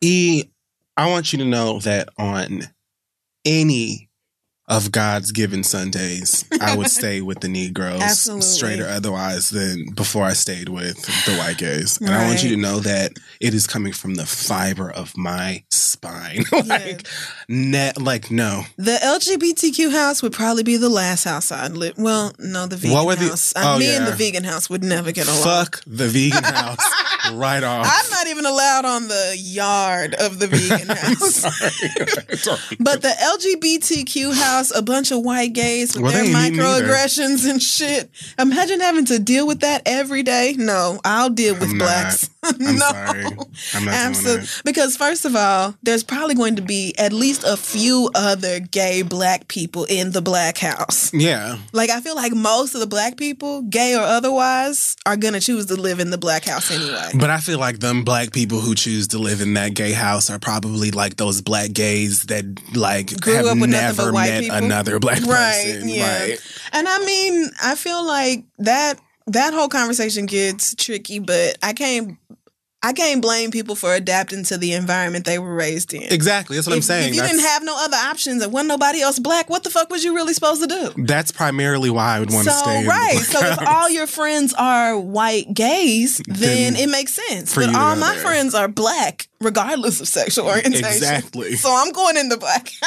E, 0.00 0.44
I 0.96 1.08
want 1.08 1.32
you 1.32 1.38
to 1.38 1.44
know 1.44 1.78
that 1.80 2.08
on 2.18 2.62
any 3.44 4.07
of 4.68 4.92
God's 4.92 5.32
given 5.32 5.64
Sundays, 5.64 6.44
I 6.60 6.76
would 6.76 6.90
stay 6.90 7.20
with 7.22 7.40
the 7.40 7.48
Negroes, 7.48 8.02
Absolutely. 8.02 8.42
straight 8.46 8.80
or 8.80 8.86
otherwise, 8.88 9.48
than 9.50 9.86
before 9.94 10.24
I 10.24 10.34
stayed 10.34 10.68
with 10.68 10.96
the 11.24 11.36
white 11.38 11.56
gays. 11.56 11.98
And 12.00 12.10
I 12.10 12.26
want 12.26 12.42
you 12.44 12.50
to 12.50 12.56
know 12.56 12.78
that 12.80 13.12
it 13.40 13.54
is 13.54 13.66
coming 13.66 13.92
from 13.94 14.16
the 14.16 14.26
fiber 14.26 14.90
of 14.90 15.16
my 15.16 15.64
spine. 15.70 16.44
like, 16.66 17.06
net, 17.48 18.00
like 18.00 18.30
no. 18.30 18.64
The 18.76 18.98
LGBTQ 19.02 19.90
house 19.90 20.22
would 20.22 20.32
probably 20.34 20.64
be 20.64 20.76
the 20.76 20.90
last 20.90 21.24
house 21.24 21.50
I'd 21.50 21.72
live. 21.72 21.96
Well, 21.96 22.32
no, 22.38 22.66
the 22.66 22.76
vegan 22.76 23.04
What 23.06 23.18
the- 23.18 23.28
house. 23.28 23.54
oh, 23.56 23.78
me 23.78 23.94
and 23.96 24.06
the 24.06 24.12
vegan 24.12 24.44
house 24.44 24.68
would 24.68 24.84
never 24.84 25.12
get 25.12 25.26
along. 25.28 25.42
Fuck 25.44 25.82
the 25.86 26.08
vegan 26.08 26.44
house 26.44 26.84
right 27.32 27.62
off. 27.62 27.86
I'm 27.88 28.10
not 28.10 28.26
even 28.28 28.44
allowed 28.44 28.84
on 28.84 29.08
the 29.08 29.34
yard 29.38 30.14
of 30.14 30.38
the 30.38 30.46
vegan 30.46 30.88
house. 30.88 31.34
Sorry. 31.36 32.36
Sorry. 32.36 32.76
But 32.78 33.00
the 33.00 33.08
LGBTQ 33.08 34.34
house, 34.34 34.57
a 34.74 34.82
bunch 34.82 35.10
of 35.10 35.22
white 35.22 35.52
gays 35.52 35.94
with 35.94 36.02
Well, 36.04 36.12
their 36.12 36.22
they 36.24 36.28
ain't 36.30 36.54
me 36.54 36.58
neither. 36.58 36.84
microaggressions 36.86 37.48
and 37.48 37.62
shit. 37.62 38.10
Imagine 38.38 38.80
having 38.80 39.04
to 39.06 39.18
deal 39.18 39.46
with 39.46 39.60
that 39.60 39.82
every 39.86 40.22
day. 40.22 40.54
No, 40.58 41.00
I'll 41.04 41.30
deal 41.30 41.54
with 41.54 41.70
I'm 41.70 41.78
not. 41.78 42.28
I'm 42.60 42.74
no. 42.76 42.78
sorry. 42.78 43.24
I'm 43.74 43.84
not 43.84 43.94
Absolutely. 43.94 44.46
Because 44.64 44.96
first 44.96 45.24
of 45.24 45.34
all, 45.36 45.74
there's 45.82 46.02
probably 46.04 46.34
going 46.34 46.56
to 46.56 46.62
be 46.62 46.94
at 46.98 47.12
least 47.12 47.44
a 47.44 47.56
few 47.56 48.10
other 48.14 48.60
gay 48.60 49.02
black 49.02 49.48
people 49.48 49.84
in 49.84 50.12
the 50.12 50.22
black 50.22 50.58
house. 50.58 51.12
Yeah. 51.12 51.58
Like 51.72 51.90
I 51.90 52.00
feel 52.00 52.14
like 52.16 52.32
most 52.34 52.74
of 52.74 52.80
the 52.80 52.86
black 52.86 53.16
people, 53.16 53.62
gay 53.62 53.94
or 53.94 54.00
otherwise, 54.02 54.96
are 55.06 55.16
gonna 55.16 55.40
choose 55.40 55.66
to 55.66 55.74
live 55.76 56.00
in 56.00 56.10
the 56.10 56.18
black 56.18 56.44
house 56.44 56.70
anyway. 56.70 57.10
But 57.18 57.30
I 57.30 57.38
feel 57.38 57.58
like 57.58 57.80
them 57.80 58.04
black 58.04 58.32
people 58.32 58.60
who 58.60 58.74
choose 58.74 59.08
to 59.08 59.18
live 59.18 59.40
in 59.40 59.54
that 59.54 59.74
gay 59.74 59.92
house 59.92 60.30
are 60.30 60.38
probably 60.38 60.90
like 60.90 61.16
those 61.16 61.40
black 61.40 61.72
gays 61.72 62.22
that 62.24 62.44
like 62.74 63.20
Grew 63.20 63.34
have 63.34 63.46
up 63.46 63.58
with 63.58 63.70
nothing 63.70 63.96
never 63.96 64.12
met 64.12 64.40
people. 64.42 64.56
another 64.56 64.98
black 64.98 65.22
Right, 65.24 65.64
person. 65.74 65.88
yeah. 65.88 66.20
Right. 66.20 66.38
And 66.72 66.86
I 66.88 66.98
mean, 67.04 67.50
I 67.62 67.74
feel 67.74 68.06
like 68.06 68.44
that 68.58 68.98
that 69.26 69.52
whole 69.52 69.68
conversation 69.68 70.26
gets 70.26 70.74
tricky, 70.74 71.18
but 71.18 71.58
I 71.62 71.72
can't 71.74 72.16
I 72.80 72.92
can't 72.92 73.20
blame 73.20 73.50
people 73.50 73.74
for 73.74 73.92
adapting 73.92 74.44
to 74.44 74.56
the 74.56 74.72
environment 74.72 75.24
they 75.24 75.40
were 75.40 75.52
raised 75.52 75.92
in. 75.92 76.02
Exactly. 76.12 76.56
That's 76.56 76.68
what 76.68 76.76
I'm 76.76 76.82
saying. 76.82 77.08
If 77.08 77.14
you 77.16 77.20
that's, 77.22 77.32
didn't 77.32 77.44
have 77.44 77.64
no 77.64 77.74
other 77.76 77.96
options 77.96 78.40
and 78.40 78.52
wasn't 78.52 78.68
nobody 78.68 79.00
else 79.00 79.18
black, 79.18 79.50
what 79.50 79.64
the 79.64 79.70
fuck 79.70 79.90
was 79.90 80.04
you 80.04 80.14
really 80.14 80.32
supposed 80.32 80.62
to 80.62 80.68
do? 80.68 81.04
that's 81.04 81.32
primarily 81.32 81.90
why 81.90 82.16
I 82.16 82.20
would 82.20 82.32
want 82.32 82.44
So 82.44 82.52
to 82.52 82.56
stay 82.58 82.78
in 82.78 82.84
the 82.84 82.88
right, 82.88 83.18
so 83.18 83.40
if 83.40 83.66
all 83.66 83.90
your 83.90 84.06
friends 84.06 84.54
are 84.56 84.96
white 84.96 85.52
gays, 85.52 86.20
then, 86.28 86.74
Then 86.74 86.76
it 86.76 86.88
makes 86.88 87.14
sense. 87.14 87.52
But 87.54 87.74
all 87.74 87.96
my 87.96 88.12
there. 88.14 88.22
friends 88.22 88.54
are 88.54 88.68
black, 88.68 89.26
regardless 89.40 90.00
of 90.00 90.06
sexual 90.06 90.46
orientation. 90.46 90.84
Exactly. 90.84 91.56
So 91.56 91.74
I'm 91.74 91.90
going 91.92 92.16
in 92.16 92.28
the 92.28 92.36
black. 92.36 92.70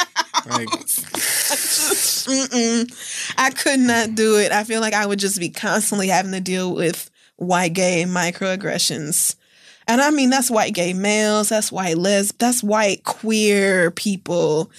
Like- 0.44 0.68
I 0.72 0.76
just, 0.80 2.26
mm-mm. 2.26 3.34
I 3.38 3.50
could 3.50 3.78
not 3.78 4.14
do 4.16 4.38
it. 4.38 4.50
I 4.50 4.64
feel 4.64 4.80
like 4.80 4.94
I 4.94 5.06
would 5.06 5.18
just 5.20 5.38
be 5.38 5.50
constantly 5.50 6.08
having 6.08 6.32
to 6.32 6.40
deal 6.40 6.74
with 6.74 7.10
white 7.36 7.74
gay 7.74 8.04
microaggressions. 8.04 9.36
And 9.86 10.00
I 10.00 10.10
mean, 10.10 10.30
that's 10.30 10.50
white 10.50 10.74
gay 10.74 10.92
males, 10.92 11.48
that's 11.48 11.72
white 11.72 11.98
les, 11.98 12.32
that's 12.32 12.62
white 12.62 13.04
queer 13.04 13.90
people. 13.90 14.70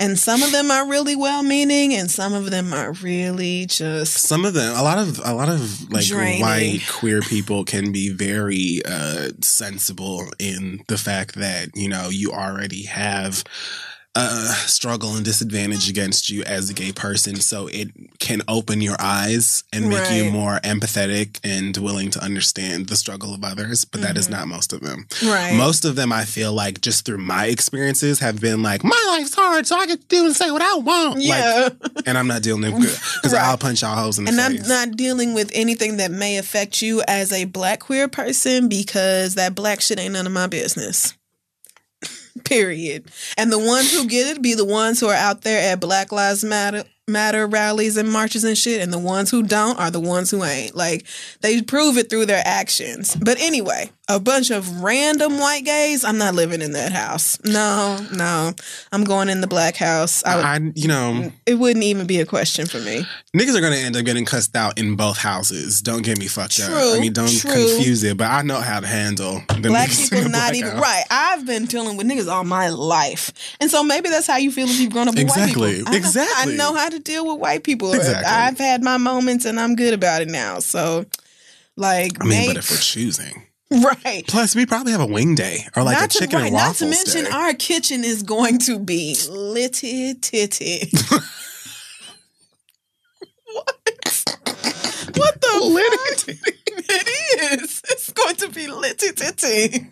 And 0.00 0.16
some 0.16 0.44
of 0.44 0.52
them 0.52 0.70
are 0.70 0.86
really 0.88 1.16
well 1.16 1.42
meaning, 1.42 1.92
and 1.92 2.08
some 2.08 2.32
of 2.32 2.52
them 2.52 2.72
are 2.72 2.92
really 2.92 3.66
just 3.66 4.14
some 4.14 4.44
of 4.44 4.54
them 4.54 4.76
a 4.76 4.82
lot 4.82 4.96
of 4.96 5.20
a 5.24 5.34
lot 5.34 5.48
of 5.48 5.90
like 5.90 6.06
Draining. 6.06 6.40
white 6.40 6.80
queer 6.88 7.20
people 7.20 7.64
can 7.64 7.90
be 7.90 8.08
very 8.08 8.80
uh 8.86 9.30
sensible 9.40 10.24
in 10.38 10.84
the 10.86 10.98
fact 10.98 11.34
that 11.34 11.70
you 11.74 11.88
know 11.88 12.10
you 12.10 12.30
already 12.30 12.84
have 12.84 13.42
uh 14.18 14.52
struggle 14.66 15.14
and 15.16 15.24
disadvantage 15.24 15.88
against 15.88 16.28
you 16.28 16.42
as 16.44 16.68
a 16.70 16.74
gay 16.74 16.90
person 16.92 17.36
so 17.36 17.68
it 17.68 17.88
can 18.18 18.42
open 18.48 18.80
your 18.80 18.96
eyes 18.98 19.62
and 19.72 19.88
make 19.88 20.10
you 20.10 20.30
more 20.30 20.58
empathetic 20.64 21.38
and 21.44 21.76
willing 21.76 22.10
to 22.10 22.20
understand 22.22 22.88
the 22.88 22.96
struggle 22.96 23.32
of 23.32 23.44
others 23.44 23.84
but 23.84 24.00
that 24.00 24.16
is 24.16 24.26
Mhm. 24.26 24.30
not 24.32 24.48
most 24.48 24.72
of 24.72 24.80
them 24.80 25.06
right. 25.24 25.54
most 25.54 25.84
of 25.84 25.94
them 25.96 26.12
i 26.12 26.24
feel 26.24 26.52
like 26.52 26.80
just 26.80 27.04
through 27.04 27.18
my 27.18 27.46
experiences 27.46 28.18
have 28.20 28.40
been 28.40 28.62
like 28.62 28.82
my 28.82 29.04
life's 29.08 29.34
hard 29.34 29.66
so 29.66 29.76
i 29.78 29.86
can 29.86 29.98
do 30.08 30.26
and 30.26 30.34
say 30.34 30.50
what 30.50 30.62
i 30.62 30.74
want 30.78 31.20
yeah. 31.20 31.68
like 31.70 31.92
and 32.06 32.18
i'm 32.18 32.26
not 32.26 32.42
dealing 32.42 32.62
with 32.74 32.84
it 32.84 33.00
because 33.22 33.32
Right. 33.32 33.42
i'll 33.44 33.56
punch 33.58 33.82
y'all 33.82 33.94
hoes 33.96 34.18
in 34.18 34.24
the 34.24 34.30
and 34.32 34.40
I'm 34.40 34.56
not 34.68 34.96
dealing 34.96 35.32
with 35.34 35.50
anything 35.54 35.98
that 35.98 36.10
may 36.10 36.38
affect 36.38 36.82
you 36.82 37.02
as 37.06 37.30
a 37.32 37.44
black 37.44 37.80
queer 37.80 38.08
person 38.08 38.68
because 38.68 39.34
that 39.36 39.54
black 39.54 39.80
shit 39.80 39.98
ain't 39.98 40.14
none 40.14 40.26
of 40.26 40.32
my 40.32 40.46
business. 40.46 41.14
Period. 42.44 43.10
And 43.36 43.52
the 43.52 43.58
ones 43.58 43.92
who 43.92 44.06
get 44.06 44.36
it 44.36 44.42
be 44.42 44.54
the 44.54 44.64
ones 44.64 45.00
who 45.00 45.08
are 45.08 45.14
out 45.14 45.42
there 45.42 45.72
at 45.72 45.80
Black 45.80 46.12
Lives 46.12 46.44
Matter 46.44 46.84
matter 47.08 47.46
rallies 47.46 47.96
and 47.96 48.12
marches 48.12 48.44
and 48.44 48.56
shit 48.56 48.82
and 48.82 48.92
the 48.92 48.98
ones 48.98 49.30
who 49.30 49.42
don't 49.42 49.78
are 49.78 49.90
the 49.90 49.98
ones 49.98 50.30
who 50.30 50.44
ain't 50.44 50.76
like 50.76 51.06
they 51.40 51.62
prove 51.62 51.96
it 51.96 52.10
through 52.10 52.26
their 52.26 52.42
actions 52.44 53.16
but 53.16 53.40
anyway 53.40 53.90
a 54.08 54.18
bunch 54.18 54.50
of 54.50 54.80
random 54.82 55.38
white 55.38 55.64
gays 55.64 56.04
i'm 56.04 56.16
not 56.18 56.34
living 56.34 56.62
in 56.62 56.72
that 56.72 56.92
house 56.92 57.38
no 57.44 57.98
no 58.14 58.52
i'm 58.92 59.04
going 59.04 59.28
in 59.28 59.40
the 59.40 59.46
black 59.46 59.76
house 59.76 60.24
I 60.24 60.36
would, 60.36 60.44
I, 60.44 60.72
you 60.74 60.88
know, 60.88 61.32
it 61.46 61.54
wouldn't 61.54 61.84
even 61.84 62.06
be 62.06 62.20
a 62.20 62.26
question 62.26 62.66
for 62.66 62.78
me 62.78 63.04
niggas 63.36 63.56
are 63.56 63.60
gonna 63.60 63.76
end 63.76 63.96
up 63.96 64.04
getting 64.04 64.24
cussed 64.24 64.56
out 64.56 64.78
in 64.78 64.96
both 64.96 65.18
houses. 65.18 65.80
Don't 65.82 66.02
get 66.02 66.18
me 66.18 66.26
fucked 66.26 66.58
up. 66.60 66.70
I 66.70 66.98
mean, 67.00 67.12
don't 67.12 67.28
true. 67.28 67.50
confuse 67.52 68.02
it. 68.02 68.16
But 68.16 68.30
I 68.30 68.42
know 68.42 68.60
how 68.60 68.80
to 68.80 68.86
handle 68.86 69.42
the 69.60 69.68
black 69.68 69.90
people 69.90 70.22
not 70.22 70.30
black 70.30 70.54
even 70.54 70.70
house. 70.72 70.80
right. 70.80 71.04
I've 71.10 71.46
been 71.46 71.66
dealing 71.66 71.96
with 71.96 72.06
niggas 72.06 72.30
all 72.30 72.44
my 72.44 72.68
life, 72.70 73.30
and 73.60 73.70
so 73.70 73.84
maybe 73.84 74.08
that's 74.08 74.26
how 74.26 74.36
you 74.38 74.50
feel 74.50 74.66
if 74.68 74.80
you've 74.80 74.92
grown 74.92 75.08
up 75.08 75.14
with 75.14 75.22
Exactly, 75.22 75.60
white 75.60 75.76
people. 75.76 75.88
I 75.88 75.90
know- 75.92 75.96
exactly. 75.98 76.52
I 76.54 76.56
know 76.56 76.74
how 76.74 76.88
to 76.88 76.98
deal 76.98 77.26
with 77.30 77.38
white 77.40 77.62
people. 77.62 77.92
Exactly. 77.92 78.24
I've 78.26 78.58
had 78.58 78.82
my 78.82 78.96
moments, 78.96 79.44
and 79.44 79.60
I'm 79.60 79.76
good 79.76 79.94
about 79.94 80.22
it 80.22 80.28
now. 80.28 80.58
So, 80.60 81.04
like, 81.76 82.12
I 82.20 82.24
mean, 82.24 82.30
may- 82.30 82.46
but 82.48 82.56
if 82.56 82.70
we're 82.70 82.76
choosing, 82.78 83.44
right. 84.04 84.24
plus 84.26 84.54
we 84.56 84.64
probably 84.66 84.92
have 84.92 85.00
a 85.00 85.06
wing 85.06 85.34
day 85.34 85.66
or 85.76 85.82
like 85.82 85.98
not 85.98 86.14
a 86.14 86.18
chicken 86.18 86.30
to, 86.30 86.36
right, 86.36 86.46
and 86.46 86.54
not 86.54 86.76
to 86.76 86.86
mention 86.86 87.24
day. 87.24 87.30
our 87.30 87.52
kitchen 87.54 88.02
is 88.04 88.22
going 88.22 88.58
to 88.58 88.78
be 88.78 89.14
litty 89.30 90.14
titty. 90.14 90.90
what? 93.52 93.76
What 95.16 95.40
the 95.40 95.60
Litty 95.64 96.34
fuck? 96.34 96.54
It 96.90 97.60
is. 97.60 97.82
It's 97.90 98.12
going 98.12 98.36
to 98.36 98.48
be 98.48 98.66
litty 98.68 99.12
titty. 99.12 99.86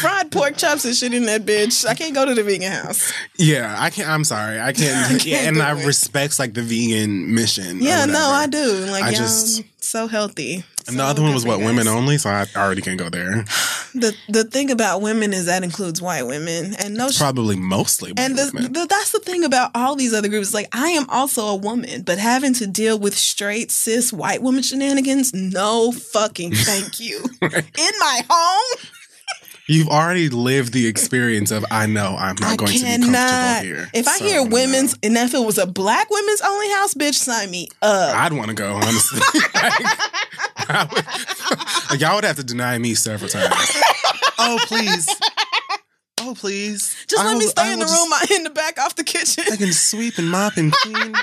Fried 0.00 0.30
pork 0.30 0.56
chops 0.56 0.84
and 0.84 0.94
shit 0.94 1.14
in 1.14 1.24
that 1.26 1.44
bitch. 1.44 1.86
I 1.86 1.94
can't 1.94 2.14
go 2.14 2.24
to 2.24 2.34
the 2.34 2.42
vegan 2.42 2.72
house. 2.72 3.12
Yeah, 3.38 3.74
I 3.78 3.90
can't. 3.90 4.08
I'm 4.08 4.24
sorry, 4.24 4.60
I 4.60 4.72
can't. 4.72 5.08
can't 5.08 5.24
yeah, 5.24 5.48
and 5.48 5.62
I 5.62 5.78
it. 5.78 5.86
respect 5.86 6.38
like 6.38 6.54
the 6.54 6.62
vegan 6.62 7.34
mission. 7.34 7.80
Yeah, 7.80 8.06
no. 8.06 8.18
I 8.18 8.46
do. 8.46 8.86
Like, 8.90 9.04
I 9.04 9.12
just- 9.12 9.62
so 9.84 10.06
healthy. 10.06 10.64
And 10.86 10.96
So 10.96 11.02
the 11.02 11.04
other 11.04 11.22
one 11.22 11.32
was 11.32 11.46
what 11.46 11.60
you 11.60 11.64
women 11.64 11.88
only, 11.88 12.18
so 12.18 12.28
I 12.30 12.46
already 12.56 12.82
can't 12.82 12.98
go 12.98 13.08
there. 13.08 13.44
The 13.96 14.12
the 14.28 14.42
thing 14.42 14.72
about 14.72 15.02
women 15.02 15.32
is 15.32 15.46
that 15.46 15.62
includes 15.62 16.02
white 16.02 16.24
women, 16.24 16.74
and 16.74 16.94
no. 16.96 17.10
sh- 17.10 17.18
Probably 17.18 17.54
mostly 17.54 18.10
white 18.10 18.18
and 18.18 18.36
the, 18.36 18.46
the, 18.68 18.86
that's 18.90 19.12
the 19.12 19.20
thing 19.20 19.44
about 19.44 19.70
all 19.76 19.94
these 19.94 20.12
other 20.12 20.26
groups. 20.26 20.52
Like, 20.52 20.66
I 20.72 20.88
am 20.88 21.08
also 21.08 21.46
a 21.46 21.54
woman, 21.54 22.02
but 22.02 22.18
having 22.18 22.54
to 22.54 22.66
deal 22.66 22.98
with 22.98 23.16
straight 23.16 23.70
cis 23.70 24.12
white 24.12 24.42
woman 24.42 24.64
shenanigans, 24.64 25.32
no 25.32 25.92
fucking 25.92 26.54
thank 26.54 26.98
you. 26.98 27.24
In 27.42 27.92
my 28.00 28.22
home, 28.28 28.78
You've 29.66 29.88
already 29.88 30.28
lived 30.28 30.74
the 30.74 30.86
experience 30.86 31.50
of 31.50 31.64
I 31.70 31.86
know 31.86 32.16
I'm 32.18 32.36
not 32.38 32.52
I 32.52 32.56
going 32.56 32.72
to 32.72 32.78
be 32.78 32.80
cannot. 32.84 33.12
comfortable 33.30 33.76
here. 33.76 33.88
If 33.94 34.06
I 34.06 34.18
So, 34.18 34.24
hear 34.26 34.44
no. 34.44 34.50
women's, 34.50 34.94
and 35.02 35.16
if 35.16 35.32
it 35.32 35.38
was 35.44 35.56
a 35.56 35.66
black 35.66 36.10
women's 36.10 36.42
only 36.42 36.70
house, 36.72 36.92
bitch, 36.92 37.14
sign 37.14 37.50
me 37.50 37.68
up. 37.80 38.14
I'd 38.14 38.34
want 38.34 38.48
to 38.48 38.54
go 38.54 38.74
honestly. 38.74 39.20
Like, 39.20 39.54
I 40.68 40.86
would- 40.92 41.90
like, 41.90 42.00
y'all 42.00 42.14
would 42.16 42.24
have 42.24 42.36
to 42.36 42.44
deny 42.44 42.76
me 42.78 42.94
several 42.94 43.30
times. 43.30 43.54
oh 44.38 44.58
please, 44.66 45.08
oh 46.20 46.34
please. 46.36 46.94
Just 47.08 47.22
I 47.22 47.28
let 47.28 47.38
me 47.38 47.46
stay 47.46 47.62
I 47.62 47.72
in 47.72 47.78
the 47.78 47.86
room 47.86 48.12
I- 48.12 48.26
in 48.36 48.42
the 48.44 48.50
back 48.50 48.78
off 48.78 48.96
the 48.96 49.04
kitchen. 49.04 49.44
Just, 49.44 49.52
I 49.52 49.56
can 49.56 49.72
sweep 49.72 50.18
and 50.18 50.28
mop 50.30 50.56
and 50.58 50.72
clean. 50.72 51.12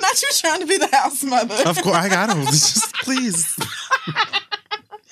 Not 0.00 0.22
you 0.22 0.28
trying 0.32 0.60
to 0.60 0.66
be 0.66 0.78
the 0.78 0.88
house 0.92 1.22
mother. 1.24 1.54
Of 1.66 1.80
course, 1.82 1.96
I 1.96 2.08
got 2.08 2.28
them. 2.28 2.44
Just 2.46 2.92
please. 3.02 3.56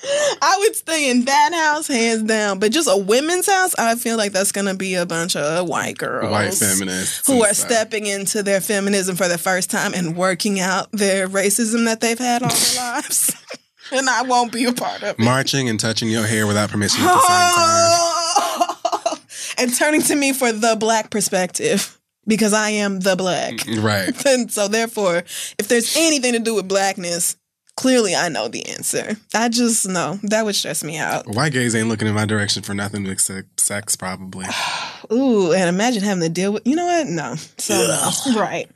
I 0.41 0.55
would 0.59 0.75
stay 0.75 1.09
in 1.09 1.25
that 1.25 1.53
house 1.53 1.87
hands 1.87 2.23
down, 2.23 2.59
but 2.59 2.71
just 2.71 2.89
a 2.91 2.97
women's 2.97 3.49
house, 3.49 3.73
I 3.77 3.95
feel 3.95 4.17
like 4.17 4.31
that's 4.33 4.51
gonna 4.51 4.75
be 4.75 4.95
a 4.95 5.05
bunch 5.05 5.35
of 5.35 5.67
white 5.67 5.97
girls, 5.97 6.29
White 6.31 6.53
feminists 6.53 7.25
who 7.25 7.43
are 7.43 7.53
stepping 7.53 8.05
into 8.05 8.43
their 8.43 8.59
feminism 8.61 9.15
for 9.15 9.27
the 9.27 9.37
first 9.37 9.71
time 9.71 9.93
and 9.93 10.17
working 10.17 10.59
out 10.59 10.91
their 10.91 11.27
racism 11.27 11.85
that 11.85 12.01
they've 12.01 12.19
had 12.19 12.43
all 12.43 12.49
their 12.49 12.75
lives. 12.93 13.31
and 13.91 14.09
I 14.09 14.23
won't 14.23 14.51
be 14.51 14.65
a 14.65 14.73
part 14.73 15.03
of 15.03 15.09
it. 15.17 15.19
marching 15.19 15.69
and 15.69 15.79
touching 15.79 16.09
your 16.09 16.25
hair 16.25 16.47
without 16.47 16.69
permission 16.69 17.01
at 17.03 17.13
the 17.13 17.21
same 17.21 19.15
time. 19.15 19.19
and 19.57 19.73
turning 19.77 20.01
to 20.03 20.15
me 20.15 20.33
for 20.33 20.51
the 20.51 20.75
black 20.77 21.09
perspective 21.11 21.97
because 22.27 22.53
I 22.53 22.69
am 22.71 22.99
the 23.01 23.15
black. 23.15 23.53
Mm, 23.53 23.83
right. 23.83 24.25
And 24.25 24.51
so, 24.51 24.67
therefore, 24.67 25.17
if 25.57 25.67
there's 25.67 25.95
anything 25.97 26.33
to 26.33 26.39
do 26.39 26.55
with 26.55 26.67
blackness, 26.67 27.35
clearly 27.75 28.15
I 28.15 28.29
know 28.29 28.47
the 28.47 28.65
answer. 28.67 29.15
I 29.33 29.49
just 29.49 29.87
know 29.87 30.19
that 30.23 30.45
would 30.45 30.55
stress 30.55 30.83
me 30.83 30.97
out. 30.97 31.27
White 31.27 31.53
gays 31.53 31.75
ain't 31.75 31.89
looking 31.89 32.07
in 32.07 32.13
my 32.13 32.25
direction 32.25 32.63
for 32.63 32.73
nothing 32.73 33.05
except 33.07 33.59
sex, 33.59 33.95
probably. 33.95 34.45
Ooh, 35.11 35.51
and 35.53 35.69
imagine 35.69 36.03
having 36.03 36.23
to 36.23 36.29
deal 36.29 36.53
with, 36.53 36.65
you 36.65 36.75
know 36.75 36.85
what? 36.85 37.07
No. 37.07 37.35
So, 37.57 37.73
no. 37.75 38.39
right. 38.39 38.69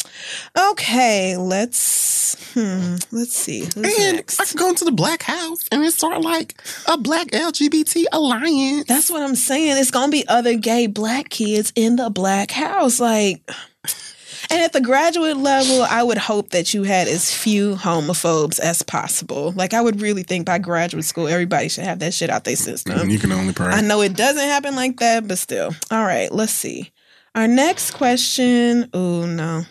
Okay, 0.71 1.37
let's, 1.37 2.53
hmm, 2.53 2.95
let's 3.11 3.33
see. 3.33 3.61
Who's 3.61 3.75
And 3.77 4.17
next? 4.17 4.39
I 4.39 4.45
can 4.45 4.57
go 4.57 4.69
into 4.69 4.85
the 4.85 4.91
black 4.91 5.23
house, 5.23 5.67
and 5.71 5.83
it's 5.83 5.97
sort 5.97 6.17
of 6.17 6.23
like 6.23 6.61
a 6.87 6.97
black 6.97 7.27
LGBT 7.27 8.05
alliance. 8.11 8.85
That's 8.87 9.09
what 9.09 9.21
I'm 9.21 9.35
saying. 9.35 9.77
It's 9.77 9.91
gonna 9.91 10.11
be 10.11 10.27
other 10.27 10.55
gay 10.55 10.87
black 10.87 11.29
kids 11.29 11.71
in 11.75 11.95
the 11.95 12.09
black 12.09 12.51
house. 12.51 12.99
Like 12.99 13.41
and 14.49 14.61
at 14.61 14.73
the 14.73 14.81
graduate 14.81 15.37
level, 15.37 15.81
I 15.81 16.03
would 16.03 16.17
hope 16.17 16.49
that 16.49 16.73
you 16.73 16.83
had 16.83 17.07
as 17.07 17.33
few 17.33 17.75
homophobes 17.75 18.59
as 18.59 18.81
possible. 18.81 19.51
Like 19.53 19.73
I 19.73 19.81
would 19.81 20.01
really 20.01 20.23
think 20.23 20.45
by 20.45 20.57
graduate 20.57 21.05
school, 21.05 21.27
everybody 21.27 21.69
should 21.69 21.83
have 21.83 21.99
that 21.99 22.13
shit 22.13 22.29
out 22.29 22.43
their 22.43 22.55
system. 22.55 23.09
you 23.09 23.19
can 23.19 23.31
only 23.31 23.53
pray. 23.53 23.67
I 23.67 23.81
know 23.81 24.01
it 24.01 24.15
doesn't 24.15 24.47
happen 24.47 24.75
like 24.75 24.97
that, 24.97 25.27
but 25.27 25.37
still. 25.37 25.71
All 25.91 26.03
right, 26.03 26.31
let's 26.31 26.53
see. 26.53 26.91
Our 27.35 27.47
next 27.47 27.91
question. 27.91 28.89
Oh 28.93 29.25
no. 29.25 29.63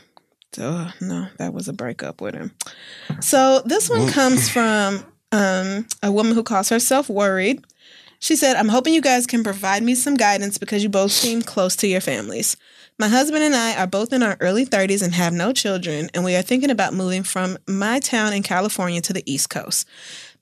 Duh, 0.52 0.90
no, 1.02 1.28
that 1.38 1.52
was 1.52 1.68
a 1.68 1.74
breakup 1.74 2.22
with 2.22 2.34
him. 2.34 2.50
So 3.20 3.60
this 3.66 3.90
one 3.90 4.08
comes 4.08 4.48
from 4.52 5.04
um, 5.30 5.86
a 6.02 6.10
woman 6.10 6.34
who 6.34 6.42
calls 6.42 6.70
herself 6.70 7.10
worried. 7.10 7.62
She 8.20 8.36
said, 8.36 8.56
I'm 8.56 8.68
hoping 8.68 8.94
you 8.94 9.02
guys 9.02 9.26
can 9.26 9.44
provide 9.44 9.82
me 9.82 9.94
some 9.94 10.14
guidance 10.14 10.56
because 10.56 10.82
you 10.82 10.88
both 10.88 11.12
seem 11.12 11.42
close 11.42 11.76
to 11.76 11.86
your 11.86 12.00
families. 12.00 12.56
My 12.98 13.08
husband 13.08 13.44
and 13.44 13.54
I 13.54 13.76
are 13.76 13.86
both 13.86 14.14
in 14.14 14.22
our 14.22 14.38
early 14.40 14.64
30s 14.64 15.02
and 15.02 15.12
have 15.12 15.34
no 15.34 15.52
children, 15.52 16.08
and 16.14 16.24
we 16.24 16.34
are 16.34 16.40
thinking 16.40 16.70
about 16.70 16.94
moving 16.94 17.24
from 17.24 17.58
my 17.68 18.00
town 18.00 18.32
in 18.32 18.42
California 18.42 19.02
to 19.02 19.12
the 19.12 19.22
East 19.30 19.50
Coast. 19.50 19.86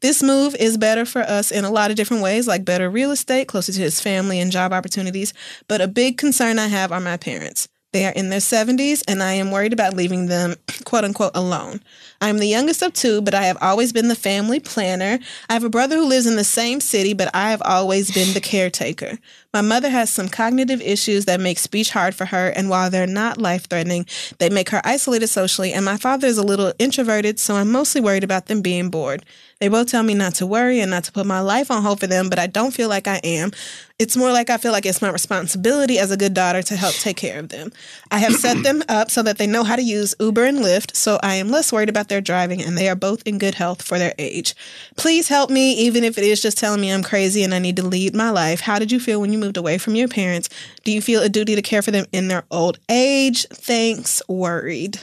This 0.03 0.23
move 0.23 0.55
is 0.55 0.79
better 0.79 1.05
for 1.05 1.23
us 1.23 1.51
in 1.51 1.65
a 1.65 1.71
lot 1.71 1.91
of 1.91 1.97
different 1.97 2.23
ways, 2.23 2.47
like 2.47 2.65
better 2.65 2.89
real 2.89 3.11
estate, 3.11 3.49
closer 3.49 3.73
to 3.73 3.81
his 3.81 4.01
family, 4.01 4.39
and 4.39 4.53
job 4.53 4.73
opportunities. 4.73 5.35
But 5.67 5.81
a 5.81 5.89
big 5.89 6.17
concern 6.17 6.61
I 6.61 6.69
have 6.69 6.93
are 6.93 7.01
my 7.01 7.17
parents. 7.17 7.67
They 7.93 8.07
are 8.07 8.13
in 8.13 8.31
their 8.31 8.39
70s, 8.39 9.03
and 9.09 9.21
I 9.21 9.33
am 9.33 9.51
worried 9.51 9.73
about 9.73 9.95
leaving 9.95 10.27
them, 10.27 10.55
quote 10.85 11.03
unquote, 11.03 11.33
alone. 11.35 11.81
I 12.21 12.29
am 12.29 12.39
the 12.39 12.47
youngest 12.47 12.83
of 12.83 12.93
two, 12.93 13.21
but 13.21 13.35
I 13.35 13.47
have 13.47 13.59
always 13.61 13.93
been 13.93 14.07
the 14.07 14.15
family 14.15 14.61
planner. 14.61 15.19
I 15.49 15.53
have 15.55 15.65
a 15.65 15.71
brother 15.71 15.97
who 15.97 16.07
lives 16.07 16.27
in 16.27 16.37
the 16.37 16.45
same 16.45 16.81
city, 16.81 17.15
but 17.15 17.35
I 17.35 17.51
have 17.51 17.63
always 17.63 18.13
been 18.13 18.33
the 18.33 18.41
caretaker. 18.41 19.19
My 19.55 19.61
mother 19.61 19.89
has 19.89 20.11
some 20.11 20.29
cognitive 20.29 20.83
issues 20.83 21.27
that 21.27 21.39
make 21.39 21.61
speech 21.61 21.91
hard 21.91 22.17
for 22.17 22.25
her, 22.25 22.49
and 22.49 22.69
while 22.69 22.91
they're 22.91 23.07
not 23.07 23.39
life 23.39 23.69
threatening, 23.69 24.05
they 24.39 24.51
make 24.51 24.71
her 24.71 24.81
isolated 24.83 25.29
socially. 25.29 25.73
And 25.73 25.85
my 25.85 25.97
father 25.97 26.27
is 26.27 26.39
a 26.39 26.43
little 26.43 26.73
introverted, 26.81 27.39
so 27.39 27.55
I'm 27.55 27.71
mostly 27.71 28.01
worried 28.01 28.25
about 28.25 28.47
them 28.47 28.63
being 28.63 28.91
bored. 28.91 29.25
They 29.61 29.69
both 29.69 29.87
tell 29.87 30.03
me 30.03 30.15
not 30.15 30.35
to 30.35 30.47
worry 30.47 30.81
and 30.81 30.91
not 30.91 31.05
to 31.05 31.13
put 31.13 31.25
my 31.25 31.41
life 31.41 31.71
on 31.71 31.83
hold 31.83 32.01
for 32.01 32.07
them, 32.07 32.29
but 32.29 32.39
I 32.39 32.47
don't 32.47 32.75
feel 32.75 32.89
like 32.89 33.07
I 33.07 33.21
am. 33.23 33.53
It's 33.97 34.17
more 34.17 34.33
like 34.33 34.51
I 34.51 34.57
feel 34.57 34.73
like 34.73 34.85
it's 34.85 35.01
my 35.01 35.11
responsibility 35.11 36.01
as 36.01 36.11
a 36.11 36.17
good 36.17 36.35
daughter 36.35 36.63
to 36.63 36.77
help 36.77 36.97
take 36.97 37.17
care 37.17 37.39
of 37.39 37.51
them. 37.51 37.71
I 38.11 38.19
have 38.19 38.35
set 38.35 38.65
them 38.65 38.83
up 38.89 39.09
so 39.09 39.23
that 39.23 39.39
they 39.39 39.47
know 39.47 39.63
how 39.63 39.77
to 39.77 39.83
use 39.83 40.17
Uber 40.19 40.45
and 40.45 40.59
Lyft, 40.59 40.97
so 40.97 41.21
I 41.23 41.37
am 41.37 41.49
less 41.49 41.73
worried 41.73 41.89
about 41.89 42.09
their 42.09 42.21
driving 42.21 42.61
and 42.61 42.77
they 42.77 42.89
are 42.89 42.97
both 42.97 43.23
in 43.25 43.39
good 43.39 43.55
health 43.55 43.83
for 43.83 43.97
their 43.99 44.13
age. 44.19 44.57
Please 44.97 45.29
help 45.29 45.49
me, 45.49 45.75
even 45.75 46.03
if 46.03 46.19
it 46.19 46.25
is 46.25 46.43
just 46.43 46.59
telling 46.59 46.81
me 46.81 46.93
I'm 46.93 47.05
crazy 47.05 47.45
and 47.45 47.55
I 47.55 47.61
need 47.61 47.77
to 47.77 47.87
lead 47.87 48.17
my 48.17 48.31
life. 48.31 48.61
How 48.61 48.81
did 48.81 48.91
you 48.91 48.99
feel 48.99 49.21
when 49.21 49.33
you 49.33 49.39
moved 49.45 49.57
away 49.57 49.79
from 49.79 49.95
your 49.95 50.09
parents? 50.09 50.49
Do 50.85 50.93
you 50.93 51.03
feel 51.03 51.23
a 51.23 51.29
duty 51.29 51.55
to 51.55 51.63
care 51.63 51.83
for 51.83 51.91
them 51.91 52.07
in 52.13 52.29
their 52.29 52.45
old 52.51 52.79
age? 52.91 53.47
Thanks, 53.49 54.23
worried. 54.29 54.99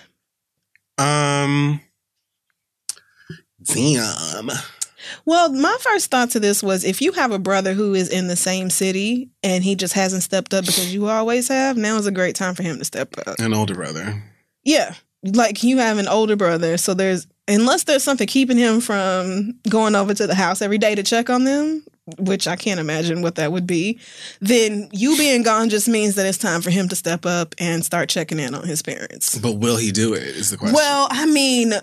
Um, 0.98 1.80
damn. 3.64 4.50
Well, 5.26 5.52
my 5.52 5.78
first 5.80 6.12
thought 6.12 6.30
to 6.32 6.40
this 6.40 6.62
was 6.62 6.84
if 6.84 7.02
you 7.02 7.12
have 7.14 7.32
a 7.32 7.40
brother 7.40 7.74
who 7.74 7.94
is 7.94 8.10
in 8.10 8.28
the 8.28 8.36
same 8.36 8.70
city 8.70 9.30
and 9.44 9.64
he 9.64 9.76
just 9.76 9.94
hasn't 9.94 10.24
stepped 10.24 10.54
up 10.54 10.66
because 10.66 10.94
you 10.94 11.08
always 11.08 11.48
have, 11.48 11.78
now 11.78 11.98
is 11.98 12.06
a 12.06 12.12
great 12.12 12.36
time 12.36 12.56
for 12.56 12.64
him 12.64 12.78
to 12.78 12.86
step 12.86 13.16
up. 13.26 13.40
An 13.40 13.54
older 13.54 13.74
brother. 13.74 14.24
Yeah. 14.64 14.96
Like 15.24 15.64
you 15.64 15.78
have 15.78 15.98
an 15.98 16.08
older 16.08 16.36
brother, 16.36 16.78
so 16.78 16.94
there's 16.94 17.28
unless 17.48 17.84
there's 17.84 18.04
something 18.04 18.28
keeping 18.28 18.58
him 18.58 18.82
from 18.82 19.54
going 19.70 19.96
over 19.96 20.14
to 20.14 20.28
the 20.28 20.36
house 20.36 20.62
every 20.62 20.78
day 20.78 20.96
to 20.96 21.04
check 21.04 21.30
on 21.30 21.44
them, 21.44 21.84
which 22.18 22.48
I 22.48 22.56
can't 22.56 22.80
imagine 22.80 23.22
what 23.22 23.36
that 23.36 23.52
would 23.52 23.68
be, 23.68 24.00
then 24.40 24.90
you 24.92 25.18
being 25.18 25.44
gone 25.44 25.70
just 25.70 25.88
means 25.88 26.16
that 26.16 26.26
it's 26.26 26.38
time 26.38 26.62
for 26.62 26.72
him 26.72 26.88
to 26.90 26.96
step 26.96 27.26
up 27.26 27.54
and 27.60 27.86
start 27.86 28.10
checking 28.10 28.40
in 28.40 28.56
on 28.56 28.66
his 28.66 28.82
parents. 28.82 29.38
But 29.38 29.58
will 29.58 29.78
he 29.78 29.92
do 29.92 30.14
it? 30.14 30.24
Is 30.24 30.50
the 30.50 30.58
question. 30.58 30.76
Well, 30.76 31.08
I 31.12 31.26
mean, 31.26 31.74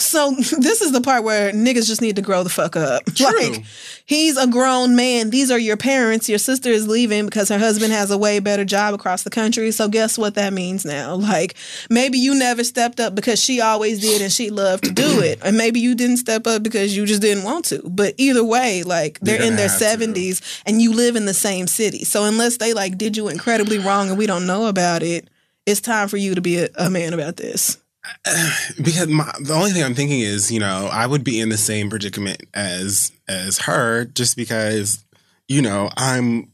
so 0.00 0.30
this 0.58 0.80
is 0.80 0.92
the 0.92 1.00
part 1.00 1.22
where 1.22 1.52
niggas 1.52 1.86
just 1.86 2.00
need 2.00 2.16
to 2.16 2.22
grow 2.22 2.42
the 2.42 2.50
fuck 2.50 2.76
up. 2.76 3.04
True. 3.14 3.26
Like 3.26 3.64
he's 4.06 4.36
a 4.36 4.46
grown 4.46 4.96
man. 4.96 5.30
These 5.30 5.50
are 5.50 5.58
your 5.58 5.76
parents. 5.76 6.28
Your 6.28 6.38
sister 6.38 6.70
is 6.70 6.88
leaving 6.88 7.26
because 7.26 7.50
her 7.50 7.58
husband 7.58 7.92
has 7.92 8.10
a 8.10 8.16
way 8.16 8.38
better 8.38 8.64
job 8.64 8.94
across 8.94 9.22
the 9.22 9.30
country. 9.30 9.70
So 9.70 9.88
guess 9.88 10.16
what 10.16 10.34
that 10.34 10.52
means 10.52 10.84
now? 10.84 11.20
Like 11.32 11.54
maybe 11.88 12.18
you 12.18 12.34
never 12.34 12.62
stepped 12.62 13.00
up 13.00 13.14
because 13.14 13.42
she 13.42 13.60
always 13.60 14.00
did 14.00 14.20
and 14.20 14.30
she 14.30 14.50
loved 14.50 14.84
to 14.84 14.90
do 14.90 15.20
it. 15.22 15.38
And 15.42 15.56
maybe 15.56 15.80
you 15.80 15.94
didn't 15.94 16.18
step 16.18 16.46
up 16.46 16.62
because 16.62 16.94
you 16.94 17.06
just 17.06 17.22
didn't 17.22 17.44
want 17.44 17.64
to. 17.66 17.80
But 17.88 18.14
either 18.18 18.44
way, 18.44 18.82
like 18.82 19.18
they're 19.20 19.40
in 19.40 19.56
their 19.56 19.68
have 19.68 19.78
to. 19.78 19.84
70s 19.84 20.62
and 20.66 20.82
you 20.82 20.92
live 20.92 21.16
in 21.16 21.24
the 21.24 21.32
same 21.32 21.66
city. 21.66 22.04
So 22.04 22.24
unless 22.24 22.58
they 22.58 22.74
like 22.74 22.98
did 22.98 23.16
you 23.16 23.28
incredibly 23.28 23.78
wrong 23.78 24.10
and 24.10 24.18
we 24.18 24.26
don't 24.26 24.46
know 24.46 24.66
about 24.66 25.02
it, 25.02 25.28
it's 25.64 25.80
time 25.80 26.08
for 26.08 26.18
you 26.18 26.34
to 26.34 26.40
be 26.42 26.58
a, 26.58 26.68
a 26.76 26.90
man 26.90 27.14
about 27.14 27.36
this. 27.36 27.81
because 28.82 29.08
my, 29.08 29.30
the 29.40 29.54
only 29.54 29.70
thing 29.70 29.82
I'm 29.82 29.94
thinking 29.94 30.20
is, 30.20 30.50
you 30.50 30.60
know, 30.60 30.88
I 30.92 31.06
would 31.06 31.24
be 31.24 31.40
in 31.40 31.48
the 31.48 31.56
same 31.56 31.90
predicament 31.90 32.42
as 32.54 33.12
as 33.28 33.60
her, 33.60 34.04
just 34.04 34.36
because, 34.36 35.04
you 35.48 35.62
know, 35.62 35.90
I'm 35.96 36.52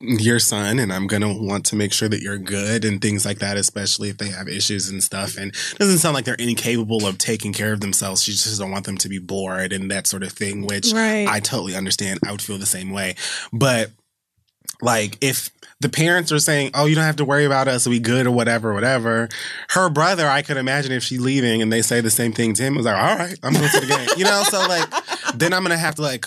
your 0.00 0.38
son 0.38 0.78
and 0.78 0.92
I'm 0.92 1.06
gonna 1.06 1.32
want 1.32 1.64
to 1.66 1.76
make 1.76 1.92
sure 1.92 2.08
that 2.08 2.20
you're 2.20 2.38
good 2.38 2.84
and 2.84 3.00
things 3.00 3.24
like 3.24 3.38
that, 3.38 3.56
especially 3.56 4.10
if 4.10 4.18
they 4.18 4.28
have 4.28 4.48
issues 4.48 4.88
and 4.88 5.02
stuff. 5.02 5.36
And 5.36 5.50
it 5.50 5.78
doesn't 5.78 5.98
sound 5.98 6.14
like 6.14 6.24
they're 6.24 6.34
incapable 6.34 7.06
of 7.06 7.18
taking 7.18 7.52
care 7.52 7.72
of 7.72 7.80
themselves. 7.80 8.22
She 8.22 8.32
just 8.32 8.60
don't 8.60 8.70
want 8.70 8.84
them 8.84 8.98
to 8.98 9.08
be 9.08 9.18
bored 9.18 9.72
and 9.72 9.90
that 9.90 10.06
sort 10.06 10.22
of 10.22 10.32
thing, 10.32 10.66
which 10.66 10.92
Right. 10.92 11.26
I 11.28 11.40
totally 11.40 11.74
understand. 11.74 12.20
I 12.26 12.32
would 12.32 12.42
feel 12.42 12.58
the 12.58 12.66
same 12.66 12.90
way. 12.90 13.14
But 13.52 13.90
like 14.84 15.18
if 15.20 15.50
the 15.80 15.88
parents 15.88 16.30
are 16.30 16.38
saying, 16.38 16.70
"Oh, 16.74 16.86
you 16.86 16.94
don't 16.94 17.04
have 17.04 17.16
to 17.16 17.24
worry 17.24 17.44
about 17.44 17.68
us. 17.68 17.86
We 17.86 17.98
good 17.98 18.26
or 18.26 18.30
whatever, 18.30 18.72
whatever." 18.72 19.28
Her 19.70 19.90
brother, 19.90 20.28
I 20.28 20.42
could 20.42 20.56
imagine 20.56 20.92
if 20.92 21.02
she's 21.02 21.20
leaving 21.20 21.62
and 21.62 21.72
they 21.72 21.82
say 21.82 22.00
the 22.00 22.10
same 22.10 22.32
thing 22.32 22.54
to 22.54 22.62
him, 22.62 22.76
was 22.76 22.86
like, 22.86 22.96
"All 22.96 23.16
right, 23.16 23.38
I'm 23.42 23.52
going 23.52 23.68
to 23.68 23.80
the 23.80 23.86
game," 23.86 24.08
you 24.16 24.24
know. 24.24 24.42
So 24.44 24.58
like, 24.60 24.88
then 25.34 25.52
I'm 25.52 25.62
gonna 25.62 25.76
have 25.76 25.96
to 25.96 26.02
like 26.02 26.26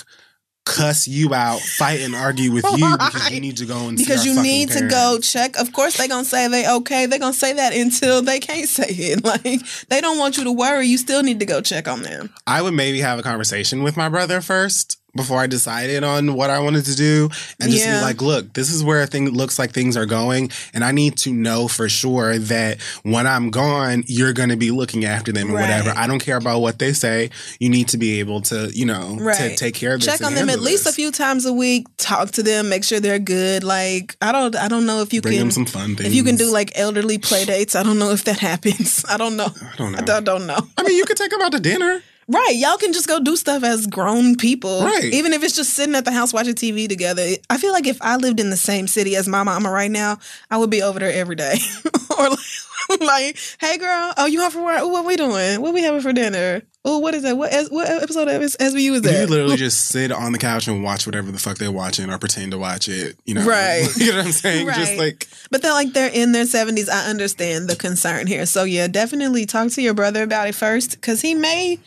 cuss 0.65 1.07
you 1.07 1.33
out, 1.33 1.59
fight 1.61 2.01
and 2.01 2.13
argue 2.13 2.51
with 2.51 2.65
you 2.75 2.91
because 2.97 3.31
you 3.31 3.39
need 3.39 3.57
to 3.57 3.65
go 3.65 3.87
and 3.87 3.97
see 3.97 4.05
because 4.05 4.25
you 4.25 4.41
need 4.41 4.69
to 4.69 4.87
go 4.87 5.17
check. 5.21 5.57
Of 5.57 5.71
course, 5.71 5.97
they're 5.97 6.07
gonna 6.07 6.25
say 6.25 6.47
they 6.47 6.69
okay. 6.69 7.05
They're 7.05 7.19
gonna 7.19 7.33
say 7.33 7.53
that 7.53 7.73
until 7.73 8.21
they 8.21 8.39
can't 8.39 8.67
say 8.67 8.87
it. 8.89 9.23
Like 9.27 9.61
they 9.89 9.99
don't 9.99 10.17
want 10.17 10.37
you 10.37 10.45
to 10.45 10.51
worry. 10.51 10.87
You 10.87 10.97
still 10.97 11.21
need 11.21 11.39
to 11.39 11.45
go 11.45 11.59
check 11.61 11.87
on 11.87 12.01
them. 12.01 12.33
I 12.45 12.61
would 12.61 12.73
maybe 12.73 13.01
have 13.01 13.19
a 13.19 13.23
conversation 13.23 13.83
with 13.83 13.97
my 13.97 14.07
brother 14.07 14.39
first 14.39 14.97
before 15.17 15.39
I 15.41 15.47
decided 15.47 16.05
on 16.05 16.35
what 16.35 16.49
I 16.49 16.59
wanted 16.59 16.85
to 16.85 16.95
do 16.95 17.29
and 17.59 17.69
just 17.69 17.83
Yeah. 17.85 17.99
be 17.99 18.05
like, 18.05 18.21
look, 18.21 18.53
this 18.53 18.71
is 18.71 18.83
where 18.83 19.05
thing 19.05 19.29
looks 19.31 19.59
like 19.59 19.71
things 19.73 19.97
are 19.97 20.05
going. 20.05 20.49
And 20.73 20.85
I 20.85 20.91
need 20.93 21.17
to 21.17 21.33
know 21.33 21.67
for 21.67 21.89
sure 21.89 22.37
that 22.39 22.77
when 23.03 23.27
I'm 23.27 23.49
gone, 23.49 24.03
you're 24.07 24.31
going 24.33 24.49
to 24.49 24.55
be 24.55 24.71
looking 24.71 25.03
after 25.03 25.31
them 25.33 25.51
or 25.51 25.55
Right. 25.55 25.63
whatever. 25.63 25.93
I 25.97 26.07
don't 26.07 26.19
care 26.19 26.37
about 26.37 26.59
what 26.61 26.79
they 26.79 26.93
say. 26.93 27.29
You 27.59 27.67
need 27.69 27.89
to 27.89 27.97
be 27.97 28.19
able 28.19 28.39
to, 28.43 28.71
you 28.73 28.85
know, 28.85 29.17
to 29.37 29.55
take 29.57 29.75
care 29.75 29.93
of 29.95 29.99
this. 29.99 30.07
Check 30.07 30.23
on 30.25 30.33
them 30.35 30.47
at 30.47 30.51
handle 30.51 30.65
least 30.65 30.87
a 30.87 30.91
few 30.93 31.11
times 31.11 31.45
a 31.45 31.51
week. 31.53 31.87
Talk 31.97 32.31
to 32.31 32.43
them. 32.43 32.69
Make 32.69 32.83
sure 32.85 32.99
they're 33.01 33.19
good. 33.19 33.63
Like 33.63 34.15
I 34.21 34.31
don't. 34.31 34.55
I 34.55 34.67
don't 34.67 34.85
know 34.85 35.01
if 35.01 35.11
you 35.13 35.21
Bring 35.21 35.33
can. 35.33 35.39
them 35.47 35.51
some 35.51 35.65
fun 35.65 35.95
things. 35.95 36.07
if 36.07 36.13
you 36.13 36.23
can 36.23 36.35
do 36.37 36.51
like 36.51 36.71
elderly 36.75 37.17
play 37.17 37.43
dates, 37.45 37.75
I 37.75 37.83
don't 37.83 37.97
know 37.99 38.11
if 38.11 38.23
that 38.25 38.39
happens. 38.49 39.03
I 39.09 39.17
don't 39.17 39.35
know. 39.35 39.47
I 39.61 39.75
don't 39.77 39.91
know. 39.91 39.97
I 39.97 40.01
don't, 40.01 40.23
don't 40.23 40.47
know. 40.47 40.59
I 40.77 40.83
mean, 40.83 40.95
you 40.95 41.05
could 41.05 41.17
take 41.17 41.31
them 41.31 41.41
out 41.41 41.51
to 41.53 41.59
dinner. 41.59 42.01
Right. 42.29 42.55
Y'all 42.55 42.77
can 42.77 42.91
just 42.91 43.07
go 43.07 43.19
do 43.21 43.35
stuff 43.37 43.63
as 43.63 43.87
grown 43.87 44.35
people. 44.35 44.83
Right. 44.83 45.05
Even 45.13 45.31
if 45.33 45.43
it's 45.43 45.55
just 45.55 45.73
sitting 45.73 45.95
at 45.95 46.03
the 46.05 46.11
house 46.11 46.33
watching 46.33 46.55
TV 46.55 46.87
together. 46.89 47.25
I 47.49 47.57
feel 47.57 47.71
like 47.71 47.87
if 47.87 48.01
I 48.01 48.17
lived 48.17 48.39
in 48.41 48.49
the 48.49 48.57
same 48.57 48.87
city 48.87 49.15
as 49.15 49.27
my 49.29 49.43
mama 49.43 49.71
right 49.71 49.89
now, 49.91 50.17
I 50.51 50.57
would 50.57 50.69
be 50.69 50.81
over 50.81 50.99
there 50.99 51.11
every 51.13 51.35
day. 51.35 51.55
or 52.17 52.29
like, 52.29 52.39
like, 53.01 53.37
hey 53.59 53.77
girl, 53.77 54.13
oh 54.17 54.25
you 54.25 54.41
home 54.41 54.51
for 54.51 54.63
work? 54.63 54.81
Ooh, 54.81 54.89
what 54.89 55.05
we 55.05 55.15
doing? 55.15 55.61
What 55.61 55.73
we 55.73 55.81
having 55.83 56.01
for 56.01 56.11
dinner? 56.13 56.61
Oh, 56.85 56.99
what 56.99 57.13
is 57.13 57.23
that? 57.23 57.37
What 57.37 57.51
what 57.69 57.87
episode 57.89 58.27
of 58.29 58.41
SVU 58.41 58.91
is 58.93 59.01
that? 59.01 59.21
You 59.21 59.27
literally 59.27 59.57
just 59.57 59.85
sit 59.87 60.11
on 60.11 60.31
the 60.31 60.37
couch 60.37 60.67
and 60.69 60.83
watch 60.83 61.05
whatever 61.05 61.29
the 61.31 61.37
fuck 61.39 61.57
they're 61.57 61.71
watching 61.71 62.09
or 62.09 62.17
pretend 62.17 62.51
to 62.51 62.57
watch 62.57 62.87
it. 62.87 63.17
You 63.25 63.33
know, 63.35 63.45
Right. 63.45 63.87
you 63.97 64.11
know 64.11 64.17
what 64.17 64.25
I'm 64.27 64.31
saying? 64.31 64.67
Just 64.67 64.91
Right. 64.91 64.97
like 64.97 65.27
But 65.51 65.61
they're 65.61 65.73
like 65.73 65.91
they're 65.93 66.11
in 66.13 66.31
their 66.33 66.45
seventies. 66.45 66.87
I 66.89 67.09
understand 67.09 67.69
the 67.69 67.75
concern 67.75 68.27
here. 68.27 68.45
So 68.45 68.63
yeah, 68.63 68.87
definitely 68.87 69.45
talk 69.45 69.69
to 69.71 69.81
your 69.81 69.93
brother 69.93 70.23
about 70.23 70.47
it 70.47 70.55
first, 70.55 70.91
because 70.91 71.21
he 71.21 71.33
may 71.33 71.79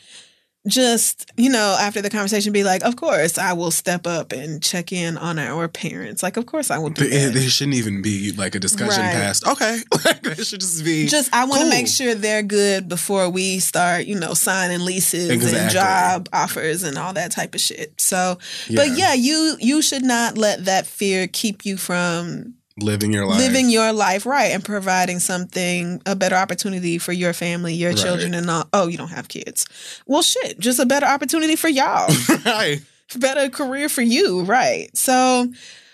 just 0.69 1.31
you 1.37 1.49
know 1.49 1.77
after 1.81 2.03
the 2.03 2.11
conversation 2.11 2.53
be 2.53 2.65
like, 2.65 2.85
of 2.85 2.97
course 2.97 3.39
I 3.39 3.53
will 3.55 3.71
step 3.71 4.07
up 4.07 4.33
and 4.33 4.63
check 4.63 4.93
in 4.93 5.17
on 5.17 5.39
our 5.39 5.69
parents. 5.69 6.23
Like, 6.23 6.37
of 6.37 6.47
course 6.47 6.71
I 6.71 6.79
will 6.79 6.91
do 6.91 7.09
there 7.09 7.43
shouldn't 7.49 7.77
even 7.77 8.03
be 8.03 8.33
like 8.33 8.55
a 8.55 8.61
discussion 8.61 9.05
Right. 9.05 9.13
past. 9.15 9.47
Okay, 9.47 9.79
like 10.05 10.23
that 10.23 10.47
should 10.47 10.61
just 10.61 10.85
be 10.85 11.07
Just 11.07 11.33
I 11.35 11.45
want 11.45 11.61
to 11.61 11.67
cool. 11.67 11.71
make 11.71 11.89
sure 11.89 12.15
they're 12.15 12.43
good 12.43 12.89
before 12.89 13.31
we 13.31 13.59
start, 13.59 14.05
you 14.07 14.19
know, 14.19 14.35
signing 14.35 14.81
leases 14.85 15.31
and 15.53 15.71
job 15.71 16.29
offers 16.33 16.83
and 16.83 16.99
all 16.99 17.13
that 17.15 17.33
type 17.33 17.55
of 17.55 17.61
shit. 17.61 17.99
So, 18.01 18.39
but 18.75 18.89
Yeah. 18.89 18.97
yeah, 18.97 19.15
you 19.15 19.57
you 19.61 19.83
should 19.83 20.03
not 20.05 20.37
let 20.37 20.67
that 20.67 20.87
fear 20.87 21.27
keep 21.27 21.65
you 21.65 21.77
from 21.77 22.55
living 22.83 23.13
your 23.13 23.27
life. 23.27 23.39
living 23.39 23.71
your 23.71 23.93
life 23.93 24.27
right 24.27 24.53
and 24.53 24.65
providing 24.65 25.19
something 25.19 26.01
a 26.07 26.15
better 26.17 26.37
opportunity 26.37 26.99
for 26.99 27.13
your 27.13 27.33
family 27.33 27.75
your 27.75 27.91
Right. 27.91 27.99
children 27.99 28.35
and 28.35 28.49
all 28.51 28.65
oh 28.73 28.89
you 28.89 28.97
don't 28.99 29.09
have 29.09 29.29
kids 29.29 29.67
well 30.07 30.23
shit 30.23 30.59
just 30.59 30.79
a 30.79 30.87
better 30.87 31.07
opportunity 31.07 31.57
for 31.57 31.69
y'all 31.69 32.09
right. 32.45 32.81
better 33.17 33.49
career 33.49 33.89
for 33.89 34.03
you 34.03 34.43
right 34.43 34.89
so 34.97 35.47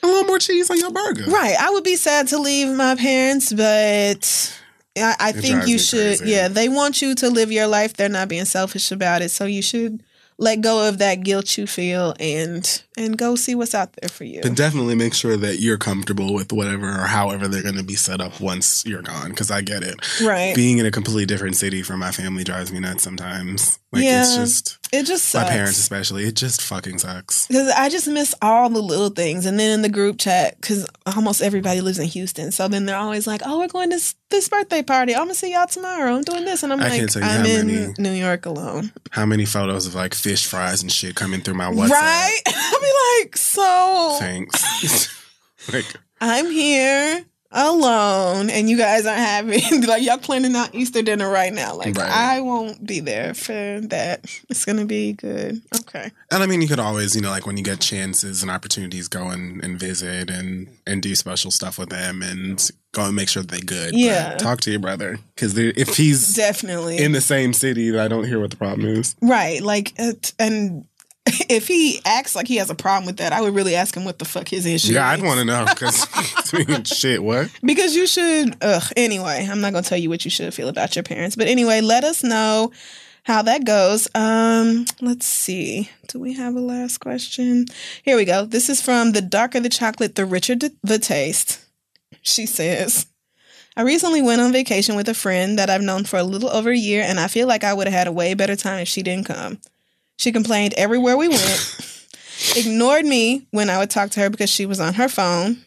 A 0.03 0.07
little 0.07 0.25
more 0.25 0.39
cheese 0.39 0.71
on 0.71 0.79
your 0.79 0.91
burger. 0.93 1.25
right 1.31 1.57
i 1.59 1.71
would 1.71 1.85
be 1.85 1.97
sad 1.97 2.29
to 2.29 2.39
leave 2.39 2.69
my 2.77 2.95
parents 2.95 3.53
but 3.53 4.59
i, 4.97 5.15
I 5.19 5.33
think 5.33 5.67
you 5.67 5.79
should 5.79 6.19
crazy. 6.19 6.31
yeah 6.35 6.49
they 6.49 6.69
want 6.69 7.03
you 7.03 7.15
to 7.17 7.31
live 7.31 7.51
your 7.53 7.67
life 7.67 7.95
they're 7.95 8.09
not 8.09 8.29
being 8.29 8.45
selfish 8.45 8.91
about 8.93 9.23
it 9.23 9.31
so 9.31 9.45
you 9.47 9.63
should 9.63 10.03
let 10.39 10.61
go 10.61 10.87
of 10.89 10.99
that 10.99 11.23
guilt 11.23 11.57
you 11.57 11.67
feel 11.67 12.15
and 12.21 12.83
and 12.99 13.17
go 13.17 13.37
see 13.37 13.55
what's 13.55 13.75
out 13.75 13.93
there 13.95 14.09
for 14.09 14.25
you 14.25 14.41
But 14.43 14.55
definitely 14.55 14.95
make 14.95 15.15
sure 15.15 15.37
that 15.37 15.61
you're 15.61 15.79
comfortable 15.79 16.35
with 16.35 16.53
whatever 16.53 16.89
or 16.89 17.07
however 17.07 17.49
they're 17.49 17.63
going 17.63 17.77
to 17.77 17.83
be 17.83 17.95
set 17.95 18.21
up 18.21 18.41
once 18.41 18.85
you're 18.87 19.03
gone. 19.03 19.31
Because 19.31 19.51
I 19.51 19.61
get 19.63 19.83
it. 19.83 19.97
right 20.23 20.55
Being 20.55 20.79
in 20.79 20.87
a 20.87 20.91
completely 20.91 21.27
different 21.27 21.57
city 21.57 21.83
from 21.83 22.01
my 22.01 22.11
family 22.11 22.45
drives 22.45 22.73
me 22.73 22.81
nuts 22.81 23.03
sometimes. 23.03 23.79
Like 23.93 24.05
it's 24.05 24.37
just 24.37 24.79
it 25.01 25.07
just 25.07 25.35
my 25.35 25.45
parents, 25.45 25.79
especially. 25.79 26.25
It 26.25 26.35
just 26.37 26.61
fucking 26.63 26.99
sucks. 26.99 27.47
Because 27.47 27.69
I 27.71 27.89
just 27.89 28.09
miss 28.09 28.35
all 28.43 28.69
the 28.69 28.81
little 28.83 29.11
things. 29.11 29.47
And 29.47 29.59
then 29.59 29.71
in 29.73 29.83
the 29.83 29.89
group 29.89 30.19
chat, 30.19 30.61
because 30.61 30.87
almost 31.15 31.43
everybody 31.43 31.81
lives 31.81 31.99
in 31.99 32.07
Houston. 32.09 32.53
So 32.53 32.69
then 32.69 32.87
they're 32.87 32.97
always 32.97 33.27
like, 33.27 33.43
oh, 33.45 33.59
we're 33.59 33.69
going 33.69 33.91
to 33.91 34.15
this, 34.31 34.49
birthday 34.49 34.83
party. 34.83 35.15
I'm 35.15 35.21
going 35.25 35.31
to 35.31 35.35
see 35.35 35.53
y'all 35.53 35.67
tomorrow. 35.67 36.15
I'm 36.17 36.23
doing 36.23 36.45
this. 36.45 36.63
And 36.63 36.73
I'm 36.73 36.81
I 36.81 36.89
like, 36.89 36.99
can't 37.01 37.13
tell 37.13 37.23
you 37.23 37.29
I'm 37.29 37.47
in 37.47 37.67
many- 37.67 37.95
New 37.99 38.13
York 38.13 38.47
alone. 38.47 38.93
How 39.11 39.27
many 39.27 39.45
photos 39.45 39.87
of 39.87 39.95
like 39.95 40.15
fish 40.15 40.47
fries 40.47 40.83
and 40.83 40.91
shit 40.91 41.15
coming 41.15 41.41
through 41.41 41.55
my 41.55 41.71
WhatsApp? 41.71 41.91
Right? 41.91 42.41
I'll 42.47 42.81
be 42.81 43.23
like, 43.25 43.37
so 43.37 44.17
Thanks. 44.21 45.13
like 45.73 45.87
I'm 46.21 46.51
here 46.51 47.25
alone 47.53 48.51
and 48.51 48.69
you 48.69 48.77
guys 48.77 49.07
aren't 49.07 49.19
having, 49.21 49.83
like, 49.87 50.03
y'all 50.03 50.19
planning 50.19 50.55
out 50.57 50.75
Easter 50.75 51.03
dinner 51.03 51.29
right 51.31 51.53
now. 51.53 51.75
Like, 51.77 51.97
Right. 51.97 52.11
I 52.11 52.41
won't 52.41 52.85
be 52.87 53.01
there 53.01 53.33
for 53.35 53.53
that. 53.53 54.25
It's 54.49 54.65
to 54.65 54.85
be 54.85 55.13
good. 55.13 55.63
Okay. 55.83 56.11
And 56.31 56.43
I 56.43 56.47
mean, 56.47 56.61
you 56.61 56.69
could 56.69 56.79
always, 56.81 57.15
you 57.15 57.23
know, 57.23 57.31
like 57.31 57.47
when 57.47 57.57
you 57.57 57.63
get 57.65 57.81
chances 57.81 58.43
and 58.43 58.51
opportunities, 58.51 59.09
go 59.09 59.29
and, 59.31 59.63
and 59.65 59.79
visit 59.79 60.29
and 60.31 60.69
and 60.87 61.03
do 61.03 61.15
special 61.15 61.51
stuff 61.51 61.79
with 61.79 61.89
them 61.89 62.23
and 62.23 62.71
go 62.93 63.05
and 63.07 63.17
make 63.17 63.29
sure 63.29 63.43
they're 63.43 63.61
good. 63.61 63.93
But 63.93 63.99
Yeah. 63.99 64.37
talk 64.37 64.61
to 64.63 64.71
your 64.71 64.81
brother 64.81 65.19
because 65.35 65.57
if 65.57 65.97
he's 65.97 66.35
Definitely. 66.35 66.99
in 66.99 67.13
the 67.13 67.21
same 67.21 67.53
city, 67.53 67.97
I 67.99 68.09
don't 68.09 68.25
hear 68.27 68.41
what 68.41 68.51
the 68.51 68.57
problem 68.57 68.87
is. 68.89 69.15
Right. 69.23 69.63
Like, 69.63 69.93
it, 69.99 70.33
and 70.39 70.85
if 71.49 71.67
he 71.67 72.01
acts 72.05 72.37
like 72.37 72.47
he 72.47 72.57
has 72.57 72.71
a 72.71 72.75
problem 72.75 73.07
with 73.07 73.17
that, 73.17 73.33
I 73.33 73.41
would 73.41 73.55
really 73.55 73.75
ask 73.75 73.97
him 73.97 74.05
what 74.05 74.19
the 74.19 74.25
fuck 74.25 74.49
his 74.49 74.65
issue 74.65 74.89
is. 74.89 74.91
Yeah, 74.91 75.13
is. 75.13 75.19
I'd 75.19 75.25
want 75.25 75.39
to 75.41 75.45
know 75.45 75.67
because 75.69 76.07
shit, 76.97 77.23
what? 77.23 77.51
Because 77.65 77.97
you 77.97 78.07
should, 78.07 78.57
ugh, 78.63 78.83
anyway, 78.97 79.47
I'm 79.51 79.61
not 79.61 79.73
going 79.73 79.83
to 79.83 79.89
tell 79.89 79.99
you 79.99 80.09
what 80.09 80.25
you 80.25 80.31
should 80.31 80.53
feel 80.55 80.69
about 80.69 80.95
your 80.95 81.03
parents. 81.03 81.35
But 81.35 81.49
anyway, 81.49 81.81
let 81.81 82.05
us 82.05 82.23
know 82.23 82.73
how 83.25 83.43
that 83.43 83.65
goes. 83.65 84.07
Um, 84.15 84.87
let's 85.01 85.27
see. 85.27 85.91
Do 86.07 86.21
we 86.21 86.35
have 86.35 86.55
a 86.55 86.61
last 86.61 86.99
question? 86.99 87.67
Here 88.05 88.17
we 88.17 88.25
go. 88.25 88.45
This 88.45 88.69
is 88.69 88.81
from 88.81 89.13
The 89.13 89.23
Darker 89.23 89.59
the 89.59 89.69
Chocolate, 89.69 90.15
The 90.15 90.25
Richer 90.25 90.55
the 90.55 90.99
Taste. 91.01 91.65
She 92.23 92.47
says, 92.47 93.07
I 93.77 93.83
recently 93.83 94.23
went 94.23 94.41
on 94.41 94.53
vacation 94.53 94.95
with 94.95 95.09
a 95.09 95.15
friend 95.15 95.59
that 95.59 95.71
I've 95.71 95.83
known 95.83 96.05
for 96.05 96.19
a 96.19 96.25
little 96.25 96.51
over 96.51 96.71
a 96.71 96.79
year, 96.79 97.03
and 97.03 97.19
I 97.19 97.27
feel 97.27 97.49
like 97.49 97.65
I 97.65 97.75
would 97.75 97.89
have 97.89 97.95
had 97.95 98.07
a 98.07 98.13
way 98.13 98.33
better 98.35 98.55
time 98.55 98.79
if 98.79 98.89
she 98.89 99.03
didn't 99.03 99.27
come. 99.27 99.59
She 100.19 100.33
complained 100.33 100.75
everywhere 100.77 101.17
we 101.17 101.29
went, 101.29 102.09
ignored 102.57 103.05
me 103.05 103.47
when 103.51 103.71
I 103.71 103.79
would 103.79 103.91
talk 103.91 104.11
to 104.11 104.21
her 104.21 104.31
because 104.31 104.51
she 104.51 104.67
was 104.67 104.81
on 104.81 104.95
her 104.95 105.09
phone. 105.09 105.59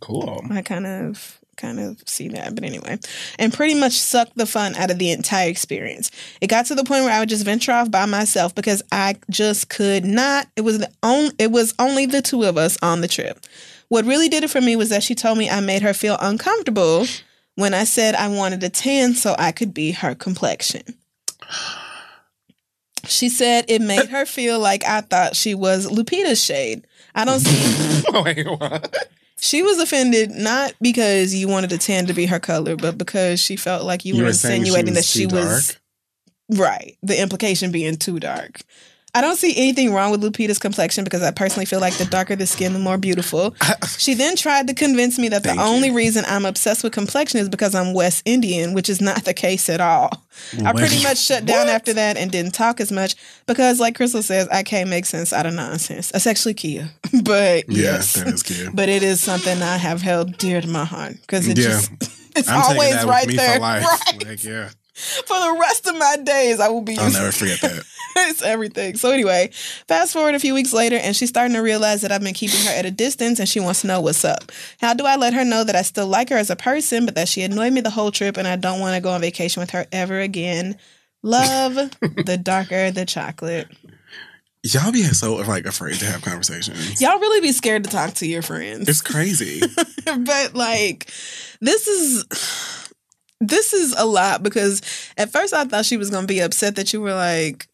Cool. 0.00 0.42
I 0.50 0.62
kind 0.62 0.86
of 0.86 1.40
kind 1.56 1.78
of 1.78 2.02
see 2.06 2.28
that, 2.28 2.54
but 2.54 2.64
anyway, 2.64 2.98
and 3.38 3.52
pretty 3.52 3.74
much 3.74 3.92
sucked 3.92 4.36
the 4.36 4.46
fun 4.46 4.74
out 4.74 4.90
of 4.90 4.98
the 4.98 5.10
entire 5.10 5.48
experience. 5.48 6.10
It 6.40 6.48
got 6.48 6.66
to 6.66 6.74
the 6.74 6.84
point 6.84 7.04
where 7.04 7.12
I 7.12 7.20
would 7.20 7.28
just 7.28 7.44
venture 7.44 7.72
off 7.72 7.90
by 7.90 8.06
myself 8.06 8.54
because 8.54 8.82
I 8.92 9.16
just 9.30 9.68
could 9.68 10.04
not. 10.04 10.48
It 10.56 10.62
was 10.62 10.78
the 10.78 10.90
only 11.02 11.32
it 11.38 11.50
was 11.50 11.74
only 11.78 12.06
the 12.06 12.22
two 12.22 12.42
of 12.42 12.56
us 12.56 12.76
on 12.82 13.00
the 13.00 13.08
trip. 13.08 13.40
What 13.88 14.04
really 14.04 14.28
did 14.28 14.44
it 14.44 14.50
for 14.50 14.60
me 14.60 14.76
was 14.76 14.88
that 14.88 15.02
she 15.02 15.14
told 15.14 15.38
me 15.38 15.48
I 15.48 15.60
made 15.60 15.82
her 15.82 15.94
feel 15.94 16.16
uncomfortable 16.20 17.06
when 17.54 17.74
I 17.74 17.84
said 17.84 18.14
I 18.14 18.28
wanted 18.28 18.62
a 18.62 18.68
tan 18.68 19.14
so 19.14 19.36
I 19.38 19.52
could 19.52 19.72
be 19.72 19.92
her 19.92 20.14
complexion. 20.14 20.82
She 23.08 23.28
said 23.28 23.64
it 23.68 23.80
made 23.80 24.08
her 24.08 24.26
feel 24.26 24.58
like 24.58 24.84
I 24.84 25.00
thought 25.00 25.36
she 25.36 25.54
was 25.54 25.86
Lupita's 25.90 26.42
shade. 26.42 26.86
I 27.14 27.24
don't 27.24 27.40
see 27.40 28.02
oh, 28.12 28.22
Wait, 28.22 28.46
what? 28.46 29.08
she 29.38 29.62
was 29.62 29.78
offended 29.78 30.30
not 30.30 30.72
because 30.80 31.34
you 31.34 31.48
wanted 31.48 31.72
a 31.72 31.78
tan 31.78 32.06
to 32.06 32.14
be 32.14 32.26
her 32.26 32.40
color, 32.40 32.76
but 32.76 32.98
because 32.98 33.40
she 33.40 33.56
felt 33.56 33.84
like 33.84 34.04
you, 34.04 34.14
You 34.14 34.22
were 34.22 34.28
were 34.28 34.32
she 34.32 34.48
insinuating 34.48 34.94
was 34.94 34.94
that 34.94 35.04
she 35.04 35.26
too 35.26 35.34
was 35.34 35.78
right. 36.50 36.96
The 37.02 37.20
implication 37.20 37.70
being 37.72 37.96
too 37.96 38.18
dark. 38.18 38.62
I 39.16 39.20
don't 39.20 39.36
see 39.36 39.54
anything 39.56 39.92
wrong 39.92 40.10
with 40.10 40.22
Lupita's 40.22 40.58
complexion 40.58 41.04
because 41.04 41.22
I 41.22 41.30
personally 41.30 41.66
feel 41.66 41.78
like 41.80 41.94
the 41.94 42.04
darker 42.04 42.34
the 42.34 42.46
skin, 42.46 42.72
the 42.72 42.78
more 42.80 42.98
beautiful. 42.98 43.54
She 43.96 44.14
then 44.14 44.34
tried 44.34 44.66
to 44.66 44.74
convince 44.74 45.18
me 45.20 45.28
that 45.28 45.42
the 45.44 45.50
Thank 45.50 45.60
you. 45.60 45.66
only 45.66 45.90
reason 45.92 46.24
I'm 46.26 46.44
obsessed 46.44 46.82
with 46.82 46.92
complexion 46.92 47.38
is 47.40 47.48
because 47.48 47.74
I'm 47.76 47.94
West 47.94 48.22
Indian, 48.24 48.72
which 48.74 48.88
is 48.90 49.00
not 49.00 49.24
the 49.24 49.32
case 49.32 49.68
at 49.68 49.80
all. 49.80 50.24
I 50.64 50.72
pretty 50.72 51.00
much 51.04 51.18
shut 51.18 51.44
down 51.46 51.68
after 51.68 51.92
that 51.92 52.16
and 52.16 52.30
didn't 52.30 52.54
talk 52.54 52.80
as 52.80 52.90
much 52.90 53.14
because, 53.46 53.78
like 53.78 53.96
Crissle 53.96 54.22
says, 54.24 54.48
I 54.48 54.64
can't 54.64 54.90
make 54.90 55.06
sense 55.06 55.32
out 55.32 55.46
of 55.46 55.54
nonsense. 55.54 56.10
That's 56.10 56.26
actually 56.26 56.54
Khia, 56.54 56.88
but 57.24 57.68
Yeah, 57.68 57.82
yes, 57.94 58.14
that 58.14 58.26
is 58.26 58.42
Khia. 58.42 58.74
but 58.74 58.88
it 58.88 59.04
is 59.04 59.20
something 59.20 59.62
I 59.62 59.76
have 59.76 60.02
held 60.02 60.38
dear 60.38 60.60
to 60.60 60.66
my 60.68 60.84
heart 60.84 61.16
because 61.20 61.46
it 61.46 61.56
Yeah. 61.56 61.64
just 61.68 61.92
it's 62.36 62.48
I'm 62.48 62.62
always 62.62 63.04
right 63.04 63.28
there. 63.28 63.60
Right. 63.60 63.84
Like, 64.26 64.42
yeah, 64.42 64.70
For 64.94 65.34
the 65.34 65.56
rest 65.60 65.86
of 65.88 65.96
my 65.96 66.16
days, 66.22 66.60
I 66.60 66.68
will 66.68 66.82
be 66.82 66.96
I'll 66.96 67.10
never 67.10 67.32
forget 67.32 67.60
that. 67.62 67.84
it's 68.16 68.42
everything. 68.42 68.96
So 68.96 69.10
anyway, 69.10 69.50
fast 69.88 70.12
forward 70.12 70.34
a 70.34 70.38
few 70.38 70.54
weeks 70.54 70.72
later, 70.72 70.96
and 70.96 71.16
she's 71.16 71.28
starting 71.28 71.54
to 71.54 71.60
realize 71.60 72.02
that 72.02 72.12
I've 72.12 72.22
been 72.22 72.34
keeping 72.34 72.60
her 72.60 72.70
at 72.70 72.86
a 72.86 72.90
distance, 72.90 73.40
and 73.40 73.48
she 73.48 73.58
wants 73.58 73.80
to 73.80 73.88
know 73.88 74.00
what's 74.00 74.24
up. 74.24 74.52
How 74.80 74.94
do 74.94 75.04
I 75.04 75.16
let 75.16 75.34
her 75.34 75.44
know 75.44 75.64
that 75.64 75.74
I 75.74 75.82
still 75.82 76.06
like 76.06 76.28
her 76.30 76.36
as 76.36 76.50
a 76.50 76.56
person, 76.56 77.06
but 77.06 77.16
that 77.16 77.28
she 77.28 77.42
annoyed 77.42 77.72
me 77.72 77.80
the 77.80 77.90
whole 77.90 78.12
trip, 78.12 78.36
and 78.36 78.46
I 78.46 78.56
don't 78.56 78.80
want 78.80 78.94
to 78.94 79.00
go 79.00 79.10
on 79.10 79.20
vacation 79.20 79.60
with 79.60 79.70
her 79.70 79.86
ever 79.90 80.20
again? 80.20 80.78
Love 81.22 81.74
the 82.00 82.38
darker 82.40 82.90
the 82.90 83.04
chocolate. 83.04 83.68
Y'all 84.62 84.92
be 84.92 85.02
so 85.02 85.34
like 85.36 85.66
afraid 85.66 85.96
to 85.96 86.06
have 86.06 86.22
conversations. 86.22 87.00
Y'all 87.00 87.18
really 87.18 87.40
be 87.40 87.52
scared 87.52 87.84
to 87.84 87.90
talk 87.90 88.14
to 88.14 88.26
your 88.26 88.40
friends. 88.42 88.88
It's 88.88 89.02
crazy. 89.02 89.60
but 90.04 90.54
like 90.54 91.10
this 91.60 91.86
is 91.86 92.24
this 93.48 93.72
is 93.72 93.94
a 93.96 94.04
lot 94.06 94.42
because 94.42 94.82
at 95.16 95.30
first 95.30 95.52
I 95.54 95.64
thought 95.64 95.84
she 95.84 95.96
was 95.96 96.10
going 96.10 96.24
to 96.24 96.32
be 96.32 96.40
upset 96.40 96.76
that 96.76 96.92
you 96.92 97.00
were 97.00 97.14
like 97.14 97.68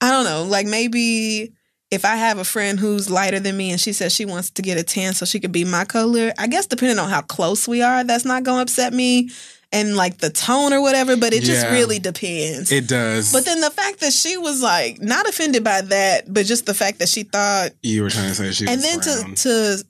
I 0.00 0.10
don't 0.10 0.24
know, 0.24 0.44
like 0.44 0.66
maybe 0.66 1.52
if 1.90 2.04
I 2.04 2.16
have 2.16 2.38
a 2.38 2.44
friend 2.44 2.78
who's 2.78 3.08
lighter 3.10 3.40
than 3.40 3.56
me 3.56 3.70
and 3.70 3.80
she 3.80 3.92
says 3.92 4.12
she 4.12 4.24
wants 4.24 4.50
to 4.50 4.62
get 4.62 4.78
a 4.78 4.82
tan 4.82 5.14
so 5.14 5.24
she 5.24 5.40
could 5.40 5.52
be 5.52 5.64
my 5.64 5.84
color, 5.84 6.32
I 6.38 6.48
guess 6.48 6.66
depending 6.66 6.98
on 6.98 7.08
how 7.08 7.22
close 7.22 7.66
we 7.66 7.82
are, 7.82 8.04
that's 8.04 8.24
not 8.24 8.42
going 8.44 8.58
to 8.58 8.62
upset 8.62 8.92
me 8.92 9.30
and 9.72 9.96
like 9.96 10.18
the 10.18 10.30
tone 10.30 10.72
or 10.72 10.80
whatever, 10.80 11.16
but 11.16 11.32
it 11.32 11.42
just 11.42 11.66
really 11.70 11.98
depends. 11.98 12.70
it 12.70 12.86
does. 12.86 13.32
but 13.32 13.44
then 13.44 13.60
the 13.60 13.70
fact 13.70 14.00
that 14.00 14.12
she 14.12 14.36
was 14.36 14.62
like 14.62 15.00
not 15.00 15.28
offended 15.28 15.64
by 15.64 15.80
that, 15.80 16.32
but 16.32 16.46
just 16.46 16.66
the 16.66 16.74
fact 16.74 16.98
that 16.98 17.08
she 17.08 17.22
thought 17.22 17.70
you 17.82 18.02
were 18.02 18.10
trying 18.10 18.28
to 18.28 18.34
say 18.34 18.52
she 18.52 18.66
and 18.66 18.76
was 18.76 18.84
then 18.84 19.22
brown. 19.22 19.34
to 19.34 19.42
to 19.42 19.84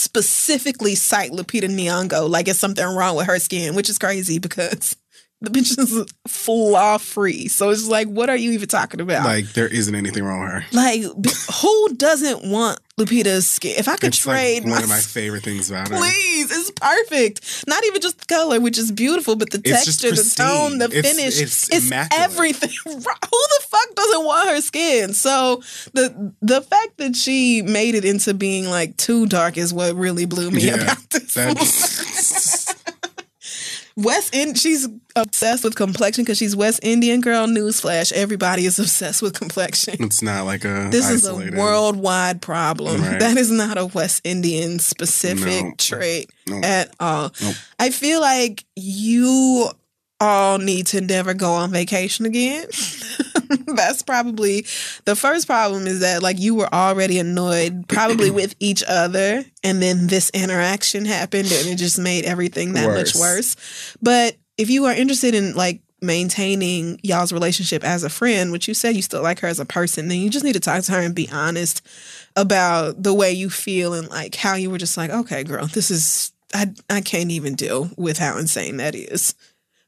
specifically 0.00 0.94
cite 0.94 1.32
Lupita 1.32 1.68
Nyong'o. 1.68 2.28
Like 2.28 2.48
it's 2.48 2.58
something 2.58 2.84
wrong 2.84 3.16
with 3.16 3.26
her 3.26 3.38
skin, 3.38 3.74
which 3.74 3.90
is 3.90 3.98
crazy 3.98 4.38
because 4.38 4.96
the 5.42 5.50
bitch 5.50 5.78
is 5.78 6.12
flaw 6.28 6.98
free. 6.98 7.48
So 7.48 7.70
it's 7.70 7.86
like, 7.88 8.08
what 8.08 8.28
are 8.28 8.36
you 8.36 8.52
even 8.52 8.68
talking 8.68 9.00
about? 9.00 9.24
Like, 9.24 9.44
like 9.46 9.52
there 9.54 9.68
isn't 9.68 9.94
anything 9.94 10.22
wrong 10.22 10.40
with 10.40 10.50
her. 10.50 10.64
b- 11.20 11.30
who 11.62 11.94
doesn't 11.96 12.44
want 12.50 12.78
Lupita's 12.98 13.48
skin? 13.48 13.74
If 13.78 13.88
I 13.88 13.96
could 13.96 14.08
It's 14.08 14.18
trade 14.18 14.64
like 14.64 14.72
one 14.72 14.82
of 14.82 14.88
my 14.90 14.96
my 14.96 15.00
favorite 15.00 15.42
things 15.42 15.70
about 15.70 15.88
her. 15.88 15.96
Please, 15.96 16.50
it's 16.50 16.70
perfect. 16.72 17.64
Not 17.66 17.82
even 17.86 18.02
just 18.02 18.18
the 18.18 18.26
color, 18.26 18.60
which 18.60 18.76
is 18.76 18.92
beautiful, 18.92 19.34
but 19.34 19.48
the 19.50 19.62
It's 19.64 19.84
texture, 19.86 20.10
the 20.10 20.34
tone, 20.36 20.76
the 20.78 20.84
It's- 20.92 21.16
finish. 21.16 21.40
it's 21.40 21.68
It's, 21.72 21.90
everything. 22.12 22.70
Who 22.84 22.92
the 23.00 23.60
fuck 23.66 23.94
doesn't 23.94 24.24
want 24.26 24.48
her 24.50 24.60
skin? 24.60 25.14
So 25.14 25.62
the 25.94 26.34
the 26.42 26.60
fact 26.60 26.98
that 26.98 27.16
she 27.16 27.62
made 27.62 27.94
it 27.94 28.04
into 28.04 28.34
being 28.34 28.66
like 28.68 28.98
too 28.98 29.24
dark 29.26 29.56
is 29.56 29.72
what 29.72 29.94
really 29.96 30.26
blew 30.26 30.50
me 30.50 30.66
Yeah, 30.66 30.74
about 30.82 31.08
this. 31.10 32.66
West 34.02 34.34
Ind- 34.34 34.58
she's 34.58 34.88
obsessed 35.16 35.64
with 35.64 35.74
complexion 35.74 36.24
because 36.24 36.38
she's 36.38 36.54
West 36.56 36.80
Indian 36.82 37.20
girl. 37.20 37.46
Newsflash: 37.46 38.12
everybody 38.12 38.66
is 38.66 38.78
obsessed 38.84 39.22
with 39.22 39.34
complexion. 39.38 39.96
it's 40.00 40.22
not 40.22 40.44
like 40.46 40.64
a 40.64 40.88
This 40.90 41.06
isolated. 41.06 41.54
is 41.54 41.58
a 41.58 41.62
worldwide 41.62 42.40
problem. 42.42 43.00
Right. 43.02 43.18
That 43.20 43.36
is 43.36 43.50
not 43.50 43.78
a 43.78 43.86
West 43.86 44.20
Indian 44.24 44.78
specific 44.78 45.64
No. 45.64 45.72
trait 45.78 46.30
No. 46.48 46.60
at 46.62 46.94
all. 47.00 47.32
Nope. 47.42 47.54
I 47.78 47.90
feel 47.90 48.20
like 48.20 48.64
you 48.76 49.70
all 50.20 50.58
need 50.58 50.86
to 50.88 51.00
never 51.00 51.34
go 51.34 51.52
on 51.52 51.70
vacation 51.70 52.26
again. 52.26 52.66
That's 53.66 54.02
probably 54.02 54.62
the 55.04 55.16
first 55.16 55.46
problem 55.46 55.86
is 55.86 56.00
that 56.00 56.22
like 56.22 56.38
you 56.38 56.54
were 56.54 56.72
already 56.72 57.18
annoyed 57.18 57.88
probably 57.88 58.30
with 58.30 58.54
each 58.60 58.84
other 58.86 59.44
and 59.64 59.82
then 59.82 60.06
this 60.06 60.30
interaction 60.30 61.04
happened 61.04 61.50
and 61.50 61.68
it 61.68 61.76
just 61.76 61.98
made 61.98 62.24
everything 62.24 62.74
that 62.74 62.88
much 62.88 63.14
Worse. 63.14 63.18
worse. 63.56 63.96
But 64.02 64.36
if 64.58 64.70
you 64.70 64.84
are 64.84 64.92
interested 64.92 65.34
in 65.34 65.54
like 65.54 65.80
maintaining 66.02 66.98
y'all's 67.02 67.32
relationship 67.32 67.84
as 67.84 68.04
a 68.04 68.10
friend, 68.10 68.52
which 68.52 68.68
you 68.68 68.74
said 68.74 68.96
you 68.96 69.02
still 69.02 69.22
like 69.22 69.40
her 69.40 69.48
as 69.48 69.60
a 69.60 69.64
person, 69.64 70.08
then 70.08 70.18
you 70.18 70.30
just 70.30 70.44
need 70.44 70.54
to 70.54 70.60
talk 70.60 70.82
to 70.84 70.92
her 70.92 71.00
and 71.00 71.14
be 71.14 71.28
honest 71.30 71.86
about 72.36 73.02
the 73.02 73.14
way 73.14 73.32
you 73.32 73.50
feel 73.50 73.94
and 73.94 74.08
like 74.08 74.34
how 74.34 74.54
you 74.54 74.70
were 74.70 74.78
just 74.78 74.96
like, 74.96 75.10
okay, 75.10 75.44
girl, 75.44 75.66
this 75.66 75.90
is 75.90 76.32
I 76.54 76.72
I 76.88 77.00
can't 77.00 77.30
even 77.30 77.54
deal 77.54 77.90
with 77.96 78.18
how 78.18 78.38
insane 78.38 78.78
that 78.78 78.94
is. 78.94 79.34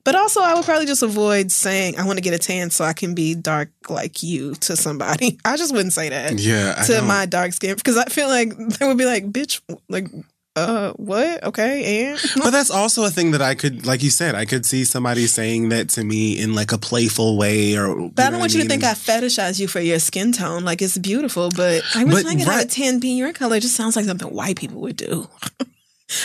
But 0.04 0.16
also, 0.16 0.40
I 0.40 0.54
would 0.54 0.64
probably 0.64 0.86
just 0.86 1.02
avoid 1.04 1.52
saying 1.52 1.96
I 1.98 2.04
want 2.04 2.16
to 2.18 2.22
get 2.22 2.34
a 2.34 2.38
tan 2.38 2.70
so 2.70 2.84
I 2.84 2.92
can 2.92 3.14
be 3.14 3.34
dark 3.36 3.70
like 3.88 4.22
you 4.22 4.54
to 4.56 4.76
somebody. 4.76 5.38
I 5.44 5.56
just 5.56 5.72
wouldn't 5.72 5.92
say 5.92 6.08
that 6.08 6.38
Yeah, 6.40 6.74
I 6.76 6.84
to 6.86 6.92
don't- 6.94 7.06
my 7.06 7.26
dark 7.26 7.52
skin 7.52 7.76
because 7.76 7.96
I 7.96 8.06
feel 8.06 8.28
like 8.28 8.56
they 8.56 8.86
would 8.86 8.98
be 8.98 9.04
like, 9.04 9.30
"Bitch, 9.30 9.60
like, 9.88 10.08
uh, 10.56 10.92
what? 10.96 11.44
Okay, 11.44 12.04
and 12.10 12.20
But 12.36 12.50
that's 12.50 12.70
also 12.70 13.04
a 13.04 13.10
thing 13.10 13.30
that 13.30 13.40
I 13.42 13.54
could, 13.54 13.86
like 13.86 14.02
you 14.02 14.10
said, 14.10 14.34
I 14.34 14.44
could 14.44 14.66
see 14.66 14.84
somebody 14.84 15.26
saying 15.28 15.68
that 15.70 15.88
to 15.90 16.04
me 16.04 16.36
in 16.38 16.52
like 16.54 16.72
a 16.72 16.78
playful 16.78 17.38
way, 17.38 17.76
or. 17.78 18.10
But 18.10 18.26
I 18.26 18.30
don't 18.30 18.40
want 18.40 18.54
you 18.54 18.62
to 18.62 18.68
think 18.68 18.82
I 18.84 18.94
fetishize 18.94 19.60
you 19.60 19.68
for 19.68 19.80
your 19.80 19.98
skin 20.00 20.32
tone. 20.32 20.64
Like 20.64 20.82
it's 20.82 20.98
beautiful, 20.98 21.48
but 21.56 21.82
I 21.94 22.02
wish 22.04 22.24
But, 22.24 22.26
I 22.26 22.34
could 22.34 22.48
have 22.48 22.62
a 22.62 22.66
tan 22.66 22.98
being 22.98 23.16
your 23.18 23.32
color. 23.32 23.56
It 23.56 23.60
just 23.60 23.76
sounds 23.76 23.94
like 23.94 24.04
something 24.04 24.28
white 24.28 24.56
people 24.56 24.80
would 24.80 24.96
do. 24.96 25.28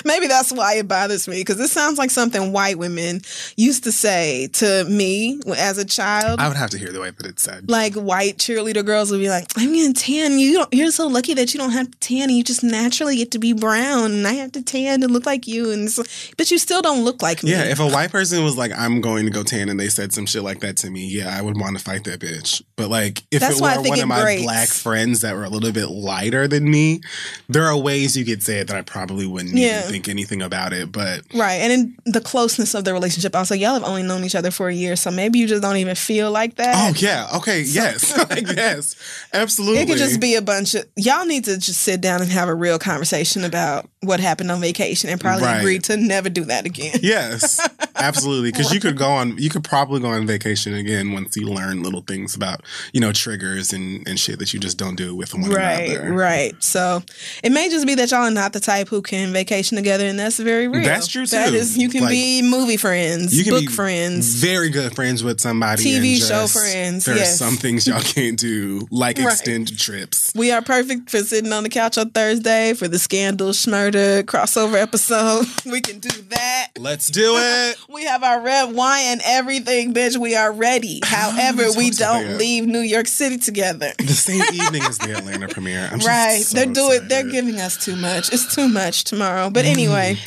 Maybe 0.05 0.27
that's 0.27 0.51
why 0.51 0.75
it 0.75 0.87
bothers 0.87 1.27
me 1.27 1.41
because 1.41 1.57
this 1.57 1.71
sounds 1.71 1.97
like 1.97 2.09
something 2.11 2.51
white 2.51 2.77
women 2.77 3.21
used 3.55 3.83
to 3.85 3.91
say 3.91 4.47
to 4.53 4.85
me 4.85 5.39
as 5.57 5.77
a 5.77 5.85
child. 5.85 6.39
I 6.39 6.47
would 6.47 6.57
have 6.57 6.69
to 6.71 6.77
hear 6.77 6.91
the 6.91 6.99
way 6.99 7.11
that 7.11 7.25
it's 7.25 7.43
said. 7.43 7.69
like 7.69 7.93
white 7.95 8.37
cheerleader 8.37 8.85
girls 8.85 9.11
would 9.11 9.19
be 9.19 9.29
like, 9.29 9.47
"I'm 9.55 9.73
getting 9.73 9.93
tan. 9.93 10.39
You 10.39 10.53
don't. 10.53 10.73
You're 10.73 10.91
so 10.91 11.07
lucky 11.07 11.33
that 11.35 11.53
you 11.53 11.59
don't 11.59 11.71
have 11.71 11.89
to 11.91 11.97
tan. 11.99 12.23
And 12.29 12.31
you 12.37 12.43
just 12.43 12.63
naturally 12.63 13.15
get 13.15 13.31
to 13.31 13.39
be 13.39 13.53
brown, 13.53 14.11
and 14.11 14.27
I 14.27 14.33
have 14.33 14.51
to 14.53 14.61
tan 14.61 15.01
to 15.01 15.07
look 15.07 15.25
like 15.25 15.47
you. 15.47 15.71
And 15.71 15.89
so, 15.89 16.03
but 16.37 16.51
you 16.51 16.57
still 16.57 16.81
don't 16.81 17.03
look 17.03 17.21
like 17.21 17.43
me. 17.43 17.51
Yeah, 17.51 17.63
if 17.65 17.79
a 17.79 17.87
white 17.87 18.11
person 18.11 18.43
was 18.43 18.57
like, 18.57 18.71
"I'm 18.77 19.01
going 19.01 19.25
to 19.25 19.31
go 19.31 19.43
tan," 19.43 19.69
and 19.69 19.79
they 19.79 19.89
said 19.89 20.13
some 20.13 20.25
shit 20.25 20.43
like 20.43 20.59
that 20.61 20.77
to 20.77 20.89
me, 20.89 21.05
yeah, 21.07 21.35
I 21.37 21.41
would 21.41 21.57
want 21.59 21.77
to 21.77 21.83
fight 21.83 22.03
that 22.05 22.19
bitch. 22.19 22.61
But 22.75 22.89
like, 22.89 23.23
if 23.31 23.41
That's 23.41 23.59
it 23.59 23.61
were 23.61 23.67
one 23.81 23.99
it 23.99 24.01
of 24.01 24.07
my 24.07 24.21
breaks. 24.21 24.43
black 24.43 24.69
friends 24.69 25.21
that 25.21 25.35
were 25.35 25.43
a 25.43 25.49
little 25.49 25.71
bit 25.71 25.87
lighter 25.87 26.47
than 26.47 26.69
me, 26.69 27.01
there 27.49 27.63
are 27.65 27.77
ways 27.77 28.15
you 28.17 28.25
could 28.25 28.43
say 28.43 28.59
it 28.59 28.67
that 28.67 28.77
I 28.77 28.81
probably 28.81 29.25
wouldn't 29.25 29.55
Yeah. 29.55 29.76
Think 29.83 30.07
anything 30.07 30.41
about 30.41 30.73
it. 30.73 30.91
But 30.91 31.21
Right. 31.33 31.55
And 31.55 31.71
in 31.71 32.11
the 32.11 32.21
closeness 32.21 32.73
of 32.73 32.83
the 32.85 32.93
relationship, 32.93 33.35
also, 33.35 33.55
y'all 33.55 33.73
have 33.73 33.83
only 33.83 34.03
known 34.03 34.23
each 34.23 34.35
other 34.35 34.51
for 34.51 34.69
a 34.69 34.73
year, 34.73 34.95
so 34.95 35.11
maybe 35.11 35.39
you 35.39 35.47
just 35.47 35.61
don't 35.61 35.77
even 35.77 35.95
feel 35.95 36.31
like 36.31 36.55
that. 36.55 36.73
oh 36.75 36.93
yeah, 36.97 37.27
okay, 37.35 37.61
yes, 37.61 38.15
like, 38.29 38.47
yes, 38.55 38.95
absolutely. 39.33 39.81
It 39.81 39.87
could 39.87 39.97
just 39.97 40.19
be 40.19 40.35
a 40.35 40.41
bunch 40.41 40.75
of 40.75 40.85
y'all 40.95 41.25
need 41.25 41.45
to 41.45 41.57
just 41.57 41.81
sit 41.81 42.01
down 42.01 42.21
and 42.21 42.29
have 42.31 42.47
a 42.49 42.55
real 42.55 42.79
conversation 42.79 43.43
about 43.43 43.89
what 44.01 44.19
happened 44.19 44.51
on 44.51 44.61
vacation 44.61 45.09
and 45.09 45.19
probably 45.19 45.43
Right. 45.45 45.59
agree 45.59 45.79
to 45.79 45.97
never 45.97 46.29
do 46.29 46.45
that 46.45 46.65
again. 46.65 46.99
Yes, 47.01 47.59
absolutely. 47.95 48.51
Because 48.51 48.73
you 48.73 48.79
could 48.79 48.97
go 48.97 49.09
on, 49.09 49.37
you 49.37 49.49
could 49.49 49.63
probably 49.63 49.99
go 49.99 50.07
on 50.09 50.25
vacation 50.27 50.73
again 50.73 51.11
once 51.11 51.35
you 51.35 51.47
learn 51.47 51.83
little 51.83 52.01
things 52.01 52.35
about, 52.35 52.61
you 52.93 53.01
know, 53.01 53.11
triggers 53.11 53.73
and, 53.73 54.07
and 54.07 54.19
shit 54.19 54.39
that 54.39 54.53
you 54.53 54.59
just 54.59 54.77
don't 54.77 54.95
do 54.95 55.15
with 55.15 55.33
one 55.33 55.49
Right, 55.49 55.89
another. 55.89 56.13
right. 56.13 56.55
So 56.63 57.01
it 57.43 57.51
may 57.51 57.69
just 57.69 57.85
be 57.87 57.95
that 57.95 58.11
y'all 58.11 58.21
are 58.21 58.31
not 58.31 58.53
the 58.53 58.59
type 58.59 58.87
who 58.87 59.01
can 59.01 59.33
vacation 59.33 59.66
together, 59.75 60.05
and 60.05 60.17
that's 60.17 60.37
very 60.39 60.67
real. 60.67 60.83
That's 60.83 61.07
true, 61.07 61.25
That 61.25 61.49
too. 61.49 61.55
is, 61.55 61.77
you 61.77 61.89
can 61.89 62.01
Like, 62.01 62.11
be 62.11 62.41
movie 62.41 62.77
friends, 62.77 63.35
You 63.37 63.43
can 63.43 63.53
book 63.65 63.69
friends. 63.73 64.35
very 64.35 64.69
good 64.69 64.95
friends 64.95 65.23
with 65.23 65.39
somebody. 65.41 65.83
TV 65.83 66.13
and 66.13 66.21
show 66.23 66.47
friends, 66.47 67.05
There's 67.05 67.19
yes. 67.19 67.37
some 67.39 67.57
things 67.57 67.87
y'all 67.87 68.01
can't 68.15 68.37
do, 68.39 68.87
like 68.91 69.17
Right. 69.17 69.27
extended 69.33 69.77
trips. 69.77 70.31
We 70.35 70.51
are 70.51 70.61
perfect 70.61 71.09
for 71.09 71.19
sitting 71.19 71.51
on 71.51 71.63
the 71.63 71.69
couch 71.69 71.97
on 71.97 72.11
Thursday 72.11 72.73
for 72.73 72.87
the 72.87 72.99
Scandal 72.99 73.49
Schmurder 73.49 74.23
crossover 74.23 74.81
episode. 74.81 75.45
we 75.65 75.81
can 75.81 75.99
do 75.99 76.09
that. 76.29 76.67
Let's 76.79 77.07
do 77.09 77.33
it. 77.37 77.77
We 77.89 78.05
have 78.05 78.23
our 78.23 78.39
red 78.41 78.73
wine 78.73 79.03
and 79.07 79.21
everything, 79.25 79.93
bitch. 79.93 80.17
We 80.17 80.35
are 80.35 80.51
ready. 80.51 81.01
However, 81.03 81.63
we 81.77 81.89
don't 81.91 82.37
leave 82.37 82.65
New 82.67 82.79
York 82.79 83.07
City 83.07 83.37
together. 83.37 83.91
The 83.97 84.07
same 84.13 84.41
evening 84.53 84.83
as 84.83 84.97
the 84.97 85.15
Atlanta 85.17 85.47
premiere. 85.47 85.89
I'm 85.91 85.99
just 85.99 86.07
Right. 86.07 86.41
so 86.43 86.55
they're 86.55 86.65
doing 86.73 87.07
they're 87.07 87.23
giving 87.23 87.59
us 87.59 87.77
too 87.83 87.95
much. 87.95 88.31
It's 88.33 88.53
too 88.53 88.67
much 88.67 89.03
tomorrow. 89.03 89.46
But 89.49 89.65
anyway, 89.65 90.17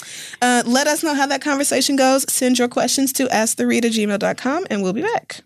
uh, 0.43 0.63
let 0.67 0.87
us 0.87 1.03
know 1.03 1.15
how 1.15 1.27
that 1.27 1.43
conversation 1.43 1.97
goes. 1.97 2.31
Send 2.33 2.59
your 2.59 2.69
questions 2.69 3.13
to 3.15 3.27
asktheread@gmail.com 3.27 4.67
and 4.71 4.83
we'll 4.83 4.93
be 4.93 5.03
back. 5.03 5.43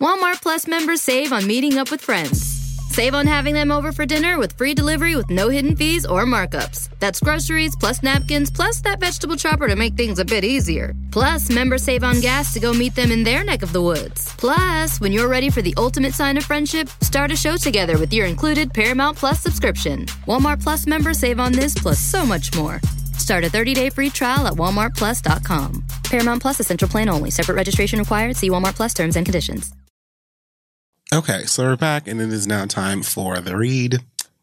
Walmart 0.00 0.42
Plus 0.42 0.66
members 0.66 1.02
save 1.02 1.32
on 1.32 1.46
meeting 1.46 1.78
up 1.78 1.90
with 1.90 2.00
friends. 2.00 2.64
Save 2.94 3.14
on 3.14 3.26
having 3.26 3.54
them 3.54 3.72
over 3.72 3.90
for 3.90 4.06
dinner 4.06 4.38
with 4.38 4.52
free 4.52 4.72
delivery 4.72 5.16
with 5.16 5.28
no 5.28 5.48
hidden 5.48 5.74
fees 5.74 6.06
or 6.06 6.24
markups. 6.24 6.88
That's 7.00 7.18
groceries 7.18 7.74
plus 7.74 8.04
napkins 8.04 8.52
plus 8.52 8.80
that 8.82 9.00
vegetable 9.00 9.34
chopper 9.34 9.66
to 9.66 9.74
make 9.74 9.94
things 9.96 10.20
a 10.20 10.24
bit 10.24 10.44
easier. 10.44 10.94
Plus, 11.10 11.50
members 11.50 11.82
save 11.82 12.04
on 12.04 12.20
gas 12.20 12.54
to 12.54 12.60
go 12.60 12.72
meet 12.72 12.94
them 12.94 13.10
in 13.10 13.24
their 13.24 13.42
neck 13.42 13.62
of 13.62 13.72
the 13.72 13.82
woods. 13.82 14.32
Plus, 14.36 15.00
when 15.00 15.10
you're 15.10 15.26
ready 15.26 15.50
for 15.50 15.60
the 15.60 15.74
ultimate 15.76 16.14
sign 16.14 16.36
of 16.36 16.44
friendship, 16.44 16.88
start 17.00 17.32
a 17.32 17.36
show 17.36 17.56
together 17.56 17.98
with 17.98 18.12
your 18.12 18.26
included 18.26 18.72
Paramount 18.72 19.16
Plus 19.16 19.40
subscription. 19.40 20.06
Walmart 20.28 20.62
Plus 20.62 20.86
members 20.86 21.18
save 21.18 21.40
on 21.40 21.50
this 21.50 21.74
plus 21.74 21.98
so 21.98 22.24
much 22.24 22.54
more. 22.54 22.80
Start 23.18 23.44
a 23.44 23.48
30-day 23.48 23.90
free 23.90 24.10
trial 24.10 24.46
at 24.46 24.54
walmartplus.com. 24.54 25.84
Paramount 26.04 26.40
Plus 26.40 26.60
a 26.60 26.64
central 26.64 26.88
plan 26.88 27.08
only. 27.08 27.30
Separate 27.30 27.56
registration 27.56 27.98
required. 27.98 28.36
See 28.36 28.50
Walmart 28.50 28.76
Plus 28.76 28.94
terms 28.94 29.16
and 29.16 29.26
conditions. 29.26 29.74
Okay, 31.12 31.44
so 31.44 31.62
we're 31.64 31.76
back, 31.76 32.08
and 32.08 32.20
it 32.20 32.32
is 32.32 32.46
now 32.46 32.64
time 32.66 33.02
for 33.02 33.38
the 33.38 33.56
read. 33.56 34.00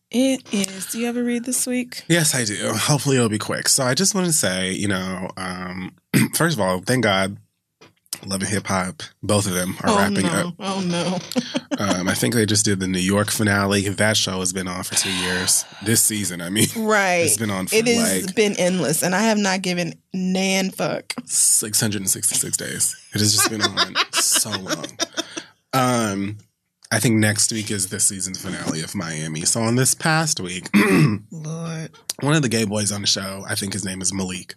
It 0.09 0.41
is. 0.53 0.85
Do 0.87 0.99
you 0.99 1.07
ever 1.07 1.23
read 1.23 1.45
this 1.45 1.65
week? 1.67 2.03
Yes, 2.07 2.35
I 2.35 2.45
do. 2.45 2.71
Hopefully, 2.73 3.17
it'll 3.17 3.29
be 3.29 3.37
quick. 3.37 3.67
So, 3.67 3.83
I 3.83 3.93
just 3.93 4.13
want 4.13 4.27
to 4.27 4.33
say, 4.33 4.71
you 4.71 4.87
know, 4.87 5.29
um, 5.37 5.95
first 6.35 6.55
of 6.55 6.61
all, 6.61 6.79
thank 6.79 7.03
God, 7.03 7.37
Love 8.25 8.41
and 8.41 8.49
Hip 8.49 8.67
Hop, 8.67 9.03
both 9.23 9.47
of 9.47 9.53
them 9.53 9.75
are 9.83 9.89
oh 9.89 9.97
wrapping 9.97 10.25
no. 10.25 10.29
up. 10.29 10.53
Oh 10.59 10.81
no. 10.81 11.19
Um, 11.79 12.07
I 12.07 12.13
think 12.13 12.35
they 12.35 12.45
just 12.45 12.63
did 12.63 12.79
the 12.79 12.87
New 12.87 12.99
York 12.99 13.31
finale. 13.31 13.87
That 13.89 14.15
show 14.15 14.39
has 14.39 14.53
been 14.53 14.67
on 14.67 14.83
for 14.83 14.93
two 14.93 15.11
years. 15.11 15.65
This 15.83 16.01
season, 16.01 16.39
I 16.39 16.49
mean, 16.49 16.67
right. 16.77 17.21
it's 17.25 17.37
been 17.37 17.49
on 17.49 17.67
for 17.67 17.75
It 17.75 17.87
has 17.87 18.25
like 18.25 18.35
been 18.35 18.55
endless, 18.59 19.01
and 19.01 19.15
I 19.15 19.21
have 19.21 19.39
not 19.39 19.63
given 19.63 19.93
nan 20.13 20.69
fuck. 20.69 21.15
666 21.25 22.57
days. 22.57 22.95
It 23.15 23.19
has 23.19 23.33
just 23.33 23.49
been 23.49 23.63
on 23.63 23.95
so 24.11 24.51
long. 24.51 24.85
Um, 25.73 26.37
I 26.91 26.99
think 26.99 27.15
next 27.15 27.51
week 27.51 27.71
is 27.71 27.87
the 27.87 27.99
season 27.99 28.35
finale 28.35 28.81
of 28.81 28.93
Miami. 28.93 29.41
So 29.41 29.61
on 29.61 29.75
this 29.75 29.95
past 29.95 30.39
week, 30.39 30.69
Lord. 31.31 31.91
one 32.19 32.35
of 32.35 32.41
the 32.41 32.49
gay 32.49 32.65
boys 32.65 32.91
on 32.91 33.01
the 33.01 33.07
show, 33.07 33.43
I 33.47 33.55
think 33.55 33.73
his 33.73 33.85
name 33.85 34.01
is 34.01 34.13
Malik. 34.13 34.55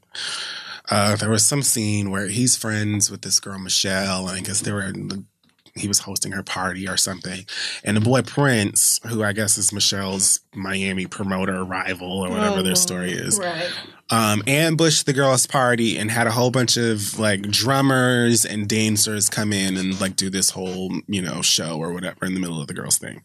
Uh, 0.90 1.16
there 1.16 1.30
was 1.30 1.44
some 1.44 1.62
scene 1.62 2.10
where 2.10 2.28
he's 2.28 2.56
friends 2.56 3.10
with 3.10 3.22
this 3.22 3.40
girl 3.40 3.58
Michelle, 3.58 4.28
and 4.28 4.36
I 4.36 4.40
guess 4.40 4.60
they 4.60 4.72
were 4.72 4.92
he 5.76 5.88
was 5.88 6.00
hosting 6.00 6.30
her 6.32 6.42
party 6.44 6.86
or 6.86 6.96
something. 6.96 7.44
And 7.82 7.96
the 7.96 8.00
boy 8.00 8.22
Prince, 8.22 9.00
who 9.08 9.24
I 9.24 9.32
guess 9.32 9.58
is 9.58 9.72
Michelle's 9.72 10.38
Miami 10.54 11.06
promoter 11.06 11.64
rival 11.64 12.20
or 12.24 12.28
whatever 12.30 12.58
Oh, 12.60 12.62
their 12.62 12.76
story 12.76 13.10
is, 13.12 13.40
Right. 13.40 13.72
um, 14.08 14.44
ambushed 14.46 15.04
the 15.06 15.12
girls' 15.12 15.48
party 15.48 15.98
and 15.98 16.12
had 16.12 16.28
a 16.28 16.30
whole 16.30 16.52
bunch 16.52 16.76
of 16.76 17.18
like 17.18 17.42
drummers 17.50 18.44
and 18.44 18.68
dancers 18.68 19.28
come 19.28 19.52
in 19.52 19.76
and 19.76 20.00
like 20.00 20.14
do 20.14 20.30
this 20.30 20.50
whole 20.50 20.92
you 21.08 21.20
know 21.22 21.42
show 21.42 21.76
or 21.78 21.92
whatever 21.92 22.24
in 22.24 22.34
the 22.34 22.40
middle 22.40 22.60
of 22.60 22.68
the 22.68 22.74
girls' 22.74 22.98
thing. 22.98 23.22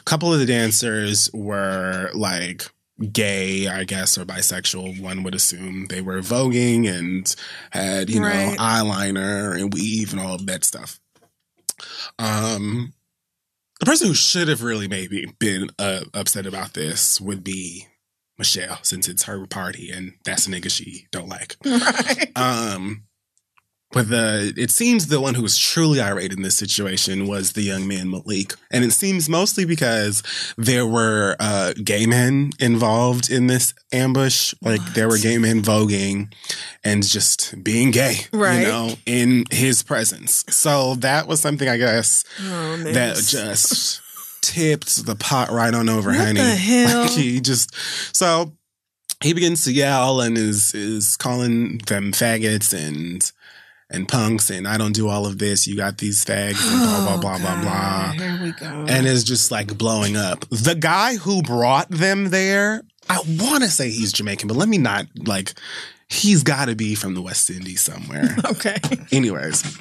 A 0.00 0.02
couple 0.02 0.32
of 0.32 0.40
the 0.40 0.46
dancers 0.46 1.30
were 1.32 2.10
like 2.14 2.64
gay, 3.10 3.66
I 3.66 3.84
guess, 3.84 4.16
or 4.16 4.24
bisexual. 4.24 5.00
One 5.00 5.22
would 5.22 5.34
assume 5.34 5.86
they 5.86 6.00
were 6.00 6.20
voguing 6.20 6.88
and 6.88 7.34
had 7.70 8.10
you 8.10 8.20
know 8.20 8.54
eyeliner 8.58 9.58
and 9.58 9.72
weave 9.72 10.12
and 10.12 10.20
all 10.20 10.34
of 10.34 10.46
that 10.46 10.64
stuff. 10.64 11.00
Um, 12.18 12.92
the 13.80 13.86
person 13.86 14.08
who 14.08 14.14
should 14.14 14.48
have 14.48 14.62
really 14.62 14.88
maybe 14.88 15.26
been 15.38 15.70
uh, 15.78 16.04
upset 16.14 16.46
about 16.46 16.74
this 16.74 17.20
would 17.20 17.42
be 17.42 17.88
Michelle, 18.38 18.78
since 18.82 19.08
it's 19.08 19.24
her 19.24 19.46
party 19.46 19.90
and 19.90 20.14
that's 20.24 20.46
a 20.46 20.50
nigga 20.50 20.70
she 20.70 21.06
don't 21.10 21.28
like. 21.28 21.56
Right. 21.64 22.30
Um, 22.36 23.04
but 23.92 24.08
the 24.08 24.52
it 24.56 24.70
seems 24.70 25.06
the 25.08 25.20
one 25.20 25.34
who 25.34 25.42
was 25.42 25.56
truly 25.58 26.00
irate 26.00 26.32
in 26.32 26.42
this 26.42 26.56
situation 26.56 27.26
was 27.26 27.52
the 27.52 27.62
young 27.62 27.86
man 27.86 28.10
Malik, 28.10 28.54
and 28.70 28.84
it 28.84 28.92
seems 28.92 29.28
mostly 29.28 29.64
because 29.64 30.22
there 30.56 30.86
were 30.86 31.36
uh, 31.38 31.72
gay 31.84 32.06
men 32.06 32.50
involved 32.58 33.30
in 33.30 33.46
this 33.46 33.74
ambush. 33.92 34.54
Like 34.62 34.80
there 34.94 35.08
were 35.08 35.18
gay 35.18 35.38
men 35.38 35.62
voguing 35.62 36.32
and 36.82 37.02
just 37.06 37.62
being 37.62 37.90
gay, 37.90 38.16
Right. 38.32 38.60
you 38.60 38.66
know, 38.66 38.94
in 39.06 39.44
his 39.50 39.82
presence. 39.82 40.44
So 40.48 40.94
that 40.96 41.26
was 41.28 41.40
something 41.40 41.68
I 41.68 41.76
guess 41.76 42.24
Oh, 42.40 42.76
that 42.92 43.16
just 43.16 44.00
tipped 44.40 45.06
the 45.06 45.14
pot 45.14 45.50
right 45.50 45.72
on 45.74 45.88
over, 45.88 46.10
What 46.10 46.18
honey. 46.18 46.40
the 46.40 46.56
hell? 46.56 47.02
Like 47.02 47.10
he 47.10 47.40
just 47.40 47.74
so 48.16 48.52
he 49.22 49.32
begins 49.34 49.64
to 49.64 49.72
yell 49.72 50.20
and 50.20 50.36
is 50.36 50.74
is 50.74 51.16
calling 51.16 51.78
them 51.86 52.10
faggots 52.12 52.72
and 52.72 53.30
and 53.92 54.08
punks 54.08 54.50
and 54.50 54.66
I 54.66 54.76
don't 54.78 54.92
do 54.92 55.08
all 55.08 55.26
of 55.26 55.38
this. 55.38 55.66
You 55.66 55.76
got 55.76 55.98
these 55.98 56.24
fags 56.24 56.60
and 56.66 56.80
blah 56.80 57.04
blah 57.04 57.14
Oh, 57.14 57.20
blah 57.20 57.38
blah 57.38 57.62
blah. 57.62 58.12
Here 58.12 58.38
we 58.42 58.52
go. 58.52 58.86
And 58.88 59.06
it's 59.06 59.24
just 59.24 59.50
like 59.50 59.76
blowing 59.78 60.16
up. 60.16 60.48
The 60.50 60.74
guy 60.74 61.16
who 61.16 61.42
brought 61.42 61.90
them 61.90 62.30
there, 62.30 62.82
I 63.08 63.20
want 63.40 63.62
to 63.62 63.68
say 63.70 63.90
he's 63.90 64.12
Jamaican, 64.12 64.48
but 64.48 64.56
let 64.56 64.68
me 64.68 64.78
not 64.78 65.06
like. 65.26 65.54
He's 66.08 66.42
got 66.42 66.66
to 66.66 66.74
be 66.76 66.94
from 66.94 67.14
the 67.14 67.22
West 67.22 67.48
Indies 67.48 67.80
somewhere. 67.80 68.36
okay. 68.44 68.76
Anyways, 69.10 69.78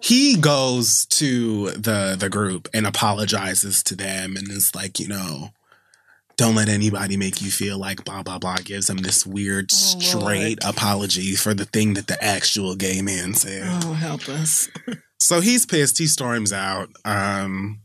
he 0.00 0.36
goes 0.36 1.06
to 1.06 1.70
the 1.72 2.14
the 2.16 2.28
group 2.28 2.68
and 2.72 2.86
apologizes 2.86 3.82
to 3.84 3.96
them 3.96 4.36
and 4.36 4.48
is 4.48 4.76
like, 4.76 5.00
you 5.00 5.08
know, 5.08 5.50
don't 6.38 6.54
let 6.54 6.68
anybody 6.70 7.16
make 7.18 7.42
you 7.42 7.50
feel 7.50 7.76
like 7.78 8.04
blah 8.04 8.22
blah 8.22 8.38
blah. 8.38 8.56
Gives 8.64 8.86
them 8.86 8.98
this 8.98 9.26
weird 9.26 9.66
Oh, 9.70 9.98
straight 10.00 10.58
apology 10.64 11.34
for 11.34 11.52
the 11.52 11.66
thing 11.66 11.92
that 11.94 12.06
the 12.06 12.22
actual 12.24 12.74
gay 12.76 13.02
man 13.02 13.34
said. 13.34 13.64
Oh, 13.84 13.92
help 13.92 14.26
us. 14.30 14.70
So 15.20 15.40
he's 15.40 15.66
pissed. 15.66 15.98
He 15.98 16.06
storms 16.06 16.52
out. 16.52 16.90
Um, 17.04 17.80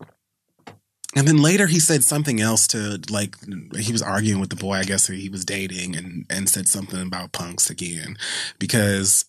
and 1.16 1.28
then 1.28 1.42
later 1.42 1.66
he 1.66 1.80
said 1.80 2.04
something 2.04 2.40
else 2.40 2.68
to 2.68 3.00
like 3.10 3.36
he 3.76 3.92
was 3.92 4.04
arguing 4.04 4.40
with 4.40 4.52
the 4.52 4.56
boy 4.56 4.76
I 4.76 4.84
guess 4.84 5.08
who 5.08 5.14
he 5.14 5.30
was 5.30 5.44
dating 5.44 5.96
and 5.96 6.26
and 6.30 6.48
said 6.48 6.68
something 6.68 7.02
about 7.02 7.32
punks 7.32 7.72
again 7.72 8.18
because 8.60 9.26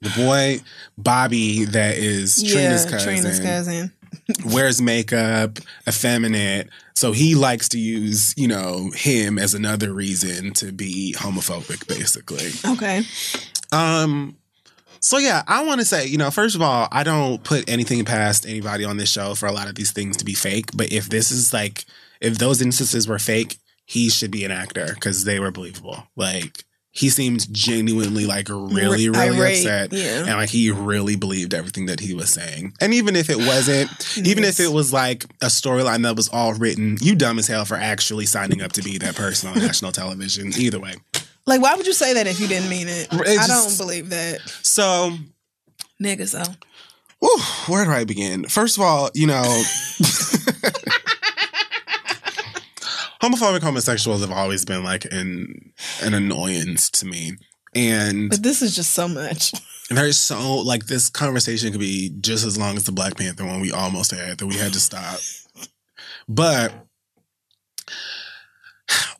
the 0.00 0.10
boy 0.10 0.60
Bobby 0.96 1.64
that 1.64 1.96
is 1.96 2.36
Trina's 2.36 2.84
yeah, 2.84 2.90
cousin 2.90 3.14
Trina's 3.14 3.40
cousin. 3.40 3.92
Wears 4.44 4.80
makeup, 4.80 5.58
effeminate. 5.88 6.68
So 6.94 7.12
he 7.12 7.34
likes 7.34 7.68
to 7.70 7.78
use, 7.78 8.34
you 8.36 8.48
know, 8.48 8.90
him 8.94 9.38
as 9.38 9.54
another 9.54 9.92
reason 9.92 10.52
to 10.54 10.72
be 10.72 11.14
homophobic, 11.16 11.86
basically. 11.86 12.50
Okay. 12.72 13.02
Um, 13.72 14.36
so 15.00 15.18
yeah, 15.18 15.42
I 15.46 15.64
want 15.64 15.80
to 15.80 15.86
say, 15.86 16.06
you 16.06 16.18
know, 16.18 16.30
first 16.30 16.54
of 16.56 16.62
all, 16.62 16.88
I 16.90 17.04
don't 17.04 17.42
put 17.44 17.68
anything 17.68 18.04
past 18.04 18.46
anybody 18.46 18.84
on 18.84 18.96
this 18.96 19.10
show 19.10 19.34
for 19.34 19.46
a 19.46 19.52
lot 19.52 19.68
of 19.68 19.74
these 19.74 19.92
things 19.92 20.16
to 20.18 20.24
be 20.24 20.34
fake. 20.34 20.70
But 20.74 20.92
if 20.92 21.08
this 21.08 21.30
is 21.30 21.52
like, 21.52 21.84
if 22.20 22.38
those 22.38 22.60
instances 22.60 23.06
were 23.06 23.18
fake, 23.18 23.58
he 23.86 24.10
should 24.10 24.30
be 24.30 24.44
an 24.44 24.50
actor 24.50 24.88
because 24.94 25.24
they 25.24 25.38
were 25.40 25.50
believable. 25.50 26.02
Like 26.16 26.64
he 26.90 27.10
seemed 27.10 27.52
genuinely 27.52 28.26
like 28.26 28.48
really, 28.48 29.08
really 29.08 29.36
Irate, 29.38 29.58
upset. 29.58 29.92
yeah. 29.92 30.20
And 30.20 30.28
like 30.38 30.48
he 30.48 30.70
really 30.70 31.14
believed 31.16 31.54
everything 31.54 31.86
that 31.86 32.00
he 32.00 32.14
was 32.14 32.30
saying. 32.30 32.72
And 32.80 32.92
even 32.94 33.14
if 33.14 33.30
it 33.30 33.36
wasn't, 33.38 33.90
even 34.18 34.42
if 34.42 34.58
it 34.58 34.72
was 34.72 34.92
like 34.92 35.24
a 35.42 35.46
storyline 35.46 36.02
that 36.04 36.16
was 36.16 36.28
all 36.30 36.54
written, 36.54 36.96
you 37.00 37.14
dumb 37.14 37.38
as 37.38 37.46
hell 37.46 37.64
for 37.64 37.76
actually 37.76 38.26
signing 38.26 38.62
up 38.62 38.72
to 38.72 38.82
be 38.82 38.98
that 38.98 39.14
person 39.14 39.48
on 39.50 39.58
national 39.58 39.92
television. 39.92 40.52
Either 40.58 40.80
way. 40.80 40.94
Like, 41.46 41.60
why 41.62 41.74
would 41.76 41.86
you 41.86 41.92
say 41.92 42.14
that 42.14 42.26
if 42.26 42.40
you 42.40 42.48
didn't 42.48 42.68
mean 42.68 42.88
it? 42.88 43.08
It 43.12 43.20
I 43.38 43.46
just- 43.46 43.78
don't 43.78 43.86
believe 43.86 44.08
that. 44.10 44.40
So 44.62 45.16
Niggas, 46.02 46.32
though. 46.32 46.52
Whew, 47.20 47.40
where 47.72 47.84
do 47.84 47.90
I 47.90 48.04
begin? 48.04 48.44
First 48.44 48.76
of 48.76 48.82
all, 48.82 49.10
you 49.14 49.26
know, 49.26 49.42
homophobic 53.28 53.62
homosexuals 53.62 54.20
have 54.20 54.32
always 54.32 54.64
been 54.64 54.84
like 54.84 55.04
an 55.06 55.72
an 56.02 56.14
annoyance 56.14 56.90
to 56.90 57.06
me. 57.06 57.32
And 57.74 58.30
But 58.30 58.42
this 58.42 58.62
is 58.62 58.74
just 58.74 58.92
so 58.92 59.08
much. 59.08 59.52
there's 59.90 60.18
so 60.18 60.56
like 60.56 60.86
this 60.86 61.08
conversation 61.08 61.70
could 61.70 61.80
be 61.80 62.10
just 62.20 62.44
as 62.44 62.58
long 62.58 62.76
as 62.76 62.84
the 62.84 62.92
Black 62.92 63.16
Panther 63.16 63.44
one 63.44 63.60
we 63.60 63.72
almost 63.72 64.10
had 64.10 64.38
that 64.38 64.46
we 64.46 64.56
had 64.56 64.72
to 64.72 64.80
stop. 64.80 65.20
But 66.28 66.72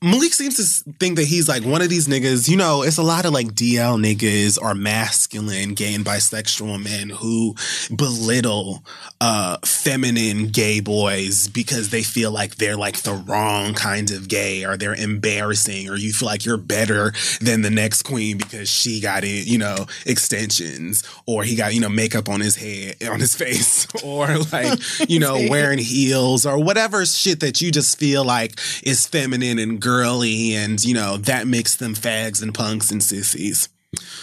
Malik 0.00 0.32
seems 0.32 0.56
to 0.56 0.92
think 1.00 1.16
that 1.16 1.24
he's 1.24 1.48
like 1.48 1.64
one 1.64 1.82
of 1.82 1.88
these 1.88 2.06
niggas. 2.06 2.48
You 2.48 2.56
know, 2.56 2.82
it's 2.82 2.98
a 2.98 3.02
lot 3.02 3.24
of 3.24 3.32
like 3.32 3.48
DL 3.48 3.98
niggas 3.98 4.60
or 4.60 4.72
masculine 4.74 5.74
gay 5.74 5.92
and 5.92 6.04
bisexual 6.04 6.82
men 6.82 7.08
who 7.08 7.56
belittle 7.94 8.84
uh 9.20 9.56
feminine 9.64 10.48
gay 10.48 10.78
boys 10.78 11.48
because 11.48 11.90
they 11.90 12.04
feel 12.04 12.30
like 12.30 12.56
they're 12.56 12.76
like 12.76 12.98
the 12.98 13.12
wrong 13.12 13.74
kind 13.74 14.12
of 14.12 14.28
gay 14.28 14.64
or 14.64 14.76
they're 14.76 14.94
embarrassing 14.94 15.88
or 15.88 15.96
you 15.96 16.12
feel 16.12 16.26
like 16.26 16.44
you're 16.44 16.56
better 16.56 17.12
than 17.40 17.62
the 17.62 17.70
next 17.70 18.02
queen 18.02 18.38
because 18.38 18.70
she 18.70 19.00
got 19.00 19.24
it, 19.24 19.48
you 19.48 19.58
know, 19.58 19.86
extensions 20.06 21.02
or 21.26 21.42
he 21.42 21.56
got, 21.56 21.74
you 21.74 21.80
know, 21.80 21.88
makeup 21.88 22.28
on 22.28 22.40
his 22.40 22.54
head, 22.54 22.96
on 23.08 23.18
his 23.18 23.34
face 23.38 23.88
or 24.04 24.28
like, 24.52 24.78
you 25.08 25.18
know, 25.18 25.34
wearing 25.50 25.78
heels 25.78 26.46
or 26.46 26.62
whatever 26.62 27.04
shit 27.04 27.40
that 27.40 27.60
you 27.60 27.72
just 27.72 27.98
feel 27.98 28.24
like 28.24 28.60
is 28.84 29.04
feminine 29.04 29.58
and 29.58 29.80
girly 29.88 30.54
and, 30.54 30.84
you 30.84 30.92
know, 30.92 31.16
that 31.16 31.46
makes 31.46 31.76
them 31.76 31.94
fags 31.94 32.42
and 32.42 32.52
punks 32.52 32.90
and 32.90 33.02
sissies. 33.02 33.70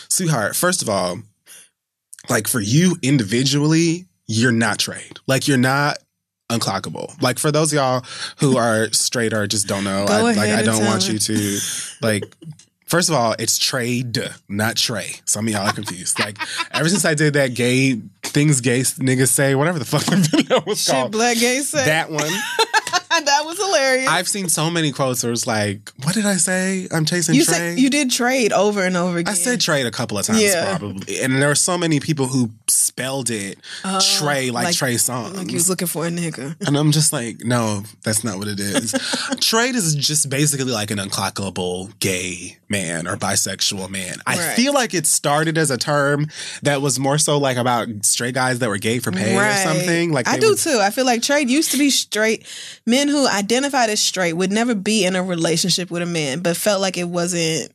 Sweetheart, 0.10 0.56
first 0.56 0.84
of 0.84 0.90
all, 0.90 1.18
like 2.30 2.48
for 2.48 2.60
you 2.60 2.96
individually, 3.02 4.06
you're 4.28 4.52
not 4.52 4.78
trade. 4.78 5.18
Like 5.26 5.48
you're 5.48 5.58
not 5.58 5.98
unclockable. 6.52 7.20
Like 7.20 7.40
for 7.40 7.52
those 7.52 7.74
of 7.74 7.78
y'all 7.78 8.06
who 8.38 8.58
are 8.58 8.92
straight 8.94 9.34
or 9.34 9.48
just 9.48 9.68
don't 9.68 9.84
know, 9.84 10.06
I, 10.08 10.22
like 10.22 10.38
I 10.38 10.62
don't 10.62 10.86
want 10.86 11.08
me. 11.08 11.14
you 11.14 11.20
to 11.20 11.58
like 12.02 12.24
First 12.86 13.10
of 13.10 13.16
all, 13.16 13.34
it's 13.40 13.58
trade, 13.58 14.20
not 14.48 14.76
Trey. 14.76 15.14
Some 15.26 15.48
of 15.48 15.54
y'all 15.54 15.68
are 15.68 15.74
confused. 15.74 16.20
Like 16.20 16.38
ever 16.72 16.88
since 16.88 17.04
I 17.04 17.16
did 17.16 17.34
that 17.34 17.56
gay 17.56 17.96
things 18.22 18.62
gay 18.62 18.82
niggas 18.82 19.30
say, 19.30 19.56
whatever 19.56 19.80
the 19.80 19.86
fuck 19.86 20.04
the 20.04 20.18
video 20.32 20.62
was 20.68 20.84
Shit, 20.84 20.94
called. 20.94 21.12
black 21.12 21.38
gay 21.40 21.62
said. 21.62 21.88
That 21.88 22.12
one. 22.12 22.30
that 23.26 23.44
was 23.46 23.58
hilarious. 23.58 24.10
I've 24.10 24.28
seen 24.28 24.50
so 24.50 24.70
many 24.70 24.92
quotes 24.92 25.24
where 25.24 25.32
it's 25.32 25.48
like, 25.48 25.92
what 26.04 26.14
did 26.16 26.26
I 26.26 26.36
say? 26.36 26.88
I'm 26.92 27.06
chasing 27.06 27.36
you 27.36 27.46
Trey. 27.46 27.54
said 27.56 27.80
you 27.80 27.90
did 27.90 28.12
trade 28.12 28.52
over 28.54 28.84
and 28.84 28.98
over 28.98 29.18
again. 29.18 29.32
I 29.32 29.36
said 29.36 29.62
trade 29.62 29.86
a 29.86 29.92
couple 29.92 30.18
of 30.18 30.26
times 30.26 30.42
Yeah. 30.42 30.78
probably. 30.78 31.22
And 31.22 31.42
there 31.42 31.48
were 31.50 31.56
so 31.56 31.78
many 31.78 32.00
people 32.00 32.28
who 32.28 32.52
spelled 32.68 33.30
it 33.30 33.58
Oh, 33.84 34.00
Trey 34.18 34.52
like, 34.52 34.66
like- 34.66 34.76
Trey 34.76 34.96
Songz. 34.96 35.36
like 35.36 35.48
you 35.50 35.56
was 35.56 35.70
looking 35.70 35.88
for 35.88 36.06
a 36.06 36.10
nigga. 36.10 36.56
and 36.68 36.78
I'm 36.78 36.92
just 36.92 37.14
like, 37.14 37.44
no, 37.44 37.84
that's 38.04 38.24
not 38.24 38.38
what 38.38 38.48
it 38.48 38.60
is. 38.60 38.92
Trade 39.40 39.76
is 39.76 39.96
just 39.96 40.30
basically 40.30 40.72
like 40.72 40.92
an 40.92 40.98
unclockable 40.98 41.98
gay 42.00 42.58
man 42.70 43.08
or 43.08 43.16
bisexual 43.18 43.90
man. 43.90 44.22
I 44.26 44.38
Right. 44.38 44.56
feel 44.56 44.74
like 44.74 44.94
it 44.94 45.06
started 45.06 45.58
as 45.58 45.70
a 45.72 45.78
term 45.78 46.28
that 46.64 46.82
was 46.82 46.98
more 47.00 47.18
so 47.18 47.38
like 47.38 47.58
about 47.58 47.88
straight 48.02 48.34
guys 48.36 48.60
that 48.60 48.70
were 48.70 48.78
gay 48.78 49.00
for 49.00 49.12
pay 49.12 49.36
or 49.36 49.64
something. 49.64 50.12
Like 50.12 50.28
I 50.28 50.38
do 50.40 50.50
would- 50.50 50.58
too. 50.60 50.80
I 50.82 50.90
feel 50.90 51.06
like 51.06 51.22
trade 51.22 51.50
used 51.50 51.72
to 51.72 51.78
be 51.78 51.90
straight. 51.90 52.46
Men 52.86 53.08
who 53.08 53.28
identified 53.28 53.90
as 53.90 54.00
straight 54.00 54.34
would 54.34 54.52
never 54.52 54.74
be 54.76 55.06
in 55.06 55.16
a 55.16 55.24
relationship 55.24 55.92
with 55.92 56.02
a 56.02 56.06
man, 56.08 56.40
but 56.40 56.58
felt 56.58 56.82
like 56.82 56.98
it 56.98 57.08
wasn't 57.10 57.72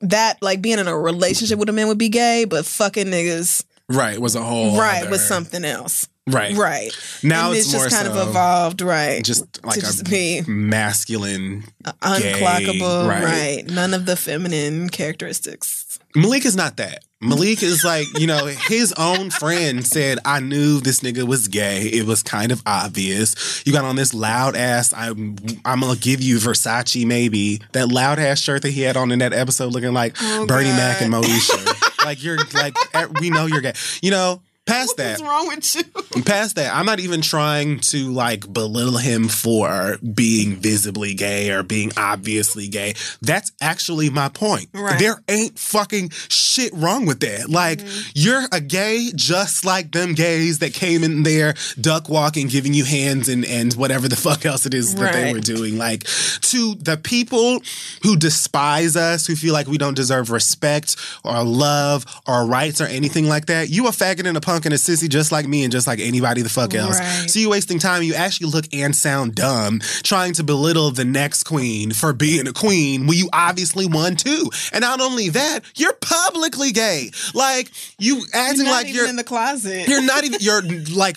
that 0.00 0.42
like 0.42 0.60
being 0.60 0.78
in 0.78 0.88
a 0.88 0.96
relationship 0.98 1.58
with 1.58 1.68
a 1.68 1.72
man 1.72 1.88
would 1.88 1.98
be 1.98 2.08
gay, 2.08 2.44
but 2.44 2.66
fucking 2.66 3.06
niggas 3.06 3.62
Right, 3.88 4.20
was 4.20 4.34
a 4.34 4.42
whole 4.42 4.78
right 4.78 5.02
other- 5.02 5.10
was 5.10 5.26
something 5.26 5.64
else. 5.64 6.08
Right. 6.28 6.56
Right. 6.56 6.90
Now 7.22 7.48
and 7.50 7.58
it's, 7.58 7.66
it's, 7.66 7.74
more 7.74 7.84
just 7.84 7.96
kind 7.96 8.12
so 8.12 8.20
of 8.20 8.28
evolved, 8.28 8.80
right? 8.82 9.22
just 9.24 9.64
like 9.64 9.74
to 9.74 9.80
a 9.80 9.82
just 9.82 10.10
be 10.10 10.42
masculine. 10.46 11.62
unclockable, 11.84 13.08
right. 13.08 13.24
right. 13.24 13.64
None 13.70 13.94
of 13.94 14.06
the 14.06 14.16
feminine 14.16 14.88
characteristics. 14.88 15.98
Malik 16.14 16.44
is 16.44 16.56
not 16.56 16.78
that. 16.78 17.04
Malik 17.20 17.62
is 17.62 17.84
like, 17.84 18.06
you 18.18 18.26
know, 18.26 18.46
his 18.46 18.92
own 18.98 19.30
friend 19.30 19.86
said, 19.86 20.18
I 20.24 20.40
knew 20.40 20.80
this 20.80 21.00
nigga 21.00 21.26
was 21.26 21.48
gay. 21.48 21.82
It 21.82 22.06
was 22.06 22.22
kind 22.22 22.52
of 22.52 22.62
obvious. 22.66 23.62
You 23.66 23.72
got 23.72 23.84
on 23.84 23.96
this 23.96 24.12
loud 24.12 24.54
ass, 24.56 24.92
I'm 24.94 25.36
I'm 25.64 25.80
gonna 25.80 25.98
give 25.98 26.20
you 26.22 26.36
Versace 26.38 27.06
maybe. 27.06 27.60
That 27.72 27.88
loud 27.88 28.18
ass 28.18 28.40
shirt 28.40 28.62
that 28.62 28.70
he 28.70 28.82
had 28.82 28.96
on 28.96 29.12
in 29.12 29.20
that 29.20 29.32
episode 29.32 29.72
looking 29.72 29.92
like 29.94 30.16
Oh, 30.20 30.46
Bernie 30.46 30.68
God. 30.70 30.76
Mac 30.76 31.00
and 31.02 31.12
Moesha. 31.12 32.04
like 32.04 32.22
you're 32.22 32.38
like 32.54 32.76
we 33.20 33.30
know 33.30 33.46
you're 33.46 33.62
gay. 33.62 33.74
You 34.02 34.10
know, 34.10 34.42
past 34.66 34.96
that. 34.96 35.20
What's 35.20 35.22
wrong 35.22 35.48
with 35.48 35.74
you? 35.74 36.22
past 36.22 36.56
that, 36.56 36.74
I'm 36.74 36.86
not 36.86 37.00
even 37.00 37.22
trying 37.22 37.80
to 37.80 38.12
like 38.12 38.52
belittle 38.52 38.98
him 38.98 39.28
for 39.28 39.98
being 39.98 40.56
visibly 40.56 41.14
gay 41.14 41.50
or 41.50 41.62
being 41.62 41.92
obviously 41.96 42.68
gay. 42.68 42.94
That's 43.22 43.52
actually 43.60 44.10
my 44.10 44.28
point. 44.28 44.68
Right. 44.74 44.98
There 44.98 45.22
ain't 45.28 45.58
fucking 45.58 46.10
shit 46.28 46.72
wrong 46.74 47.06
with 47.06 47.20
that. 47.20 47.48
Like, 47.48 47.78
mm-hmm. 47.78 48.10
you're 48.14 48.44
a 48.52 48.60
gay 48.60 49.10
just 49.14 49.64
like 49.64 49.92
them 49.92 50.14
gays 50.14 50.58
that 50.58 50.74
came 50.74 51.04
in 51.04 51.22
there 51.22 51.54
duck 51.80 52.08
walking, 52.08 52.48
giving 52.48 52.74
you 52.74 52.84
hands 52.84 53.28
and, 53.28 53.44
and 53.44 53.72
whatever 53.74 54.08
the 54.08 54.16
fuck 54.16 54.44
else 54.44 54.66
it 54.66 54.74
is 54.74 54.94
that 54.96 55.12
they 55.12 55.32
were 55.32 55.40
doing. 55.40 55.78
Like, 55.78 56.04
to 56.04 56.74
the 56.74 56.98
people 57.02 57.60
who 58.02 58.16
despise 58.16 58.96
us, 58.96 59.26
who 59.26 59.36
feel 59.36 59.52
like 59.52 59.68
we 59.68 59.78
don't 59.78 59.94
deserve 59.94 60.30
respect 60.30 60.96
or 61.24 61.42
love 61.44 62.04
or 62.26 62.46
rights 62.46 62.80
or 62.80 62.86
anything 62.86 63.28
like 63.28 63.46
that, 63.46 63.70
you 63.70 63.86
a 63.86 63.90
faggot 63.90 64.26
and 64.26 64.36
a 64.36 64.40
punk 64.40 64.55
and 64.64 64.74
a 64.74 64.76
sissy 64.76 65.08
just 65.08 65.32
like 65.32 65.46
me 65.46 65.64
and 65.64 65.72
just 65.72 65.86
like 65.86 66.00
anybody 66.00 66.42
the 66.42 66.48
fuck 66.48 66.74
else. 66.74 66.98
Right. 66.98 67.28
So 67.28 67.38
you 67.38 67.50
wasting 67.50 67.78
time. 67.78 68.02
You 68.02 68.14
actually 68.14 68.50
look 68.50 68.66
and 68.72 68.94
sound 68.94 69.34
dumb 69.34 69.80
trying 70.02 70.32
to 70.34 70.44
belittle 70.44 70.90
the 70.90 71.04
next 71.04 71.44
queen 71.44 71.92
for 71.92 72.12
being 72.12 72.46
a 72.48 72.52
queen 72.52 73.06
when 73.06 73.18
you 73.18 73.28
obviously 73.32 73.86
won 73.86 74.16
too. 74.16 74.50
And 74.72 74.82
not 74.82 75.00
only 75.00 75.28
that, 75.30 75.60
you're 75.76 75.94
publicly 76.00 76.72
gay. 76.72 77.10
Like 77.34 77.70
you 77.98 78.24
acting 78.32 78.64
Not 78.64 78.70
like 78.72 78.94
you're 78.94 79.08
in 79.08 79.16
the 79.16 79.24
closet. 79.24 79.88
you're 79.88 80.02
not 80.02 80.24
even 80.24 80.38
you're 80.40 80.62
like 80.94 81.16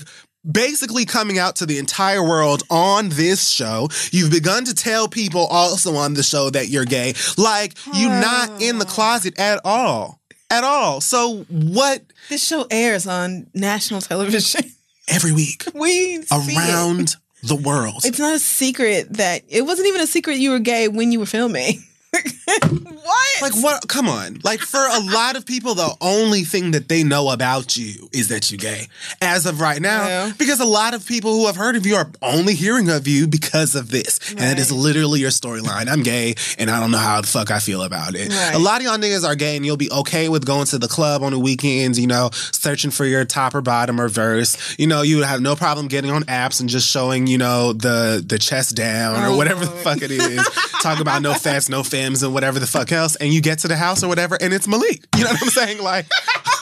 basically 0.50 1.06
coming 1.06 1.38
out 1.38 1.58
to 1.58 1.66
the 1.66 1.78
entire 1.78 2.24
world 2.24 2.64
on 2.70 3.10
this 3.10 3.50
show. 3.50 3.90
You've 4.12 4.32
begun 4.32 4.66
to 4.66 4.74
tell 4.74 5.08
people 5.08 5.46
also 5.48 5.96
on 5.96 6.14
the 6.14 6.24
show 6.24 6.50
that 6.50 6.70
you're 6.70 6.86
gay. 6.86 7.14
Like 7.38 7.76
you're 7.94 8.10
not 8.10 8.62
in 8.62 8.80
the 8.80 8.86
closet 8.86 9.38
at 9.40 9.60
all. 9.64 10.19
At 10.50 10.64
all. 10.64 11.02
So 11.02 11.46
what 11.50 12.02
This 12.30 12.46
show 12.46 12.66
airs 12.70 13.08
on 13.08 13.48
national 13.54 14.02
television. 14.02 14.64
every 15.08 15.34
week 15.34 15.66
we 15.74 16.24
around 16.32 17.16
the 17.44 17.56
world. 17.56 18.02
It's 18.04 18.20
not 18.20 18.36
a 18.36 18.40
secret 18.40 19.14
that 19.14 19.44
it 19.48 19.64
wasn't 19.64 19.88
even 19.88 20.02
a 20.02 20.08
secret 20.08 20.38
you 20.38 20.52
were 20.52 20.60
gay 20.60 20.88
when 20.88 21.12
you 21.12 21.20
were 21.20 21.26
filming. 21.26 21.84
What? 22.12 23.42
Like 23.42 23.54
what? 23.64 23.88
Come 23.88 24.10
on! 24.10 24.40
Like 24.44 24.60
for 24.60 24.80
a 24.80 25.00
lot 25.00 25.36
of 25.36 25.46
people, 25.46 25.76
the 25.76 25.96
only 26.02 26.42
thing 26.44 26.72
that 26.72 26.90
they 26.90 27.04
know 27.04 27.30
about 27.30 27.78
you 27.78 28.10
is 28.12 28.30
that 28.30 28.50
you're 28.52 28.58
gay, 28.58 28.88
as 29.22 29.46
of 29.46 29.62
right 29.62 29.82
now. 29.82 30.08
Yeah. 30.08 30.32
Because 30.38 30.60
a 30.60 30.66
lot 30.66 30.94
of 30.94 31.06
people 31.06 31.34
who 31.34 31.46
have 31.46 31.56
heard 31.56 31.76
of 31.76 31.86
you 31.86 31.96
are 31.96 32.10
only 32.22 32.56
hearing 32.56 32.90
of 32.90 33.08
you 33.08 33.28
because 33.28 33.76
of 33.76 33.92
this, 33.92 34.20
and 34.32 34.42
it 34.42 34.60
is 34.60 34.72
literally 34.72 35.20
your 35.20 35.30
storyline. 35.30 35.88
I'm 35.88 36.04
gay, 36.04 36.36
and 36.58 36.70
I 36.70 36.80
don't 36.80 36.92
know 36.92 36.98
how 36.98 37.22
the 37.22 37.28
fuck 37.28 37.52
I 37.52 37.60
feel 37.60 37.84
about 37.84 38.16
it. 38.16 38.30
Right. 38.30 38.56
A 38.56 38.60
lot 38.60 38.78
of 38.82 38.86
y'all 38.86 38.98
niggas 38.98 39.26
are 39.28 39.36
gay, 39.36 39.56
and 39.56 39.66
you'll 39.66 39.78
be 39.78 39.92
okay 39.92 40.30
with 40.30 40.46
going 40.46 40.66
to 40.68 40.78
the 40.80 40.88
club 40.88 41.22
on 41.24 41.32
the 41.32 41.40
weekends. 41.40 42.00
You 42.00 42.08
know, 42.08 42.30
searching 42.34 42.92
for 42.92 43.06
your 43.06 43.24
top 43.26 43.54
or 43.56 43.62
bottom 43.62 44.02
or 44.02 44.10
verse. 44.10 44.76
You 44.80 44.88
know, 44.88 45.02
you 45.04 45.18
would 45.18 45.26
have 45.28 45.42
no 45.42 45.56
problem 45.56 45.88
getting 45.88 46.12
on 46.12 46.24
apps 46.24 46.60
and 46.60 46.70
just 46.70 46.90
showing, 46.90 47.28
you 47.28 47.38
know, 47.38 47.74
the 47.74 48.24
the 48.26 48.40
chest 48.40 48.76
down 48.76 49.22
or 49.24 49.28
Oh, 49.30 49.38
whatever 49.38 49.64
the 49.66 49.72
fuck 49.72 50.02
it 50.02 50.10
is. 50.12 50.44
Talk 50.82 51.00
about 51.00 51.22
no 51.22 51.34
fats, 51.34 51.70
no 51.70 51.84
femmes, 52.00 52.24
and 52.24 52.34
whatever 52.34 52.60
the 52.60 52.68
fuck 52.68 52.92
else. 52.92 53.16
And 53.18 53.34
you 53.34 53.42
get 53.42 53.60
to 53.60 53.68
the 53.68 53.76
house 53.76 54.04
or 54.04 54.08
whatever, 54.08 54.38
and 54.40 54.54
it's 54.54 54.68
Malik. 54.68 55.06
You 55.18 55.24
know 55.26 55.32
what 55.32 55.42
I'm 55.44 55.50
saying? 55.50 55.82
Like, 55.84 56.08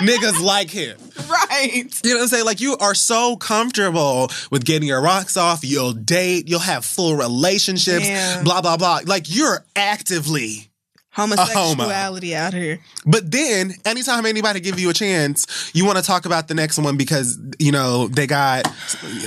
niggas 0.00 0.40
like 0.42 0.70
him. 0.70 0.96
right. 1.28 1.72
You 2.04 2.10
know 2.10 2.16
what 2.16 2.22
I'm 2.22 2.28
saying? 2.28 2.44
Like, 2.44 2.60
you 2.60 2.76
are 2.78 2.94
so 2.94 3.36
comfortable 3.36 4.30
with 4.50 4.64
getting 4.64 4.88
your 4.88 5.00
rocks 5.00 5.36
off. 5.36 5.60
You'll 5.64 5.92
date, 5.92 6.48
you'll 6.48 6.60
have 6.60 6.84
full 6.84 7.16
relationships, 7.16 8.06
Yeah. 8.06 8.42
blah, 8.42 8.60
blah, 8.60 8.76
blah. 8.76 9.00
Like, 9.06 9.34
you're 9.34 9.64
actively. 9.76 10.68
Homosexuality 11.12 12.34
out 12.34 12.54
here. 12.54 12.78
But 13.04 13.30
then, 13.30 13.74
anytime 13.84 14.24
anybody 14.26 14.60
give 14.60 14.80
you 14.80 14.88
a 14.90 14.94
chance, 14.94 15.70
you 15.74 15.84
want 15.84 15.98
to 15.98 16.04
talk 16.04 16.24
about 16.24 16.48
the 16.48 16.54
next 16.54 16.78
one 16.78 16.96
because, 16.96 17.38
you 17.58 17.70
know, 17.70 18.08
they 18.08 18.26
got 18.26 18.66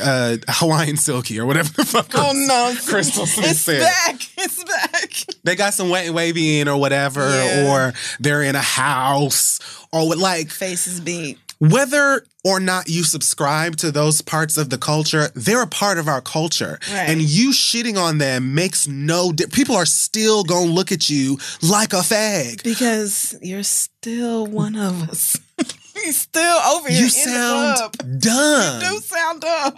uh, 0.01 0.37
Hawaiian 0.47 0.97
Silky 0.97 1.39
or 1.39 1.45
whatever 1.45 1.71
the 1.73 1.85
fuck. 1.85 2.07
Oh 2.15 2.31
no. 2.33 2.73
Crystal 2.87 3.25
Smith 3.25 3.51
It's 3.51 3.59
said. 3.59 3.81
back. 3.81 4.15
It's 4.37 4.63
back. 4.63 5.35
they 5.43 5.55
got 5.55 5.73
some 5.73 5.89
wet 5.89 6.05
and 6.07 6.15
wavy 6.15 6.59
in 6.59 6.67
or 6.67 6.79
whatever, 6.79 7.21
Yeah. 7.29 7.71
or 7.71 7.93
they're 8.19 8.41
in 8.43 8.55
a 8.55 8.61
house 8.61 9.59
or 9.91 10.07
what, 10.07 10.17
like 10.17 10.49
Faces 10.49 10.99
beat. 10.99 11.37
Whether 11.59 12.25
or 12.43 12.59
not 12.59 12.89
you 12.89 13.03
subscribe 13.03 13.75
to 13.77 13.91
those 13.91 14.21
parts 14.21 14.57
of 14.57 14.69
the 14.69 14.77
culture, 14.77 15.29
they're 15.35 15.61
a 15.61 15.67
part 15.67 15.97
of 15.97 16.07
our 16.07 16.21
culture. 16.21 16.79
Right. 16.91 17.09
And 17.09 17.21
you 17.21 17.51
shitting 17.51 17.97
on 17.97 18.17
them 18.17 18.53
makes 18.53 18.87
no 18.87 19.31
di- 19.31 19.47
people 19.47 19.75
are 19.75 19.85
still 19.85 20.43
gonna 20.43 20.71
look 20.71 20.91
at 20.91 21.09
you 21.09 21.37
like 21.61 21.93
a 21.93 21.97
fag. 21.97 22.63
Because 22.63 23.35
you're 23.41 23.63
still 23.63 24.45
one 24.45 24.75
of 24.75 25.09
us. 25.09 25.39
you're 25.95 26.13
still 26.13 26.57
over 26.57 26.89
here. 26.89 26.99
You 26.99 27.05
in 27.05 27.09
sound 27.09 27.77
dumb. 28.19 28.81
You 28.81 28.89
do 28.89 28.99
sound 28.99 29.41
dumb. 29.41 29.73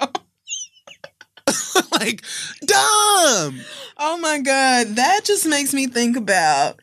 like 1.91 2.21
dumb. 2.65 3.61
Oh 3.97 4.17
my 4.21 4.39
God. 4.39 4.87
That 4.95 5.21
just 5.23 5.45
makes 5.45 5.73
me 5.73 5.87
think 5.87 6.17
about 6.17 6.79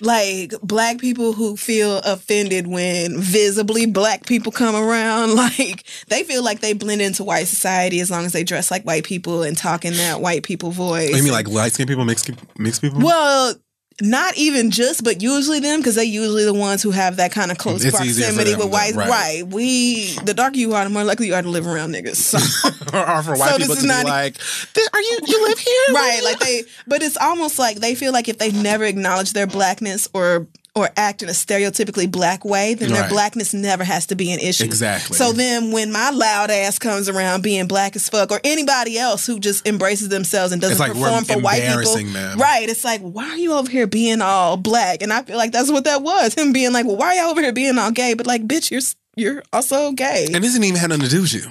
like 0.00 0.52
black 0.62 0.98
people 0.98 1.32
who 1.32 1.56
feel 1.56 1.98
offended 1.98 2.66
when 2.66 3.20
visibly 3.20 3.86
black 3.86 4.26
people 4.26 4.52
come 4.52 4.74
around. 4.74 5.30
Like 5.40 5.84
they 6.08 6.22
feel 6.22 6.44
like 6.44 6.60
they 6.60 6.74
blend 6.74 7.00
into 7.00 7.24
white 7.24 7.46
society 7.46 8.00
as 8.00 8.10
long 8.10 8.24
as 8.24 8.32
they 8.32 8.44
dress 8.44 8.70
like 8.70 8.84
white 8.84 9.04
people 9.04 9.42
and 9.42 9.56
talk 9.56 9.84
in 9.84 9.94
that 9.94 10.20
white 10.20 10.42
people 10.42 10.70
voice. 10.70 11.16
You 11.16 11.22
mean 11.22 11.32
like 11.32 11.48
light 11.48 11.72
skinned 11.72 11.88
people, 11.88 12.04
mixed 12.04 12.30
mixed 12.58 12.82
people? 12.82 13.00
Well, 13.00 13.54
not 14.02 14.36
even 14.36 14.70
just, 14.70 15.04
but 15.04 15.22
usually 15.22 15.60
them 15.60 15.80
because 15.80 15.94
they 15.94 16.04
usually 16.04 16.44
the 16.44 16.54
ones 16.54 16.82
who 16.82 16.90
have 16.90 17.16
that 17.16 17.32
kind 17.32 17.50
of 17.50 17.58
close 17.58 17.84
It's 17.84 17.94
proximity 17.96 18.54
with 18.54 18.70
white. 18.70 18.94
right. 18.94 19.08
Right. 19.08 19.46
We 19.46 20.14
the 20.24 20.34
darker 20.34 20.56
you 20.56 20.74
are, 20.74 20.84
the 20.84 20.90
more 20.90 21.04
likely 21.04 21.26
you 21.28 21.34
are 21.34 21.42
to 21.42 21.48
live 21.48 21.66
around 21.66 21.92
niggas. 21.92 22.16
So. 22.16 22.38
or, 22.96 23.08
or 23.16 23.22
for 23.22 23.36
white 23.36 23.50
So 23.50 23.58
people 23.58 23.74
to 23.76 23.80
is 23.80 23.86
be 23.86 24.04
like, 24.04 24.36
"Th- 24.74 24.88
are 24.92 25.00
you 25.00 25.18
you 25.26 25.48
live 25.48 25.58
here? 25.58 25.94
right 25.94 26.20
like 26.24 26.38
they 26.40 26.62
but 26.86 27.02
it's 27.02 27.16
almost 27.16 27.58
like 27.58 27.78
they 27.78 27.94
feel 27.94 28.12
like 28.12 28.28
if 28.28 28.38
they 28.38 28.50
never 28.52 28.84
acknowledge 28.84 29.32
their 29.32 29.46
blackness 29.46 30.08
or 30.14 30.46
or 30.76 30.88
act 30.96 31.22
in 31.22 31.28
a 31.28 31.32
stereotypically 31.32 32.10
black 32.10 32.44
way 32.44 32.74
then 32.74 32.90
their 32.92 33.02
Right. 33.02 33.10
blackness 33.10 33.52
never 33.52 33.82
has 33.84 34.06
to 34.06 34.14
be 34.14 34.30
an 34.32 34.38
issue 34.38 34.64
Exactly. 34.64 35.16
so 35.16 35.32
then 35.32 35.72
when 35.72 35.90
my 35.92 36.10
loud 36.10 36.50
ass 36.50 36.78
comes 36.78 37.08
around 37.08 37.42
being 37.42 37.66
black 37.66 37.96
as 37.96 38.08
fuck 38.08 38.30
or 38.30 38.40
anybody 38.44 38.98
else 38.98 39.26
who 39.26 39.38
just 39.40 39.66
embraces 39.66 40.08
themselves 40.08 40.52
and 40.52 40.60
doesn't 40.62 40.78
like 40.78 40.92
perform 40.92 41.24
for 41.24 41.38
white 41.40 41.62
people 41.62 41.96
them. 42.12 42.38
right 42.38 42.68
it's 42.68 42.84
like 42.84 43.00
why 43.00 43.28
are 43.30 43.36
you 43.38 43.52
over 43.52 43.70
here 43.70 43.86
being 43.86 44.22
all 44.22 44.56
black 44.56 45.02
and 45.02 45.12
i 45.12 45.22
feel 45.22 45.36
like 45.36 45.52
that's 45.52 45.70
what 45.70 45.84
that 45.84 46.02
was 46.02 46.34
him 46.34 46.52
being 46.52 46.72
like 46.72 46.86
well 46.86 46.96
why 46.96 47.08
are 47.08 47.14
you 47.24 47.30
over 47.30 47.40
here 47.40 47.52
being 47.52 47.76
all 47.78 47.90
gay 47.90 48.14
but 48.14 48.26
like 48.26 48.46
bitch 48.46 48.70
you're 48.70 48.80
you're 49.16 49.42
also 49.52 49.90
gay 49.92 50.26
And 50.32 50.42
this 50.44 50.52
didn't 50.52 50.64
even 50.64 50.78
have 50.80 50.90
nothing 50.90 51.04
to 51.04 51.10
do 51.10 51.22
with 51.22 51.34
you. 51.34 51.42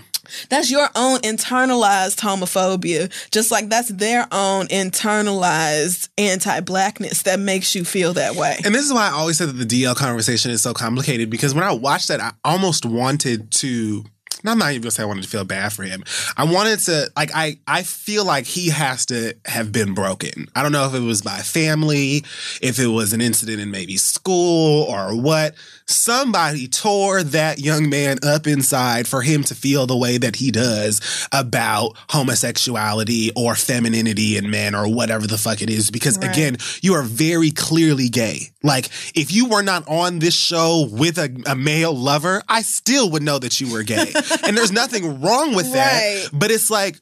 That's 0.49 0.71
your 0.71 0.89
own 0.95 1.19
internalized 1.19 2.17
homophobia. 2.17 3.11
Just 3.31 3.51
like 3.51 3.69
that's 3.69 3.89
their 3.89 4.27
own 4.31 4.67
internalized 4.67 6.09
anti 6.17 6.59
blackness 6.61 7.23
that 7.23 7.39
makes 7.39 7.75
you 7.75 7.83
feel 7.83 8.13
that 8.13 8.35
way. 8.35 8.57
And 8.63 8.73
this 8.73 8.85
is 8.85 8.93
why 8.93 9.07
I 9.07 9.11
always 9.11 9.37
said 9.37 9.49
that 9.49 9.67
the 9.67 9.83
DL 9.83 9.95
conversation 9.95 10.51
is 10.51 10.61
so 10.61 10.73
complicated 10.73 11.29
because 11.29 11.53
when 11.53 11.63
I 11.63 11.71
watched 11.73 12.07
that, 12.09 12.21
I 12.21 12.31
almost 12.43 12.85
wanted 12.85 13.51
to. 13.51 14.03
I'm 14.45 14.57
not 14.57 14.69
even 14.69 14.83
gonna 14.83 14.91
say 14.91 15.03
I 15.03 15.05
wanted 15.05 15.23
to 15.23 15.29
feel 15.29 15.43
bad 15.43 15.73
for 15.73 15.83
him. 15.83 16.01
I 16.37 16.45
wanted 16.45 16.79
to 16.81 17.11
like 17.17 17.31
I 17.35 17.59
I 17.67 17.83
feel 17.83 18.23
like 18.23 18.45
he 18.45 18.69
has 18.69 19.05
to 19.07 19.35
have 19.45 19.73
been 19.73 19.93
broken. 19.93 20.47
I 20.55 20.63
don't 20.63 20.71
know 20.71 20.87
if 20.87 20.93
it 20.93 21.01
was 21.01 21.21
by 21.21 21.39
family, 21.39 22.23
if 22.61 22.79
it 22.79 22.87
was 22.87 23.11
an 23.11 23.19
incident 23.19 23.59
in 23.59 23.69
maybe 23.69 23.97
school 23.97 24.83
or 24.83 25.13
what. 25.19 25.55
Somebody 25.89 26.67
tore 26.67 27.23
that 27.23 27.59
young 27.59 27.89
man 27.89 28.19
up 28.23 28.45
inside 28.45 29.07
for 29.07 29.21
him 29.21 29.43
to 29.45 29.55
feel 29.55 29.87
the 29.87 29.97
way 29.97 30.17
that 30.19 30.35
he 30.35 30.51
does 30.51 31.27
about 31.31 31.97
homosexuality 32.09 33.31
or 33.35 33.55
femininity 33.55 34.37
in 34.37 34.49
men 34.49 34.75
or 34.75 34.87
whatever 34.87 35.27
the 35.27 35.37
fuck 35.37 35.61
it 35.61 35.69
is. 35.69 35.89
Because 35.91 36.17
Right. 36.17 36.29
again, 36.31 36.57
you 36.81 36.93
are 36.93 37.01
very 37.03 37.51
clearly 37.51 38.09
gay. 38.09 38.51
Like 38.63 38.89
if 39.15 39.31
you 39.31 39.45
were 39.47 39.63
not 39.63 39.87
on 39.87 40.19
this 40.19 40.35
show 40.35 40.87
with 40.91 41.17
a, 41.17 41.35
a 41.47 41.55
male 41.55 41.93
lover, 41.95 42.43
I 42.47 42.61
still 42.61 43.09
would 43.11 43.23
know 43.23 43.39
that 43.39 43.59
you 43.59 43.71
were 43.71 43.83
gay. 43.83 44.13
and 44.43 44.55
there's 44.57 44.71
nothing 44.71 45.21
wrong 45.21 45.55
with 45.55 45.71
that. 45.73 46.29
But 46.33 46.51
it's 46.51 46.69
like 46.69 46.99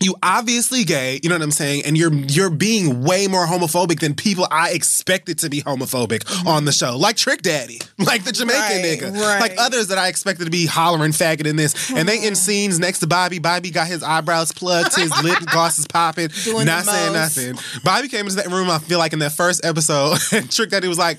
you 0.00 0.16
obviously 0.24 0.82
gay, 0.82 1.20
you 1.22 1.28
know 1.28 1.36
what 1.36 1.42
I'm 1.42 1.52
saying? 1.52 1.84
And 1.86 1.96
you're 1.96 2.12
you're 2.12 2.50
being 2.50 3.04
way 3.04 3.28
more 3.28 3.46
homophobic 3.46 4.00
than 4.00 4.14
people 4.14 4.46
I 4.50 4.72
expected 4.72 5.38
to 5.38 5.48
be 5.48 5.62
homophobic 5.62 6.46
on 6.46 6.64
the 6.64 6.72
show. 6.72 6.96
Like 6.96 7.16
Trick 7.16 7.42
Daddy. 7.42 7.80
Like 7.96 8.24
the 8.24 8.32
Jamaican 8.32 8.60
Right, 8.60 8.84
nigga. 8.84 9.18
right. 9.18 9.40
Like 9.40 9.54
others 9.56 9.86
that 9.86 9.96
I 9.98 10.08
expected 10.08 10.44
to 10.44 10.50
be 10.50 10.66
hollering 10.66 11.12
faggot 11.12 11.46
in 11.46 11.56
this. 11.56 11.90
And 11.90 12.06
they 12.06 12.18
in 12.18 12.22
mm-hmm. 12.24 12.34
scenes 12.34 12.78
next 12.78 12.98
to 12.98 13.06
Bobby. 13.06 13.38
Bobby 13.38 13.70
got 13.70 13.86
his 13.86 14.02
eyebrows 14.02 14.52
plugged, 14.52 14.94
his 14.94 15.10
lip 15.22 15.38
gloss 15.46 15.78
is 15.78 15.86
popping, 15.86 16.28
Doing 16.42 16.66
not 16.66 16.84
saying 16.84 17.12
nothing. 17.12 17.54
Bobby 17.82 18.08
came 18.08 18.26
into 18.26 18.36
that 18.36 18.48
room, 18.48 18.68
I 18.68 18.78
feel 18.78 18.98
like 18.98 19.12
in 19.14 19.20
that 19.20 19.32
first 19.32 19.64
episode, 19.64 20.18
and 20.32 20.50
Trick 20.50 20.70
Daddy 20.70 20.88
was 20.88 20.98
like, 20.98 21.18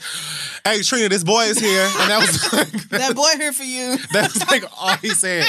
Hey 0.64 0.82
Trina, 0.82 1.10
this 1.10 1.24
boy 1.24 1.46
is 1.46 1.58
here. 1.58 1.90
And 2.00 2.12
that 2.12 2.20
was 2.20 2.54
like 2.54 2.90
That 2.90 3.16
boy 3.16 3.32
here 3.38 3.54
for 3.54 3.64
you. 3.64 3.98
that's 4.12 4.48
like 4.52 4.66
all 4.80 4.96
he 4.98 5.10
said. 5.10 5.46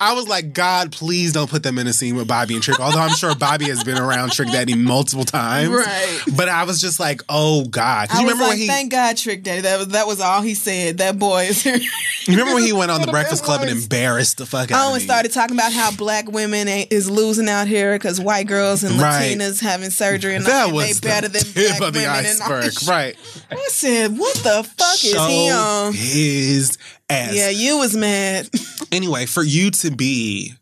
I 0.00 0.14
was 0.14 0.26
like, 0.26 0.52
God, 0.54 0.90
please 0.90 1.32
don't 1.32 1.50
put 1.50 1.62
them 1.62 1.78
in 1.78 1.86
a 1.86 1.92
scene 1.92 2.16
with 2.16 2.26
Bobby 2.26 2.53
and 2.54 2.62
Trick. 2.62 2.80
Although 2.80 3.00
I'm 3.00 3.14
sure 3.14 3.34
Bobby 3.34 3.66
has 3.66 3.84
been 3.84 3.98
around 3.98 4.32
Trick 4.32 4.48
Daddy 4.50 4.74
multiple 4.74 5.24
times. 5.24 5.70
Right. 5.70 6.20
But 6.36 6.48
I 6.48 6.64
was 6.64 6.80
just 6.80 6.98
like, 7.00 7.22
oh 7.28 7.64
God. 7.66 8.08
I 8.10 8.20
you 8.20 8.24
was 8.26 8.32
remember 8.32 8.42
like, 8.44 8.50
when 8.50 8.58
he 8.58 8.66
thank 8.66 8.90
God, 8.92 9.16
Trick 9.16 9.42
Daddy. 9.42 9.62
That 9.62 9.78
was 9.78 9.88
that 9.88 10.06
was 10.06 10.20
all 10.20 10.40
he 10.42 10.54
said. 10.54 10.98
That 10.98 11.18
boy 11.18 11.44
is 11.44 11.62
here. 11.62 11.76
you 11.76 11.88
remember 12.28 12.54
when 12.54 12.64
he 12.64 12.72
went 12.72 12.90
on 12.90 13.00
the 13.00 13.06
Breakfast 13.10 13.44
Club 13.44 13.60
and 13.62 13.70
embarrassed 13.70 14.38
the 14.38 14.46
fuck 14.46 14.70
out 14.70 14.90
Oh, 14.90 14.94
and 14.94 15.02
started 15.02 15.32
talking 15.32 15.56
about 15.56 15.72
how 15.72 15.90
black 15.94 16.30
women 16.30 16.68
ain't, 16.68 16.92
is 16.92 17.10
losing 17.10 17.48
out 17.48 17.66
here 17.68 17.94
because 17.96 18.20
white 18.20 18.46
girls 18.46 18.82
and 18.84 19.00
Right. 19.00 19.36
Latinas 19.36 19.60
having 19.60 19.90
surgery 19.90 20.34
and 20.34 20.44
that 20.46 20.66
they 20.66 20.72
was 20.72 21.00
better 21.00 21.28
the 21.28 21.38
than 21.38 21.44
tip 21.54 21.78
black 21.78 21.88
of 21.88 21.94
the 21.94 22.00
women 22.00 22.10
iceberg. 22.26 22.72
Right. 22.88 23.16
I 23.50 23.66
said, 23.68 24.18
what 24.18 24.34
the 24.36 24.62
fuck 24.76 25.04
is 25.04 25.12
he 25.26 25.50
on? 25.50 25.92
his 25.92 26.78
ass. 27.10 27.34
Yeah, 27.34 27.48
you 27.50 27.78
was 27.78 27.96
mad. 27.96 28.48
anyway, 28.92 29.26
for 29.26 29.42
you 29.42 29.70
to 29.72 29.90
be 29.90 30.54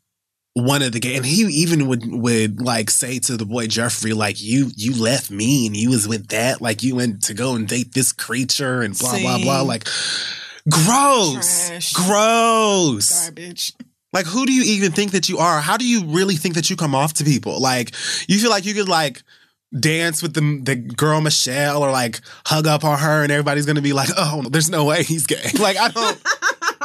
one 0.54 0.82
of 0.82 0.92
the 0.92 1.00
gay, 1.00 1.16
and 1.16 1.24
he 1.24 1.42
even 1.42 1.88
would 1.88 2.04
would 2.06 2.60
like 2.60 2.90
say 2.90 3.18
to 3.20 3.36
the 3.36 3.46
boy 3.46 3.66
Jeffrey, 3.66 4.12
like 4.12 4.42
you 4.42 4.70
you 4.76 5.00
left 5.00 5.30
me 5.30 5.66
and 5.66 5.76
you 5.76 5.90
was 5.90 6.06
with 6.06 6.28
that, 6.28 6.60
like 6.60 6.82
you 6.82 6.94
went 6.94 7.22
to 7.24 7.34
go 7.34 7.54
and 7.54 7.66
date 7.66 7.94
this 7.94 8.12
creature 8.12 8.82
and 8.82 8.98
blah 8.98 9.18
blah 9.18 9.38
blah, 9.38 9.62
like 9.62 9.84
gross, 10.68 11.68
Trash. 11.68 11.92
gross. 11.94 13.24
Garbage. 13.24 13.72
Like 14.12 14.26
who 14.26 14.44
do 14.44 14.52
you 14.52 14.62
even 14.74 14.92
think 14.92 15.12
that 15.12 15.28
you 15.30 15.38
are? 15.38 15.60
How 15.60 15.78
do 15.78 15.86
you 15.86 16.04
really 16.04 16.34
think 16.36 16.54
that 16.56 16.68
you 16.68 16.76
come 16.76 16.94
off 16.94 17.14
to 17.14 17.24
people? 17.24 17.60
Like 17.60 17.94
you 18.28 18.38
feel 18.38 18.50
like 18.50 18.66
you 18.66 18.74
could 18.74 18.88
like 18.88 19.22
dance 19.78 20.22
with 20.22 20.34
the 20.34 20.60
the 20.62 20.76
girl 20.76 21.22
Michelle 21.22 21.82
or 21.82 21.90
like 21.90 22.20
hug 22.44 22.66
up 22.66 22.84
on 22.84 22.98
her 22.98 23.22
and 23.22 23.32
everybody's 23.32 23.64
gonna 23.64 23.80
be 23.80 23.94
like, 23.94 24.10
oh, 24.18 24.42
there's 24.50 24.68
no 24.68 24.84
way 24.84 25.02
he's 25.02 25.26
gay. 25.26 25.50
Like 25.58 25.78
I 25.78 25.88
don't. 25.88 26.22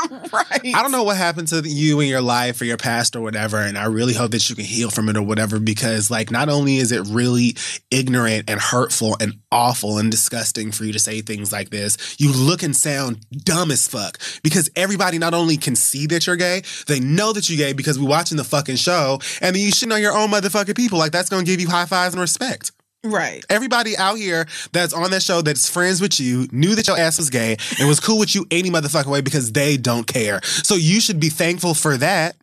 right. 0.34 0.76
I 0.76 0.82
don't 0.82 0.92
know 0.92 1.04
what 1.04 1.18
happened 1.18 1.48
to 1.50 1.62
you 1.68 2.00
in 2.00 2.08
your 2.08 2.22
life 2.22 2.62
or 2.62 2.66
your 2.66 2.78
past 2.78 3.16
or 3.16 3.22
whatever, 3.22 3.58
and 3.58 3.78
I 3.78 3.86
really 3.86 4.14
hope 4.14 4.32
that 4.32 4.50
you 4.50 4.56
can 4.56 4.66
heal 4.66 4.90
from 4.90 5.10
it 5.10 5.18
or 5.18 5.22
whatever. 5.22 5.60
Because, 5.60 6.10
like, 6.12 6.32
not 6.32 6.50
only 6.50 6.78
is 6.78 6.92
it 6.92 7.06
really 7.08 7.56
ignorant 7.92 8.50
and 8.50 8.60
hurtful 8.60 9.18
and 9.20 9.40
awful 9.52 9.98
and 9.98 10.12
disgusting 10.12 10.72
for 10.72 10.84
you 10.84 10.94
to 10.94 11.00
say 11.00 11.22
things 11.22 11.52
like 11.52 11.70
this, 11.70 12.16
you 12.20 12.34
look 12.34 12.64
and 12.64 12.76
sound 12.76 13.26
dumb 13.32 13.72
as 13.72 13.88
fuck. 13.88 14.20
Because 14.44 14.70
everybody 14.76 15.18
not 15.18 15.34
only 15.34 15.58
can 15.58 15.76
see 15.76 16.08
that 16.08 16.28
you're 16.28 16.36
gay, 16.36 16.64
they 16.88 17.00
know 17.00 17.34
that 17.34 17.50
you're 17.50 17.58
gay 17.58 17.74
because 17.74 18.00
we're 18.00 18.10
watching 18.10 18.38
the 18.38 18.44
fucking 18.44 18.78
show, 18.78 19.20
and 19.42 19.56
then 19.56 19.62
you 19.64 19.72
shitting 19.72 19.94
on 19.94 20.02
your 20.02 20.14
own 20.14 20.30
motherfucking 20.30 20.76
people. 20.76 21.00
Like, 21.00 21.12
that's 21.12 21.30
gonna 21.30 21.44
give 21.44 21.60
you 21.60 21.70
high 21.70 21.86
fives 21.86 22.14
and 22.14 22.22
respect. 22.22 22.72
Right. 23.04 23.46
Everybody 23.50 23.96
out 23.98 24.18
here 24.18 24.48
that's 24.74 24.94
on 24.94 25.12
that 25.12 25.22
show 25.22 25.42
that's 25.42 25.70
friends 25.70 26.02
with 26.02 26.20
you 26.20 26.48
knew 26.52 26.76
that 26.76 26.88
your 26.88 26.98
ass 26.98 27.18
was 27.18 27.30
gay 27.30 27.58
and 27.80 27.88
was 27.88 28.00
cool 28.00 28.20
with 28.20 28.36
you 28.36 28.46
any 28.52 28.70
motherfucking 28.70 29.08
way 29.08 29.22
because 29.22 29.52
they 29.52 29.78
don't 29.78 30.08
care. 30.08 30.42
So 30.44 30.76
you 30.76 31.00
should 31.00 31.20
be 31.20 31.30
thankful 31.30 31.74
for 31.74 31.98
that. 31.98 32.36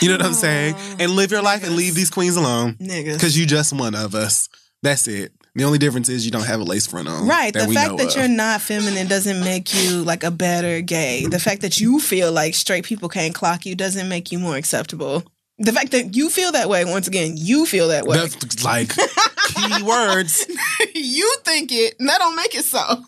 You 0.00 0.08
know 0.08 0.16
what 0.16 0.26
I'm 0.26 0.34
saying? 0.34 0.74
And 0.98 1.12
live 1.12 1.30
your 1.30 1.42
life 1.42 1.64
and 1.64 1.74
leave 1.74 1.94
these 1.94 2.10
queens 2.10 2.36
alone 2.36 2.74
Niggas. 2.74 3.14
because 3.14 3.38
you 3.38 3.46
just 3.46 3.72
one 3.72 3.94
of 3.94 4.14
us. 4.14 4.48
That's 4.82 5.08
it. 5.08 5.32
The 5.54 5.64
only 5.64 5.78
difference 5.78 6.08
is 6.08 6.24
you 6.24 6.30
don't 6.30 6.46
have 6.46 6.60
a 6.60 6.64
lace 6.64 6.86
front 6.86 7.08
on. 7.08 7.26
Right. 7.26 7.52
The 7.52 7.66
fact 7.66 7.96
that 7.96 8.10
of. 8.10 8.16
you're 8.16 8.28
not 8.28 8.60
feminine 8.60 9.08
doesn't 9.08 9.40
make 9.40 9.74
you 9.74 10.04
like 10.04 10.22
a 10.22 10.30
better 10.30 10.80
gay. 10.82 11.26
The 11.26 11.40
fact 11.40 11.62
that 11.62 11.80
you 11.80 11.98
feel 11.98 12.30
like 12.30 12.54
straight 12.54 12.84
people 12.84 13.08
can't 13.08 13.34
clock 13.34 13.66
you 13.66 13.74
doesn't 13.74 14.08
make 14.08 14.30
you 14.30 14.38
more 14.38 14.56
acceptable. 14.56 15.24
The 15.58 15.72
fact 15.72 15.90
that 15.90 16.14
you 16.14 16.30
feel 16.30 16.52
that 16.52 16.68
way, 16.68 16.84
once 16.84 17.08
again, 17.08 17.34
you 17.36 17.66
feel 17.66 17.88
that 17.88 18.06
way. 18.06 18.16
That's 18.16 18.64
like 18.64 18.90
key 18.90 19.82
words. 19.82 20.46
you 20.94 21.36
think 21.44 21.72
it, 21.72 21.96
and 21.98 22.08
that 22.08 22.18
don't 22.18 22.36
make 22.36 22.54
it 22.54 22.64
so. 22.64 23.02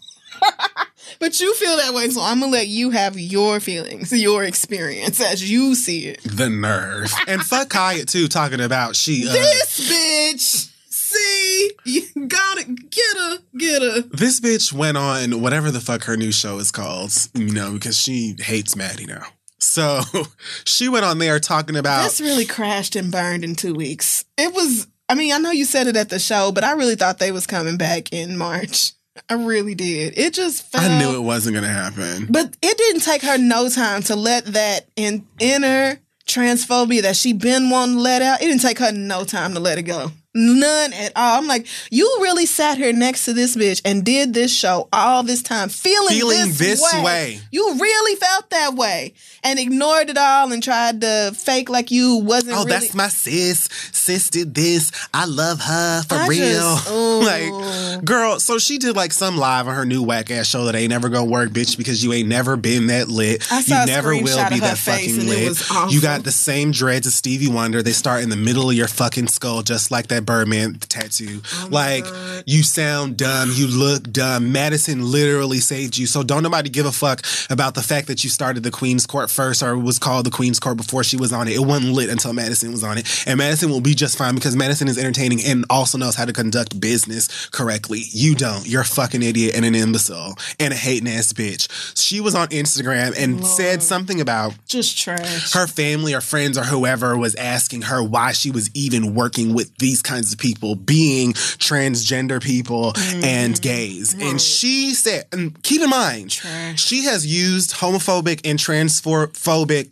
but 1.21 1.39
you 1.41 1.55
feel 1.55 1.77
that 1.77 1.95
way, 1.95 2.09
so 2.09 2.21
I'm 2.23 2.41
gonna 2.41 2.53
let 2.53 2.69
you 2.69 2.91
have 2.91 3.19
your 3.19 3.61
feelings, 3.61 4.13
your 4.13 4.45
experience 4.45 5.21
as 5.21 5.49
you 5.49 5.75
see 5.75 6.07
it. 6.07 6.21
The 6.25 6.49
nerve. 6.49 7.13
And 7.27 7.43
fuck 7.43 7.69
Khia 7.69 8.11
too, 8.11 8.29
talking 8.29 8.61
about 8.61 8.97
she 8.97 9.29
uh, 9.29 9.33
This 9.33 9.91
bitch, 9.91 10.73
see, 10.89 11.73
you 11.85 12.27
gotta 12.27 12.65
get 12.65 13.17
her, 13.17 13.39
get 13.57 13.83
her. 13.83 14.01
This 14.13 14.41
bitch 14.41 14.73
went 14.73 14.97
on 14.97 15.41
whatever 15.41 15.71
the 15.71 15.81
fuck 15.81 16.05
her 16.05 16.17
new 16.17 16.33
show 16.33 16.59
is 16.59 16.71
called, 16.71 17.13
you 17.35 17.53
know, 17.53 17.73
because 17.75 17.99
she 17.99 18.37
hates 18.39 18.77
Maddie 18.77 19.07
now. 19.07 19.23
So 19.61 20.01
she 20.65 20.89
went 20.89 21.05
on 21.05 21.19
there 21.19 21.39
talking 21.39 21.77
about 21.77 22.05
This 22.05 22.21
really 22.21 22.47
crashed 22.47 22.97
and 22.97 23.13
burned 23.13 23.45
in 23.45 23.55
two 23.55 23.75
weeks. 23.75 24.25
It 24.37 24.55
was. 24.55 24.87
I 25.09 25.15
mean, 25.15 25.33
I 25.33 25.39
know 25.39 25.51
you 25.51 25.65
said 25.65 25.89
it 25.89 25.97
at 25.97 26.09
the 26.09 26.19
show, 26.21 26.53
but 26.53 26.63
I 26.63 26.73
really 26.73 26.95
thought 26.95 27.19
they 27.19 27.33
was 27.33 27.47
coming 27.47 27.77
back 27.77 28.13
in 28.13 28.37
March. 28.37 28.93
I 29.29 29.35
really 29.35 29.75
did. 29.75 30.17
It 30.17 30.35
just 30.35 30.63
felt. 30.71 30.85
I 30.85 30.99
knew 30.99 31.17
it 31.17 31.23
wasn't 31.23 31.57
gonna 31.57 31.69
happen. 31.69 32.27
But 32.31 32.57
it 32.63 32.79
didn't 32.79 33.03
take 33.03 33.23
her 33.23 33.37
no 33.37 33.69
time 33.69 34.03
to 34.05 34.17
let 34.17 34.45
that 34.47 34.87
in, 34.97 35.27
inner 35.41 35.99
transphobia 36.27 37.03
that 37.03 37.17
she 37.17 37.33
been 37.33 37.71
wanting 37.71 37.97
to 37.97 38.01
let 38.03 38.23
out. 38.23 38.41
It 38.41 38.47
didn't 38.47 38.63
take 38.63 38.79
her 38.79 38.93
no 38.93 39.25
time 39.25 39.55
to 39.55 39.61
let 39.61 39.79
it 39.79 39.83
go. 39.83 40.13
None 40.33 40.93
at 40.93 41.13
all. 41.17 41.39
I'm 41.39 41.49
like, 41.49 41.67
you 41.91 42.07
really 42.21 42.47
sat 42.47 42.79
here 42.79 42.93
next 42.93 43.25
to 43.25 43.33
this 43.33 43.57
bitch 43.57 43.83
and 43.85 44.05
did 44.05 44.33
this 44.33 44.55
show 44.57 44.89
all 44.93 45.25
this 45.25 45.43
time, 45.43 45.69
feeling, 45.69 46.15
Feeling 46.15 46.47
this, 46.47 46.59
this 46.59 46.95
way. 46.95 47.03
way. 47.03 47.41
You 47.51 47.77
really 47.77 48.15
felt 48.15 48.49
that 48.51 48.75
way 48.75 49.15
and 49.43 49.59
ignored 49.59 50.11
it 50.11 50.19
all 50.19 50.53
and 50.53 50.63
tried 50.63 51.01
to 51.01 51.33
fake 51.35 51.69
like 51.69 51.91
you 51.91 52.17
wasn't. 52.17 52.53
Oh, 52.53 52.65
really, 52.65 52.71
that's 52.71 52.95
my 52.95 53.09
sis. 53.09 53.69
Sis 53.93 54.29
did 54.31 54.55
this. 54.55 54.93
I 55.15 55.25
love 55.27 55.61
her 55.61 56.03
for 56.03 56.15
I 56.17 56.27
real. 56.27 56.77
just- 56.77 56.91
like, 58.01 58.05
girl, 58.05 58.39
so 58.41 58.59
she 58.59 58.79
did 58.79 58.97
like 58.97 59.13
some 59.13 59.37
live 59.37 59.69
on 59.69 59.75
her 59.75 59.85
new 59.85 60.03
whack 60.03 60.31
ass 60.31 60.47
show 60.47 60.65
that 60.65 60.75
ain't 60.75 60.91
never 60.91 61.09
gonna 61.09 61.31
work, 61.31 61.51
bitch, 61.51 61.77
because 61.77 62.03
you 62.05 62.13
ain't 62.13 62.29
never 62.29 62.57
been 62.57 62.89
that 62.89 63.09
lit. 63.09 63.47
You 63.51 63.75
never 63.87 64.11
will 64.15 64.49
be 64.51 64.61
that 64.61 64.79
fucking 64.79 65.27
lit. 65.29 65.61
You 65.93 66.01
got 66.01 66.25
the 66.25 66.33
same 66.33 66.71
dreads 66.73 67.07
as 67.07 67.15
Stevie 67.15 67.49
Wonder. 67.49 67.83
They 67.83 67.93
start 67.93 68.23
in 68.23 68.29
the 68.29 68.37
middle 68.37 68.69
of 68.71 68.77
your 68.77 68.89
fucking 68.89 69.29
skull, 69.29 69.63
just 69.63 69.91
like 69.91 70.09
that 70.09 70.25
Birdman 70.27 70.75
tattoo. 70.81 71.41
Oh 71.55 71.69
like, 71.71 72.05
you 72.47 72.63
sound 72.63 73.17
dumb. 73.17 73.51
You 73.55 73.67
look 73.67 74.11
dumb. 74.11 74.53
Madison 74.53 75.11
literally 75.11 75.59
saved 75.59 75.97
you. 75.97 76.07
So 76.07 76.23
don't 76.23 76.43
nobody 76.43 76.69
give 76.71 76.87
a 76.87 76.93
fuck 76.93 77.23
about 77.49 77.75
the 77.75 77.83
fact 77.83 78.07
that 78.09 78.25
you 78.25 78.31
started 78.31 78.63
the 78.63 78.71
Queen's 78.71 79.07
Court 79.07 79.30
first 79.31 79.63
or 79.63 79.77
was 79.77 79.99
called 79.99 80.27
the 80.27 80.31
Queen's 80.31 80.61
Court 80.61 80.77
before 80.77 81.05
she 81.05 81.17
was 81.17 81.33
on 81.33 81.49
it. 81.49 81.55
It 81.55 81.61
wasn't 81.61 81.93
lit 81.93 82.11
until 82.11 82.33
Madison 82.33 82.73
was 82.73 82.85
on 82.85 82.99
it. 82.99 83.25
And 83.27 83.39
Madison 83.39 83.71
will 83.71 83.81
be 83.81 83.95
just 83.95 84.19
fine 84.19 84.35
because 84.35 84.57
Madison 84.57 84.89
is 84.89 84.99
entertaining 84.99 85.41
and 85.45 85.65
also 85.71 85.99
knows 85.99 86.15
how 86.15 86.25
to 86.25 86.33
conduct 86.33 86.81
business 86.81 87.49
correctly. 87.49 88.03
You 88.11 88.35
don't. 88.35 88.67
You're 88.67 88.83
a 88.83 88.85
fucking 88.85 89.23
idiot 89.23 89.55
and 89.55 89.65
an 89.65 89.75
imbecile 89.75 90.37
and 90.59 90.73
a 90.73 90.77
hating 90.77 91.09
ass 91.09 91.33
bitch. 91.33 91.69
She 91.97 92.21
was 92.21 92.35
on 92.35 92.49
Instagram 92.49 93.17
and 93.19 93.45
said 93.47 93.83
something 93.83 94.21
about 94.21 94.55
just 94.67 94.99
trash. 94.99 95.53
her 95.53 95.67
family 95.67 96.15
or 96.15 96.21
friends 96.21 96.57
or 96.59 96.65
whoever 96.65 97.17
was 97.17 97.35
asking 97.35 97.83
her 97.83 98.03
why 98.03 98.33
she 98.33 98.51
was 98.51 98.71
even 98.75 99.15
working 99.15 99.55
with 99.55 99.77
these 99.79 100.03
kinds 100.03 100.33
of 100.33 100.39
people, 100.39 100.75
being 100.75 101.33
transgender 101.33 102.43
people 102.43 102.93
and 102.97 103.55
mm-hmm. 103.55 103.63
gays. 103.63 104.15
And 104.21 104.41
she 104.41 104.95
said, 104.95 105.27
and 105.33 105.61
keep 105.63 105.83
in 105.83 105.91
mind, 105.91 106.31
Trash. 106.31 106.81
she 106.81 107.05
has 107.05 107.27
used 107.27 107.75
homophobic 107.75 108.41
and 108.45 108.59
transphobic 108.59 109.01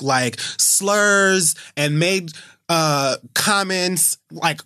like 0.02 0.38
slurs 0.40 1.54
and 1.76 1.98
made 1.98 2.30
uh 2.68 3.16
comments 3.34 4.18
like 4.30 4.60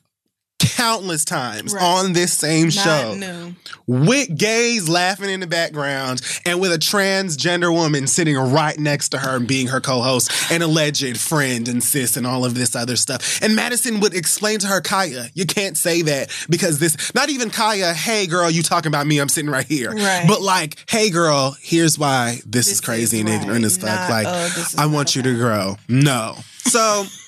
countless 0.62 1.24
times 1.24 1.74
Right. 1.74 1.82
on 1.82 2.12
this 2.12 2.32
same 2.32 2.66
Not 2.66 2.72
show 2.72 3.14
new. 3.14 3.54
with 3.86 4.36
gays 4.36 4.88
laughing 4.88 5.28
in 5.30 5.40
the 5.40 5.46
background 5.46 6.22
and 6.46 6.60
with 6.60 6.72
a 6.72 6.78
transgender 6.78 7.72
woman 7.72 8.06
sitting 8.06 8.36
right 8.36 8.78
next 8.78 9.10
to 9.10 9.18
her 9.18 9.36
and 9.36 9.46
being 9.46 9.66
her 9.68 9.80
co-host 9.80 10.30
and 10.50 10.62
alleged 10.62 11.18
friend 11.18 11.68
and 11.68 11.82
sis 11.82 12.16
and 12.16 12.26
all 12.26 12.44
of 12.44 12.54
this 12.54 12.74
other 12.76 12.96
stuff. 12.96 13.40
And 13.42 13.54
Madison 13.56 14.00
would 14.00 14.14
explain 14.14 14.58
to 14.60 14.66
her, 14.68 14.80
Khia, 14.80 15.30
you 15.34 15.46
can't 15.46 15.76
say 15.76 16.02
that 16.02 16.30
because 16.48 16.78
this, 16.78 17.14
not 17.14 17.28
even 17.30 17.50
Khia, 17.50 17.92
hey 17.94 18.26
girl, 18.26 18.50
you 18.50 18.62
talking 18.62 18.88
about 18.88 19.06
me, 19.06 19.18
I'm 19.18 19.28
sitting 19.28 19.50
right 19.50 19.66
here. 19.66 19.90
Right. 19.92 20.24
But 20.26 20.42
like, 20.42 20.76
hey 20.88 21.10
girl, 21.10 21.56
here's 21.60 21.98
why 21.98 22.38
this, 22.46 22.68
is 22.68 22.80
crazy 22.80 23.18
is 23.18 23.20
and 23.22 23.28
right. 23.30 23.40
ignorant 23.42 23.64
as 23.64 23.76
fuck. 23.76 24.08
Like, 24.08 24.26
oh, 24.28 24.64
I 24.78 24.86
want 24.86 25.16
you 25.16 25.22
to 25.22 25.34
grow. 25.36 25.76
No. 25.88 26.36
So 26.64 27.04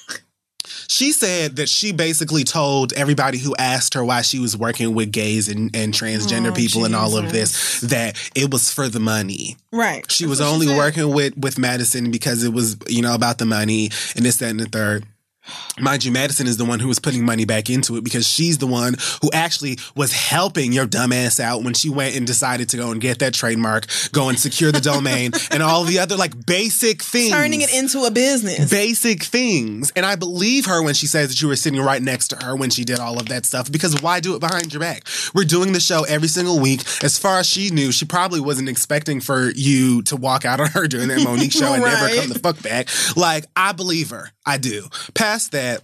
she 0.89 1.12
said 1.12 1.56
that 1.56 1.69
she 1.69 1.93
basically 1.93 2.44
told 2.44 2.93
everybody 2.94 3.39
who 3.39 3.55
asked 3.56 3.94
her 3.94 4.05
why 4.05 4.23
she 4.23 4.39
was 4.39 4.56
working 4.56 4.94
with 4.94 5.12
gays 5.12 5.48
and, 5.48 5.74
and 5.74 5.93
transgender 5.94 6.51
Oh, 6.51 6.55
people 6.55 6.85
and 6.85 6.94
all 6.94 7.16
of 7.16 7.32
this 7.32 7.81
that 7.81 8.16
it 8.35 8.51
was 8.52 8.70
for 8.70 8.89
the 8.89 9.01
money. 9.01 9.56
Right. 9.73 10.11
She 10.11 10.24
That's 10.24 10.31
was 10.31 10.40
only 10.40 10.66
said. 10.66 10.77
working 10.77 11.11
with 11.12 11.36
with 11.36 11.59
Madison 11.59 12.11
because 12.11 12.43
it 12.44 12.52
was, 12.52 12.77
you 12.89 13.02
know, 13.02 13.15
about 13.15 13.39
the 13.39 13.47
money 13.47 13.90
and 14.16 14.24
this, 14.24 14.36
that, 14.39 14.51
and 14.51 14.61
the 14.61 14.66
third. 14.66 15.05
Mind 15.78 16.04
you, 16.04 16.12
Madison 16.12 16.46
is 16.46 16.56
the 16.56 16.64
one 16.64 16.80
who 16.80 16.88
was 16.88 16.98
putting 16.98 17.24
money 17.24 17.44
back 17.44 17.68
into 17.68 17.96
it 17.96 18.04
because 18.04 18.26
she's 18.28 18.58
the 18.58 18.66
one 18.66 18.94
who 19.22 19.30
actually 19.32 19.78
was 19.94 20.12
helping 20.12 20.72
your 20.72 20.86
dumbass 20.86 21.40
out 21.40 21.64
when 21.64 21.74
she 21.74 21.90
went 21.90 22.16
and 22.16 22.26
decided 22.26 22.68
to 22.70 22.76
go 22.76 22.90
and 22.90 23.00
get 23.00 23.18
that 23.18 23.34
trademark, 23.34 23.86
go 24.12 24.28
and 24.28 24.38
secure 24.38 24.72
the 24.72 24.80
domain, 24.80 25.32
and 25.50 25.62
all 25.62 25.84
the 25.84 25.98
other 25.98 26.16
like 26.16 26.46
basic 26.46 27.02
things. 27.02 27.32
Turning 27.32 27.60
it 27.60 27.74
into 27.74 28.04
a 28.04 28.10
business. 28.10 28.70
Basic 28.70 29.22
things. 29.22 29.92
And 29.96 30.06
I 30.06 30.16
believe 30.16 30.66
her 30.66 30.82
when 30.82 30.94
she 30.94 31.06
says 31.06 31.28
that 31.28 31.42
you 31.42 31.48
were 31.48 31.56
sitting 31.56 31.80
right 31.80 32.02
next 32.02 32.28
to 32.28 32.36
her 32.44 32.54
when 32.56 32.70
she 32.70 32.84
did 32.84 32.98
all 32.98 33.18
of 33.18 33.28
that 33.28 33.44
stuff 33.44 33.70
because 33.70 34.00
why 34.00 34.20
do 34.20 34.34
it 34.36 34.40
behind 34.40 34.72
your 34.72 34.80
back? 34.80 35.04
We're 35.34 35.44
doing 35.44 35.72
the 35.72 35.80
show 35.80 36.04
every 36.04 36.28
single 36.28 36.60
week. 36.60 36.82
As 37.02 37.18
far 37.18 37.40
as 37.40 37.48
she 37.48 37.70
knew, 37.70 37.92
she 37.92 38.04
probably 38.04 38.40
wasn't 38.40 38.68
expecting 38.68 39.20
for 39.20 39.50
you 39.50 40.02
to 40.02 40.16
walk 40.16 40.44
out 40.44 40.60
on 40.60 40.68
her 40.68 40.86
during 40.86 41.08
that 41.08 41.22
Monique 41.22 41.52
show 41.52 41.74
and 41.74 41.82
never 41.82 42.14
come 42.14 42.28
the 42.28 42.38
fuck 42.38 42.62
back. 42.62 42.88
Like, 43.16 43.44
I 43.56 43.72
believe 43.72 44.10
her. 44.10 44.30
I 44.46 44.58
do. 44.58 44.88
Past 45.35 45.51
that, 45.51 45.82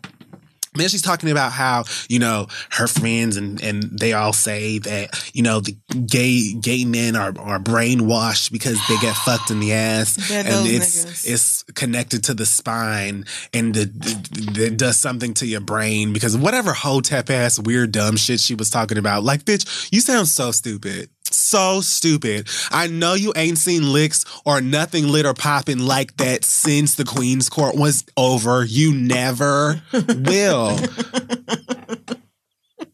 then 0.74 0.88
she's 0.88 1.02
talking 1.02 1.28
about 1.28 1.50
how 1.50 1.82
you 2.08 2.20
know 2.20 2.46
her 2.70 2.86
friends 2.86 3.36
and 3.36 3.60
and 3.60 3.82
they 3.98 4.12
all 4.12 4.32
say 4.32 4.78
that 4.78 5.32
you 5.34 5.42
know 5.42 5.58
the 5.58 5.76
gay 6.06 6.52
gay 6.52 6.84
men 6.84 7.16
are 7.16 7.34
are 7.40 7.58
brainwashed 7.58 8.52
because 8.52 8.78
they 8.88 8.96
get 8.98 9.16
fucked 9.16 9.50
in 9.50 9.58
the 9.58 9.72
ass 9.72 10.16
and 10.32 10.46
it's 10.68 11.04
niggas. 11.04 11.32
it's 11.32 11.62
connected 11.74 12.22
to 12.22 12.34
the 12.34 12.46
spine 12.46 13.24
and 13.52 13.76
it, 13.76 13.90
it, 13.96 14.58
it 14.58 14.78
does 14.78 14.96
something 14.96 15.34
to 15.34 15.46
your 15.46 15.60
brain 15.60 16.12
because 16.12 16.36
whatever 16.36 16.72
hotep 16.72 17.28
ass 17.28 17.58
weird 17.58 17.90
dumb 17.90 18.16
shit 18.16 18.38
she 18.38 18.54
was 18.54 18.70
talking 18.70 18.98
about 18.98 19.24
like 19.24 19.44
bitch 19.44 19.88
you 19.90 20.00
sound 20.00 20.28
so 20.28 20.52
stupid 20.52 21.10
so 21.30 21.80
stupid. 21.80 22.48
I 22.70 22.86
know 22.86 23.14
you 23.14 23.32
ain't 23.36 23.58
seen 23.58 23.92
licks 23.92 24.24
or 24.44 24.60
nothing 24.60 25.08
lit 25.08 25.26
or 25.26 25.34
popping 25.34 25.78
like 25.78 26.16
that 26.18 26.44
since 26.44 26.94
the 26.94 27.04
Queen's 27.04 27.48
Court 27.48 27.76
was 27.76 28.04
over. 28.16 28.64
You 28.64 28.92
never 28.94 29.80
will. 29.92 30.78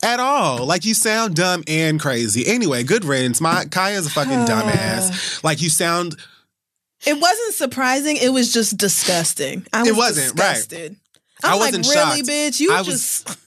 At 0.03 0.21
all. 0.21 0.65
Like 0.67 0.85
you 0.85 0.95
sound 0.95 1.37
dumb 1.37 1.65
and 1.67 1.99
crazy. 2.01 2.47
Anyway, 2.47 2.83
good 2.85 3.05
riddance. 3.05 3.41
My 3.41 3.65
Khia's 3.65 4.07
a 4.07 4.11
fucking 4.11 4.33
dumbass. 4.47 5.43
Like 5.43 5.63
you 5.63 5.71
sound 5.71 6.17
It 7.07 7.19
wasn't 7.21 7.55
surprising. 7.55 8.17
It 8.17 8.29
was 8.33 8.53
just 8.53 8.77
disgusting. 8.77 9.67
I 9.73 9.81
was 9.83 9.89
It 9.91 9.97
wasn't, 9.97 10.39
right. 10.41 10.55
disgusted. 10.55 10.97
I 11.43 11.53
I'm 11.55 11.59
wasn't 11.59 11.87
like, 11.87 11.97
really, 11.97 12.17
shocked. 12.19 12.29
bitch? 12.29 12.61
You 12.61 12.73
I 12.73 12.79
was- 12.79 12.87
just 13.25 13.39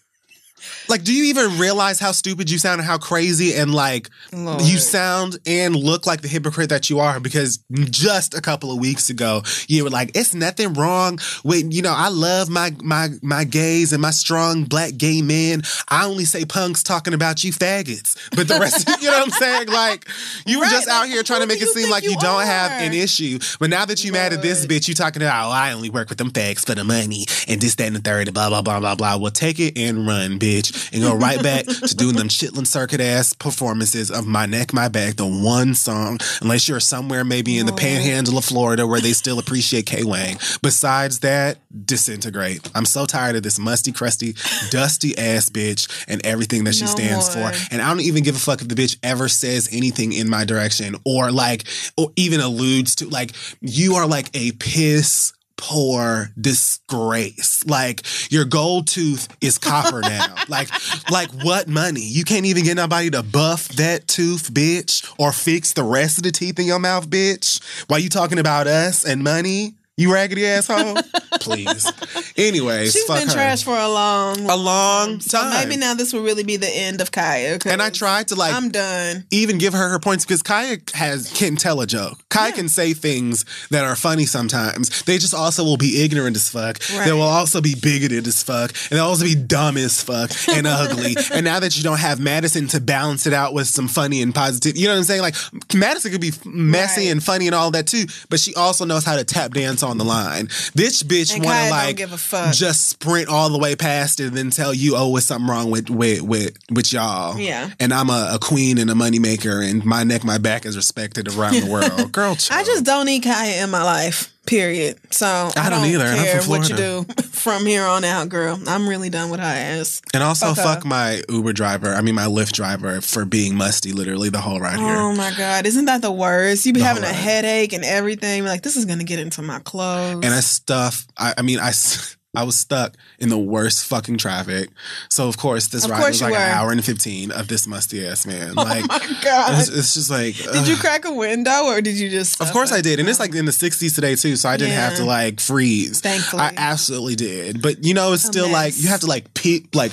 like 0.89 1.03
do 1.03 1.13
you 1.13 1.25
even 1.25 1.59
realize 1.59 1.99
how 1.99 2.11
stupid 2.11 2.49
you 2.49 2.57
sound 2.57 2.79
and 2.79 2.87
how 2.87 2.97
crazy 2.97 3.53
and 3.53 3.73
like 3.73 4.09
Lord. 4.33 4.61
you 4.61 4.77
sound 4.77 5.37
and 5.45 5.75
look 5.75 6.07
like 6.07 6.21
the 6.21 6.27
hypocrite 6.27 6.69
that 6.69 6.89
you 6.89 6.99
are? 6.99 7.19
Because 7.19 7.59
just 7.71 8.33
a 8.33 8.41
couple 8.41 8.71
of 8.71 8.79
weeks 8.79 9.09
ago 9.09 9.43
you 9.67 9.83
were 9.83 9.89
like 9.89 10.11
it's 10.15 10.33
nothing 10.33 10.73
wrong 10.73 11.19
with 11.43 11.71
you 11.71 11.81
know 11.81 11.93
I 11.95 12.09
love 12.09 12.49
my 12.49 12.73
my 12.81 13.09
my 13.21 13.43
gays 13.43 13.93
and 13.93 14.01
my 14.01 14.11
strong 14.11 14.63
black 14.63 14.97
gay 14.97 15.21
men. 15.21 15.61
I 15.87 16.05
only 16.05 16.25
say 16.25 16.45
punks 16.45 16.83
talking 16.83 17.13
about 17.13 17.43
you 17.43 17.51
faggots. 17.51 18.17
But 18.35 18.47
the 18.47 18.59
rest 18.59 18.89
you 19.01 19.07
know 19.07 19.19
what 19.19 19.27
I'm 19.27 19.31
saying? 19.31 19.67
Like 19.67 20.07
you 20.45 20.57
were 20.57 20.63
Right, 20.63 20.71
just 20.71 20.87
out 20.87 21.07
here 21.07 21.23
trying 21.23 21.41
to 21.41 21.47
make 21.47 21.61
it 21.61 21.69
seem 21.69 21.89
like 21.89 22.03
you, 22.03 22.11
you 22.11 22.17
don't 22.17 22.43
have 22.43 22.71
an 22.81 22.93
issue. 22.93 23.39
But 23.59 23.69
now 23.69 23.85
that 23.85 24.03
you 24.03 24.11
mad 24.11 24.33
at 24.33 24.41
this 24.41 24.65
bitch 24.65 24.87
you 24.87 24.95
talking 24.95 25.21
about 25.21 25.49
oh 25.49 25.51
I 25.51 25.71
only 25.71 25.89
work 25.89 26.09
with 26.09 26.17
them 26.17 26.31
fags 26.31 26.65
for 26.65 26.75
the 26.75 26.83
money 26.83 27.25
and 27.47 27.61
this 27.61 27.75
that 27.75 27.87
and 27.87 27.95
the 27.95 28.01
third 28.01 28.27
and 28.27 28.33
blah 28.33 28.49
blah 28.49 28.61
blah 28.61 28.79
blah 28.79 28.95
blah. 28.95 29.17
Well 29.17 29.31
take 29.31 29.59
it 29.59 29.77
and 29.77 30.07
run 30.07 30.39
bitch 30.39 30.78
and 30.93 31.01
go 31.01 31.15
right 31.15 31.41
back 31.41 31.65
to 31.65 31.95
doing 31.95 32.15
them 32.15 32.27
chitlin 32.27 32.65
circuit 32.67 33.01
ass 33.01 33.33
performances 33.33 34.11
of 34.11 34.25
my 34.25 34.45
neck 34.45 34.73
my 34.73 34.87
back 34.87 35.15
the 35.15 35.25
one 35.25 35.73
song 35.75 36.19
unless 36.41 36.67
you're 36.67 36.79
somewhere 36.79 37.23
maybe 37.23 37.57
in 37.57 37.65
the 37.65 37.73
panhandle 37.73 38.37
of 38.37 38.45
Florida 38.45 38.85
where 38.87 38.99
they 38.99 39.13
still 39.13 39.39
appreciate 39.39 39.85
K 39.85 40.03
Wang 40.03 40.37
besides 40.61 41.19
that 41.19 41.57
disintegrate. 41.85 42.69
I'm 42.75 42.85
so 42.85 43.05
tired 43.05 43.35
of 43.35 43.43
this 43.43 43.59
musty 43.59 43.91
crusty 43.91 44.35
dusty 44.69 45.17
ass 45.17 45.49
bitch 45.49 46.05
and 46.07 46.25
everything 46.25 46.63
that 46.65 46.75
she 46.75 46.85
No 46.85 46.91
stands 46.91 47.35
more. 47.35 47.51
for 47.51 47.57
and 47.71 47.81
I 47.81 47.89
don't 47.89 48.01
even 48.01 48.23
give 48.23 48.35
a 48.35 48.39
fuck 48.39 48.61
if 48.61 48.67
the 48.67 48.75
bitch 48.75 48.97
ever 49.03 49.27
says 49.27 49.69
anything 49.71 50.13
in 50.13 50.29
my 50.29 50.45
direction 50.45 50.95
or 51.05 51.31
like 51.31 51.65
or 51.97 52.11
even 52.15 52.39
alludes 52.39 52.95
to 52.95 53.07
like 53.07 53.31
you 53.61 53.95
are 53.95 54.07
like 54.07 54.29
a 54.33 54.51
piss 54.53 55.33
poor 55.59 56.31
disgrace. 56.39 57.65
Like 57.65 58.01
your 58.31 58.45
gold 58.45 58.87
tooth 58.87 59.27
is 59.41 59.57
copper 59.57 59.99
now. 60.01 60.35
like 60.47 60.69
like 61.11 61.29
what 61.43 61.67
money? 61.67 62.01
You 62.01 62.23
can't 62.23 62.45
even 62.45 62.63
get 62.63 62.75
nobody 62.75 63.09
to 63.11 63.21
buff 63.21 63.67
that 63.69 64.07
tooth, 64.07 64.53
bitch, 64.53 65.13
or 65.19 65.33
fix 65.33 65.73
the 65.73 65.83
rest 65.83 66.17
of 66.17 66.23
the 66.23 66.31
teeth 66.31 66.59
in 66.59 66.65
your 66.65 66.79
mouth, 66.79 67.09
bitch. 67.09 67.61
Why 67.87 67.97
you 67.97 68.09
talking 68.09 68.39
about 68.39 68.67
us 68.67 69.05
and 69.05 69.23
money? 69.23 69.75
You 69.99 70.13
raggedy 70.13 70.45
asshole. 70.45 70.95
Please. 71.41 71.91
Anyways, 72.37 72.93
she's 72.93 73.03
fuck 73.05 73.19
been 73.19 73.27
her. 73.27 73.33
trash 73.33 73.63
for 73.63 73.77
a 73.77 73.87
long, 73.87 74.49
a 74.49 74.55
long 74.55 75.09
time. 75.11 75.19
So 75.21 75.37
time. 75.39 75.67
maybe 75.69 75.79
now 75.79 75.93
this 75.93 76.13
will 76.13 76.21
really 76.23 76.43
be 76.43 76.57
the 76.57 76.69
end 76.69 77.01
of 77.01 77.11
Khia. 77.11 77.65
and 77.65 77.81
I 77.81 77.89
tried 77.89 78.29
to 78.29 78.35
like 78.35 78.53
I'm 78.53 78.69
done. 78.69 79.25
even 79.31 79.57
give 79.57 79.73
her 79.73 79.89
her 79.89 79.99
points 79.99 80.25
because 80.25 80.41
Khia 80.43 80.89
has 80.91 81.31
can 81.33 81.55
tell 81.55 81.81
a 81.81 81.87
joke. 81.87 82.17
Khia 82.29 82.53
can 82.53 82.69
say 82.69 82.93
things 82.93 83.45
that 83.71 83.83
are 83.83 83.95
funny 83.95 84.25
sometimes. 84.25 85.03
They 85.03 85.17
just 85.17 85.33
also 85.33 85.63
will 85.63 85.77
be 85.77 86.01
ignorant 86.03 86.35
as 86.35 86.49
fuck. 86.49 86.79
They 86.79 87.11
will 87.11 87.21
also 87.21 87.61
be 87.61 87.75
bigoted 87.75 88.27
as 88.27 88.41
fuck, 88.43 88.71
and 88.89 88.97
they'll 88.99 89.05
also 89.07 89.25
be 89.25 89.35
dumb 89.35 89.77
as 89.77 90.01
fuck 90.01 90.31
and 90.49 90.65
ugly. 90.67 91.15
And 91.33 91.43
now 91.45 91.59
that 91.59 91.77
you 91.77 91.83
don't 91.83 91.99
have 91.99 92.19
Madison 92.19 92.67
to 92.67 92.79
balance 92.79 93.25
it 93.27 93.33
out 93.33 93.53
with 93.53 93.67
some 93.67 93.87
funny 93.87 94.21
and 94.21 94.33
positive, 94.33 94.77
you 94.77 94.87
know 94.87 94.93
what 94.93 94.99
I'm 94.99 95.03
saying? 95.03 95.21
Like 95.21 95.35
Madison 95.73 96.11
could 96.11 96.21
be 96.21 96.31
messy 96.45 97.01
Right. 97.05 97.11
and 97.11 97.23
funny 97.23 97.47
and 97.47 97.55
all 97.55 97.71
that 97.71 97.87
too, 97.87 98.05
but 98.29 98.39
she 98.39 98.53
also 98.55 98.85
knows 98.85 99.03
how 99.03 99.15
to 99.17 99.23
tap 99.23 99.53
dance 99.53 99.83
on 99.83 99.88
the 99.97 100.05
line. 100.05 100.45
This 100.73 101.03
bitch 101.03 101.31
want 101.33 101.43
to 101.43 101.69
like 101.69 101.97
give 101.97 102.13
a 102.13 102.17
fuck. 102.17 102.53
just 102.53 102.89
sprint 102.89 103.27
all 103.29 103.49
the 103.49 103.57
way 103.57 103.75
past 103.75 104.19
it 104.19 104.27
and 104.27 104.37
then 104.37 104.49
tell 104.49 104.73
you, 104.73 104.95
oh, 104.95 105.15
it's 105.17 105.25
something 105.25 105.49
wrong 105.49 105.71
with 105.71 105.89
with 105.89 106.21
with 106.21 106.57
with 106.71 106.93
y'all. 106.93 107.37
Yeah. 107.37 107.69
And 107.79 107.93
I'm 107.93 108.09
a, 108.09 108.31
a 108.33 108.39
queen 108.39 108.77
and 108.77 108.89
a 108.89 108.93
moneymaker, 108.93 109.67
and 109.67 109.83
my 109.85 110.03
neck, 110.03 110.23
my 110.23 110.37
back 110.37 110.65
is 110.65 110.75
respected 110.75 111.27
around 111.35 111.55
the 111.55 111.69
world. 111.69 112.11
Girl, 112.11 112.35
chill. 112.35 112.57
I 112.57 112.63
just 112.63 112.83
don't 112.83 113.05
need 113.05 113.23
Khia 113.23 113.63
in 113.63 113.69
my 113.69 113.83
life. 113.83 114.33
Period. 114.49 114.97
So 115.13 115.27
I, 115.27 115.51
I 115.55 115.69
don't 115.69 115.83
don't 115.83 115.91
either, 115.91 116.15
care 116.15 116.41
what 116.43 116.67
you 116.69 116.75
do 116.75 117.03
from 117.29 117.67
here 117.67 117.83
on 117.83 118.03
out, 118.03 118.29
girl. 118.29 118.59
I'm 118.67 118.89
really 118.89 119.09
done 119.11 119.29
with 119.29 119.39
her 119.39 119.45
ass. 119.45 120.01
and 120.13 120.23
also 120.23 120.55
fuck 120.55 120.79
fuck 120.79 120.85
my 120.85 121.21
Uber 121.29 121.53
driver. 121.53 121.93
I 121.93 122.01
mean, 122.01 122.15
my 122.15 122.25
Lyft 122.25 122.53
driver 122.53 122.99
for 122.99 123.25
being 123.25 123.55
musty, 123.55 123.91
literally 123.91 124.29
the 124.29 124.41
whole 124.41 124.59
ride 124.59 124.79
here. 124.79 124.87
Oh 124.87 125.13
my 125.15 125.31
god, 125.37 125.67
isn't 125.67 125.85
that 125.85 126.01
the 126.01 126.11
worst? 126.11 126.65
You 126.65 126.73
be 126.73 126.79
The 126.79 126.85
having 126.87 127.03
a 127.03 127.07
ride. 127.07 127.15
headache 127.15 127.73
and 127.73 127.85
everything. 127.85 128.43
Like 128.43 128.63
this 128.63 128.75
is 128.75 128.85
gonna 128.85 129.03
get 129.03 129.19
into 129.19 129.43
my 129.43 129.59
clothes. 129.59 130.25
And 130.25 130.33
I 130.33 130.39
stuff. 130.39 131.05
I, 131.15 131.35
I 131.37 131.41
mean, 131.43 131.59
I. 131.59 131.71
I 132.35 132.43
was 132.43 132.57
stuck 132.57 132.95
in 133.17 133.29
the 133.29 133.39
worst 133.39 133.85
fucking 133.87 134.19
traffic. 134.19 134.69
So 135.09 135.27
of 135.27 135.37
course 135.37 135.67
this 135.67 135.85
Of 135.85 135.91
ride 135.91 135.99
course 135.99 136.21
was 136.21 136.21
like 136.21 136.35
an 136.35 136.51
hour 136.51 136.71
and 136.71 136.83
fifteen 136.85 137.31
of 137.31 137.47
this 137.47 137.65
musty 137.65 138.05
ass 138.05 138.25
man. 138.27 138.53
Oh 138.59 138.63
like 138.63 138.83
oh 138.83 138.87
my 138.87 139.21
god. 139.23 139.59
it's, 139.59 139.69
it's 139.69 139.93
just 139.93 140.11
like 140.11 140.35
did 140.35 140.67
you 140.67 140.75
crack 140.75 141.05
a 141.05 141.13
window 141.13 141.65
or 141.65 141.81
did 141.81 141.97
you 141.97 142.09
just? 142.09 142.39
Of 142.41 142.51
course 142.51 142.71
I 142.71 142.81
did. 142.81 142.99
And 142.99 143.09
it's 143.09 143.19
oh. 143.19 143.23
like 143.23 143.33
in 143.33 143.45
the 143.45 143.51
60s 143.51 143.95
today 143.95 144.15
too, 144.15 144.35
so 144.35 144.49
I 144.49 144.57
didn't 144.57 144.73
have 144.73 144.95
to 144.95 145.05
like 145.05 145.39
freeze. 145.39 146.01
Thankfully. 146.01 146.43
I 146.43 146.53
absolutely 146.57 147.15
did. 147.15 147.61
But 147.61 147.83
you 147.83 147.93
know, 147.93 148.13
it's 148.13 148.23
still 148.23 148.49
like 148.49 148.79
you 148.79 148.89
have 148.89 148.99
to 149.01 149.07
like 149.07 149.33
peek 149.33 149.73
like 149.73 149.91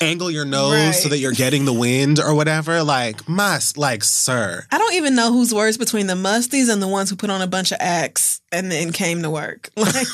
angle 0.00 0.30
your 0.30 0.44
nose 0.44 0.72
Right. 0.72 0.94
so 0.94 1.08
that 1.08 1.18
you're 1.18 1.32
getting 1.32 1.64
the 1.64 1.72
wind 1.72 2.18
or 2.18 2.34
whatever. 2.34 2.82
Like 2.82 3.28
must 3.28 3.76
like 3.76 4.04
sir. 4.04 4.64
I 4.70 4.78
don't 4.78 4.94
even 4.94 5.14
know 5.14 5.32
who's 5.32 5.52
worse 5.52 5.76
between 5.76 6.06
the 6.06 6.14
musties 6.14 6.72
and 6.72 6.80
the 6.80 6.88
ones 6.88 7.10
who 7.10 7.16
put 7.16 7.30
on 7.30 7.42
a 7.42 7.46
bunch 7.46 7.72
of 7.72 7.78
Axe 7.80 8.40
and 8.52 8.70
then 8.70 8.92
came 8.92 9.22
to 9.22 9.30
work. 9.30 9.70
Like 9.84 10.06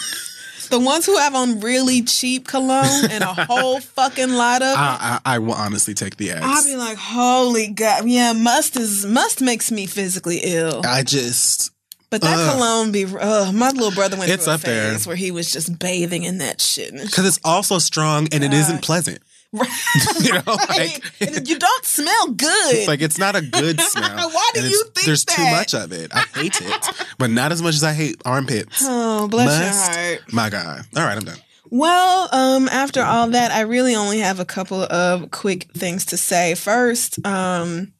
the 0.70 0.80
ones 0.80 1.06
who 1.06 1.16
have 1.18 1.34
on 1.34 1.60
really 1.60 2.02
cheap 2.02 2.46
cologne 2.48 3.10
and 3.10 3.22
a 3.22 3.34
whole 3.46 3.80
fucking 3.96 4.30
lot 4.32 4.62
of. 4.62 4.76
I, 4.76 5.20
I 5.24 5.34
I 5.34 5.38
will 5.38 5.54
honestly 5.54 5.94
take 5.94 6.16
the 6.16 6.32
ass. 6.32 6.42
I'll 6.42 6.64
be 6.64 6.76
like, 6.76 6.96
holy 6.98 7.68
god, 7.68 8.08
yeah, 8.08 8.32
must 8.32 8.76
is 8.76 9.04
must 9.04 9.40
makes 9.40 9.70
me 9.70 9.86
physically 9.86 10.40
ill. 10.42 10.80
I 10.84 11.02
just 11.02 11.70
But 12.10 12.22
that 12.22 12.38
Ugh. 12.38 12.54
cologne 12.54 12.92
be. 12.92 13.04
Uh, 13.04 13.52
my 13.52 13.70
little 13.70 13.92
brother 13.92 14.16
went 14.16 14.30
It's 14.30 14.44
through 14.44 14.52
a 14.52 14.56
up 14.56 14.60
there. 14.62 14.98
where 15.00 15.16
he 15.16 15.30
was 15.30 15.52
just 15.52 15.78
bathing 15.78 16.24
in 16.24 16.38
that 16.38 16.60
shit. 16.60 16.92
Because 16.92 17.26
it's 17.26 17.40
also 17.44 17.78
strong 17.78 18.28
and 18.32 18.42
it 18.42 18.52
isn't 18.52 18.82
pleasant. 18.82 19.20
you 20.20 20.32
know, 20.32 20.42
like 20.68 21.02
and 21.20 21.48
you 21.48 21.58
don't 21.58 21.84
smell 21.84 22.28
good. 22.28 22.86
like 22.86 23.00
it's 23.00 23.18
not 23.18 23.34
a 23.34 23.42
good 23.42 23.80
smell. 23.80 24.30
Why 24.30 24.50
do 24.54 24.62
you 24.68 24.84
think 24.94 25.06
there's 25.06 25.24
too 25.24 25.42
much 25.50 25.74
of 25.74 25.92
it? 25.92 26.12
I 26.14 26.20
hate 26.34 26.60
it, 26.60 27.06
but 27.18 27.30
not 27.30 27.50
as 27.50 27.60
much 27.60 27.74
as 27.74 27.82
I 27.82 27.92
hate 27.92 28.20
armpits. 28.24 28.82
oh, 28.82 29.26
bless 29.28 29.48
Must. 29.48 29.92
your 29.92 30.06
heart. 30.18 30.32
My 30.32 30.50
God. 30.50 30.82
All 30.96 31.02
right, 31.02 31.16
I'm 31.16 31.24
done. 31.24 31.38
Well, 31.68 32.28
um, 32.32 32.68
after 32.68 33.02
all 33.02 33.28
that, 33.28 33.52
I 33.52 33.60
really 33.60 33.94
only 33.94 34.18
have 34.20 34.40
a 34.40 34.44
couple 34.44 34.82
of 34.82 35.30
quick 35.30 35.68
things 35.72 36.04
to 36.06 36.16
say. 36.16 36.54
First, 36.54 37.24
um, 37.26 37.92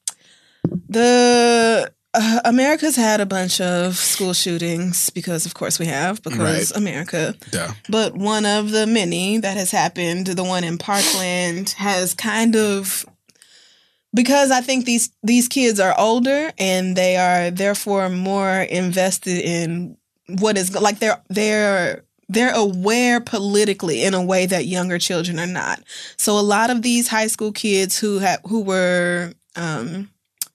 the 0.89 1.93
uh, 2.15 2.41
America's 2.45 2.97
had 2.97 3.21
a 3.21 3.27
bunch 3.27 3.61
of 3.61 3.97
school 3.97 4.33
shootings 4.33 5.11
because, 5.11 5.47
of 5.47 5.55
course, 5.55 5.79
we 5.79 5.87
have 5.87 6.23
because 6.23 6.39
Right. 6.71 6.77
America. 6.77 7.35
Duh. 7.51 7.73
But 7.89 8.17
one 8.17 8.45
of 8.47 8.71
the 8.71 8.87
many 8.87 9.39
that 9.39 9.57
has 9.57 9.71
happened, 9.71 10.27
the 10.27 10.45
one 10.45 10.65
in 10.65 10.79
Parkland, 10.79 11.71
has 11.71 12.15
kind 12.15 12.57
of 12.57 13.07
because 14.13 14.51
I 14.51 14.61
think 14.61 14.87
these 14.87 15.11
these 15.23 15.47
kids 15.47 15.79
are 15.79 15.95
older 15.97 16.53
and 16.59 16.97
they 16.97 17.17
are 17.17 17.51
therefore 17.51 18.09
more 18.09 18.63
invested 18.63 19.39
in 19.39 19.97
what 20.27 20.59
is 20.59 20.75
like 20.81 20.99
they're 20.99 21.23
they're 21.29 22.05
they're 22.29 22.55
aware 22.55 23.21
politically 23.21 24.05
in 24.05 24.15
a 24.15 24.23
way 24.25 24.47
that 24.47 24.67
younger 24.67 24.99
children 24.99 25.39
are 25.39 25.47
not. 25.47 25.83
So 26.17 26.39
a 26.39 26.41
lot 26.41 26.71
of 26.71 26.83
these 26.83 27.09
high 27.09 27.27
school 27.27 27.53
kids 27.53 27.99
who 27.99 28.19
have 28.19 28.41
who 28.47 28.63
were 28.63 29.33
um, 29.57 30.11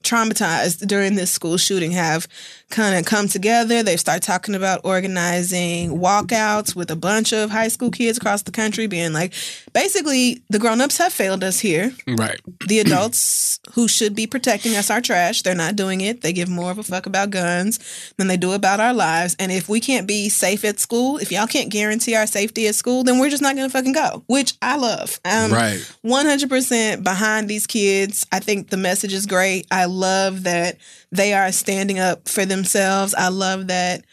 traumatized 0.05 0.87
during 0.87 1.15
this 1.15 1.31
school 1.31 1.57
shooting 1.57 1.91
have 1.91 2.27
kind 2.69 2.97
of 2.97 3.05
come 3.05 3.27
together. 3.27 3.83
They 3.83 3.97
start 3.97 4.21
talking 4.21 4.55
about 4.55 4.81
organizing 4.83 5.91
walkouts 5.91 6.75
with 6.75 6.91
a 6.91 6.95
bunch 6.95 7.31
of 7.31 7.49
high 7.49 7.67
school 7.67 7.91
kids 7.91 8.17
across 8.17 8.41
the 8.41 8.51
country, 8.51 8.87
being 8.87 9.13
like, 9.13 9.33
basically, 9.73 10.41
the 10.49 10.59
grown-ups 10.59 10.97
have 10.97 11.13
failed 11.13 11.43
us 11.43 11.59
here. 11.59 11.93
Right. 12.07 12.39
The 12.67 12.79
adults 12.79 13.59
who 13.73 13.87
should 13.87 14.15
be 14.15 14.27
protecting 14.27 14.75
us 14.75 14.89
are 14.89 15.01
trash. 15.01 15.41
They're 15.41 15.55
not 15.55 15.75
doing 15.75 16.01
it. 16.01 16.21
They 16.21 16.33
give 16.33 16.49
more 16.49 16.71
of 16.71 16.77
a 16.77 16.83
fuck 16.83 17.05
about 17.05 17.29
guns 17.29 17.79
than 18.17 18.27
they 18.27 18.37
do 18.37 18.53
about 18.53 18.79
our 18.79 18.93
lives. 18.93 19.35
And 19.39 19.51
if 19.51 19.69
we 19.69 19.79
can't 19.79 20.07
be 20.07 20.29
safe 20.29 20.65
at 20.65 20.79
school, 20.79 21.17
if 21.17 21.31
y'all 21.31 21.47
can't 21.47 21.71
guarantee 21.71 22.15
our 22.15 22.27
safety 22.27 22.67
at 22.67 22.75
school, 22.75 23.03
then 23.03 23.19
we're 23.19 23.29
just 23.29 23.43
not 23.43 23.55
going 23.55 23.67
to 23.67 23.73
fucking 23.73 23.93
go, 23.93 24.23
which 24.27 24.55
I 24.61 24.77
love. 24.77 25.19
Um, 25.25 25.51
right. 25.51 25.79
100% 26.03 27.03
behind 27.03 27.49
these 27.49 27.67
kids. 27.67 28.25
I 28.31 28.39
think 28.39 28.69
the 28.69 28.77
message 28.77 29.13
is 29.13 29.25
great. 29.25 29.67
I 29.71 29.85
love 29.85 30.43
that 30.43 30.77
they 31.15 31.33
are 31.33 31.51
standing 31.51 31.99
up 31.99 32.27
for 32.27 32.45
themselves. 32.45 33.13
I 33.15 33.29
love 33.29 33.67
that 33.67 34.05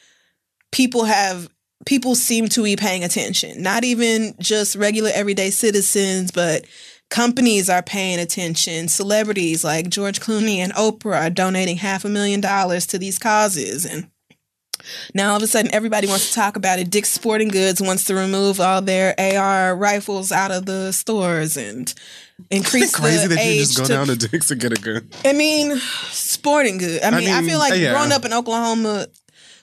people 0.70 1.05
have 1.05 1.49
people 1.85 2.15
seem 2.15 2.49
to 2.49 2.62
be 2.62 2.77
paying 2.77 3.05
attention. 3.05 3.62
Not 3.62 3.85
even 3.85 4.35
just 4.39 4.77
regular 4.77 5.11
everyday 5.12 5.51
citizens, 5.51 6.31
but 6.31 6.65
companies 7.11 7.69
are 7.69 7.83
paying 7.83 8.19
attention. 8.19 8.89
Celebrities 8.89 9.65
like 9.65 9.89
George 9.89 10.20
Clooney 10.20 10.57
and 10.57 10.73
Oprah 10.74 11.27
are 11.27 11.31
donating 11.31 11.77
half 11.77 12.05
a 12.05 12.09
million 12.09 12.41
dollars 12.41 12.87
to 12.89 12.99
these 12.99 13.19
causes 13.19 13.85
and 13.85 14.09
now 15.15 15.31
all 15.31 15.37
of 15.37 15.43
a 15.43 15.47
sudden 15.47 15.73
everybody 15.73 16.07
wants 16.07 16.29
to 16.29 16.35
talk 16.35 16.57
about 16.57 16.79
it. 16.79 16.91
Dick's 16.91 17.11
Sporting 17.11 17.49
Goods 17.49 17.81
wants 17.81 18.05
to 18.05 18.15
remove 18.15 18.61
all 18.61 18.83
their 18.83 19.15
AR 19.19 19.77
rifles 19.77 20.33
out 20.33 20.51
of 20.51 20.66
the 20.66 20.93
stores 20.93 21.57
and 21.57 21.93
increase 22.51 22.85
It's 22.85 22.97
Crazy 22.97 23.27
that 23.28 23.44
you 23.44 23.60
just 23.60 23.77
go 23.77 23.85
to 23.85 23.93
down 23.93 24.06
to 24.09 24.16
Dick's 24.16 24.51
and 24.51 24.60
get 24.60 24.77
a 24.77 24.81
gun. 24.81 25.09
I 25.24 25.32
mean, 25.32 25.77
sporting 26.10 26.78
good. 26.78 27.02
I 27.02 27.10
mean, 27.10 27.31
I, 27.31 27.40
mean, 27.40 27.51
feel 27.51 27.59
like 27.59 27.74
yeah. 27.74 27.93
growing 27.93 28.12
up 28.12 28.24
in 28.24 28.32
Oklahoma, 28.32 29.06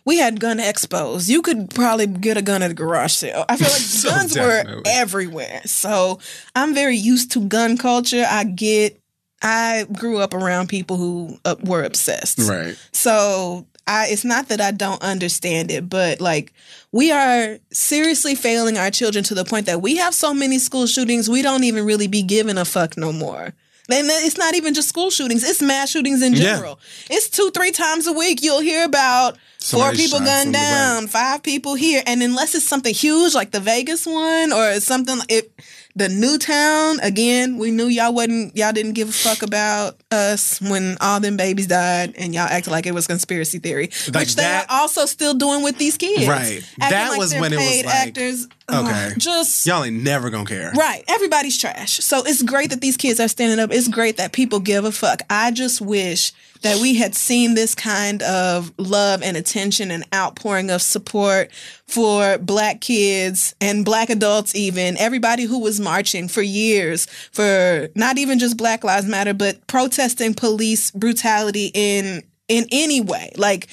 we 0.06 0.18
had 0.18 0.40
gun 0.40 0.58
expos. 0.58 1.30
You 1.30 1.42
could 1.42 1.70
probably 1.70 2.08
get 2.08 2.38
a 2.38 2.42
gun 2.42 2.64
at 2.64 2.72
a 2.72 2.74
garage 2.74 3.14
sale. 3.14 3.46
I 3.48 3.58
feel 3.58 3.68
like 3.68 3.78
So 3.80 4.10
guns 4.10 4.38
were 4.38 4.82
everywhere. 4.86 5.62
So 5.66 6.20
I'm 6.56 6.74
very 6.74 6.98
used 6.98 7.32
to 7.34 7.42
gun 7.42 7.78
culture. 7.78 8.26
I 8.28 8.44
get. 8.44 9.00
I 9.42 9.86
grew 9.94 10.20
up 10.20 10.34
around 10.34 10.68
people 10.68 10.98
who 10.98 11.38
uh, 11.46 11.56
were 11.64 11.84
obsessed. 11.84 12.40
Right. 12.40 12.78
So 12.92 13.66
I, 13.90 14.08
it's 14.10 14.24
not 14.24 14.50
that 14.50 14.62
I 14.62 14.70
don't 14.70 15.02
understand 15.02 15.72
it, 15.72 15.90
but 15.90 16.22
like 16.22 16.54
we 16.92 17.12
are 17.12 17.58
seriously 17.72 18.36
failing 18.36 18.78
our 18.78 18.92
children 18.92 19.24
to 19.26 19.34
the 19.34 19.44
point 19.44 19.66
that 19.66 19.82
we 19.82 19.98
have 19.98 20.14
so 20.14 20.32
many 20.34 20.60
school 20.60 20.86
shootings, 20.86 21.28
we 21.28 21.42
don't 21.42 21.64
even 21.64 21.84
really 21.86 22.08
be 22.08 22.22
giving 22.22 22.58
a 22.60 22.66
fuck 22.66 22.98
no 22.98 23.12
more. 23.12 23.54
And 23.92 24.06
it's 24.08 24.38
not 24.38 24.54
even 24.54 24.76
just 24.76 24.88
school 24.90 25.10
shootings; 25.10 25.44
it's 25.44 25.64
mass 25.64 25.90
shootings 25.90 26.22
in 26.22 26.34
Yeah. 26.34 26.40
general. 26.42 26.80
It's 27.10 27.28
two, 27.28 27.50
three 27.50 27.72
times 27.72 28.06
a 28.06 28.14
week 28.14 28.44
you'll 28.44 28.60
hear 28.60 28.84
about 28.86 29.38
four 29.60 29.92
people 29.94 30.20
gunned 30.20 30.54
down, 30.54 31.08
five 31.08 31.42
people 31.42 31.74
here, 31.74 32.04
and 32.06 32.22
unless 32.22 32.54
it's 32.54 32.68
something 32.68 32.94
huge 32.94 33.34
like 33.34 33.50
the 33.50 33.60
Vegas 33.60 34.06
one 34.06 34.54
or 34.54 34.80
something, 34.80 35.18
it 35.28 35.52
the 36.00 36.10
Newtown 36.10 37.00
again. 37.02 37.58
We 37.58 37.72
knew 37.72 37.86
y'all 37.88 38.14
wasn't 38.14 38.58
y'all 38.58 38.72
didn't 38.72 38.94
give 38.94 39.10
a 39.10 39.12
fuck 39.12 39.44
about 39.44 39.98
us 40.12 40.60
when 40.62 40.98
all 41.00 41.20
them 41.20 41.38
babies 41.38 41.68
died, 41.68 42.16
and 42.18 42.34
y'all 42.34 42.48
acted 42.48 42.72
like 42.72 42.88
it 42.88 42.94
was 42.94 43.06
conspiracy 43.06 43.60
theory, 43.60 43.92
Like 44.08 44.22
which 44.22 44.36
they're 44.36 44.66
also 44.70 45.06
still 45.06 45.34
doing 45.34 45.62
with 45.62 45.78
these 45.78 45.98
kids. 45.98 46.28
Right. 46.28 46.64
That 46.80 47.10
like 47.10 47.20
was 47.20 47.34
when 47.36 47.54
it 47.54 47.58
was 47.58 47.86
like, 47.86 47.96
actors. 48.08 48.48
Okay. 48.74 49.12
just 49.18 49.66
Y'all 49.66 49.84
ain't 49.84 50.04
never 50.04 50.30
gonna 50.30 50.46
care. 50.46 50.72
Right. 50.76 51.04
Everybody's 51.08 51.58
trash. 51.58 51.98
So 51.98 52.24
it's 52.26 52.44
great 52.44 52.70
that 52.70 52.82
these 52.82 52.98
kids 52.98 53.20
are 53.20 53.28
standing 53.28 53.60
up. 53.60 53.72
It's 53.72 53.88
great 53.88 54.18
that 54.18 54.32
people 54.32 54.60
give 54.60 54.86
a 54.86 54.92
fuck. 54.92 55.22
I 55.30 55.52
just 55.52 55.82
wish 55.82 56.34
that 56.62 56.80
we 56.82 56.96
had 56.96 57.16
seen 57.16 57.54
this 57.54 57.74
kind 57.74 58.22
of 58.24 58.72
love 58.78 59.22
and 59.22 59.38
attention 59.38 59.92
and 59.92 60.06
outpouring 60.14 60.70
of 60.70 60.82
support 60.82 61.52
for 61.88 62.38
black 62.38 62.82
kids 62.82 63.56
and 63.62 63.86
black 63.86 64.10
adults 64.10 64.54
even 64.56 64.98
everybody 64.98 65.44
who 65.44 65.60
was 65.60 65.80
marching 65.80 66.28
for 66.28 66.42
years 66.42 67.06
for 67.32 67.88
not 67.96 68.18
even 68.18 68.40
just 68.40 68.58
black 68.58 68.84
lives 68.84 69.08
matter 69.08 69.34
but 69.34 69.66
protesting 69.68 70.34
police 70.34 70.92
brutality 70.92 71.72
in 71.74 72.22
in 72.50 72.66
any 72.72 73.00
way. 73.00 73.32
Like 73.38 73.68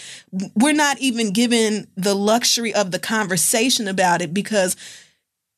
we're 0.55 0.73
not 0.73 1.01
even 1.01 1.33
given 1.33 1.89
the 1.97 2.15
luxury 2.15 2.73
of 2.73 2.93
the 2.93 2.99
conversation 3.01 3.89
about 3.89 4.23
it 4.23 4.33
because 4.33 4.77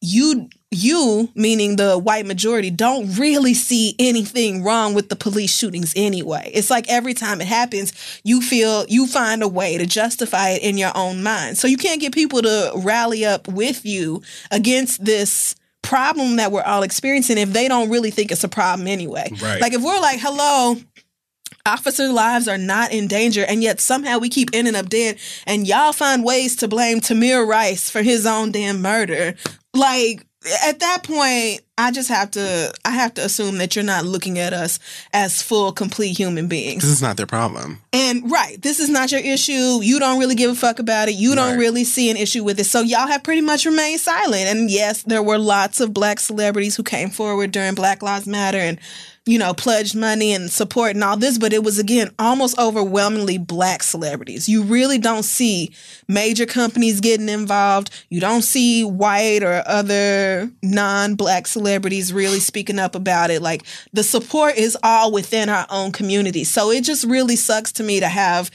you 0.01 0.49
you 0.71 1.29
meaning 1.35 1.75
the 1.77 1.99
white 1.99 2.25
majority 2.25 2.71
don't 2.71 3.17
really 3.19 3.53
see 3.55 3.97
anything 3.99 4.63
wrong 4.63 4.95
with 4.95 5.09
the 5.09 5.17
police 5.17 5.53
shootings 5.53 5.93
anyway 5.97 6.49
it's 6.55 6.71
like 6.71 6.89
every 6.89 7.15
time 7.15 7.41
it 7.41 7.49
happens 7.49 7.93
you 8.23 8.41
feel 8.41 8.85
you 8.87 9.07
find 9.09 9.43
a 9.43 9.49
way 9.49 9.77
to 9.77 9.87
justify 9.87 10.51
it 10.51 10.63
in 10.63 10.79
your 10.79 10.93
own 10.95 11.21
mind 11.23 11.59
so 11.59 11.67
you 11.67 11.77
can't 11.79 12.01
get 12.01 12.13
people 12.15 12.41
to 12.43 12.71
rally 12.77 13.25
up 13.25 13.49
with 13.49 13.85
you 13.85 14.23
against 14.53 15.05
this 15.05 15.57
problem 15.83 16.37
that 16.37 16.53
we're 16.53 16.63
all 16.63 16.83
experiencing 16.83 17.39
if 17.39 17.53
they 17.53 17.67
don't 17.67 17.89
really 17.91 18.11
think 18.11 18.31
it's 18.31 18.45
a 18.45 18.49
problem 18.49 18.87
anyway 18.87 19.27
Right. 19.43 19.61
like 19.61 19.73
if 19.73 19.83
we're 19.83 20.01
like 20.01 20.21
hello 20.21 20.77
officer 21.69 22.09
lives 22.09 22.49
are 22.49 22.59
not 22.59 22.93
in 22.93 23.07
danger 23.07 23.45
and 23.49 23.63
yet 23.63 23.81
somehow 23.81 24.19
we 24.19 24.29
keep 24.29 24.51
ending 24.53 24.75
up 24.75 24.89
dead 24.89 25.19
and 25.47 25.67
y'all 25.67 25.93
find 25.93 26.25
ways 26.25 26.57
to 26.57 26.69
blame 26.69 27.01
Tamir 27.01 27.47
Rice 27.47 27.91
for 27.91 28.03
his 28.03 28.27
own 28.27 28.51
damn 28.53 28.81
murder 28.83 29.35
like 29.75 30.25
at 30.65 30.79
that 30.81 31.03
point 31.03 31.61
I 31.77 31.91
just 31.91 32.09
have 32.09 32.31
to 32.33 32.73
I 32.85 32.91
have 32.93 33.15
to 33.15 33.25
assume 33.25 33.59
that 33.59 33.75
you're 33.77 33.85
not 33.85 34.05
looking 34.05 34.39
at 34.39 34.53
us 34.53 34.79
as 35.13 35.43
full 35.43 35.73
complete 35.73 36.17
human 36.17 36.49
beings 36.49 36.83
This 36.83 36.93
is 36.93 37.03
not 37.03 37.17
their 37.17 37.27
problem. 37.27 37.81
and 37.93 38.31
right, 38.31 38.61
this 38.63 38.81
is 38.81 38.89
not 38.89 39.13
your 39.13 39.21
issue. 39.21 39.81
You 39.83 39.99
don't 39.99 40.19
really 40.19 40.35
give 40.37 40.51
a 40.51 40.55
fuck 40.55 40.79
about 40.79 41.09
it. 41.09 41.15
You 41.17 41.35
don't 41.35 41.51
Right. 41.53 41.59
really 41.59 41.85
see 41.85 42.09
an 42.11 42.17
issue 42.17 42.43
with 42.45 42.59
it. 42.61 42.65
So 42.65 42.81
y'all 42.81 43.07
have 43.09 43.23
pretty 43.23 43.43
much 43.43 43.65
remained 43.67 44.01
silent. 44.01 44.47
And 44.49 44.71
yes, 44.71 45.03
there 45.03 45.23
were 45.23 45.39
lots 45.39 45.81
of 45.81 45.93
black 45.93 46.19
celebrities 46.21 46.75
who 46.77 46.83
came 46.83 47.11
forward 47.11 47.53
during 47.53 47.75
Black 47.75 48.03
Lives 48.03 48.27
Matter 48.27 48.59
and 48.59 48.79
you 49.29 49.39
know, 49.39 49.53
pledged 49.53 49.95
money 49.95 50.33
and 50.33 50.51
support 50.51 50.95
and 50.95 51.05
all 51.05 51.15
this, 51.15 51.37
but 51.37 51.53
it 51.53 51.63
was 51.63 51.79
again 51.79 52.11
almost 52.19 52.59
overwhelmingly 52.59 53.37
black 53.37 53.83
celebrities. 53.83 54.49
You 54.49 54.63
really 54.63 54.97
don't 54.97 55.23
see 55.23 55.75
major 56.09 56.47
companies 56.47 57.01
getting 57.01 57.29
involved. 57.29 57.91
You 58.09 58.23
don't 58.23 58.41
see 58.41 58.85
white 58.85 59.43
or 59.43 59.63
other 59.67 60.51
non-black 60.63 61.47
celebrities 61.47 62.11
really 62.11 62.41
speaking 62.41 62.79
up 62.79 62.95
about 62.95 63.31
it. 63.31 63.43
Like 63.43 63.65
the 63.93 64.03
support 64.03 64.57
is 64.57 64.79
all 64.83 65.13
within 65.13 65.51
our 65.51 65.67
own 65.69 65.93
community. 65.93 66.45
So 66.45 66.71
it 66.71 66.83
just 66.83 67.05
really 67.05 67.37
sucks 67.37 67.71
to 67.73 67.83
me 67.83 68.01
to 68.01 68.09
have 68.09 68.51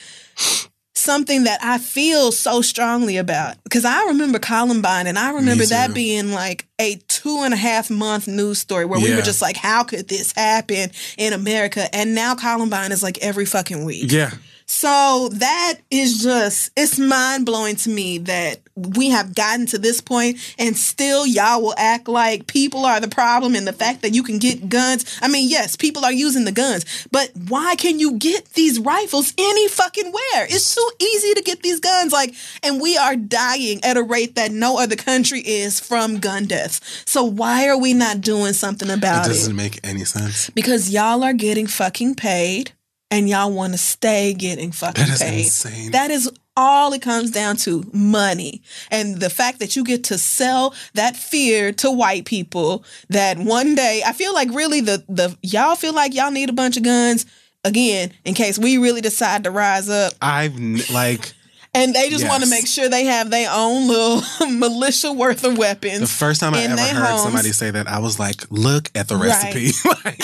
something 1.03 1.43
that 1.43 1.59
I 1.61 1.77
feel 1.77 2.31
so 2.31 2.61
strongly 2.61 3.17
about. 3.17 3.61
Because 3.63 3.85
I 3.85 4.05
remember 4.07 4.39
Columbine 4.39 5.07
and 5.07 5.19
I 5.19 5.31
remember 5.31 5.65
that 5.65 5.93
being 5.93 6.31
like 6.31 6.65
a 6.79 6.95
two 7.07 7.41
and 7.43 7.53
a 7.53 7.57
half 7.57 7.89
month 7.89 8.27
news 8.27 8.59
story 8.59 8.85
where 8.85 8.99
we 8.99 9.13
were 9.15 9.21
just 9.21 9.41
like, 9.41 9.57
how 9.57 9.83
could 9.83 10.07
this 10.07 10.31
happen 10.33 10.91
in 11.17 11.33
America? 11.33 11.93
And 11.93 12.15
now 12.15 12.35
Columbine 12.35 12.91
is 12.91 13.03
like 13.03 13.17
every 13.19 13.45
fucking 13.45 13.85
week. 13.85 14.11
Yeah. 14.11 14.31
So 14.75 15.29
that 15.33 15.75
is 15.91 16.23
just, 16.23 16.71
it's 16.75 16.97
mind 16.97 17.45
blowing 17.45 17.75
to 17.77 17.89
me 17.89 18.17
that 18.17 18.59
we 18.75 19.11
have 19.11 19.35
gotten 19.35 19.67
to 19.67 19.77
this 19.77 20.01
point 20.01 20.39
and 20.57 20.75
still 20.75 21.27
y'all 21.27 21.61
will 21.61 21.75
act 21.77 22.07
like 22.07 22.47
people 22.47 22.83
are 22.83 22.99
the 22.99 23.07
problem 23.07 23.55
and 23.55 23.67
the 23.67 23.71
fact 23.71 24.01
that 24.01 24.15
you 24.15 24.23
can 24.23 24.39
get 24.39 24.67
guns. 24.69 25.19
I 25.21 25.27
mean, 25.27 25.47
yes, 25.47 25.75
people 25.75 26.03
are 26.03 26.11
using 26.11 26.45
the 26.45 26.51
guns, 26.51 27.07
but 27.11 27.31
why 27.47 27.75
can 27.75 27.99
you 27.99 28.17
get 28.17 28.53
these 28.55 28.79
rifles 28.79 29.33
any 29.37 29.67
fucking 29.67 30.11
where? 30.11 30.45
It's 30.45 30.73
too 30.73 30.91
easy 30.99 31.35
to 31.35 31.43
get 31.43 31.61
these 31.61 31.79
guns. 31.79 32.11
Like, 32.11 32.33
and 32.63 32.81
we 32.81 32.97
are 32.97 33.15
dying 33.15 33.79
at 33.83 33.95
a 33.95 34.03
rate 34.03 34.35
that 34.35 34.51
no 34.51 34.79
other 34.79 34.95
country 34.95 35.41
is 35.41 35.79
from 35.79 36.17
gun 36.17 36.45
deaths. 36.45 36.81
So 37.05 37.23
why 37.23 37.67
are 37.67 37.79
we 37.79 37.93
not 37.93 38.21
doing 38.21 38.53
something 38.53 38.89
It 38.89 38.97
about 38.97 39.27
it? 39.27 39.29
That 39.29 39.35
doesn't 39.35 39.55
make 39.55 39.79
any 39.83 40.03
sense. 40.03 40.49
Because 40.49 40.89
y'all 40.89 41.23
are 41.23 41.33
getting 41.33 41.67
fucking 41.67 42.15
paid 42.15 42.71
and 43.13 43.29
y'all 43.29 43.51
want 43.51 43.73
to 43.73 43.77
stay 43.79 44.33
getting 44.33 44.71
fucking 44.71 45.05
That 45.05 45.13
is 45.13 45.21
paid. 45.21 45.37
insane. 45.45 45.91
That 45.91 46.11
is 46.11 46.31
all 46.55 46.93
it 46.93 47.01
comes 47.01 47.31
down 47.31 47.57
to 47.57 47.83
money. 47.93 48.61
And 48.91 49.19
the 49.19 49.29
fact 49.29 49.59
that 49.59 49.75
you 49.75 49.83
get 49.83 50.03
to 50.05 50.17
sell 50.17 50.73
that 50.93 51.15
fear 51.15 51.71
to 51.73 51.89
white 51.89 52.25
people 52.25 52.83
that 53.09 53.37
one 53.39 53.73
day 53.75 54.03
I 54.05 54.13
feel 54.13 54.33
like 54.33 54.49
really 54.53 54.81
the 54.81 55.03
the 55.09 55.35
y'all 55.41 55.75
feel 55.75 55.93
like 55.93 56.13
y'all 56.13 56.31
need 56.31 56.49
a 56.49 56.53
bunch 56.53 56.77
of 56.77 56.83
guns 56.83 57.25
again 57.63 58.11
in 58.25 58.33
case 58.33 58.59
we 58.59 58.77
really 58.77 59.01
decide 59.01 59.43
to 59.45 59.51
rise 59.51 59.89
up 59.89 60.13
I've 60.21 60.53
like 60.91 61.33
and 61.73 61.93
they 61.93 62.09
just 62.09 62.27
want 62.27 62.43
to 62.43 62.49
make 62.49 62.67
sure 62.67 62.87
they 62.89 63.05
have 63.05 63.29
their 63.29 63.49
own 63.51 63.87
little 63.87 64.21
militia 64.51 65.11
worth 65.11 65.43
of 65.43 65.57
weapons. 65.57 65.99
the 65.99 66.07
first 66.07 66.39
time 66.39 66.53
I 66.53 66.63
ever 66.63 66.75
heard 66.81 67.09
homes. 67.11 67.21
somebody 67.23 67.51
say 67.51 67.71
that, 67.71 67.87
I 67.87 67.99
was 67.99 68.19
like, 68.19 68.43
look 68.51 68.91
at 68.95 69.07
the 69.07 69.15
Right. 69.15 69.27
recipe. 69.53 69.71
like, 70.05 70.19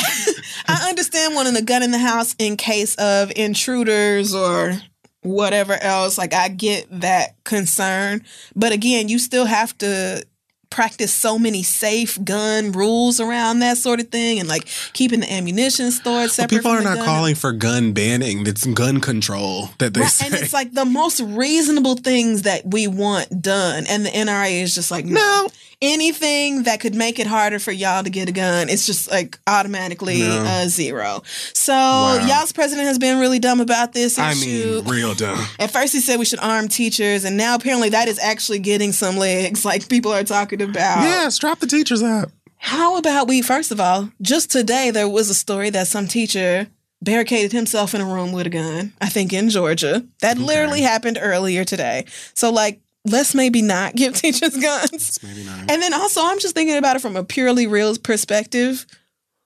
I 0.68 0.90
understand 0.90 1.36
wanting 1.36 1.56
a 1.56 1.62
gun 1.62 1.84
in 1.84 1.92
the 1.92 1.98
house 1.98 2.36
in 2.38 2.58
case 2.58 2.96
of 2.96 3.32
intruders 3.36 4.34
or 4.36 4.74
whatever 5.22 5.74
else. 5.74 6.18
Like 6.18 6.34
I 6.34 6.48
get 6.50 6.88
that 7.02 7.44
concern, 7.44 8.24
but 8.56 8.72
again, 8.72 9.10
you 9.10 9.20
still 9.20 9.46
have 9.46 9.78
to 9.80 10.24
practice 10.70 11.12
so 11.14 11.40
many 11.40 11.64
safe 11.64 12.18
gun 12.24 12.72
rules 12.72 13.20
around 13.20 13.60
that 13.60 13.78
sort 13.78 14.00
of 14.00 14.08
thing 14.10 14.40
and 14.40 14.48
like 14.48 14.68
keeping 14.94 15.20
the 15.22 15.32
ammunition 15.34 15.92
stored 15.92 16.30
separate 16.30 16.58
people 16.60 16.72
from 16.72 16.82
are 16.82 16.84
not 16.84 16.98
gun. 16.98 17.06
calling 17.06 17.36
for 17.36 17.52
gun 17.52 17.92
banning. 17.92 18.46
It's 18.46 18.66
gun 18.68 19.02
control 19.02 19.70
that 19.80 19.94
they 19.94 20.02
Right, 20.02 20.10
say. 20.12 20.28
and 20.28 20.36
it's 20.36 20.54
like 20.54 20.74
the 20.74 20.86
most 20.86 21.20
reasonable 21.22 21.96
things 21.96 22.44
that 22.44 22.66
we 22.66 22.86
want 22.88 23.42
done 23.42 23.86
and 23.88 24.06
the 24.06 24.10
NRA 24.10 24.62
is 24.62 24.76
just 24.76 24.92
like 24.92 25.06
no. 25.06 25.16
no, 25.16 25.50
anything 25.82 26.64
that 26.64 26.80
could 26.80 26.94
make 26.94 27.20
it 27.20 27.28
harder 27.28 27.58
for 27.60 27.72
y'all 27.72 28.04
to 28.04 28.10
get 28.10 28.28
a 28.28 28.32
gun 28.34 28.68
it's 28.70 28.86
just 28.86 29.10
like 29.10 29.40
automatically 29.48 30.20
No. 30.20 30.44
a 30.64 30.68
zero 30.70 31.24
so 31.54 31.72
Wow. 31.74 32.26
y'all's 32.28 32.52
president 32.52 32.88
has 32.88 32.98
been 33.00 33.18
really 33.20 33.40
dumb 33.40 33.60
about 33.62 33.94
this 33.94 34.18
issue. 34.18 34.22
I 34.22 34.34
mean, 34.36 34.84
real 34.86 35.14
dumb. 35.14 35.40
At 35.60 35.72
first, 35.72 35.94
he 35.94 36.00
said 36.00 36.18
we 36.20 36.26
should 36.26 36.40
arm 36.40 36.68
teachers, 36.68 37.24
and 37.24 37.38
now 37.38 37.56
apparently 37.56 37.90
that 37.90 38.08
is 38.08 38.18
actually 38.20 38.60
getting 38.60 38.92
some 38.92 39.18
legs. 39.18 39.64
Like 39.70 39.88
people 39.88 40.12
are 40.12 40.24
talking 40.24 40.62
about. 40.62 41.04
Yeah, 41.04 41.30
strap 41.30 41.60
the 41.60 41.68
teachers 41.68 42.02
up. 42.02 42.32
How 42.58 42.98
about 42.98 43.28
we? 43.28 43.42
First 43.42 43.72
of 43.72 43.80
all, 43.80 44.10
just 44.22 44.50
today 44.52 44.90
there 44.92 45.08
was 45.08 45.30
a 45.30 45.34
story 45.36 45.70
that 45.70 45.88
some 45.88 46.08
teacher 46.08 46.68
barricaded 47.02 47.52
himself 47.52 47.94
in 47.94 48.02
a 48.02 48.06
room 48.06 48.32
with 48.32 48.48
a 48.48 48.50
gun. 48.50 48.94
I 49.00 49.10
think 49.10 49.32
in 49.32 49.50
Georgia. 49.50 50.06
That 50.22 50.38
literally 50.38 50.82
happened 50.82 51.20
earlier 51.22 51.64
today. 51.64 52.06
So 52.34 52.50
like, 52.52 52.80
let's 53.06 53.34
maybe 53.36 53.62
not 53.62 53.96
give 53.96 54.14
teachers 54.22 54.58
guns. 54.58 54.94
It's 54.94 55.24
maybe 55.24 55.44
not. 55.44 55.72
And 55.72 55.82
then 55.82 55.94
also, 55.94 56.22
I'm 56.24 56.40
just 56.40 56.56
thinking 56.56 56.78
about 56.78 56.96
it 56.96 57.02
from 57.02 57.16
a 57.16 57.24
purely 57.24 57.68
real 57.68 57.96
perspective. 57.98 58.86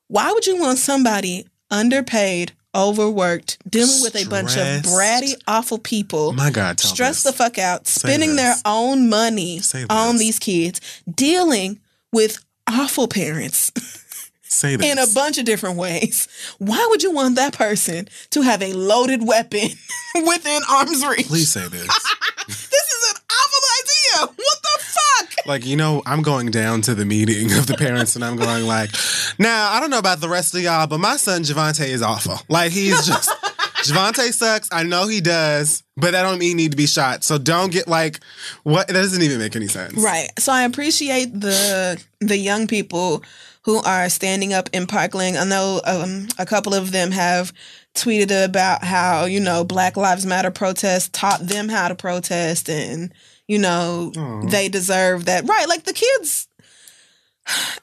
Why 0.07 0.31
would 0.31 0.45
you 0.45 0.59
want 0.59 0.77
somebody 0.77 1.47
underpaid, 1.71 2.51
overworked, 2.75 3.57
dealing 3.69 4.01
with 4.01 4.15
a 4.15 4.27
bunch 4.30 4.57
of 4.57 4.84
bratty, 4.84 5.34
awful 5.47 5.77
people? 5.80 6.34
My 6.34 6.51
God, 6.51 6.80
stress 6.80 7.23
the 7.23 7.34
fuck 7.34 7.57
out, 7.57 7.88
spending 7.88 8.35
their 8.35 8.55
own 8.65 9.09
money 9.09 9.59
Say 9.59 9.85
on 9.89 10.13
this. 10.15 10.19
these 10.21 10.39
kids, 10.39 10.81
dealing 11.09 11.80
with 12.11 12.43
awful 12.67 13.07
parents 13.07 13.71
Say 14.43 14.75
this. 14.75 14.85
in 14.91 14.99
a 14.99 15.07
bunch 15.15 15.39
of 15.39 15.45
different 15.45 15.77
ways. 15.77 16.27
Why 16.59 16.85
would 16.91 17.01
you 17.01 17.11
want 17.11 17.35
that 17.38 17.53
person 17.53 18.07
to 18.31 18.41
have 18.43 18.61
a 18.61 18.73
loaded 18.73 19.25
weapon 19.25 19.69
within 20.15 20.61
arm's 20.69 21.03
reach? 21.05 21.27
Please 21.27 21.49
say 21.49 21.67
this. 21.67 21.88
This 22.47 22.69
is 22.69 23.12
What 24.19 24.38
the 24.38 24.80
fuck? 24.80 25.45
like, 25.45 25.65
you 25.65 25.76
know, 25.76 26.02
I'm 26.06 26.22
going 26.22 26.52
down 26.52 26.81
to 26.84 26.95
the 26.95 27.06
meeting 27.06 27.52
of 27.53 27.68
the 27.68 27.76
parents 27.76 28.15
and 28.15 28.23
I'm 28.23 28.35
going 28.35 28.65
like, 28.65 28.91
now, 29.38 29.72
I 29.72 29.80
don't 29.80 29.90
know 29.90 29.99
about 29.99 30.22
the 30.22 30.30
rest 30.30 30.56
of 30.56 30.61
y'all, 30.61 30.88
but 30.88 30.99
my 30.99 31.18
son 31.18 31.44
Javante 31.44 31.88
is 31.88 32.02
awful. 32.02 32.40
Like, 32.49 32.72
he's 32.72 33.06
just, 33.06 33.30
Javante 33.84 34.31
sucks. 34.31 34.69
I 34.72 34.84
know 34.84 35.07
he 35.07 35.22
does, 35.22 35.84
but 35.98 36.11
that 36.11 36.23
don't 36.23 36.40
mean 36.40 36.49
he 36.49 36.64
need 36.64 36.72
to 36.72 36.77
be 36.77 36.88
shot. 36.88 37.23
So 37.23 37.38
don't 37.38 37.72
get 37.72 37.88
like, 37.88 38.19
what? 38.64 38.88
That 38.88 38.94
doesn't 38.94 39.22
even 39.22 39.40
make 39.40 39.56
any 39.56 39.68
sense. 39.68 39.95
Right. 39.95 40.30
So 40.40 40.53
I 40.53 40.64
appreciate 40.64 41.40
the 41.40 42.02
the 42.19 42.38
young 42.38 42.68
people 42.68 43.23
who 43.64 43.81
are 43.84 44.10
standing 44.10 44.53
up 44.53 44.69
in 44.73 44.88
Parkland. 44.88 45.38
I 45.38 45.45
know 45.45 45.81
um, 45.85 46.27
a 46.38 46.45
couple 46.45 46.73
of 46.73 46.91
them 46.91 47.11
have 47.11 47.53
tweeted 47.94 48.45
about 48.45 48.84
how 48.84 49.26
you 49.26 49.40
know 49.40 49.64
Black 49.64 49.98
Lives 49.98 50.26
Matter 50.26 50.52
protests 50.52 51.10
taught 51.10 51.41
them 51.41 51.68
how 51.68 51.90
to 51.90 51.95
protest, 51.95 52.69
and 52.69 53.14
you 53.47 53.59
know 53.59 54.11
Aw. 54.15 54.45
they 54.47 54.69
deserve 54.69 55.25
that. 55.25 55.47
Right. 55.47 55.67
Like 55.67 55.83
the 55.83 55.93
kids. 55.93 56.47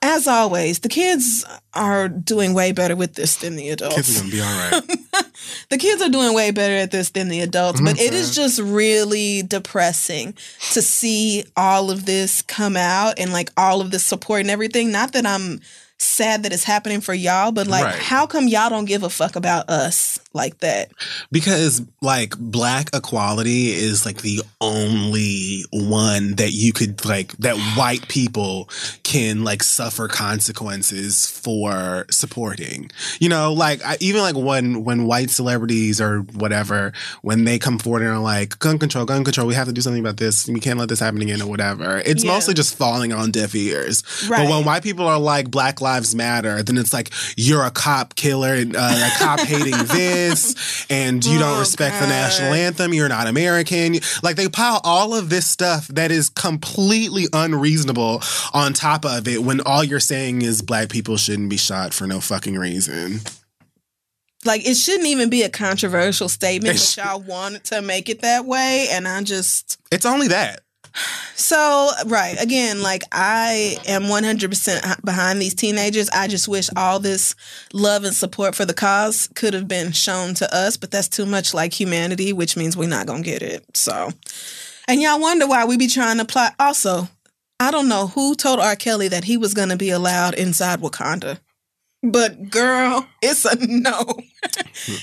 As 0.00 0.26
always, 0.26 0.78
the 0.78 0.88
kids 0.88 1.44
are 1.74 2.08
doing 2.08 2.54
way 2.54 2.72
better 2.72 2.96
with 2.96 3.14
this 3.14 3.36
than 3.36 3.56
the 3.56 3.68
adults 3.68 3.96
Kids 3.96 4.16
are 4.16 4.20
gonna 4.20 4.32
be 4.32 4.40
all 4.40 4.70
right. 4.70 5.26
the 5.68 5.76
kids 5.76 6.00
are 6.00 6.08
doing 6.08 6.34
way 6.34 6.50
better 6.50 6.74
at 6.76 6.90
this 6.90 7.10
than 7.10 7.28
the 7.28 7.40
adults, 7.40 7.76
mm-hmm. 7.76 7.84
but 7.84 7.96
not 7.96 8.02
it 8.02 8.14
is 8.14 8.34
just 8.34 8.58
really 8.58 9.42
depressing 9.42 10.32
to 10.72 10.80
see 10.80 11.44
all 11.58 11.90
of 11.90 12.06
this 12.06 12.40
come 12.40 12.74
out 12.74 13.18
and 13.18 13.34
like 13.34 13.50
all 13.58 13.82
of 13.82 13.90
the 13.90 13.98
support 13.98 14.40
and 14.40 14.50
everything. 14.50 14.90
Not 14.92 15.12
that 15.12 15.26
I'm 15.26 15.60
sad 15.98 16.44
that 16.44 16.52
it's 16.54 16.64
happening 16.64 17.02
for 17.02 17.12
y'all, 17.12 17.52
but 17.52 17.66
like, 17.66 17.84
Right. 17.84 17.94
how 17.98 18.26
come 18.26 18.48
y'all 18.48 18.70
don't 18.70 18.86
give 18.86 19.02
a 19.02 19.10
fuck 19.10 19.36
about 19.36 19.68
us 19.68 20.18
like 20.32 20.58
that? 20.58 20.90
Because 21.32 21.82
like 22.00 22.38
black 22.38 22.90
equality 22.94 23.70
is 23.72 24.06
like 24.06 24.22
the 24.22 24.40
only 24.60 25.64
one 25.72 26.36
that 26.36 26.52
you 26.52 26.72
could 26.72 27.04
like 27.04 27.32
that 27.38 27.56
white 27.76 28.06
people 28.08 28.68
can 29.02 29.44
like 29.44 29.62
suffer 29.62 30.08
consequences 30.08 31.26
for 31.26 32.06
supporting. 32.10 32.90
You 33.18 33.28
know, 33.28 33.52
like 33.52 33.84
I, 33.84 33.96
even 34.00 34.22
like 34.22 34.36
when 34.36 34.84
when 34.84 35.06
white 35.06 35.30
celebrities 35.30 36.00
or 36.00 36.20
whatever 36.34 36.92
when 37.22 37.44
they 37.44 37.58
come 37.58 37.78
forward 37.78 38.02
and 38.02 38.10
are 38.10 38.18
like 38.18 38.58
gun 38.58 38.78
control, 38.78 39.04
gun 39.04 39.24
control, 39.24 39.46
we 39.46 39.54
have 39.54 39.66
to 39.66 39.72
do 39.72 39.80
something 39.80 40.00
about 40.00 40.16
this. 40.16 40.48
We 40.48 40.60
can't 40.60 40.78
let 40.78 40.88
this 40.88 41.00
happen 41.00 41.20
again 41.22 41.42
or 41.42 41.48
whatever. 41.48 41.98
It's 42.04 42.24
Yeah. 42.24 42.32
mostly 42.32 42.54
just 42.54 42.76
falling 42.76 43.12
on 43.12 43.30
deaf 43.30 43.54
ears. 43.54 44.02
Right. 44.28 44.44
But 44.44 44.50
when 44.50 44.64
white 44.64 44.82
people 44.82 45.06
are 45.06 45.18
like 45.18 45.50
Black 45.50 45.80
Lives 45.80 46.14
Matter, 46.14 46.62
then 46.62 46.78
it's 46.78 46.92
like 46.92 47.10
you're 47.36 47.64
a 47.64 47.70
cop 47.70 48.14
killer 48.14 48.54
and 48.54 48.76
uh, 48.76 48.80
a 48.80 49.18
cop 49.18 49.40
hating 49.40 49.76
this, 49.86 50.19
and 50.90 51.24
you 51.24 51.38
don't 51.38 51.56
Oh, 51.56 51.60
respect 51.60 52.00
the 52.00 52.06
national 52.06 52.52
anthem. 52.52 52.94
You're 52.94 53.08
not 53.08 53.26
American. 53.26 53.96
Like 54.22 54.36
they 54.36 54.48
pile 54.48 54.80
all 54.84 55.14
of 55.14 55.28
this 55.30 55.46
stuff 55.46 55.88
that 55.88 56.10
is 56.10 56.28
completely 56.28 57.26
unreasonable 57.32 58.22
on 58.54 58.72
top 58.72 59.04
of 59.04 59.26
it 59.26 59.42
when 59.42 59.60
all 59.62 59.82
you're 59.82 60.00
saying 60.00 60.42
is 60.42 60.62
black 60.62 60.88
people 60.88 61.16
shouldn't 61.16 61.50
be 61.50 61.56
shot 61.56 61.92
for 61.94 62.06
no 62.06 62.20
fucking 62.20 62.56
reason. 62.56 63.20
Like, 64.44 64.66
it 64.66 64.74
shouldn't 64.74 65.06
even 65.06 65.28
be 65.28 65.42
a 65.42 65.50
controversial 65.50 66.30
statement, 66.30 66.76
but 66.78 66.96
y'all 66.96 67.20
wanted 67.20 67.64
to 67.64 67.82
make 67.82 68.08
it 68.08 68.22
that 68.22 68.46
way. 68.46 68.88
And 68.90 69.06
I 69.06 69.22
just, 69.22 69.78
It's 69.92 70.06
only 70.06 70.28
that. 70.28 70.62
So, 71.34 71.90
right. 72.06 72.40
Again, 72.40 72.82
like 72.82 73.02
I 73.12 73.76
am 73.86 74.02
100% 74.04 75.04
behind 75.04 75.40
these 75.40 75.54
teenagers. 75.54 76.08
I 76.10 76.28
just 76.28 76.48
wish 76.48 76.68
all 76.76 76.98
this 76.98 77.34
love 77.72 78.04
and 78.04 78.14
support 78.14 78.54
for 78.54 78.64
the 78.64 78.74
cause 78.74 79.28
could 79.34 79.54
have 79.54 79.68
been 79.68 79.92
shown 79.92 80.34
to 80.34 80.54
us, 80.54 80.76
but 80.76 80.90
that's 80.90 81.08
too 81.08 81.26
much 81.26 81.54
like 81.54 81.72
humanity, 81.78 82.32
which 82.32 82.56
means 82.56 82.76
we're 82.76 82.88
not 82.88 83.06
going 83.06 83.22
to 83.22 83.30
get 83.30 83.42
it. 83.42 83.64
So, 83.76 84.10
and 84.86 85.00
y'all 85.00 85.20
wonder 85.20 85.46
why 85.46 85.64
we 85.64 85.76
be 85.76 85.86
trying 85.86 86.18
to 86.18 86.24
plot. 86.24 86.54
Also, 86.58 87.08
I 87.58 87.70
don't 87.70 87.88
know 87.88 88.06
who 88.08 88.34
told 88.34 88.58
R. 88.60 88.76
Kelly 88.76 89.08
that 89.08 89.24
he 89.24 89.36
was 89.36 89.54
going 89.54 89.68
to 89.68 89.76
be 89.76 89.90
allowed 89.90 90.34
inside 90.34 90.80
Wakanda. 90.80 91.38
But 92.02 92.50
girl, 92.50 93.06
it's 93.22 93.44
a 93.44 93.56
no. 93.60 94.02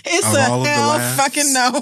It's 0.05 0.27
Of 0.27 0.34
a 0.34 0.49
all 0.49 0.59
of 0.61 0.64
the 0.64 0.69
hell 0.69 1.15
fucking 1.15 1.53
no. 1.53 1.81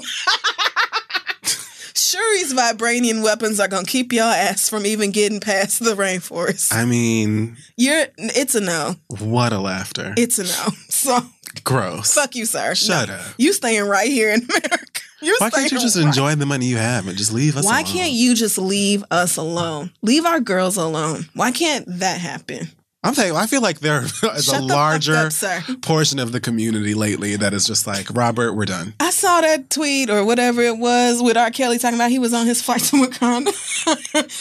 Shuri's 1.96 2.52
vibranium 2.52 3.22
weapons 3.22 3.58
are 3.60 3.68
gonna 3.68 3.86
keep 3.86 4.12
your 4.12 4.24
ass 4.24 4.68
from 4.68 4.84
even 4.86 5.10
getting 5.12 5.40
past 5.40 5.82
the 5.82 5.94
rainforest. 5.94 6.72
I 6.74 6.84
mean, 6.84 7.56
You're 7.76 8.06
it's 8.18 8.54
a 8.54 8.60
no. 8.60 8.96
what 9.20 9.52
a 9.52 9.58
laughter. 9.58 10.14
It's 10.16 10.38
a 10.38 10.44
no. 10.44 10.74
So 10.88 11.18
Gross. 11.64 12.12
fuck 12.14 12.34
you, 12.34 12.44
sir. 12.46 12.74
Shut 12.74 13.08
No. 13.08 13.14
up. 13.14 13.20
You 13.38 13.52
staying 13.52 13.84
right 13.84 14.08
here 14.08 14.30
in 14.32 14.42
America. 14.44 15.00
You're 15.22 15.36
Why 15.38 15.48
can't 15.50 15.72
you 15.72 15.78
just 15.80 15.96
right- 15.96 16.04
enjoy 16.06 16.34
the 16.34 16.44
money 16.46 16.66
you 16.66 16.76
have 16.76 17.08
and 17.08 17.16
just 17.16 17.32
leave 17.32 17.56
us 17.56 17.64
Why 17.64 17.80
alone? 17.80 17.92
can't 17.92 18.12
you 18.12 18.34
just 18.34 18.58
leave 18.58 19.02
us 19.10 19.36
alone? 19.38 19.90
Leave 20.02 20.26
our 20.26 20.40
girls 20.40 20.76
alone. 20.76 21.26
Why 21.34 21.50
can't 21.52 21.84
that 22.00 22.20
happen? 22.20 22.68
I'm 23.06 23.14
saying 23.14 23.36
I 23.36 23.46
feel 23.46 23.62
like 23.62 23.78
there 23.78 24.02
is 24.04 24.12
Shut 24.18 24.36
a 24.36 24.60
the 24.60 24.62
larger 24.62 25.14
up, 25.14 25.82
portion 25.82 26.18
of 26.18 26.32
the 26.32 26.40
community 26.40 26.94
lately 26.94 27.36
that 27.36 27.54
is 27.54 27.64
just 27.64 27.86
like, 27.86 28.12
Robert, 28.12 28.54
we're 28.54 28.64
done. 28.64 28.94
I 28.98 29.10
saw 29.10 29.40
that 29.40 29.70
tweet 29.70 30.10
or 30.10 30.24
whatever 30.24 30.60
it 30.60 30.78
was 30.78 31.22
with 31.22 31.36
R. 31.36 31.50
Kelly 31.50 31.78
talking 31.78 31.96
about 31.96 32.10
he 32.10 32.18
was 32.18 32.34
on 32.34 32.46
his 32.46 32.60
flight 32.60 32.80
to 32.82 32.96
Wakanda. 32.96 33.52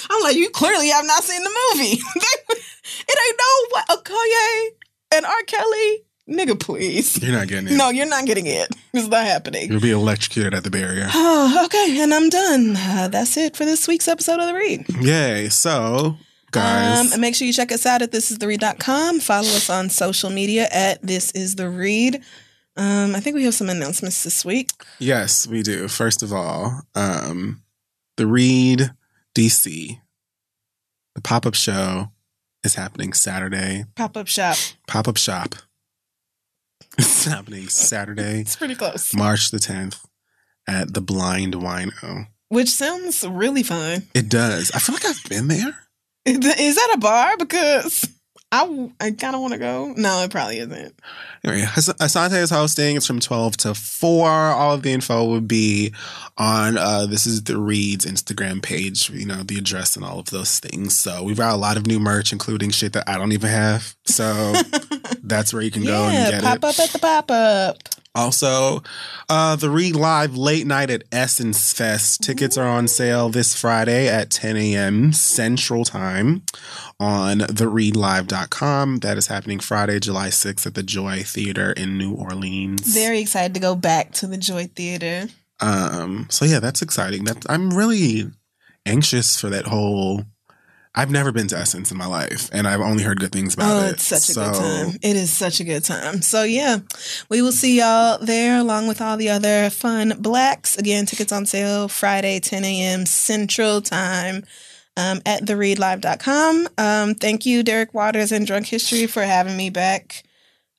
I'm 0.09 0.23
like, 0.23 0.35
you 0.35 0.49
clearly 0.49 0.89
have 0.89 1.05
not 1.05 1.23
seen 1.23 1.43
the 1.43 1.49
movie. 1.73 2.01
it 3.07 3.19
ain't 3.27 3.39
no 3.39 3.67
what 3.69 3.87
Okoye 4.03 4.69
and 5.15 5.25
R. 5.25 5.43
Kelly. 5.43 6.01
Nigga, 6.27 6.59
please. 6.59 7.21
You're 7.21 7.33
not 7.37 7.47
getting 7.47 7.67
it. 7.67 7.77
No, 7.77 7.89
you're 7.89 8.07
not 8.07 8.25
getting 8.25 8.47
it. 8.47 8.69
It's 8.93 9.07
not 9.07 9.25
happening. 9.27 9.71
You'll 9.71 9.79
be 9.79 9.91
electrocuted 9.91 10.55
at 10.55 10.63
the 10.63 10.71
barrier. 10.71 11.07
Oh, 11.13 11.61
okay, 11.65 12.01
and 12.01 12.11
I'm 12.11 12.29
done. 12.29 12.75
Uh, 12.75 13.09
that's 13.11 13.37
it 13.37 13.55
for 13.55 13.63
this 13.63 13.87
week's 13.87 14.07
episode 14.07 14.39
of 14.39 14.47
The 14.47 14.55
Read. 14.55 14.85
Yay. 15.01 15.49
So, 15.49 16.17
guys. 16.55 16.99
Um, 16.99 17.13
and 17.13 17.21
make 17.21 17.35
sure 17.35 17.45
you 17.45 17.53
check 17.53 17.71
us 17.71 17.85
out 17.85 18.01
at 18.01 18.11
thisistheread.com. 18.11 19.19
Follow 19.19 19.47
us 19.47 19.69
on 19.69 19.89
social 19.89 20.29
media 20.29 20.67
at 20.71 21.01
This 21.01 21.31
Is 21.31 21.55
The 21.55 21.69
Read. 21.69 22.21
Um, 22.77 23.15
I 23.15 23.19
think 23.19 23.35
we 23.35 23.43
have 23.45 23.53
some 23.53 23.69
announcements 23.69 24.23
this 24.23 24.43
week. 24.43 24.71
yes, 24.99 25.47
we 25.47 25.61
do. 25.61 25.87
First 25.87 26.23
of 26.23 26.33
all, 26.33 26.81
um, 26.93 27.61
the 28.17 28.27
Read 28.27 28.91
DC, 29.33 29.99
the 31.15 31.21
pop 31.21 31.45
up 31.45 31.55
show 31.55 32.11
is 32.63 32.75
happening 32.75 33.13
Saturday. 33.13 33.85
Pop 33.95 34.17
up 34.17 34.27
shop. 34.27 34.57
Pop 34.87 35.07
up 35.07 35.17
shop. 35.17 35.55
It's 36.97 37.25
happening 37.25 37.67
Saturday, 37.67 38.39
It's 38.41 38.55
pretty 38.55 38.75
close. 38.75 39.13
March 39.13 39.51
the 39.51 39.57
10th 39.57 40.05
at 40.65 40.93
the 40.93 41.01
Blind 41.01 41.53
Whino. 41.55 42.27
Which 42.47 42.69
sounds 42.69 43.27
really 43.27 43.63
fun. 43.63 44.03
It 44.13 44.29
does. 44.29 44.71
I 44.71 44.79
feel 44.79 44.93
like 44.95 45.03
I've 45.03 45.21
been 45.27 45.49
there. 45.49 45.77
Is 46.59 46.75
that 46.75 46.91
a 46.95 46.97
bar? 46.97 47.37
Because 47.37 48.07
I, 48.51 48.89
I 49.01 49.11
kind 49.11 49.35
of 49.35 49.41
want 49.41 49.53
to 49.53 49.59
go. 49.59 49.93
No, 49.97 50.23
it 50.23 50.31
probably 50.31 50.59
isn't. 50.59 50.95
Anyway, 51.43 51.67
As- 51.75 51.89
Asante 51.89 52.41
is 52.41 52.49
hosting. 52.49 52.95
It's 52.95 53.05
from 53.05 53.19
12 53.19 53.57
to 53.57 53.73
4. 53.75 54.29
All 54.29 54.73
of 54.73 54.81
the 54.81 54.91
info 54.91 55.25
will 55.25 55.41
be 55.41 55.93
on, 56.37 56.77
uh, 56.77 57.05
this 57.05 57.27
is 57.27 57.43
the 57.43 57.57
Read's 57.57 58.05
Instagram 58.05 58.61
page, 58.63 59.09
you 59.09 59.25
know, 59.25 59.43
the 59.43 59.57
address 59.57 59.95
and 59.95 60.05
all 60.05 60.19
of 60.19 60.27
those 60.31 60.59
things. 60.59 60.97
So 60.97 61.23
we've 61.23 61.37
got 61.37 61.53
a 61.53 61.57
lot 61.57 61.77
of 61.77 61.85
new 61.85 61.99
merch, 61.99 62.31
including 62.31 62.71
shit 62.71 62.93
that 62.93 63.07
I 63.09 63.17
don't 63.17 63.31
even 63.33 63.49
have. 63.49 63.95
So 64.05 64.53
that's 65.23 65.53
where 65.53 65.61
you 65.61 65.71
can 65.71 65.83
go 65.83 66.05
and 66.05 66.13
yeah, 66.13 66.31
get 66.31 66.43
pop 66.43 66.57
it. 66.57 66.63
up 66.63 66.79
at 66.79 66.89
the 66.91 66.99
pop 66.99 67.31
up. 67.31 67.77
Also, 68.15 68.81
uh, 69.27 69.57
the 69.57 69.69
Read 69.69 69.95
Live 69.95 70.37
late 70.37 70.65
night 70.65 70.89
at 70.89 71.03
Essence 71.11 71.73
Fest. 71.73 72.23
Tickets 72.23 72.57
are 72.57 72.67
on 72.67 72.87
sale 72.87 73.27
this 73.29 73.59
Friday 73.59 74.07
at 74.07 74.29
10 74.29 74.55
a.m. 74.55 75.11
Central 75.11 75.83
Time 75.83 76.43
on 76.99 77.39
thereadlive.com. 77.39 78.99
That 78.99 79.17
is 79.17 79.27
happening 79.27 79.59
Friday, 79.59 79.99
July 79.99 80.29
6th 80.29 80.65
at 80.65 80.75
the 80.75 80.83
Joy 80.83 81.23
Theater 81.23 81.73
in 81.73 81.97
New 81.97 82.13
Orleans. 82.13 82.81
Very 82.93 83.19
excited 83.19 83.53
to 83.53 83.59
go 83.59 83.75
back 83.75 84.13
to 84.13 84.27
the 84.27 84.37
Joy 84.37 84.67
Theater. 84.67 85.27
Um, 85.59 86.27
so 86.29 86.45
yeah, 86.45 86.59
that's 86.59 86.81
exciting. 86.81 87.25
That 87.25 87.45
I'm 87.49 87.73
really 87.73 88.31
anxious 88.85 89.39
for 89.39 89.49
that 89.49 89.65
whole. 89.67 90.23
I've 90.97 91.11
never 91.11 91.31
been 91.33 91.47
to 91.49 91.57
Essence 91.57 91.91
in 91.91 91.97
my 91.97 92.05
life, 92.05 92.49
and 92.53 92.65
I've 92.67 92.79
only 92.79 93.03
heard 93.03 93.19
good 93.19 93.31
things 93.33 93.53
about 93.53 93.69
Oh, 93.69 93.85
it. 93.87 93.91
it's 93.95 94.03
such 94.05 94.29
a 94.29 94.33
good 94.33 94.53
time. 94.53 94.97
It 95.01 95.15
is 95.17 95.31
such 95.31 95.59
a 95.59 95.63
good 95.65 95.83
time. 95.83 96.21
So 96.21 96.43
yeah, 96.43 96.77
we 97.29 97.41
will 97.41 97.51
see 97.51 97.77
y'all 97.79 98.17
there 98.19 98.57
along 98.57 98.87
with 98.87 99.01
all 99.01 99.17
the 99.17 99.29
other 99.29 99.69
fun 99.69 100.13
blacks. 100.19 100.77
Again, 100.77 101.05
tickets 101.05 101.31
on 101.33 101.45
sale 101.45 101.87
Friday, 101.89 102.39
10 102.39 102.63
a.m. 102.63 103.05
Central 103.05 103.81
Time. 103.81 104.43
Um, 104.97 105.19
at 105.25 105.41
thereadlive.com. 105.43 106.69
Um, 106.77 107.15
thank 107.15 107.45
you, 107.45 107.63
Derek 107.63 107.93
Waters 107.93 108.31
and 108.31 108.47
Drunk 108.47 108.65
History, 108.67 109.07
for 109.07 109.23
having 109.23 109.57
me 109.57 109.69
back 109.69 110.23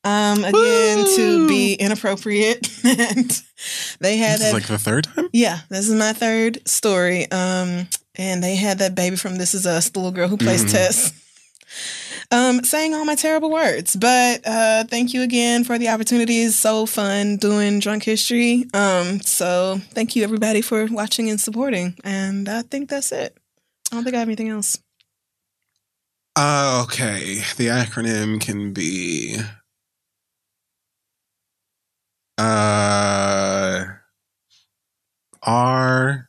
um, 0.05 0.43
again 0.43 1.05
to 1.17 1.47
be 1.47 1.75
inappropriate. 1.75 2.67
and 2.85 3.43
they 4.01 4.17
had 4.17 4.39
This 4.39 4.47
is 4.49 4.53
like 4.55 4.69
the 4.69 4.79
third 4.79 5.05
time. 5.05 5.29
yeah, 5.35 5.61
this 5.69 5.87
is 5.87 5.95
my 5.95 6.15
third 6.15 6.67
story. 6.67 7.31
Um, 7.31 7.89
and 8.17 8.43
they 8.43 8.57
had 8.57 8.79
that 8.79 8.95
baby 8.95 9.17
from 9.17 9.37
This 9.37 9.55
Is 9.55 9.67
Us, 9.67 9.89
the 9.91 9.99
little 9.99 10.13
girl 10.13 10.29
who 10.29 10.37
plays 10.37 10.65
Mhm. 10.65 10.71
Tess, 10.73 11.13
um, 12.31 12.65
saying 12.65 12.95
all 12.95 13.05
my 13.05 13.15
terrible 13.15 13.51
words. 13.51 13.95
But 13.97 14.47
uh, 14.47 14.85
thank 14.85 15.13
you 15.15 15.23
again 15.23 15.65
for 15.65 15.79
the 15.79 15.89
opportunity. 15.89 16.41
It's 16.43 16.57
so 16.57 16.87
fun 16.87 17.37
doing 17.37 17.79
drunk 17.81 18.03
history. 18.05 18.65
Um, 18.75 19.21
so 19.21 19.81
thank 19.93 20.17
you 20.17 20.25
everybody 20.25 20.63
for 20.63 20.87
watching 20.87 21.29
and 21.31 21.41
supporting. 21.41 21.97
And 22.05 22.49
I 22.49 22.63
think 22.63 22.89
that's 22.89 23.13
it. 23.13 23.37
I 23.93 23.97
don't 23.97 24.05
think 24.05 24.17
I 24.17 24.19
have 24.21 24.29
anything 24.29 24.49
else. 24.49 24.79
Uh, 26.35 26.83
okay. 26.85 27.37
The 27.57 27.69
acronym 27.69 28.41
can 28.41 28.73
be 28.73 29.39
uh 32.39 33.85
R 35.43 36.29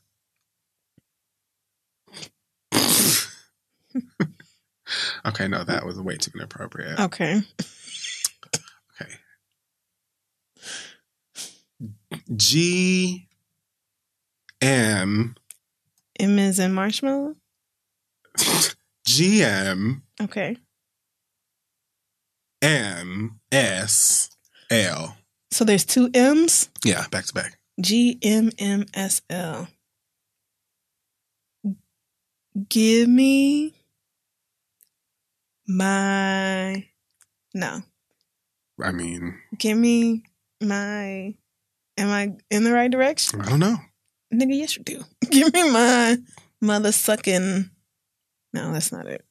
Okay, 5.28 5.48
no, 5.48 5.64
that 5.64 5.86
was 5.86 6.00
way 6.00 6.16
too 6.16 6.32
inappropriate. 6.36 7.00
Okay. 7.00 7.42
Okay. 9.02 9.12
G 12.36 13.28
M 14.62 15.36
M 16.20 16.40
is 16.40 16.60
in 16.60 16.74
marshmallow. 16.74 17.36
G 19.06 19.44
M 19.44 20.04
Okay. 20.22 20.58
M 22.62 23.40
S 23.52 24.30
L. 24.72 25.18
So 25.52 25.64
there's 25.66 25.86
two 25.86 26.10
M's. 26.14 26.70
Yeah, 26.84 27.06
back 27.12 27.26
to 27.26 27.34
back. 27.34 27.60
G 27.80 28.18
M 28.24 28.52
M 28.58 28.86
S 28.94 29.22
L. 29.30 29.68
Give 32.70 33.08
me 33.08 33.74
my 35.68 36.86
no. 37.54 37.82
I 38.82 38.92
mean, 38.92 39.40
Give 39.58 39.78
me 39.78 40.24
my. 40.62 41.36
Am 42.00 42.10
I 42.10 42.34
in 42.52 42.64
the 42.64 42.72
right 42.74 42.92
direction? 42.92 43.42
I 43.42 43.50
don't 43.50 43.60
know. 43.60 43.78
Nigga, 44.34 44.56
yes 44.58 44.78
you 44.78 44.84
do. 44.84 45.04
Give 45.32 45.52
me 45.54 45.72
my 45.72 46.18
mother 46.62 46.92
sucking. 46.92 47.70
No, 48.54 48.72
that's 48.72 48.92
not 48.92 49.08
it. 49.08 49.26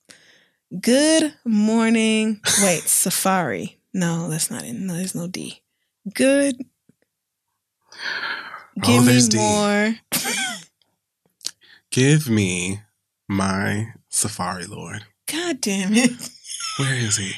Good 0.81 1.33
morning. 1.45 2.41
Wait, 2.63 2.83
Safaree. 2.85 3.77
No, 3.95 4.29
that's 4.29 4.51
not 4.51 4.65
it. 4.65 4.73
No, 4.73 4.95
there's 4.95 5.15
no 5.15 5.29
D. 5.29 5.63
Good. 6.13 6.57
Oh, 7.93 8.83
Give 8.83 9.03
me 9.07 9.13
there's 9.13 9.29
D. 9.29 9.39
more. 9.39 9.95
Give 11.91 12.29
me 12.29 12.81
my 13.29 13.93
Safaree 14.11 14.69
Lord. 14.69 15.05
God 15.27 15.61
damn 15.61 15.93
it. 15.95 16.31
Where 16.79 16.95
is 16.95 17.17
he? 17.17 17.33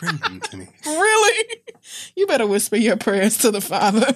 Bring 0.00 0.18
him 0.18 0.40
to 0.40 0.56
me. 0.56 0.68
Really? 0.84 1.56
You 2.16 2.26
better 2.26 2.46
whisper 2.46 2.76
your 2.76 2.96
prayers 2.96 3.38
to 3.38 3.50
the 3.50 3.60
Father. 3.60 4.06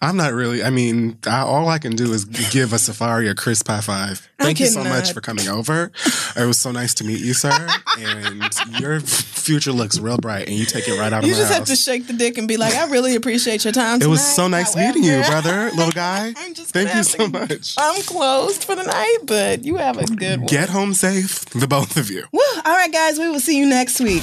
I'm 0.00 0.16
not 0.16 0.32
really. 0.32 0.62
I 0.62 0.70
mean, 0.70 1.18
I, 1.26 1.40
all 1.40 1.68
I 1.68 1.78
can 1.78 1.94
do 1.94 2.12
is 2.12 2.24
give 2.24 2.72
a 2.72 2.76
Safaree 2.76 3.30
a 3.30 3.34
crisp 3.34 3.68
high 3.68 3.80
five. 3.80 4.28
Thank 4.38 4.60
you 4.60 4.66
so 4.66 4.82
much 4.84 5.12
for 5.12 5.20
coming 5.20 5.48
over. 5.48 5.90
It 6.36 6.46
was 6.46 6.58
so 6.58 6.70
nice 6.72 6.94
to 6.94 7.04
meet 7.04 7.20
you, 7.20 7.34
sir. 7.34 7.50
And 7.98 8.42
your 8.80 9.00
future 9.00 9.72
looks 9.72 9.98
real 9.98 10.16
bright, 10.18 10.48
and 10.48 10.56
you 10.56 10.64
take 10.64 10.88
it 10.88 10.98
right 10.98 11.12
out 11.12 11.22
of 11.24 11.28
You 11.28 11.32
my 11.34 11.38
just 11.38 11.48
house. 11.52 11.58
have 11.58 11.66
to 11.68 11.76
shake 11.76 12.06
the 12.06 12.12
dick 12.12 12.38
and 12.38 12.46
be 12.48 12.56
like, 12.56 12.74
I 12.74 12.88
really 12.88 13.14
appreciate 13.16 13.64
your 13.64 13.72
time. 13.72 14.00
it 14.00 14.06
was 14.06 14.24
so 14.24 14.48
nice 14.48 14.74
meeting 14.76 15.02
you, 15.04 15.20
brother, 15.22 15.70
little 15.72 15.90
guy. 15.94 16.32
I'm 16.36 16.54
just 16.54 16.70
Thank 16.72 16.94
you 16.94 17.02
so 17.02 17.28
much. 17.28 17.74
I'm 17.78 18.00
closed 18.02 18.64
for 18.64 18.74
the 18.76 18.84
night, 18.84 19.18
but 19.24 19.64
you 19.64 19.76
have 19.76 19.98
a 19.98 20.04
good 20.06 20.38
one. 20.40 20.46
Get 20.46 20.68
home 20.68 20.94
safe, 20.94 21.44
the 21.46 21.66
both 21.66 21.96
of 21.96 22.10
you. 22.10 22.24
Woo. 22.32 22.40
All 22.64 22.72
right, 22.72 22.92
guys, 22.92 23.18
we 23.18 23.28
will 23.28 23.40
see 23.40 23.58
you 23.58 23.66
next 23.68 24.00
week. 24.00 24.22